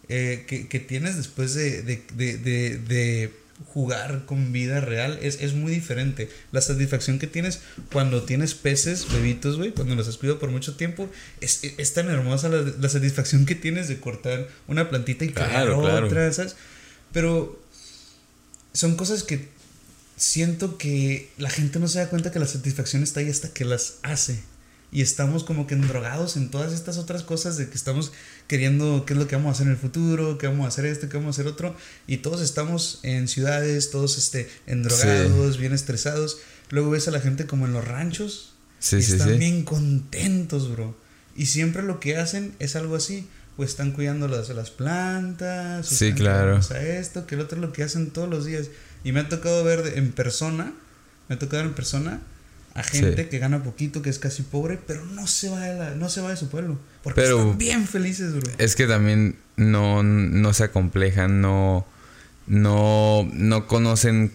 eh, 0.09 0.45
que, 0.47 0.67
que 0.67 0.79
tienes 0.79 1.17
después 1.17 1.53
de, 1.53 1.81
de, 1.81 2.03
de, 2.15 2.77
de, 2.77 3.31
jugar 3.73 4.25
con 4.27 4.51
vida 4.53 4.81
real 4.81 5.17
es, 5.21 5.41
es 5.41 5.53
muy 5.53 5.71
diferente. 5.71 6.29
La 6.51 6.61
satisfacción 6.61 7.17
que 7.17 7.25
tienes 7.25 7.61
cuando 7.91 8.21
tienes 8.21 8.53
peces, 8.53 9.11
bebitos, 9.11 9.57
güey, 9.57 9.71
cuando 9.71 9.95
los 9.95 10.07
has 10.07 10.17
cuidado 10.17 10.37
por 10.37 10.51
mucho 10.51 10.75
tiempo, 10.75 11.09
es, 11.41 11.61
es, 11.63 11.93
tan 11.93 12.07
hermosa 12.09 12.49
la, 12.49 12.61
la 12.61 12.89
satisfacción 12.89 13.47
que 13.47 13.55
tienes 13.55 13.87
de 13.87 13.99
cortar 13.99 14.47
una 14.67 14.89
plantita 14.91 15.25
y 15.25 15.29
crear 15.29 15.49
Claro, 15.49 15.81
claro. 15.81 16.05
otra, 16.05 16.31
¿sabes? 16.31 16.55
Pero 17.11 17.61
son 18.73 18.95
cosas 18.95 19.23
que 19.23 19.49
siento 20.17 20.77
que 20.77 21.31
la 21.37 21.49
gente 21.49 21.79
no 21.79 21.87
se 21.87 21.99
da 21.99 22.09
cuenta 22.09 22.31
que 22.31 22.39
la 22.39 22.47
satisfacción 22.47 23.03
está 23.03 23.19
ahí 23.19 23.29
hasta 23.29 23.49
que 23.49 23.65
las 23.65 23.95
hace. 24.03 24.39
Y 24.91 25.01
estamos 25.01 25.43
como 25.43 25.67
que 25.67 25.75
endrogados 25.75 26.37
en 26.37 26.49
todas 26.49 26.73
estas 26.73 26.97
otras 26.97 27.21
cosas 27.21 27.57
de 27.57 27.69
que 27.69 27.75
estamos 27.75 28.13
queriendo 28.47 29.05
qué 29.05 29.13
es 29.13 29.19
lo 29.19 29.27
que 29.27 29.35
vamos 29.35 29.49
a 29.49 29.51
hacer 29.53 29.67
en 29.67 29.73
el 29.73 29.77
futuro, 29.77 30.37
qué 30.37 30.47
vamos 30.47 30.65
a 30.65 30.69
hacer 30.69 30.85
esto, 30.85 31.09
qué 31.09 31.17
vamos 31.17 31.37
a 31.37 31.41
hacer 31.41 31.51
otro. 31.51 31.75
Y 32.07 32.17
todos 32.17 32.41
estamos 32.41 32.99
en 33.03 33.27
ciudades, 33.27 33.91
todos 33.91 34.17
este, 34.17 34.49
endrogados, 34.65 35.57
bien 35.57 35.73
estresados. 35.73 36.39
Luego 36.69 36.89
ves 36.91 37.07
a 37.07 37.11
la 37.11 37.19
gente 37.19 37.45
como 37.45 37.65
en 37.65 37.73
los 37.73 37.85
ranchos. 37.85 38.53
Sí, 38.79 38.97
y 38.97 39.01
sí, 39.01 39.13
están 39.13 39.31
sí. 39.31 39.37
bien 39.37 39.63
contentos, 39.63 40.71
bro. 40.71 40.95
Y 41.35 41.47
siempre 41.47 41.83
lo 41.83 41.99
que 41.99 42.17
hacen 42.17 42.55
es 42.59 42.75
algo 42.75 42.95
así. 42.95 43.27
Pues 43.57 43.71
están 43.71 43.91
cuidando 43.91 44.27
las, 44.29 44.47
las 44.49 44.69
plantas. 44.71 45.87
Sí, 45.87 46.05
están 46.05 46.17
claro. 46.17 46.59
A 46.71 46.79
esto, 46.79 47.25
que 47.27 47.35
el 47.35 47.41
otro 47.41 47.57
es 47.57 47.61
lo 47.61 47.73
que 47.73 47.83
hacen 47.83 48.11
todos 48.11 48.29
los 48.29 48.45
días. 48.45 48.67
Y 49.03 49.11
me 49.11 49.19
ha 49.19 49.27
tocado 49.29 49.63
ver 49.65 49.83
de- 49.83 49.97
en 49.97 50.11
persona, 50.13 50.71
me 51.27 51.35
ha 51.35 51.39
tocado 51.39 51.63
ver 51.63 51.65
en 51.71 51.75
persona 51.75 52.21
a 52.75 52.83
gente 52.83 53.23
Sí. 53.23 53.29
que 53.29 53.39
gana 53.39 53.63
poquito, 53.63 54.03
que 54.03 54.11
es 54.11 54.19
casi 54.19 54.43
pobre, 54.43 54.77
pero 54.85 55.03
no 55.05 55.25
se 55.25 55.49
va 55.49 55.59
de, 55.61 55.77
la- 55.77 55.95
no 55.95 56.07
se 56.09 56.21
va 56.21 56.29
de 56.29 56.37
su 56.37 56.47
pueblo. 56.49 56.77
Porque 57.03 57.21
Pero- 57.21 57.39
están 57.39 57.57
bien 57.57 57.87
felices, 57.87 58.33
bro. 58.35 58.51
Es 58.59 58.75
que 58.75 58.85
también 58.85 59.35
no, 59.55 60.03
no 60.03 60.53
se 60.53 60.63
acomplejan, 60.65 61.41
no, 61.41 61.87
no, 62.45 63.27
no 63.33 63.67
conocen 63.67 64.31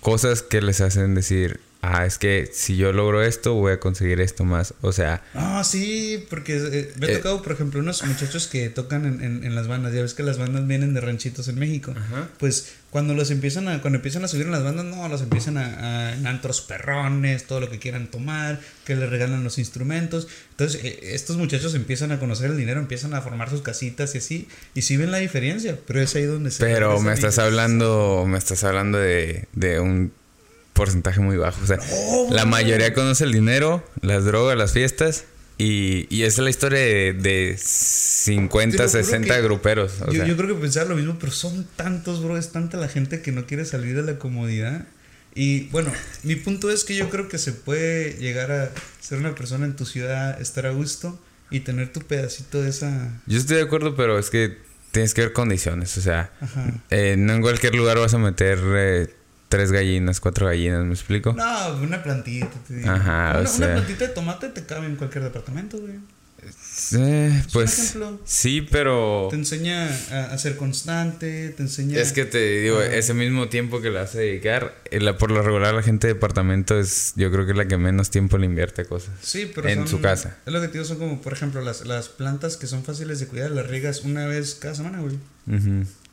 cosas 0.00 0.42
que 0.42 0.60
les 0.60 0.80
hacen 0.82 1.14
decir, 1.14 1.60
ah, 1.82 2.04
es 2.06 2.18
que 2.18 2.48
si 2.52 2.76
yo 2.76 2.92
logro 2.92 3.22
esto, 3.22 3.54
voy 3.54 3.72
a 3.72 3.80
conseguir 3.80 4.20
esto 4.20 4.44
más. 4.44 4.74
O 4.80 4.92
sea, 4.92 5.22
Ah, 5.34 5.62
sí, 5.64 6.24
porque 6.30 6.56
eh, 6.56 6.92
me 6.98 7.06
ha 7.06 7.10
Eh. 7.10 7.16
tocado, 7.16 7.42
por 7.42 7.52
ejemplo, 7.52 7.80
unos 7.80 8.04
muchachos 8.04 8.46
que 8.48 8.68
tocan 8.70 9.06
en, 9.06 9.22
en, 9.22 9.44
en 9.44 9.54
las 9.54 9.68
bandas. 9.68 9.92
Ya 9.94 10.02
ves 10.02 10.14
que 10.14 10.22
las 10.22 10.38
bandas 10.38 10.66
vienen 10.66 10.94
de 10.94 11.00
ranchitos 11.00 11.48
en 11.48 11.58
México. 11.58 11.94
Ajá. 11.96 12.28
Pues 12.38 12.74
cuando 12.90 13.12
los 13.14 13.30
empiezan 13.30 13.68
a, 13.68 13.80
cuando 13.82 13.96
empiezan 13.98 14.24
a 14.24 14.28
subir 14.28 14.46
en 14.46 14.52
las 14.52 14.64
bandas, 14.64 14.84
no, 14.86 15.06
los 15.08 15.20
empiezan 15.22 15.58
a, 15.58 16.08
a 16.08 16.14
en 16.14 16.26
antros 16.26 16.60
perrones, 16.62 17.44
todo 17.46 17.60
lo 17.60 17.70
que 17.70 17.78
quieran 17.78 18.10
tomar, 18.10 18.60
que 18.84 18.96
les 18.96 19.08
regalan 19.10 19.44
los 19.44 19.58
instrumentos. 19.58 20.26
Entonces, 20.52 20.82
eh, 20.84 20.98
estos 21.14 21.36
muchachos 21.36 21.74
empiezan 21.74 22.12
a 22.12 22.18
conocer 22.18 22.50
el 22.50 22.56
dinero, 22.56 22.80
empiezan 22.80 23.12
a 23.14 23.20
formar 23.20 23.50
sus 23.50 23.60
casitas 23.62 24.14
y 24.14 24.18
así, 24.18 24.48
y 24.74 24.82
sí 24.82 24.96
ven 24.96 25.10
la 25.10 25.18
diferencia, 25.18 25.78
pero 25.86 26.00
es 26.00 26.14
ahí 26.16 26.24
donde 26.24 26.50
se 26.50 26.64
pero 26.64 26.98
me 27.00 27.12
estás 27.12 27.38
hablando, 27.38 28.24
me 28.26 28.38
estás 28.38 28.64
hablando 28.64 28.98
de, 28.98 29.46
de 29.52 29.80
un 29.80 30.12
porcentaje 30.78 31.20
muy 31.20 31.36
bajo. 31.36 31.60
O 31.62 31.66
sea, 31.66 31.76
No, 31.76 32.34
la 32.34 32.44
mayoría 32.44 32.94
conoce 32.94 33.24
el 33.24 33.32
dinero, 33.32 33.84
las 34.00 34.24
drogas, 34.24 34.56
las 34.56 34.72
fiestas. 34.72 35.24
Y, 35.60 36.06
y 36.08 36.22
esa 36.22 36.40
es 36.40 36.44
la 36.44 36.50
historia 36.50 36.78
de, 36.78 37.12
de 37.14 37.54
Te 37.54 37.58
50, 37.58 38.84
lo 38.84 38.88
juro 38.88 39.02
60 39.02 39.34
que 39.34 39.42
gruperos. 39.42 40.00
O 40.02 40.06
yo, 40.06 40.12
sea, 40.12 40.26
yo 40.26 40.36
creo 40.36 40.54
que 40.54 40.60
pensaba 40.62 40.88
lo 40.88 40.94
mismo, 40.94 41.16
pero 41.18 41.32
son 41.32 41.66
tantos, 41.74 42.22
bro, 42.22 42.38
es 42.38 42.52
tanta 42.52 42.76
la 42.76 42.86
gente 42.86 43.22
que 43.22 43.32
no 43.32 43.44
quiere 43.44 43.64
salir 43.64 43.96
de 43.96 44.02
la 44.04 44.20
comodidad. 44.20 44.86
Y 45.34 45.64
bueno, 45.70 45.90
mi 46.22 46.36
punto 46.36 46.70
es 46.70 46.84
que 46.84 46.94
yo 46.94 47.10
creo 47.10 47.28
que 47.28 47.38
se 47.38 47.52
puede 47.52 48.12
llegar 48.18 48.52
a 48.52 48.70
ser 49.00 49.18
una 49.18 49.34
persona 49.34 49.66
en 49.66 49.74
tu 49.74 49.84
ciudad, 49.84 50.40
estar 50.40 50.64
a 50.66 50.70
gusto 50.70 51.18
y 51.50 51.60
tener 51.60 51.92
tu 51.92 52.00
pedacito 52.02 52.62
de 52.62 52.70
esa... 52.70 53.20
yo 53.26 53.38
estoy 53.38 53.56
de 53.56 53.62
acuerdo, 53.62 53.96
pero 53.96 54.18
es 54.18 54.30
que 54.30 54.58
tienes 54.92 55.12
que 55.12 55.22
ver 55.22 55.32
condiciones. 55.32 55.96
O 55.98 56.00
sea, 56.00 56.30
eh, 56.90 57.16
no 57.18 57.32
en 57.34 57.42
cualquier 57.42 57.74
lugar 57.74 57.98
vas 57.98 58.14
a 58.14 58.18
meter 58.18 58.58
eh, 58.76 59.14
tres 59.48 59.72
gallinas, 59.72 60.20
cuatro 60.20 60.46
gallinas, 60.46 60.84
¿me 60.84 60.92
explico? 60.92 61.32
No, 61.32 61.76
una 61.82 62.02
plantita, 62.02 62.50
te 62.66 62.76
digo. 62.76 62.90
Ajá, 62.90 63.28
o 63.28 63.30
una, 63.30 63.40
una 63.40 63.48
sea. 63.48 63.74
plantita 63.74 64.06
de 64.06 64.14
tomate 64.14 64.48
te 64.48 64.64
cabe 64.64 64.86
en 64.86 64.96
cualquier 64.96 65.24
departamento, 65.24 65.78
güey. 65.78 65.98
Eh, 66.96 67.42
pues 67.52 67.96
sí, 68.24 68.62
pero... 68.62 69.26
Te 69.30 69.36
enseña 69.36 69.88
a, 70.10 70.38
ser 70.38 70.56
constante, 70.56 71.50
te 71.50 71.62
enseña... 71.62 71.98
Es 71.98 72.12
que 72.12 72.24
te 72.24 72.60
digo, 72.60 72.80
ese 72.80 73.12
mismo 73.12 73.48
tiempo 73.48 73.80
que 73.80 73.90
le 73.90 73.98
vas 73.98 74.14
a 74.14 74.18
dedicar, 74.18 74.76
eh, 74.90 75.00
la, 75.00 75.18
por 75.18 75.30
lo 75.30 75.42
regular 75.42 75.74
la 75.74 75.82
gente 75.82 76.06
de 76.06 76.14
departamento 76.14 76.78
es, 76.78 77.12
yo 77.16 77.30
creo 77.32 77.44
que 77.44 77.52
es 77.52 77.58
la 77.58 77.66
que 77.66 77.76
menos 77.76 78.10
tiempo 78.10 78.38
le 78.38 78.46
invierte 78.46 78.82
a 78.82 78.84
cosas. 78.84 79.10
Sí, 79.20 79.50
pero 79.52 79.68
En 79.68 79.88
su 79.88 80.00
casa. 80.00 80.36
Es 80.46 80.52
lo 80.52 80.60
que 80.60 80.68
te 80.68 80.74
digo, 80.74 80.84
son 80.84 80.98
como, 80.98 81.20
por 81.20 81.32
ejemplo, 81.32 81.60
las, 81.60 81.84
las 81.84 82.08
plantas 82.08 82.56
que 82.56 82.66
son 82.66 82.84
fáciles 82.84 83.18
de 83.18 83.26
cuidar, 83.26 83.50
las 83.50 83.66
riegas 83.66 84.02
una 84.02 84.26
vez 84.26 84.54
cada 84.54 84.74
semana, 84.74 85.00
güey. 85.00 85.16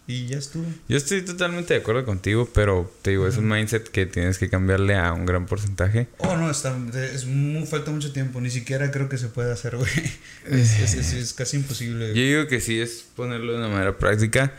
Y 0.07 0.27
ya 0.27 0.37
estuvo. 0.37 0.65
Yo 0.87 0.97
estoy 0.97 1.23
totalmente 1.23 1.73
de 1.73 1.79
acuerdo 1.79 2.05
contigo, 2.05 2.47
pero 2.53 2.91
te 3.01 3.11
digo, 3.11 3.27
es 3.27 3.37
un 3.37 3.47
mindset 3.47 3.89
que 3.89 4.05
tienes 4.05 4.37
que 4.37 4.49
cambiarle 4.49 4.95
a 4.95 5.11
un 5.13 5.25
gran 5.25 5.47
porcentaje. 5.47 6.07
Oh, 6.19 6.37
no, 6.37 6.51
está, 6.51 6.77
es 7.13 7.25
muy, 7.25 7.65
falta 7.65 7.89
mucho 7.89 8.13
tiempo. 8.13 8.39
Ni 8.39 8.51
siquiera 8.51 8.91
creo 8.91 9.09
que 9.09 9.17
se 9.17 9.27
pueda 9.27 9.53
hacer, 9.53 9.77
güey. 9.77 9.89
Es, 10.45 10.79
es, 10.79 11.13
es, 11.13 11.33
casi 11.33 11.57
imposible. 11.57 12.09
Yo 12.09 12.21
digo 12.21 12.47
que 12.47 12.61
sí 12.61 12.79
es 12.79 13.03
ponerlo 13.15 13.53
de 13.53 13.57
una 13.57 13.67
manera 13.67 13.97
práctica 13.97 14.53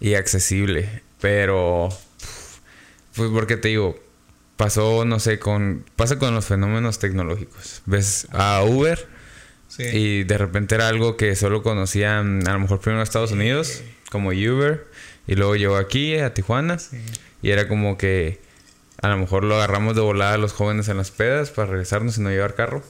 y 0.00 0.14
accesible. 0.14 1.02
Pero, 1.18 1.88
pues 3.14 3.30
porque 3.30 3.56
te 3.56 3.68
digo, 3.68 3.98
pasó, 4.60 5.06
no 5.06 5.18
sé, 5.18 5.38
con 5.38 5.86
pasa 5.96 6.18
con 6.18 6.34
los 6.34 6.44
fenómenos 6.44 6.98
tecnológicos. 6.98 7.80
Ves 7.86 8.28
a 8.32 8.62
Uber 8.62 9.08
y 9.78 10.24
de 10.24 10.36
repente 10.36 10.74
era 10.74 10.88
algo 10.88 11.16
que 11.16 11.34
solo 11.36 11.62
conocían 11.62 12.46
a 12.46 12.52
lo 12.52 12.60
mejor 12.60 12.80
primero 12.80 13.00
en 13.00 13.04
Estados 13.04 13.32
Unidos, 13.32 13.82
como 14.10 14.28
Uber 14.30 14.86
y 15.30 15.36
luego 15.36 15.54
llegó 15.54 15.76
aquí, 15.76 16.18
a 16.18 16.34
Tijuana. 16.34 16.76
Y 17.40 17.50
era 17.50 17.68
como 17.68 17.96
que 17.96 18.40
a 19.00 19.08
lo 19.08 19.16
mejor 19.16 19.44
lo 19.44 19.54
agarramos 19.54 19.94
de 19.94 20.00
volada 20.00 20.34
a 20.34 20.38
los 20.38 20.52
jóvenes 20.52 20.88
en 20.88 20.96
las 20.96 21.12
pedas 21.12 21.50
para 21.50 21.70
regresarnos 21.70 22.18
y 22.18 22.20
no 22.20 22.30
llevar 22.30 22.56
carro. 22.56 22.82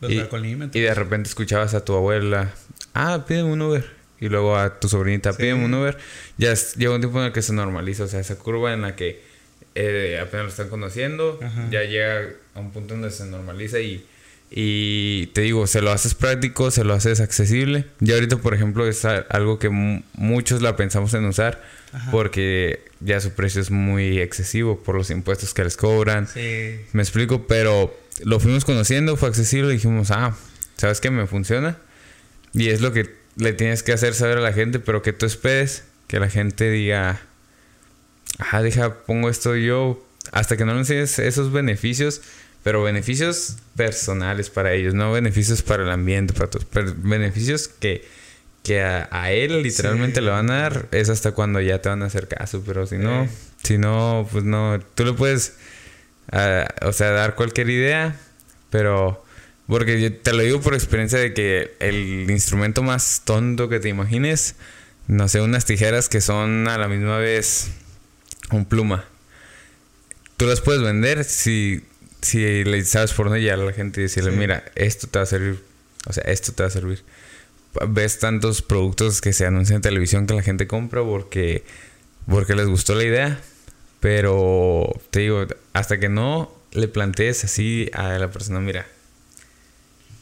y, 0.00 0.20
y 0.20 0.80
de 0.80 0.94
repente 0.94 1.28
escuchabas 1.28 1.74
a 1.74 1.84
tu 1.84 1.94
abuela, 1.94 2.54
ah, 2.94 3.24
pídeme 3.26 3.50
un 3.50 3.62
Uber. 3.62 3.84
Y 4.20 4.28
luego 4.28 4.56
a 4.56 4.78
tu 4.78 4.88
sobrinita, 4.88 5.32
pídeme 5.32 5.64
un 5.64 5.74
Uber. 5.74 5.98
Ya 6.38 6.54
llega 6.54 6.94
un 6.94 7.00
tiempo 7.00 7.18
en 7.18 7.26
el 7.26 7.32
que 7.32 7.42
se 7.42 7.52
normaliza, 7.52 8.04
o 8.04 8.06
sea, 8.06 8.20
esa 8.20 8.38
curva 8.38 8.72
en 8.72 8.82
la 8.82 8.94
que 8.94 9.20
eh, 9.74 10.20
apenas 10.22 10.44
lo 10.44 10.50
están 10.50 10.68
conociendo, 10.68 11.40
ya 11.72 11.82
llega 11.82 12.30
a 12.54 12.60
un 12.60 12.70
punto 12.70 12.94
donde 12.94 13.10
se 13.10 13.26
normaliza 13.26 13.80
y 13.80 14.06
y 14.54 15.28
te 15.28 15.40
digo, 15.40 15.66
se 15.66 15.80
lo 15.80 15.92
haces 15.92 16.14
práctico, 16.14 16.70
se 16.70 16.84
lo 16.84 16.92
haces 16.92 17.20
accesible. 17.20 17.86
Ya 18.00 18.14
ahorita, 18.14 18.36
por 18.36 18.52
ejemplo, 18.54 18.86
es 18.86 19.04
algo 19.04 19.58
que 19.58 19.70
muchos 19.70 20.60
la 20.60 20.76
pensamos 20.76 21.14
en 21.14 21.24
usar 21.24 21.62
porque 22.10 22.84
ya 23.00 23.20
su 23.20 23.32
precio 23.32 23.60
es 23.62 23.70
muy 23.70 24.18
excesivo 24.18 24.82
por 24.82 24.94
los 24.94 25.10
impuestos 25.10 25.54
que 25.54 25.64
les 25.64 25.76
cobran. 25.78 26.26
Sí. 26.28 26.80
Me 26.92 27.02
explico, 27.02 27.46
pero 27.46 27.96
lo 28.24 28.40
fuimos 28.40 28.66
conociendo, 28.66 29.16
fue 29.16 29.30
accesible 29.30 29.70
y 29.70 29.76
dijimos, 29.76 30.10
ah, 30.10 30.36
¿sabes 30.76 31.00
qué? 31.00 31.10
Me 31.10 31.26
funciona. 31.26 31.78
Y 32.52 32.68
es 32.68 32.82
lo 32.82 32.92
que 32.92 33.10
le 33.36 33.54
tienes 33.54 33.82
que 33.82 33.92
hacer 33.92 34.12
saber 34.12 34.36
a 34.36 34.42
la 34.42 34.52
gente, 34.52 34.78
pero 34.78 35.00
que 35.00 35.14
tú 35.14 35.24
esperes 35.24 35.84
que 36.08 36.20
la 36.20 36.28
gente 36.28 36.70
diga, 36.70 37.22
ah, 38.38 38.60
deja, 38.60 38.98
pongo 39.06 39.30
esto 39.30 39.56
yo. 39.56 40.06
Hasta 40.30 40.56
que 40.56 40.64
no 40.64 40.72
le 40.74 40.80
enseñes 40.80 41.18
esos 41.18 41.52
beneficios 41.52 42.20
pero 42.62 42.82
beneficios 42.82 43.56
personales 43.76 44.50
para 44.50 44.72
ellos, 44.72 44.94
no 44.94 45.12
beneficios 45.12 45.62
para 45.62 45.82
el 45.82 45.90
ambiente, 45.90 46.32
para 46.32 46.50
todos, 46.50 46.66
pero 46.66 46.94
beneficios 46.96 47.68
que, 47.68 48.04
que 48.62 48.80
a, 48.82 49.32
él 49.32 49.62
literalmente 49.62 50.20
le 50.20 50.30
van 50.30 50.50
a 50.50 50.58
dar 50.62 50.88
es 50.92 51.08
hasta 51.08 51.32
cuando 51.32 51.60
ya 51.60 51.80
te 51.80 51.88
van 51.88 52.02
a 52.02 52.06
hacer 52.06 52.28
caso, 52.28 52.62
pero 52.64 52.86
si 52.86 52.98
no, 52.98 53.28
si 53.62 53.78
no, 53.78 54.28
pues 54.30 54.44
no, 54.44 54.80
tú 54.94 55.04
le 55.04 55.12
puedes, 55.12 55.56
o 56.82 56.92
sea, 56.92 57.10
dar 57.10 57.34
cualquier 57.34 57.68
idea, 57.70 58.16
pero 58.70 59.24
porque 59.66 60.10
te 60.10 60.32
lo 60.32 60.42
digo 60.42 60.60
por 60.60 60.74
experiencia 60.74 61.18
de 61.18 61.34
que 61.34 61.74
el 61.80 62.30
instrumento 62.30 62.82
más 62.82 63.22
tonto 63.24 63.68
que 63.68 63.80
te 63.80 63.88
imagines, 63.88 64.54
no 65.08 65.28
sé, 65.28 65.40
unas 65.40 65.64
tijeras 65.64 66.08
que 66.08 66.20
son 66.20 66.68
a 66.68 66.78
la 66.78 66.88
misma 66.88 67.18
vez 67.18 67.70
un 68.50 68.66
pluma. 68.66 69.04
Tú 70.36 70.46
las 70.46 70.60
puedes 70.60 70.82
vender 70.82 71.24
si 71.24 71.84
si 72.22 72.64
le 72.64 72.84
sabes 72.84 73.12
por 73.12 73.26
dónde 73.26 73.40
llegar 73.40 73.60
a 73.60 73.64
la 73.64 73.72
gente 73.72 74.00
y 74.00 74.04
decirle, 74.04 74.30
mira, 74.30 74.64
esto 74.74 75.06
te 75.08 75.18
va 75.18 75.24
a 75.24 75.26
servir, 75.26 75.62
o 76.06 76.12
sea, 76.12 76.24
esto 76.24 76.52
te 76.52 76.62
va 76.62 76.68
a 76.68 76.70
servir. 76.70 77.02
Ves 77.88 78.18
tantos 78.18 78.62
productos 78.62 79.20
que 79.20 79.32
se 79.32 79.46
anuncian 79.46 79.76
en 79.76 79.82
televisión 79.82 80.26
que 80.26 80.34
la 80.34 80.42
gente 80.42 80.66
compra 80.66 81.02
porque, 81.02 81.64
porque 82.26 82.54
les 82.54 82.66
gustó 82.66 82.94
la 82.94 83.04
idea, 83.04 83.40
pero 84.00 85.00
te 85.10 85.20
digo, 85.20 85.46
hasta 85.72 85.98
que 85.98 86.08
no 86.08 86.54
le 86.72 86.88
plantees 86.88 87.44
así 87.44 87.90
a 87.92 88.18
la 88.18 88.30
persona, 88.30 88.60
mira, 88.60 88.86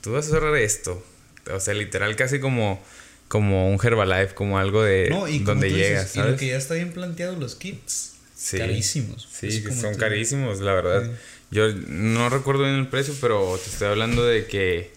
tú 0.01 0.13
vas 0.13 0.31
a 0.31 0.35
ahorrar 0.35 0.57
esto, 0.57 1.05
o 1.53 1.61
sea, 1.61 1.75
literal 1.75 2.17
casi 2.17 2.41
como 2.41 2.83
como 3.31 3.71
un 3.71 3.79
Herbalife, 3.81 4.35
como 4.35 4.59
algo 4.59 4.83
de 4.83 5.09
donde 5.45 5.71
llegas. 5.71 6.17
Y 6.17 6.19
lo 6.19 6.37
que 6.37 6.49
ya 6.49 6.57
está 6.57 6.75
bien 6.75 6.91
planteado, 6.91 7.37
los 7.37 7.55
kits. 7.55 8.15
Carísimos. 8.51 9.29
Sí, 9.31 9.63
son 9.81 9.95
carísimos, 9.95 10.59
la 10.61 10.75
verdad. 10.75 11.09
Yo 11.51 11.73
no 11.73 12.29
recuerdo 12.29 12.63
bien 12.63 12.77
el 12.77 12.89
precio, 12.89 13.15
pero 13.21 13.59
te 13.63 13.71
estoy 13.71 13.89
hablando 13.89 14.25
de 14.25 14.47
que, 14.47 14.93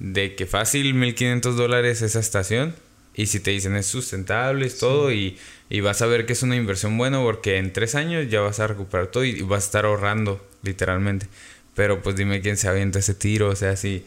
de 0.00 0.34
que 0.34 0.46
fácil 0.46 0.94
1500 0.94 1.56
dólares 1.56 2.02
esa 2.02 2.18
estación. 2.18 2.74
Y 3.14 3.26
si 3.26 3.40
te 3.40 3.50
dicen 3.50 3.74
es 3.74 3.86
sustentable, 3.86 4.66
es 4.66 4.78
todo, 4.78 5.12
y, 5.12 5.38
y, 5.68 5.80
vas 5.80 6.02
a 6.02 6.06
ver 6.06 6.24
que 6.24 6.34
es 6.34 6.42
una 6.44 6.54
inversión 6.54 6.96
buena 6.96 7.18
porque 7.18 7.56
en 7.56 7.72
tres 7.72 7.96
años 7.96 8.28
ya 8.30 8.40
vas 8.40 8.60
a 8.60 8.68
recuperar 8.68 9.08
todo 9.08 9.24
y, 9.24 9.42
vas 9.42 9.64
a 9.64 9.66
estar 9.66 9.84
ahorrando, 9.86 10.44
literalmente. 10.62 11.26
Pero 11.74 12.00
pues 12.00 12.14
dime 12.16 12.40
quién 12.40 12.56
se 12.56 12.68
avienta 12.68 13.00
ese 13.00 13.14
tiro, 13.14 13.48
o 13.48 13.56
sea, 13.56 13.76
si, 13.76 14.04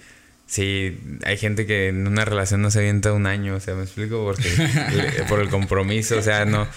si 0.48 0.98
hay 1.26 1.38
gente 1.38 1.66
que 1.66 1.90
en 1.90 2.08
una 2.08 2.24
relación 2.24 2.62
no 2.62 2.72
se 2.72 2.80
avienta 2.80 3.12
un 3.12 3.28
año, 3.28 3.56
o 3.56 3.60
sea, 3.60 3.76
me 3.76 3.84
explico, 3.84 4.24
porque 4.24 4.50
por 5.30 5.42
el 5.42 5.50
compromiso, 5.50 6.18
o 6.18 6.22
sea, 6.22 6.46
no 6.46 6.68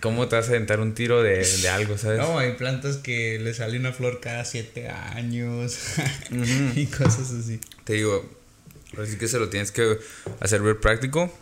¿Cómo 0.00 0.28
te 0.28 0.36
vas 0.36 0.46
a 0.48 0.50
aventar 0.50 0.80
un 0.80 0.92
tiro 0.92 1.22
de, 1.22 1.46
algo, 1.70 1.96
sabes? 1.96 2.18
No, 2.18 2.38
hay 2.38 2.52
plantas 2.52 2.98
que 2.98 3.38
le 3.38 3.54
sale 3.54 3.78
una 3.78 3.92
flor 3.92 4.20
cada 4.20 4.44
siete 4.44 4.88
años 4.88 5.78
y 6.76 6.84
cosas 6.86 7.30
así. 7.30 7.60
Te 7.84 7.94
digo, 7.94 8.30
así 9.02 9.16
que 9.16 9.26
se 9.26 9.38
lo 9.38 9.48
tienes 9.48 9.72
que 9.72 9.98
hacer 10.40 10.60
ver 10.60 10.80
práctico 10.80 11.32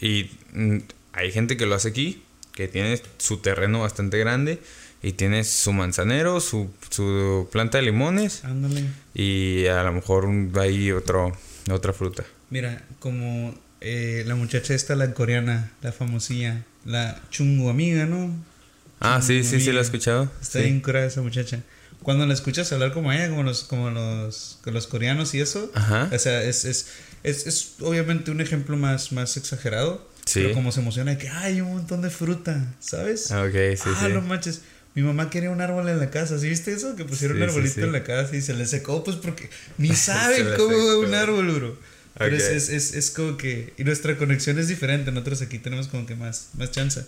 y 0.00 0.30
mm, 0.52 0.78
hay 1.12 1.32
gente 1.32 1.56
que 1.56 1.66
lo 1.66 1.74
hace 1.74 1.88
aquí, 1.88 2.22
que 2.54 2.68
tiene 2.68 3.02
su 3.18 3.38
terreno 3.38 3.80
bastante 3.80 4.16
grande 4.16 4.60
y 5.02 5.14
tiene 5.14 5.42
su 5.42 5.72
manzanero, 5.72 6.38
su, 6.38 6.70
su 6.88 7.48
planta 7.50 7.78
de 7.78 7.84
limones 7.84 8.44
Ándale. 8.44 8.84
y 9.12 9.66
a 9.66 9.82
lo 9.82 9.92
mejor 9.92 10.28
hay 10.60 10.92
otro, 10.92 11.36
otra 11.68 11.92
fruta. 11.92 12.22
Mira, 12.48 12.84
como 13.00 13.58
eh, 13.80 14.22
la 14.24 14.36
muchacha 14.36 14.72
esta, 14.72 14.94
la 14.94 15.12
coreana, 15.14 15.72
la 15.82 15.90
famosilla, 15.90 16.64
la 16.84 17.20
chungo 17.30 17.70
amiga, 17.70 18.06
¿no? 18.06 18.34
Ah, 19.00 19.20
sí, 19.20 19.42
sí, 19.42 19.60
sí, 19.60 19.72
la 19.72 19.80
he 19.80 19.82
escuchado. 19.82 20.30
Está 20.40 20.60
bien 20.60 20.80
curada 20.80 21.06
esa 21.06 21.22
muchacha. 21.22 21.62
Cuando 22.02 22.26
la 22.26 22.34
escuchas 22.34 22.72
hablar 22.72 22.92
como 22.92 23.12
ella, 23.12 23.28
como 23.28 23.42
los, 23.42 23.64
como 23.64 23.90
los, 23.90 24.58
los 24.64 24.86
coreanos 24.86 25.34
y 25.34 25.40
eso, 25.40 25.70
Ajá. 25.74 26.08
o 26.12 26.18
sea, 26.18 26.42
es, 26.42 26.64
es, 26.64 26.88
es, 27.22 27.46
es, 27.46 27.74
obviamente 27.80 28.30
un 28.30 28.40
ejemplo 28.40 28.76
más, 28.76 29.12
más 29.12 29.36
exagerado. 29.36 30.08
Sí. 30.24 30.40
Pero 30.42 30.54
como 30.54 30.70
se 30.70 30.80
emociona 30.80 31.12
de 31.12 31.18
que 31.18 31.28
hay 31.28 31.60
un 31.60 31.74
montón 31.74 32.00
de 32.02 32.10
fruta, 32.10 32.74
¿sabes? 32.78 33.30
Ok, 33.32 33.76
sí, 33.76 33.90
ah, 33.96 34.08
no 34.08 34.22
manches. 34.22 34.62
Mi 34.94 35.02
mamá 35.02 35.30
quería 35.30 35.50
un 35.50 35.60
árbol 35.60 35.88
en 35.88 35.98
la 35.98 36.10
casa, 36.10 36.38
¿sí 36.38 36.48
viste 36.48 36.72
eso? 36.72 36.94
Que 36.96 37.04
pusieron 37.04 37.38
un 37.38 37.42
arbolito 37.44 37.80
en 37.80 37.92
la 37.92 38.04
casa 38.04 38.36
y 38.36 38.42
se 38.42 38.54
le 38.54 38.66
secó, 38.66 39.02
pues 39.02 39.16
porque 39.16 39.48
ni 39.78 39.88
saben 39.96 40.46
cómo 40.56 40.76
va 40.76 40.98
un 40.98 41.14
árbol, 41.14 41.50
bro. 41.52 41.78
Pero 42.22 42.36
es, 42.36 42.68
es, 42.68 42.94
es, 42.94 43.10
como 43.10 43.36
que. 43.36 43.72
Y 43.76 43.84
nuestra 43.84 44.16
conexión 44.16 44.58
es 44.58 44.68
diferente. 44.68 45.10
Nosotros 45.12 45.42
aquí 45.42 45.58
tenemos 45.58 45.88
como 45.88 46.06
que 46.06 46.14
más, 46.14 46.50
más 46.56 46.70
chance. 46.70 47.04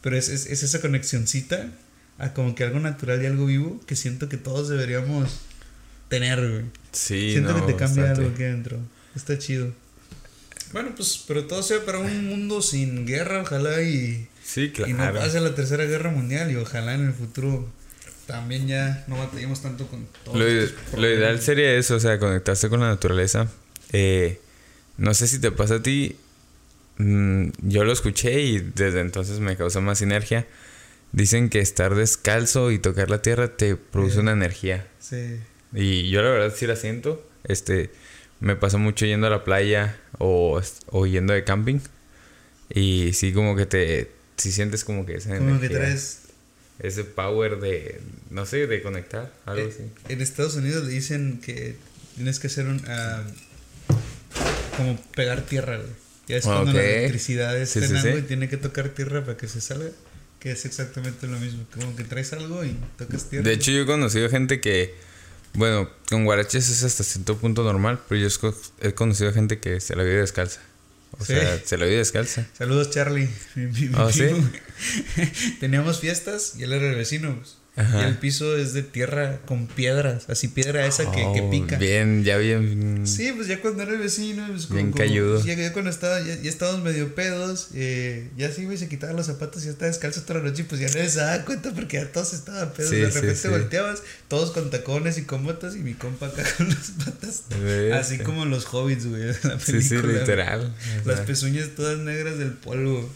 Pero 0.00 0.16
es, 0.16 0.28
es, 0.28 0.46
esa 0.46 0.80
conexioncita 0.80 1.70
a 2.18 2.34
como 2.34 2.54
que 2.54 2.64
algo 2.64 2.80
natural 2.80 3.22
y 3.22 3.26
algo 3.26 3.46
vivo 3.46 3.80
que 3.86 3.96
siento 3.96 4.28
que 4.28 4.36
todos 4.36 4.68
deberíamos 4.68 5.40
tener, 6.08 6.38
güey. 6.40 6.64
Sí, 6.92 7.32
Siento 7.32 7.54
que 7.54 7.72
te 7.72 7.78
cambia 7.78 8.10
algo 8.10 8.30
aquí 8.30 8.42
adentro. 8.42 8.78
Está 9.14 9.38
chido. 9.38 9.72
Bueno, 10.72 10.94
pues, 10.96 11.24
pero 11.28 11.46
todo 11.46 11.62
sea 11.62 11.84
para 11.84 11.98
un 11.98 12.26
mundo 12.26 12.62
sin 12.62 13.06
guerra, 13.06 13.42
ojalá 13.42 13.82
y. 13.82 14.28
Sí, 14.44 14.70
claro. 14.70 14.90
Y 14.90 14.94
no 14.94 15.12
pase 15.12 15.40
la 15.40 15.54
tercera 15.54 15.84
guerra 15.84 16.10
mundial 16.10 16.50
y 16.50 16.56
ojalá 16.56 16.94
en 16.94 17.06
el 17.06 17.12
futuro 17.12 17.70
también 18.26 18.66
ya 18.66 19.04
no 19.08 19.18
batallemos 19.18 19.62
tanto 19.62 19.86
con 19.86 20.06
todo. 20.24 20.36
Lo, 20.36 20.44
lo 20.44 21.10
ideal 21.10 21.40
sería 21.40 21.74
eso, 21.74 21.96
o 21.96 22.00
sea, 22.00 22.18
conectarse 22.18 22.68
con 22.68 22.80
la 22.80 22.88
naturaleza. 22.88 23.48
Eh, 23.92 24.40
no 25.02 25.14
sé 25.14 25.26
si 25.26 25.40
te 25.40 25.50
pasa 25.50 25.74
a 25.74 25.82
ti, 25.82 26.16
mm, 26.98 27.48
yo 27.62 27.82
lo 27.82 27.92
escuché 27.92 28.40
y 28.40 28.60
desde 28.60 29.00
entonces 29.00 29.40
me 29.40 29.56
causó 29.56 29.80
más 29.80 29.98
sinergia. 29.98 30.46
Dicen 31.10 31.48
que 31.50 31.58
estar 31.58 31.96
descalzo 31.96 32.70
y 32.70 32.78
tocar 32.78 33.10
la 33.10 33.20
tierra 33.20 33.56
te 33.56 33.74
produce 33.74 34.20
una 34.20 34.30
energía. 34.30 34.86
Sí. 35.00 35.40
Y 35.74 36.08
yo 36.08 36.22
la 36.22 36.30
verdad 36.30 36.54
sí 36.56 36.68
la 36.68 36.76
siento. 36.76 37.28
Este, 37.42 37.90
me 38.38 38.54
pasa 38.54 38.78
mucho 38.78 39.04
yendo 39.04 39.26
a 39.26 39.30
la 39.30 39.42
playa 39.42 39.98
o, 40.18 40.62
o 40.86 41.06
yendo 41.06 41.32
de 41.32 41.42
camping. 41.42 41.80
Y 42.72 43.12
sí 43.14 43.32
como 43.32 43.56
que 43.56 43.66
te, 43.66 44.12
si 44.36 44.52
sientes 44.52 44.84
como 44.84 45.04
que 45.04 45.16
esa 45.16 45.36
como 45.36 45.60
que 45.60 45.68
traes 45.68 46.20
ese 46.78 47.02
power 47.02 47.58
de, 47.58 48.00
no 48.30 48.46
sé, 48.46 48.68
de 48.68 48.80
conectar, 48.82 49.32
algo 49.46 49.66
eh, 49.66 49.72
así. 49.74 50.12
En 50.12 50.20
Estados 50.20 50.54
Unidos 50.54 50.84
le 50.84 50.92
dicen 50.92 51.40
que 51.44 51.74
tienes 52.14 52.38
que 52.38 52.46
hacer 52.46 52.68
un... 52.68 52.80
Ah, 52.86 53.24
como 54.76 54.96
pegar 55.14 55.42
tierra, 55.42 55.76
güey. 55.76 55.88
Ya 56.28 56.36
es 56.36 56.46
Ah, 56.46 56.54
cuando 56.62 56.72
la 56.72 56.84
electricidad 56.84 57.56
está 57.58 57.80
Sí, 57.80 57.86
en 57.86 57.96
algo 57.96 58.16
sí. 58.16 58.18
y 58.18 58.22
tiene 58.26 58.48
que 58.48 58.56
tocar 58.56 58.88
tierra 58.90 59.24
para 59.24 59.36
que 59.36 59.48
se 59.48 59.60
salga. 59.60 59.90
Que 60.40 60.52
es 60.52 60.64
exactamente 60.64 61.26
lo 61.28 61.38
mismo. 61.38 61.64
Como 61.72 61.94
que 61.94 62.04
traes 62.04 62.32
algo 62.32 62.64
y 62.64 62.76
tocas 62.98 63.28
tierra. 63.30 63.44
De 63.44 63.52
hecho, 63.54 63.70
yo 63.70 63.82
he 63.82 63.86
conocido 63.86 64.28
gente 64.28 64.60
que, 64.60 64.94
bueno, 65.54 65.88
con 66.08 66.24
guaraches 66.24 66.68
es 66.68 66.82
hasta 66.82 67.04
cierto 67.04 67.36
punto 67.36 67.62
normal, 67.64 68.00
pero 68.08 68.20
yo 68.20 68.54
he 68.80 68.92
conocido 68.94 69.32
gente 69.32 69.58
que 69.60 69.80
se 69.80 69.94
la 69.94 70.02
vive 70.02 70.16
descalza. 70.20 70.60
O 71.18 71.24
Sí. 71.24 71.34
sea, 71.34 71.60
se 71.64 71.76
la 71.76 71.84
vive 71.84 71.98
descalza. 71.98 72.46
Saludos, 72.56 72.90
Charlie. 72.90 73.28
Mi- 73.54 73.66
mi- 73.66 73.88
mi 73.88 73.94
Ah. 73.94 74.08
Teníamos 75.60 76.00
fiestas 76.00 76.54
y 76.58 76.62
él 76.64 76.72
era 76.72 76.88
el 76.90 76.96
vecino. 76.96 77.36
pues. 77.36 77.56
Ajá. 77.74 78.02
Y 78.02 78.04
el 78.04 78.18
piso 78.18 78.54
es 78.58 78.74
de 78.74 78.82
tierra 78.82 79.40
con 79.46 79.66
piedras. 79.66 80.28
Así 80.28 80.48
piedra 80.48 80.84
esa 80.86 81.10
que, 81.10 81.22
que 81.32 81.40
Oh, 81.40 81.50
pica. 81.50 81.78
Bien, 81.78 82.22
ya 82.22 82.36
bien. 82.36 83.06
Sí, 83.06 83.32
pues 83.34 83.48
ya 83.48 83.62
cuando 83.62 83.82
era 83.84 83.92
el 83.92 83.98
vecino, 83.98 84.46
pues 84.48 84.68
Bien 84.68 84.90
como- 84.92 85.02
cayudo. 85.02 85.34
pues, 85.40 85.46
ya, 85.46 85.54
ya 85.54 85.72
cuando 85.72 85.90
estaba, 85.90 86.20
ya, 86.20 86.34
ya 86.38 86.50
estábamos 86.50 86.82
medio 86.82 87.14
pedos, 87.14 87.68
eh, 87.74 88.28
ya 88.36 88.52
sí, 88.52 88.66
güey, 88.66 88.76
se 88.76 88.88
quitaba 88.90 89.14
los 89.14 89.24
zapatos 89.24 89.62
y 89.62 89.66
ya 89.66 89.70
estaba 89.70 89.88
descalzo 89.88 90.20
toda 90.20 90.40
la 90.40 90.50
noche 90.50 90.62
y 90.62 90.64
pues 90.66 90.82
ya 90.82 90.88
nadie 90.88 91.08
se 91.08 91.20
daba 91.20 91.44
cuenta 91.46 91.72
porque 91.72 91.96
ya 91.96 92.12
todos 92.12 92.34
estaban 92.34 92.72
pedos. 92.74 92.90
Sí, 92.90 92.96
de 92.96 93.06
repente 93.10 93.36
sí. 93.36 93.48
volteabas, 93.48 94.02
todos 94.28 94.50
con 94.50 94.68
tacones 94.70 95.16
y 95.16 95.22
con 95.22 95.42
botas 95.42 95.74
y 95.74 95.78
mi 95.78 95.94
compa 95.94 96.26
acá 96.26 96.44
con 96.58 96.68
las 96.68 96.90
patas. 97.02 97.44
Así 97.94 98.18
como 98.18 98.44
los 98.44 98.66
hobbits, 98.66 99.06
güey, 99.06 99.22
de 99.22 99.28
la 99.28 99.56
película. 99.56 99.60
Sí, 99.60 99.80
sí, 99.82 99.96
literal. 99.96 100.74
Las 101.06 101.20
pezuñas 101.20 101.70
todas 101.74 101.98
negras 102.00 102.36
del 102.38 102.52
polvo. 102.52 103.10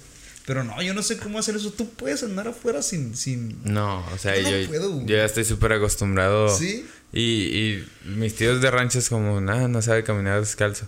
Pero 0.46 0.62
no, 0.64 0.80
yo 0.80 0.94
no 0.94 1.02
sé 1.02 1.16
cómo 1.18 1.38
hacer 1.38 1.56
eso. 1.56 1.72
Tú 1.72 1.90
puedes 1.90 2.22
andar 2.22 2.46
afuera 2.48 2.80
sin... 2.80 3.16
sin... 3.16 3.58
no, 3.64 4.06
o 4.14 4.18
sea, 4.18 4.36
Yo 4.36 4.42
no 4.50 4.58
yo, 4.58 4.68
puedo, 4.68 4.90
güey. 4.92 5.06
yo 5.06 5.16
ya 5.16 5.24
estoy 5.24 5.44
súper 5.44 5.72
acostumbrado. 5.72 6.56
¿Sí? 6.56 6.86
Y, 7.12 7.22
y 7.22 7.88
mis 8.04 8.34
tíos 8.36 8.60
de 8.60 8.70
rancho 8.70 8.98
es 9.00 9.08
como, 9.08 9.40
nada, 9.40 9.66
no 9.68 9.82
sabe 9.82 10.04
caminar 10.04 10.38
descalzo. 10.40 10.86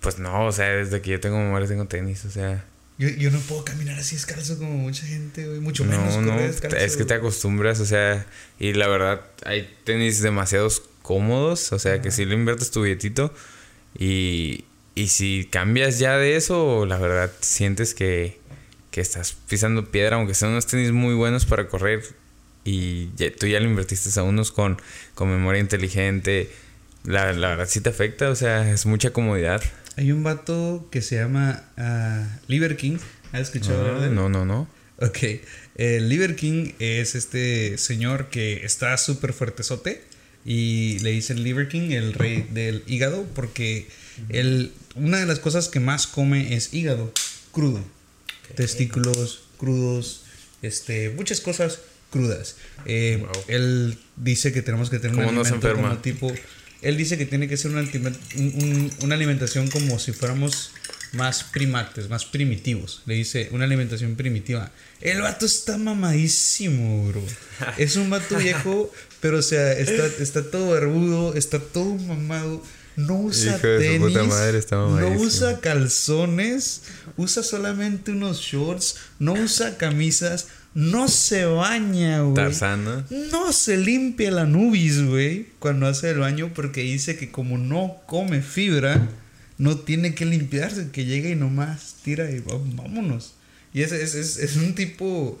Pues 0.00 0.18
no, 0.18 0.46
o 0.46 0.52
sea, 0.52 0.66
desde 0.70 1.00
que 1.00 1.12
yo 1.12 1.20
tengo 1.20 1.38
memoria 1.38 1.68
tengo 1.68 1.86
tenis, 1.86 2.24
o 2.24 2.30
sea. 2.30 2.64
Yo, 2.98 3.08
yo 3.10 3.30
no 3.30 3.38
puedo 3.40 3.64
caminar 3.64 3.98
así 3.98 4.16
descalzo 4.16 4.58
como 4.58 4.76
mucha 4.76 5.06
gente, 5.06 5.46
güey. 5.46 5.60
Mucho 5.60 5.84
menos 5.84 6.16
No, 6.16 6.22
no, 6.22 6.38
descalzo. 6.40 6.76
es 6.76 6.96
que 6.96 7.04
te 7.04 7.14
acostumbras, 7.14 7.78
o 7.80 7.86
sea, 7.86 8.26
y 8.58 8.72
la 8.72 8.88
verdad, 8.88 9.20
hay 9.44 9.68
tenis 9.84 10.20
demasiados 10.22 10.82
cómodos, 11.02 11.72
o 11.72 11.78
sea, 11.78 12.00
que 12.02 12.10
si 12.10 12.24
le 12.24 12.34
inviertes 12.34 12.70
tu 12.72 12.82
billetito 12.82 13.32
y, 13.98 14.64
y 14.94 15.08
si 15.08 15.46
cambias 15.50 15.98
ya 15.98 16.16
de 16.16 16.36
eso, 16.36 16.86
la 16.86 16.98
verdad, 16.98 17.30
sientes 17.40 17.94
que, 17.94 18.38
que 18.96 19.02
estás 19.02 19.36
pisando 19.46 19.90
piedra, 19.90 20.16
aunque 20.16 20.32
sean 20.32 20.52
unos 20.52 20.66
tenis 20.66 20.90
muy 20.90 21.12
buenos 21.12 21.44
para 21.44 21.68
correr 21.68 22.02
y 22.64 23.10
ya- 23.16 23.30
tú 23.30 23.46
ya 23.46 23.60
le 23.60 23.66
invertiste 23.66 24.08
a 24.18 24.22
unos 24.22 24.52
con, 24.52 24.80
con 25.14 25.28
memoria 25.28 25.60
inteligente, 25.60 26.50
la, 27.04 27.34
la 27.34 27.50
verdad 27.50 27.68
sí 27.68 27.82
te 27.82 27.90
afecta, 27.90 28.30
o 28.30 28.34
sea, 28.34 28.72
es 28.72 28.86
mucha 28.86 29.10
comodidad. 29.10 29.62
Hay 29.98 30.12
un 30.12 30.22
vato 30.22 30.88
que 30.90 31.02
se 31.02 31.16
llama 31.16 31.62
ah, 31.76 32.26
Liver 32.48 32.78
King. 32.78 32.96
¿Has 33.32 33.42
escuchado 33.42 33.80
hablar 33.82 34.00
de 34.00 34.06
él? 34.06 34.14
no, 34.14 34.30
no, 34.30 34.46
no. 34.46 34.66
Ok. 34.98 35.18
Liver 35.76 36.34
King 36.36 36.72
es 36.78 37.14
este 37.14 37.76
señor 37.76 38.30
que 38.30 38.64
está 38.64 38.96
súper 38.96 39.34
fuertezote. 39.34 40.02
Y 40.46 41.00
le 41.00 41.10
dicen 41.10 41.42
Liver 41.42 41.68
King, 41.68 41.90
el 41.90 42.14
rey 42.14 42.46
del 42.50 42.82
hígado, 42.86 43.26
porque 43.34 43.88
él, 44.30 44.72
una 44.94 45.18
de 45.18 45.26
las 45.26 45.38
cosas 45.38 45.68
que 45.68 45.80
más 45.80 46.06
come 46.06 46.54
es 46.54 46.72
hígado 46.72 47.12
crudo. 47.52 47.84
Testículos 48.54 49.42
crudos, 49.58 50.22
este, 50.62 51.10
muchas 51.10 51.40
cosas 51.40 51.80
crudas. 52.10 52.56
Eh, 52.84 53.18
Wow. 53.20 53.44
Él 53.48 53.98
dice 54.16 54.52
que 54.52 54.62
tenemos 54.62 54.90
que 54.90 54.98
tener 54.98 55.16
un 55.16 55.24
como 55.76 55.98
tipo... 55.98 56.32
Él 56.82 56.96
dice 56.98 57.16
que 57.18 57.24
tiene 57.26 57.48
que 57.48 57.56
ser 57.56 57.70
una, 57.70 57.80
un- 57.80 58.18
un- 58.36 58.92
una 59.00 59.14
alimentación 59.14 59.68
como 59.70 59.98
si 59.98 60.12
fuéramos 60.12 60.70
más 61.12 61.42
primates, 61.44 62.08
más 62.10 62.26
primitivos. 62.26 63.02
Le 63.06 63.14
dice 63.14 63.48
una 63.52 63.64
alimentación 63.64 64.14
primitiva. 64.14 64.70
El 65.00 65.22
vato 65.22 65.46
está 65.46 65.78
mamadísimo, 65.78 67.08
bro. 67.08 67.22
Es 67.78 67.96
un 67.96 68.10
vato 68.10 68.36
viejo, 68.36 68.92
pero 69.20 69.38
o 69.38 69.42
sea, 69.42 69.72
está, 69.72 70.06
está 70.22 70.50
todo 70.50 70.70
barbudo, 70.70 71.34
está 71.34 71.58
todo 71.58 71.94
mamado. 71.96 72.62
No 72.96 73.20
usa 73.20 73.56
Hijo 73.56 73.66
de 73.66 73.76
su 73.76 73.82
tenis, 73.82 74.08
puta 74.08 74.24
madre, 74.24 74.58
está 74.58 74.76
no 74.76 75.10
usa 75.12 75.60
calzones, 75.60 76.82
usa 77.16 77.42
solamente 77.42 78.12
unos 78.12 78.40
shorts, 78.40 78.96
no 79.18 79.34
usa 79.34 79.76
camisas, 79.76 80.48
no 80.72 81.08
se 81.08 81.44
baña, 81.44 82.20
güey. 82.20 82.34
Tarzán, 82.34 82.84
¿no? 82.84 83.52
Se 83.52 83.76
limpia 83.76 84.30
la 84.30 84.44
nubis, 84.44 85.04
güey, 85.04 85.48
cuando 85.58 85.86
hace 85.86 86.10
el 86.10 86.18
baño 86.18 86.52
porque 86.54 86.82
dice 86.82 87.16
que 87.16 87.30
como 87.30 87.58
no 87.58 87.98
come 88.06 88.40
fibra, 88.40 89.08
no 89.58 89.78
tiene 89.78 90.14
que 90.14 90.24
limpiarse, 90.24 90.90
que 90.90 91.04
llega 91.04 91.28
y 91.28 91.34
nomás 91.34 91.96
tira 92.02 92.30
y 92.30 92.40
vámonos. 92.40 93.34
Y 93.74 93.82
es, 93.82 93.92
es, 93.92 94.14
es, 94.14 94.38
es 94.38 94.56
un 94.56 94.74
tipo 94.74 95.38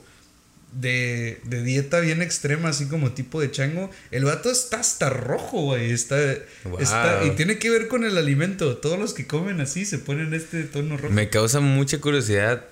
de, 0.78 1.40
de 1.44 1.62
dieta 1.62 2.00
bien 2.00 2.20
extrema, 2.22 2.68
así 2.68 2.86
como 2.86 3.12
tipo 3.12 3.40
de 3.40 3.50
chango. 3.50 3.90
El 4.10 4.24
vato 4.24 4.50
está 4.50 4.80
hasta 4.80 5.08
rojo, 5.10 5.62
güey. 5.62 5.90
Está, 5.90 6.16
Wow. 6.64 6.80
está- 6.80 7.24
y 7.24 7.30
tiene 7.30 7.58
que 7.58 7.70
ver 7.70 7.88
con 7.88 8.04
el 8.04 8.16
alimento. 8.18 8.76
Todos 8.76 8.98
los 8.98 9.14
que 9.14 9.26
comen 9.26 9.60
así 9.60 9.84
se 9.86 9.98
ponen 9.98 10.34
este 10.34 10.64
tono 10.64 10.96
rojo. 10.96 11.12
Me 11.14 11.30
causa 11.30 11.60
mucha 11.60 11.98
curiosidad 12.00 12.64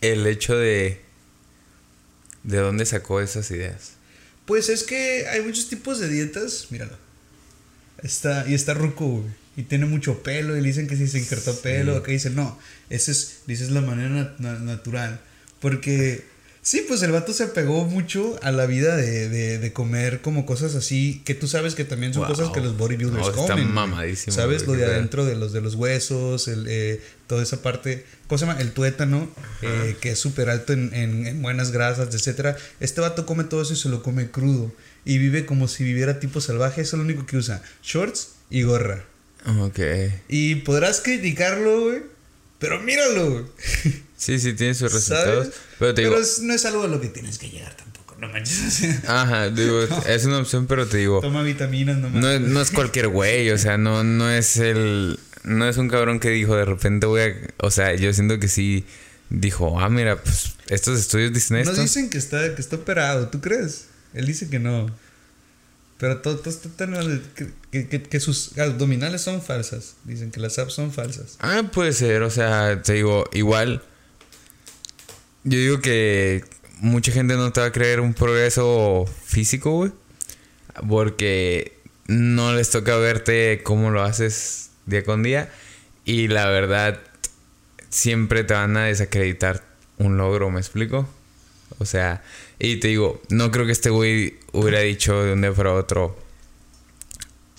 el 0.00 0.26
hecho 0.26 0.56
de. 0.56 1.00
¿De 2.42 2.56
dónde 2.58 2.84
sacó 2.86 3.20
esas 3.20 3.50
ideas? 3.52 3.92
Pues 4.46 4.68
es 4.68 4.82
que 4.82 5.28
hay 5.28 5.42
muchos 5.42 5.68
tipos 5.68 6.00
de 6.00 6.08
dietas. 6.08 6.66
Míralo. 6.70 6.96
Está, 8.02 8.44
y 8.48 8.54
está 8.54 8.74
ruco, 8.74 9.06
güey. 9.06 9.30
Y 9.56 9.62
tiene 9.62 9.86
mucho 9.86 10.22
pelo. 10.24 10.56
Y 10.56 10.60
le 10.60 10.66
dicen 10.66 10.88
que 10.88 10.96
si 10.96 11.06
se 11.06 11.18
injertó 11.18 11.60
pelo. 11.60 11.96
Acá 11.96 12.10
dicen, 12.10 12.34
no. 12.34 12.58
Esa 12.90 13.12
es, 13.12 13.42
dices 13.46 13.70
la 13.70 13.80
manera 13.82 14.10
nat- 14.10 14.38
na- 14.38 14.58
natural. 14.58 15.20
Porque, 15.60 16.24
sí, 16.62 16.84
pues 16.88 17.02
el 17.02 17.12
vato 17.12 17.32
se 17.32 17.42
apegó 17.44 17.84
mucho 17.84 18.38
a 18.42 18.50
la 18.52 18.66
vida 18.66 18.96
de, 18.96 19.28
de, 19.28 19.58
de 19.58 19.72
comer 19.72 20.20
como 20.22 20.46
cosas 20.46 20.74
así. 20.74 21.20
Que 21.24 21.34
tú 21.34 21.48
sabes 21.48 21.74
que 21.74 21.84
también 21.84 22.14
son 22.14 22.22
Wow. 22.22 22.30
cosas 22.36 22.50
que 22.50 22.60
los 22.60 22.76
bodybuilders 22.78 23.20
No, 23.24 23.30
está 23.30 23.34
comen. 23.48 23.64
güey. 23.64 23.74
mamadísimo, 23.74 24.34
¿Sabes? 24.34 24.66
Lo 24.66 24.72
de 24.74 24.84
adentro 24.86 25.24
de 25.26 25.34
los, 25.36 25.52
de 25.52 25.60
los 25.60 25.74
huesos, 25.74 26.48
el, 26.48 26.66
eh, 26.68 27.00
toda 27.26 27.42
esa 27.42 27.60
parte. 27.62 28.06
¿Cómo 28.28 28.38
se 28.38 28.46
llama? 28.46 28.60
El 28.60 28.72
tuétano, 28.72 29.28
eh, 29.60 29.96
que 30.00 30.12
es 30.12 30.18
súper 30.18 30.48
alto 30.48 30.72
en, 30.72 30.94
en- 30.94 31.26
en 31.26 31.42
buenas 31.42 31.70
grasas, 31.72 32.14
etcétera. 32.14 32.56
Este 32.80 33.00
vato 33.00 33.26
come 33.26 33.44
todo 33.44 33.60
eso 33.62 33.72
y 33.74 33.76
se 33.76 33.88
lo 33.88 34.02
come 34.02 34.30
crudo. 34.30 34.72
Y 35.04 35.18
vive 35.18 35.44
como 35.44 35.68
si 35.68 35.84
viviera 35.84 36.20
tipo 36.20 36.40
salvaje. 36.40 36.80
Eso 36.82 36.96
es 36.96 36.98
lo 36.98 37.04
único 37.04 37.26
que 37.26 37.36
usa. 37.36 37.62
Shorts 37.82 38.28
y 38.50 38.62
gorra. 38.62 39.04
Ok. 39.58 39.80
Y 40.28 40.54
podrás 40.56 41.00
criticarlo, 41.00 41.80
güey. 41.82 42.11
Pero 42.62 42.80
míralo. 42.80 43.52
Sí, 44.16 44.38
sí, 44.38 44.54
tiene 44.54 44.72
sus 44.74 44.90
¿Sabes? 44.90 45.08
resultados. 45.08 45.48
Pero 45.78 45.94
te 45.94 46.02
digo. 46.02 46.16
es- 46.16 46.40
no 46.40 46.54
es 46.54 46.64
algo 46.64 46.84
a 46.84 46.88
lo 46.88 47.00
que 47.00 47.08
tienes 47.08 47.36
que 47.38 47.50
llegar 47.50 47.76
tampoco. 47.76 48.16
No 48.18 48.28
manches. 48.28 48.58
o 48.66 48.70
sea, 48.70 49.02
Ajá, 49.22 49.50
digo, 49.50 49.82
es 50.06 50.24
una 50.24 50.38
opción, 50.38 50.66
pero 50.66 50.86
te 50.86 50.96
digo. 50.98 51.20
toma 51.20 51.42
vitaminas 51.42 51.98
nomás. 51.98 52.22
No, 52.22 52.38
no 52.40 52.60
es 52.62 52.70
cualquier 52.70 53.08
güey, 53.08 53.50
o 53.50 53.58
sea, 53.58 53.76
no, 53.78 54.02
no 54.04 54.30
es 54.30 54.56
el. 54.56 55.18
No 55.44 55.68
es 55.68 55.76
un 55.76 55.88
cabrón 55.88 56.20
que 56.20 56.30
dijo 56.30 56.54
de 56.56 56.64
repente 56.64 57.06
voy 57.06 57.20
a. 57.20 57.34
O 57.58 57.70
sea, 57.72 57.94
yo 57.96 58.12
siento 58.12 58.38
que 58.38 58.46
sí 58.48 58.86
dijo, 59.28 59.80
ah, 59.80 59.88
mira, 59.88 60.22
pues 60.22 60.52
estos 60.68 61.00
estudios 61.00 61.32
dicen 61.32 61.56
esto. 61.56 61.72
Nos 61.72 61.80
dicen 61.80 62.08
que 62.10 62.18
está, 62.18 62.54
que 62.54 62.60
está 62.62 62.76
operado, 62.76 63.28
¿tú 63.28 63.40
crees? 63.40 63.86
Él 64.14 64.26
dice 64.26 64.48
que 64.48 64.58
no. 64.60 64.86
Pero 66.02 66.18
todo, 66.18 66.34
todo 66.36 66.58
que, 67.36 67.46
que- 67.70 67.86
que- 67.88 68.02
que 68.02 68.18
sus 68.18 68.58
abdominales 68.58 69.20
son 69.20 69.40
falsas. 69.40 69.94
Dicen 70.02 70.32
que 70.32 70.40
las 70.40 70.58
abs 70.58 70.72
son 70.74 70.90
falsas. 70.92 71.36
Ah, 71.38 71.62
puede 71.72 71.92
ser, 71.92 72.22
o 72.22 72.30
sea, 72.30 72.82
te 72.82 72.94
digo, 72.94 73.30
igual. 73.32 73.84
Yo 75.44 75.58
digo 75.60 75.80
que 75.80 76.44
mucha 76.80 77.12
gente 77.12 77.34
no 77.36 77.52
te 77.52 77.60
va 77.60 77.66
a 77.68 77.70
creer 77.72 78.00
un 78.00 78.14
progreso 78.14 79.04
físico, 79.24 79.70
güey. 79.76 79.92
Porque 80.88 81.78
no 82.08 82.52
les 82.52 82.70
toca 82.70 82.96
verte 82.96 83.60
cómo 83.62 83.92
lo 83.92 84.02
haces 84.02 84.70
día 84.86 85.04
con 85.04 85.22
día. 85.22 85.50
Y 86.04 86.26
la 86.26 86.48
verdad, 86.48 86.98
siempre 87.90 88.42
te 88.42 88.54
van 88.54 88.76
a 88.76 88.86
desacreditar 88.86 89.62
un 89.98 90.16
logro, 90.16 90.50
¿me 90.50 90.58
explico? 90.58 91.08
O 91.78 91.84
sea, 91.84 92.24
y 92.62 92.76
te 92.76 92.88
digo, 92.88 93.20
no 93.28 93.50
creo 93.50 93.66
que 93.66 93.72
este 93.72 93.90
güey 93.90 94.38
hubiera 94.52 94.78
dicho 94.80 95.20
de 95.24 95.32
un 95.32 95.40
día 95.40 95.52
para 95.52 95.74
otro. 95.74 96.16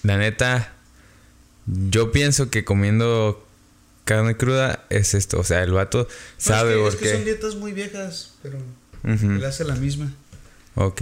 La 0.01 0.17
neta, 0.17 0.73
yo 1.65 2.13
pienso 2.13 2.49
que 2.49 2.63
comiendo 2.63 3.45
carne 4.05 4.37
cruda 4.37 4.85
es 4.89 5.13
esto. 5.13 5.39
O 5.41 5.43
sea, 5.43 5.61
el 5.61 5.71
vato 5.71 6.07
sabe 6.37 6.75
No, 6.75 6.87
es 6.87 6.95
que, 6.95 7.05
es 7.05 7.11
que 7.11 7.17
son 7.17 7.25
dietas 7.25 7.55
muy 7.55 7.73
viejas, 7.73 8.35
pero 8.41 8.57
Ujú. 9.03 9.31
él 9.31 9.43
hace 9.43 9.65
la 9.65 9.75
misma. 9.75 10.13
Ok. 10.75 11.01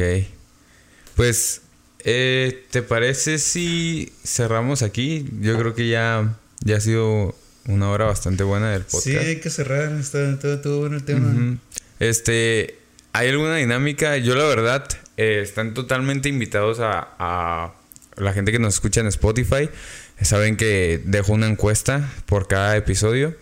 Pues, 1.15 1.61
eh, 1.99 2.65
¿te 2.71 2.81
parece 2.81 3.37
si 3.37 4.11
cerramos 4.23 4.81
aquí? 4.81 5.29
Yo 5.41 5.59
creo 5.59 5.75
que 5.75 5.87
ya, 5.89 6.39
ya 6.61 6.77
ha 6.77 6.81
sido 6.81 7.35
una 7.67 7.91
hora 7.91 8.05
bastante 8.05 8.43
buena 8.43 8.71
del 8.71 8.81
podcast. 8.81 9.03
Sí, 9.03 9.15
hay 9.15 9.39
que 9.39 9.51
cerrar. 9.51 9.91
Está 9.93 10.39
todo, 10.39 10.59
todo 10.59 10.79
bueno 10.79 10.95
el 10.95 11.03
tema. 11.03 11.59
Este, 11.99 12.80
¿hay 13.13 13.29
alguna 13.29 13.55
dinámica? 13.57 14.17
Yo 14.17 14.35
la 14.35 14.45
verdad, 14.45 14.88
eh, 15.17 15.39
están 15.41 15.73
totalmente 15.73 16.29
invitados 16.29 16.79
a, 16.79 17.73
la 18.17 18.33
gente 18.33 18.51
que 18.51 18.59
nos 18.59 18.75
escucha 18.75 19.01
en 19.01 19.07
Spotify. 19.07 19.69
Saben 20.21 20.55
que 20.55 21.01
dejo 21.05 21.33
una 21.33 21.47
encuesta 21.47 22.11
por 22.25 22.47
cada 22.47 22.75
episodio. 22.75 23.35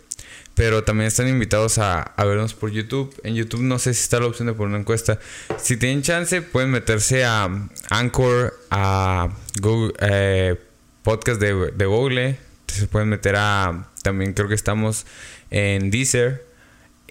Pero 0.55 0.83
también 0.83 1.07
están 1.07 1.29
invitados 1.29 1.77
a, 1.77 2.01
a, 2.01 2.25
vernos 2.25 2.53
por 2.53 2.69
YouTube. 2.69 3.15
En 3.23 3.35
YouTube 3.35 3.61
no 3.61 3.79
sé 3.79 3.93
si 3.93 4.01
está 4.01 4.19
la 4.19 4.25
opción 4.25 4.47
de 4.47 4.53
poner 4.53 4.69
una 4.69 4.79
encuesta. 4.79 5.17
Si 5.57 5.77
tienen 5.77 6.01
chance, 6.01 6.41
pueden 6.41 6.69
meterse 6.69 7.23
a 7.23 7.49
Anchor, 7.89 8.59
a 8.69 9.29
Google, 9.61 9.93
eh, 10.01 10.55
Podcast 11.03 11.39
de, 11.39 11.71
de, 11.71 11.85
Google. 11.85 12.37
Se 12.67 12.87
pueden 12.87 13.07
meter 13.07 13.35
a... 13.37 13.87
También 14.03 14.33
creo 14.33 14.49
que 14.49 14.55
estamos 14.55 15.05
en 15.49 15.91
Deezer 15.91 16.48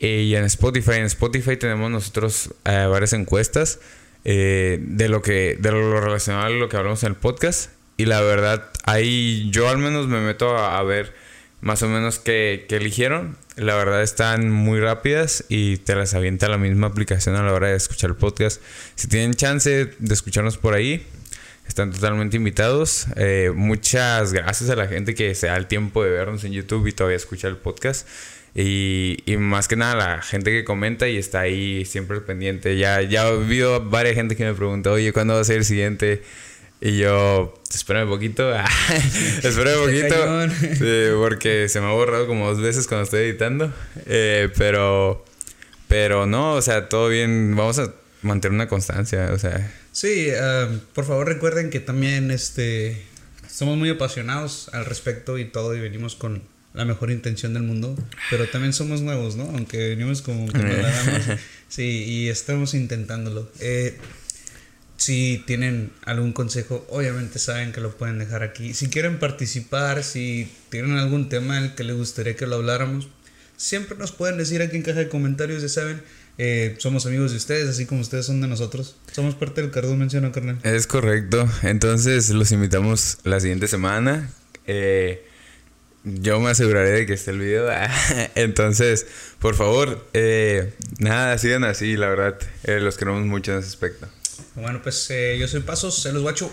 y 0.00 0.34
en 0.34 0.44
Spotify. 0.44 0.92
En 0.92 1.04
Spotify 1.04 1.56
tenemos 1.56 1.90
nosotros 1.90 2.54
eh, 2.64 2.86
varias 2.88 3.12
encuestas 3.12 3.80
eh, 4.24 4.78
de, 4.80 5.08
lo 5.08 5.22
que, 5.22 5.56
de 5.58 5.72
lo 5.72 6.00
relacionado 6.00 6.46
a 6.46 6.50
lo 6.50 6.68
que 6.68 6.76
hablamos 6.76 7.02
en 7.02 7.10
el 7.10 7.16
podcast. 7.16 7.70
Y 7.96 8.06
la 8.06 8.20
verdad, 8.20 8.70
ahí 8.84 9.48
yo 9.50 9.68
al 9.68 9.78
menos 9.78 10.06
me 10.06 10.20
meto 10.20 10.56
a, 10.56 10.78
a 10.78 10.82
ver 10.82 11.12
más 11.60 11.82
o 11.82 11.88
menos 11.88 12.18
que, 12.18 12.66
que, 12.68 12.76
eligieron. 12.76 13.36
La 13.56 13.74
verdad 13.74 14.02
están 14.02 14.50
muy 14.50 14.78
rápidas 14.78 15.44
y 15.48 15.78
te 15.78 15.96
las 15.96 16.14
avienta 16.14 16.48
la 16.48 16.58
misma 16.58 16.86
aplicación 16.86 17.34
a 17.34 17.42
la 17.42 17.52
hora 17.52 17.68
de 17.68 17.76
escuchar 17.76 18.10
el 18.10 18.16
podcast. 18.16 18.62
Si 18.94 19.08
tienen 19.08 19.34
chance 19.34 19.90
de 19.98 20.14
escucharnos 20.14 20.58
por 20.58 20.74
ahí, 20.74 21.04
están 21.68 21.92
totalmente 21.92 22.36
invitados. 22.36 23.06
Eh, 23.16 23.52
muchas 23.54 24.32
gracias 24.32 24.70
a 24.70 24.76
la 24.76 24.88
gente 24.88 25.14
que 25.14 25.34
se 25.34 25.48
da 25.48 25.56
el 25.56 25.66
tiempo 25.66 26.02
de 26.02 26.10
vernos 26.10 26.42
en 26.44 26.52
YouTube 26.52 26.86
y 26.86 26.92
todavía 26.92 27.16
escucha 27.16 27.46
el 27.46 27.56
podcast. 27.56 28.08
Y, 28.60 29.22
y, 29.24 29.36
más 29.36 29.68
que 29.68 29.76
nada 29.76 29.94
la 29.94 30.20
gente 30.20 30.50
que 30.50 30.64
comenta 30.64 31.06
y 31.06 31.16
está 31.16 31.42
ahí 31.42 31.84
siempre 31.84 32.20
pendiente. 32.20 32.76
Ya, 32.76 33.00
ya 33.02 33.28
he 33.28 33.30
habido 33.30 33.80
varias 33.84 34.16
gente 34.16 34.34
que 34.34 34.44
me 34.44 34.52
pregunta, 34.52 34.90
oye, 34.90 35.12
¿cuándo 35.12 35.34
va 35.34 35.40
a 35.40 35.44
ser 35.44 35.58
el 35.58 35.64
siguiente? 35.64 36.24
Y 36.80 36.98
yo, 36.98 37.54
espérame 37.72 38.08
un 38.08 38.10
poquito, 38.10 38.52
espérame 39.44 39.78
un 39.78 39.84
poquito, 39.84 40.74
sí, 40.74 41.16
porque 41.16 41.68
se 41.68 41.80
me 41.80 41.86
ha 41.86 41.92
borrado 41.92 42.26
como 42.26 42.48
dos 42.48 42.60
veces 42.60 42.88
cuando 42.88 43.04
estoy 43.04 43.20
editando, 43.20 43.72
eh, 44.06 44.50
pero, 44.56 45.24
pero 45.86 46.26
no, 46.26 46.54
o 46.54 46.62
sea, 46.62 46.88
todo 46.88 47.10
bien, 47.10 47.54
vamos 47.54 47.78
a 47.78 47.94
mantener 48.22 48.56
una 48.56 48.66
constancia, 48.66 49.30
o 49.32 49.38
sea. 49.38 49.72
Sí, 49.92 50.30
uh, 50.32 50.78
por 50.94 51.04
favor 51.04 51.28
recuerden 51.28 51.70
que 51.70 51.78
también, 51.78 52.32
este, 52.32 53.04
somos 53.48 53.76
muy 53.76 53.90
apasionados 53.90 54.68
al 54.72 54.84
respecto 54.84 55.38
y 55.38 55.44
todo 55.44 55.76
y 55.76 55.80
venimos 55.80 56.16
con 56.16 56.42
la 56.78 56.84
mejor 56.84 57.10
intención 57.10 57.54
del 57.54 57.64
mundo, 57.64 57.96
pero 58.30 58.48
también 58.48 58.72
somos 58.72 59.02
nuevos, 59.02 59.34
¿no? 59.34 59.42
Aunque 59.50 59.88
venimos 59.88 60.22
como 60.22 60.46
que 60.46 60.58
no 60.58 60.68
la 60.68 60.88
damos, 60.88 61.40
sí, 61.68 62.04
y 62.06 62.28
estamos 62.28 62.72
intentándolo. 62.72 63.50
Eh, 63.58 63.98
si 64.96 65.42
tienen 65.44 65.90
algún 66.04 66.32
consejo, 66.32 66.86
obviamente 66.88 67.40
saben 67.40 67.72
que 67.72 67.80
lo 67.80 67.96
pueden 67.96 68.20
dejar 68.20 68.44
aquí. 68.44 68.74
Si 68.74 68.88
quieren 68.90 69.18
participar, 69.18 70.04
si 70.04 70.48
tienen 70.68 70.92
algún 70.92 71.28
tema 71.28 71.58
en 71.58 71.64
el 71.64 71.74
que 71.74 71.82
les 71.82 71.96
gustaría 71.96 72.36
que 72.36 72.46
lo 72.46 72.54
habláramos, 72.54 73.08
siempre 73.56 73.98
nos 73.98 74.12
pueden 74.12 74.38
decir 74.38 74.62
aquí 74.62 74.76
en 74.76 74.82
caja 74.82 75.00
de 75.00 75.08
comentarios, 75.08 75.62
ya 75.62 75.68
saben. 75.68 76.00
Eh, 76.40 76.76
somos 76.78 77.06
amigos 77.06 77.32
de 77.32 77.38
ustedes, 77.38 77.68
así 77.68 77.86
como 77.86 78.02
ustedes 78.02 78.26
son 78.26 78.40
de 78.40 78.46
nosotros. 78.46 78.94
Somos 79.10 79.34
parte 79.34 79.62
del 79.62 79.72
Cardón 79.72 79.98
Menciona, 79.98 80.30
carnal. 80.30 80.60
Es 80.62 80.86
correcto. 80.86 81.50
Entonces 81.64 82.30
los 82.30 82.52
invitamos 82.52 83.18
la 83.24 83.40
siguiente 83.40 83.66
semana. 83.66 84.30
Eh, 84.68 85.27
yo 86.04 86.40
me 86.40 86.50
aseguraré 86.50 86.90
de 86.90 87.06
que 87.06 87.14
esté 87.14 87.32
el 87.32 87.38
video. 87.38 87.68
Entonces, 88.34 89.06
por 89.38 89.54
favor, 89.54 90.06
eh, 90.12 90.72
nada, 90.98 91.36
sigan 91.38 91.64
así, 91.64 91.96
la 91.96 92.08
verdad. 92.08 92.38
los 92.64 92.96
queremos 92.96 93.24
mucho 93.24 93.52
en 93.52 93.58
ese 93.58 93.68
aspecto. 93.68 94.08
Bueno, 94.54 94.80
pues 94.82 95.10
eh, 95.10 95.36
yo 95.38 95.48
soy 95.48 95.60
Pasos, 95.60 96.00
se 96.02 96.12
los 96.12 96.22
guacho. 96.22 96.50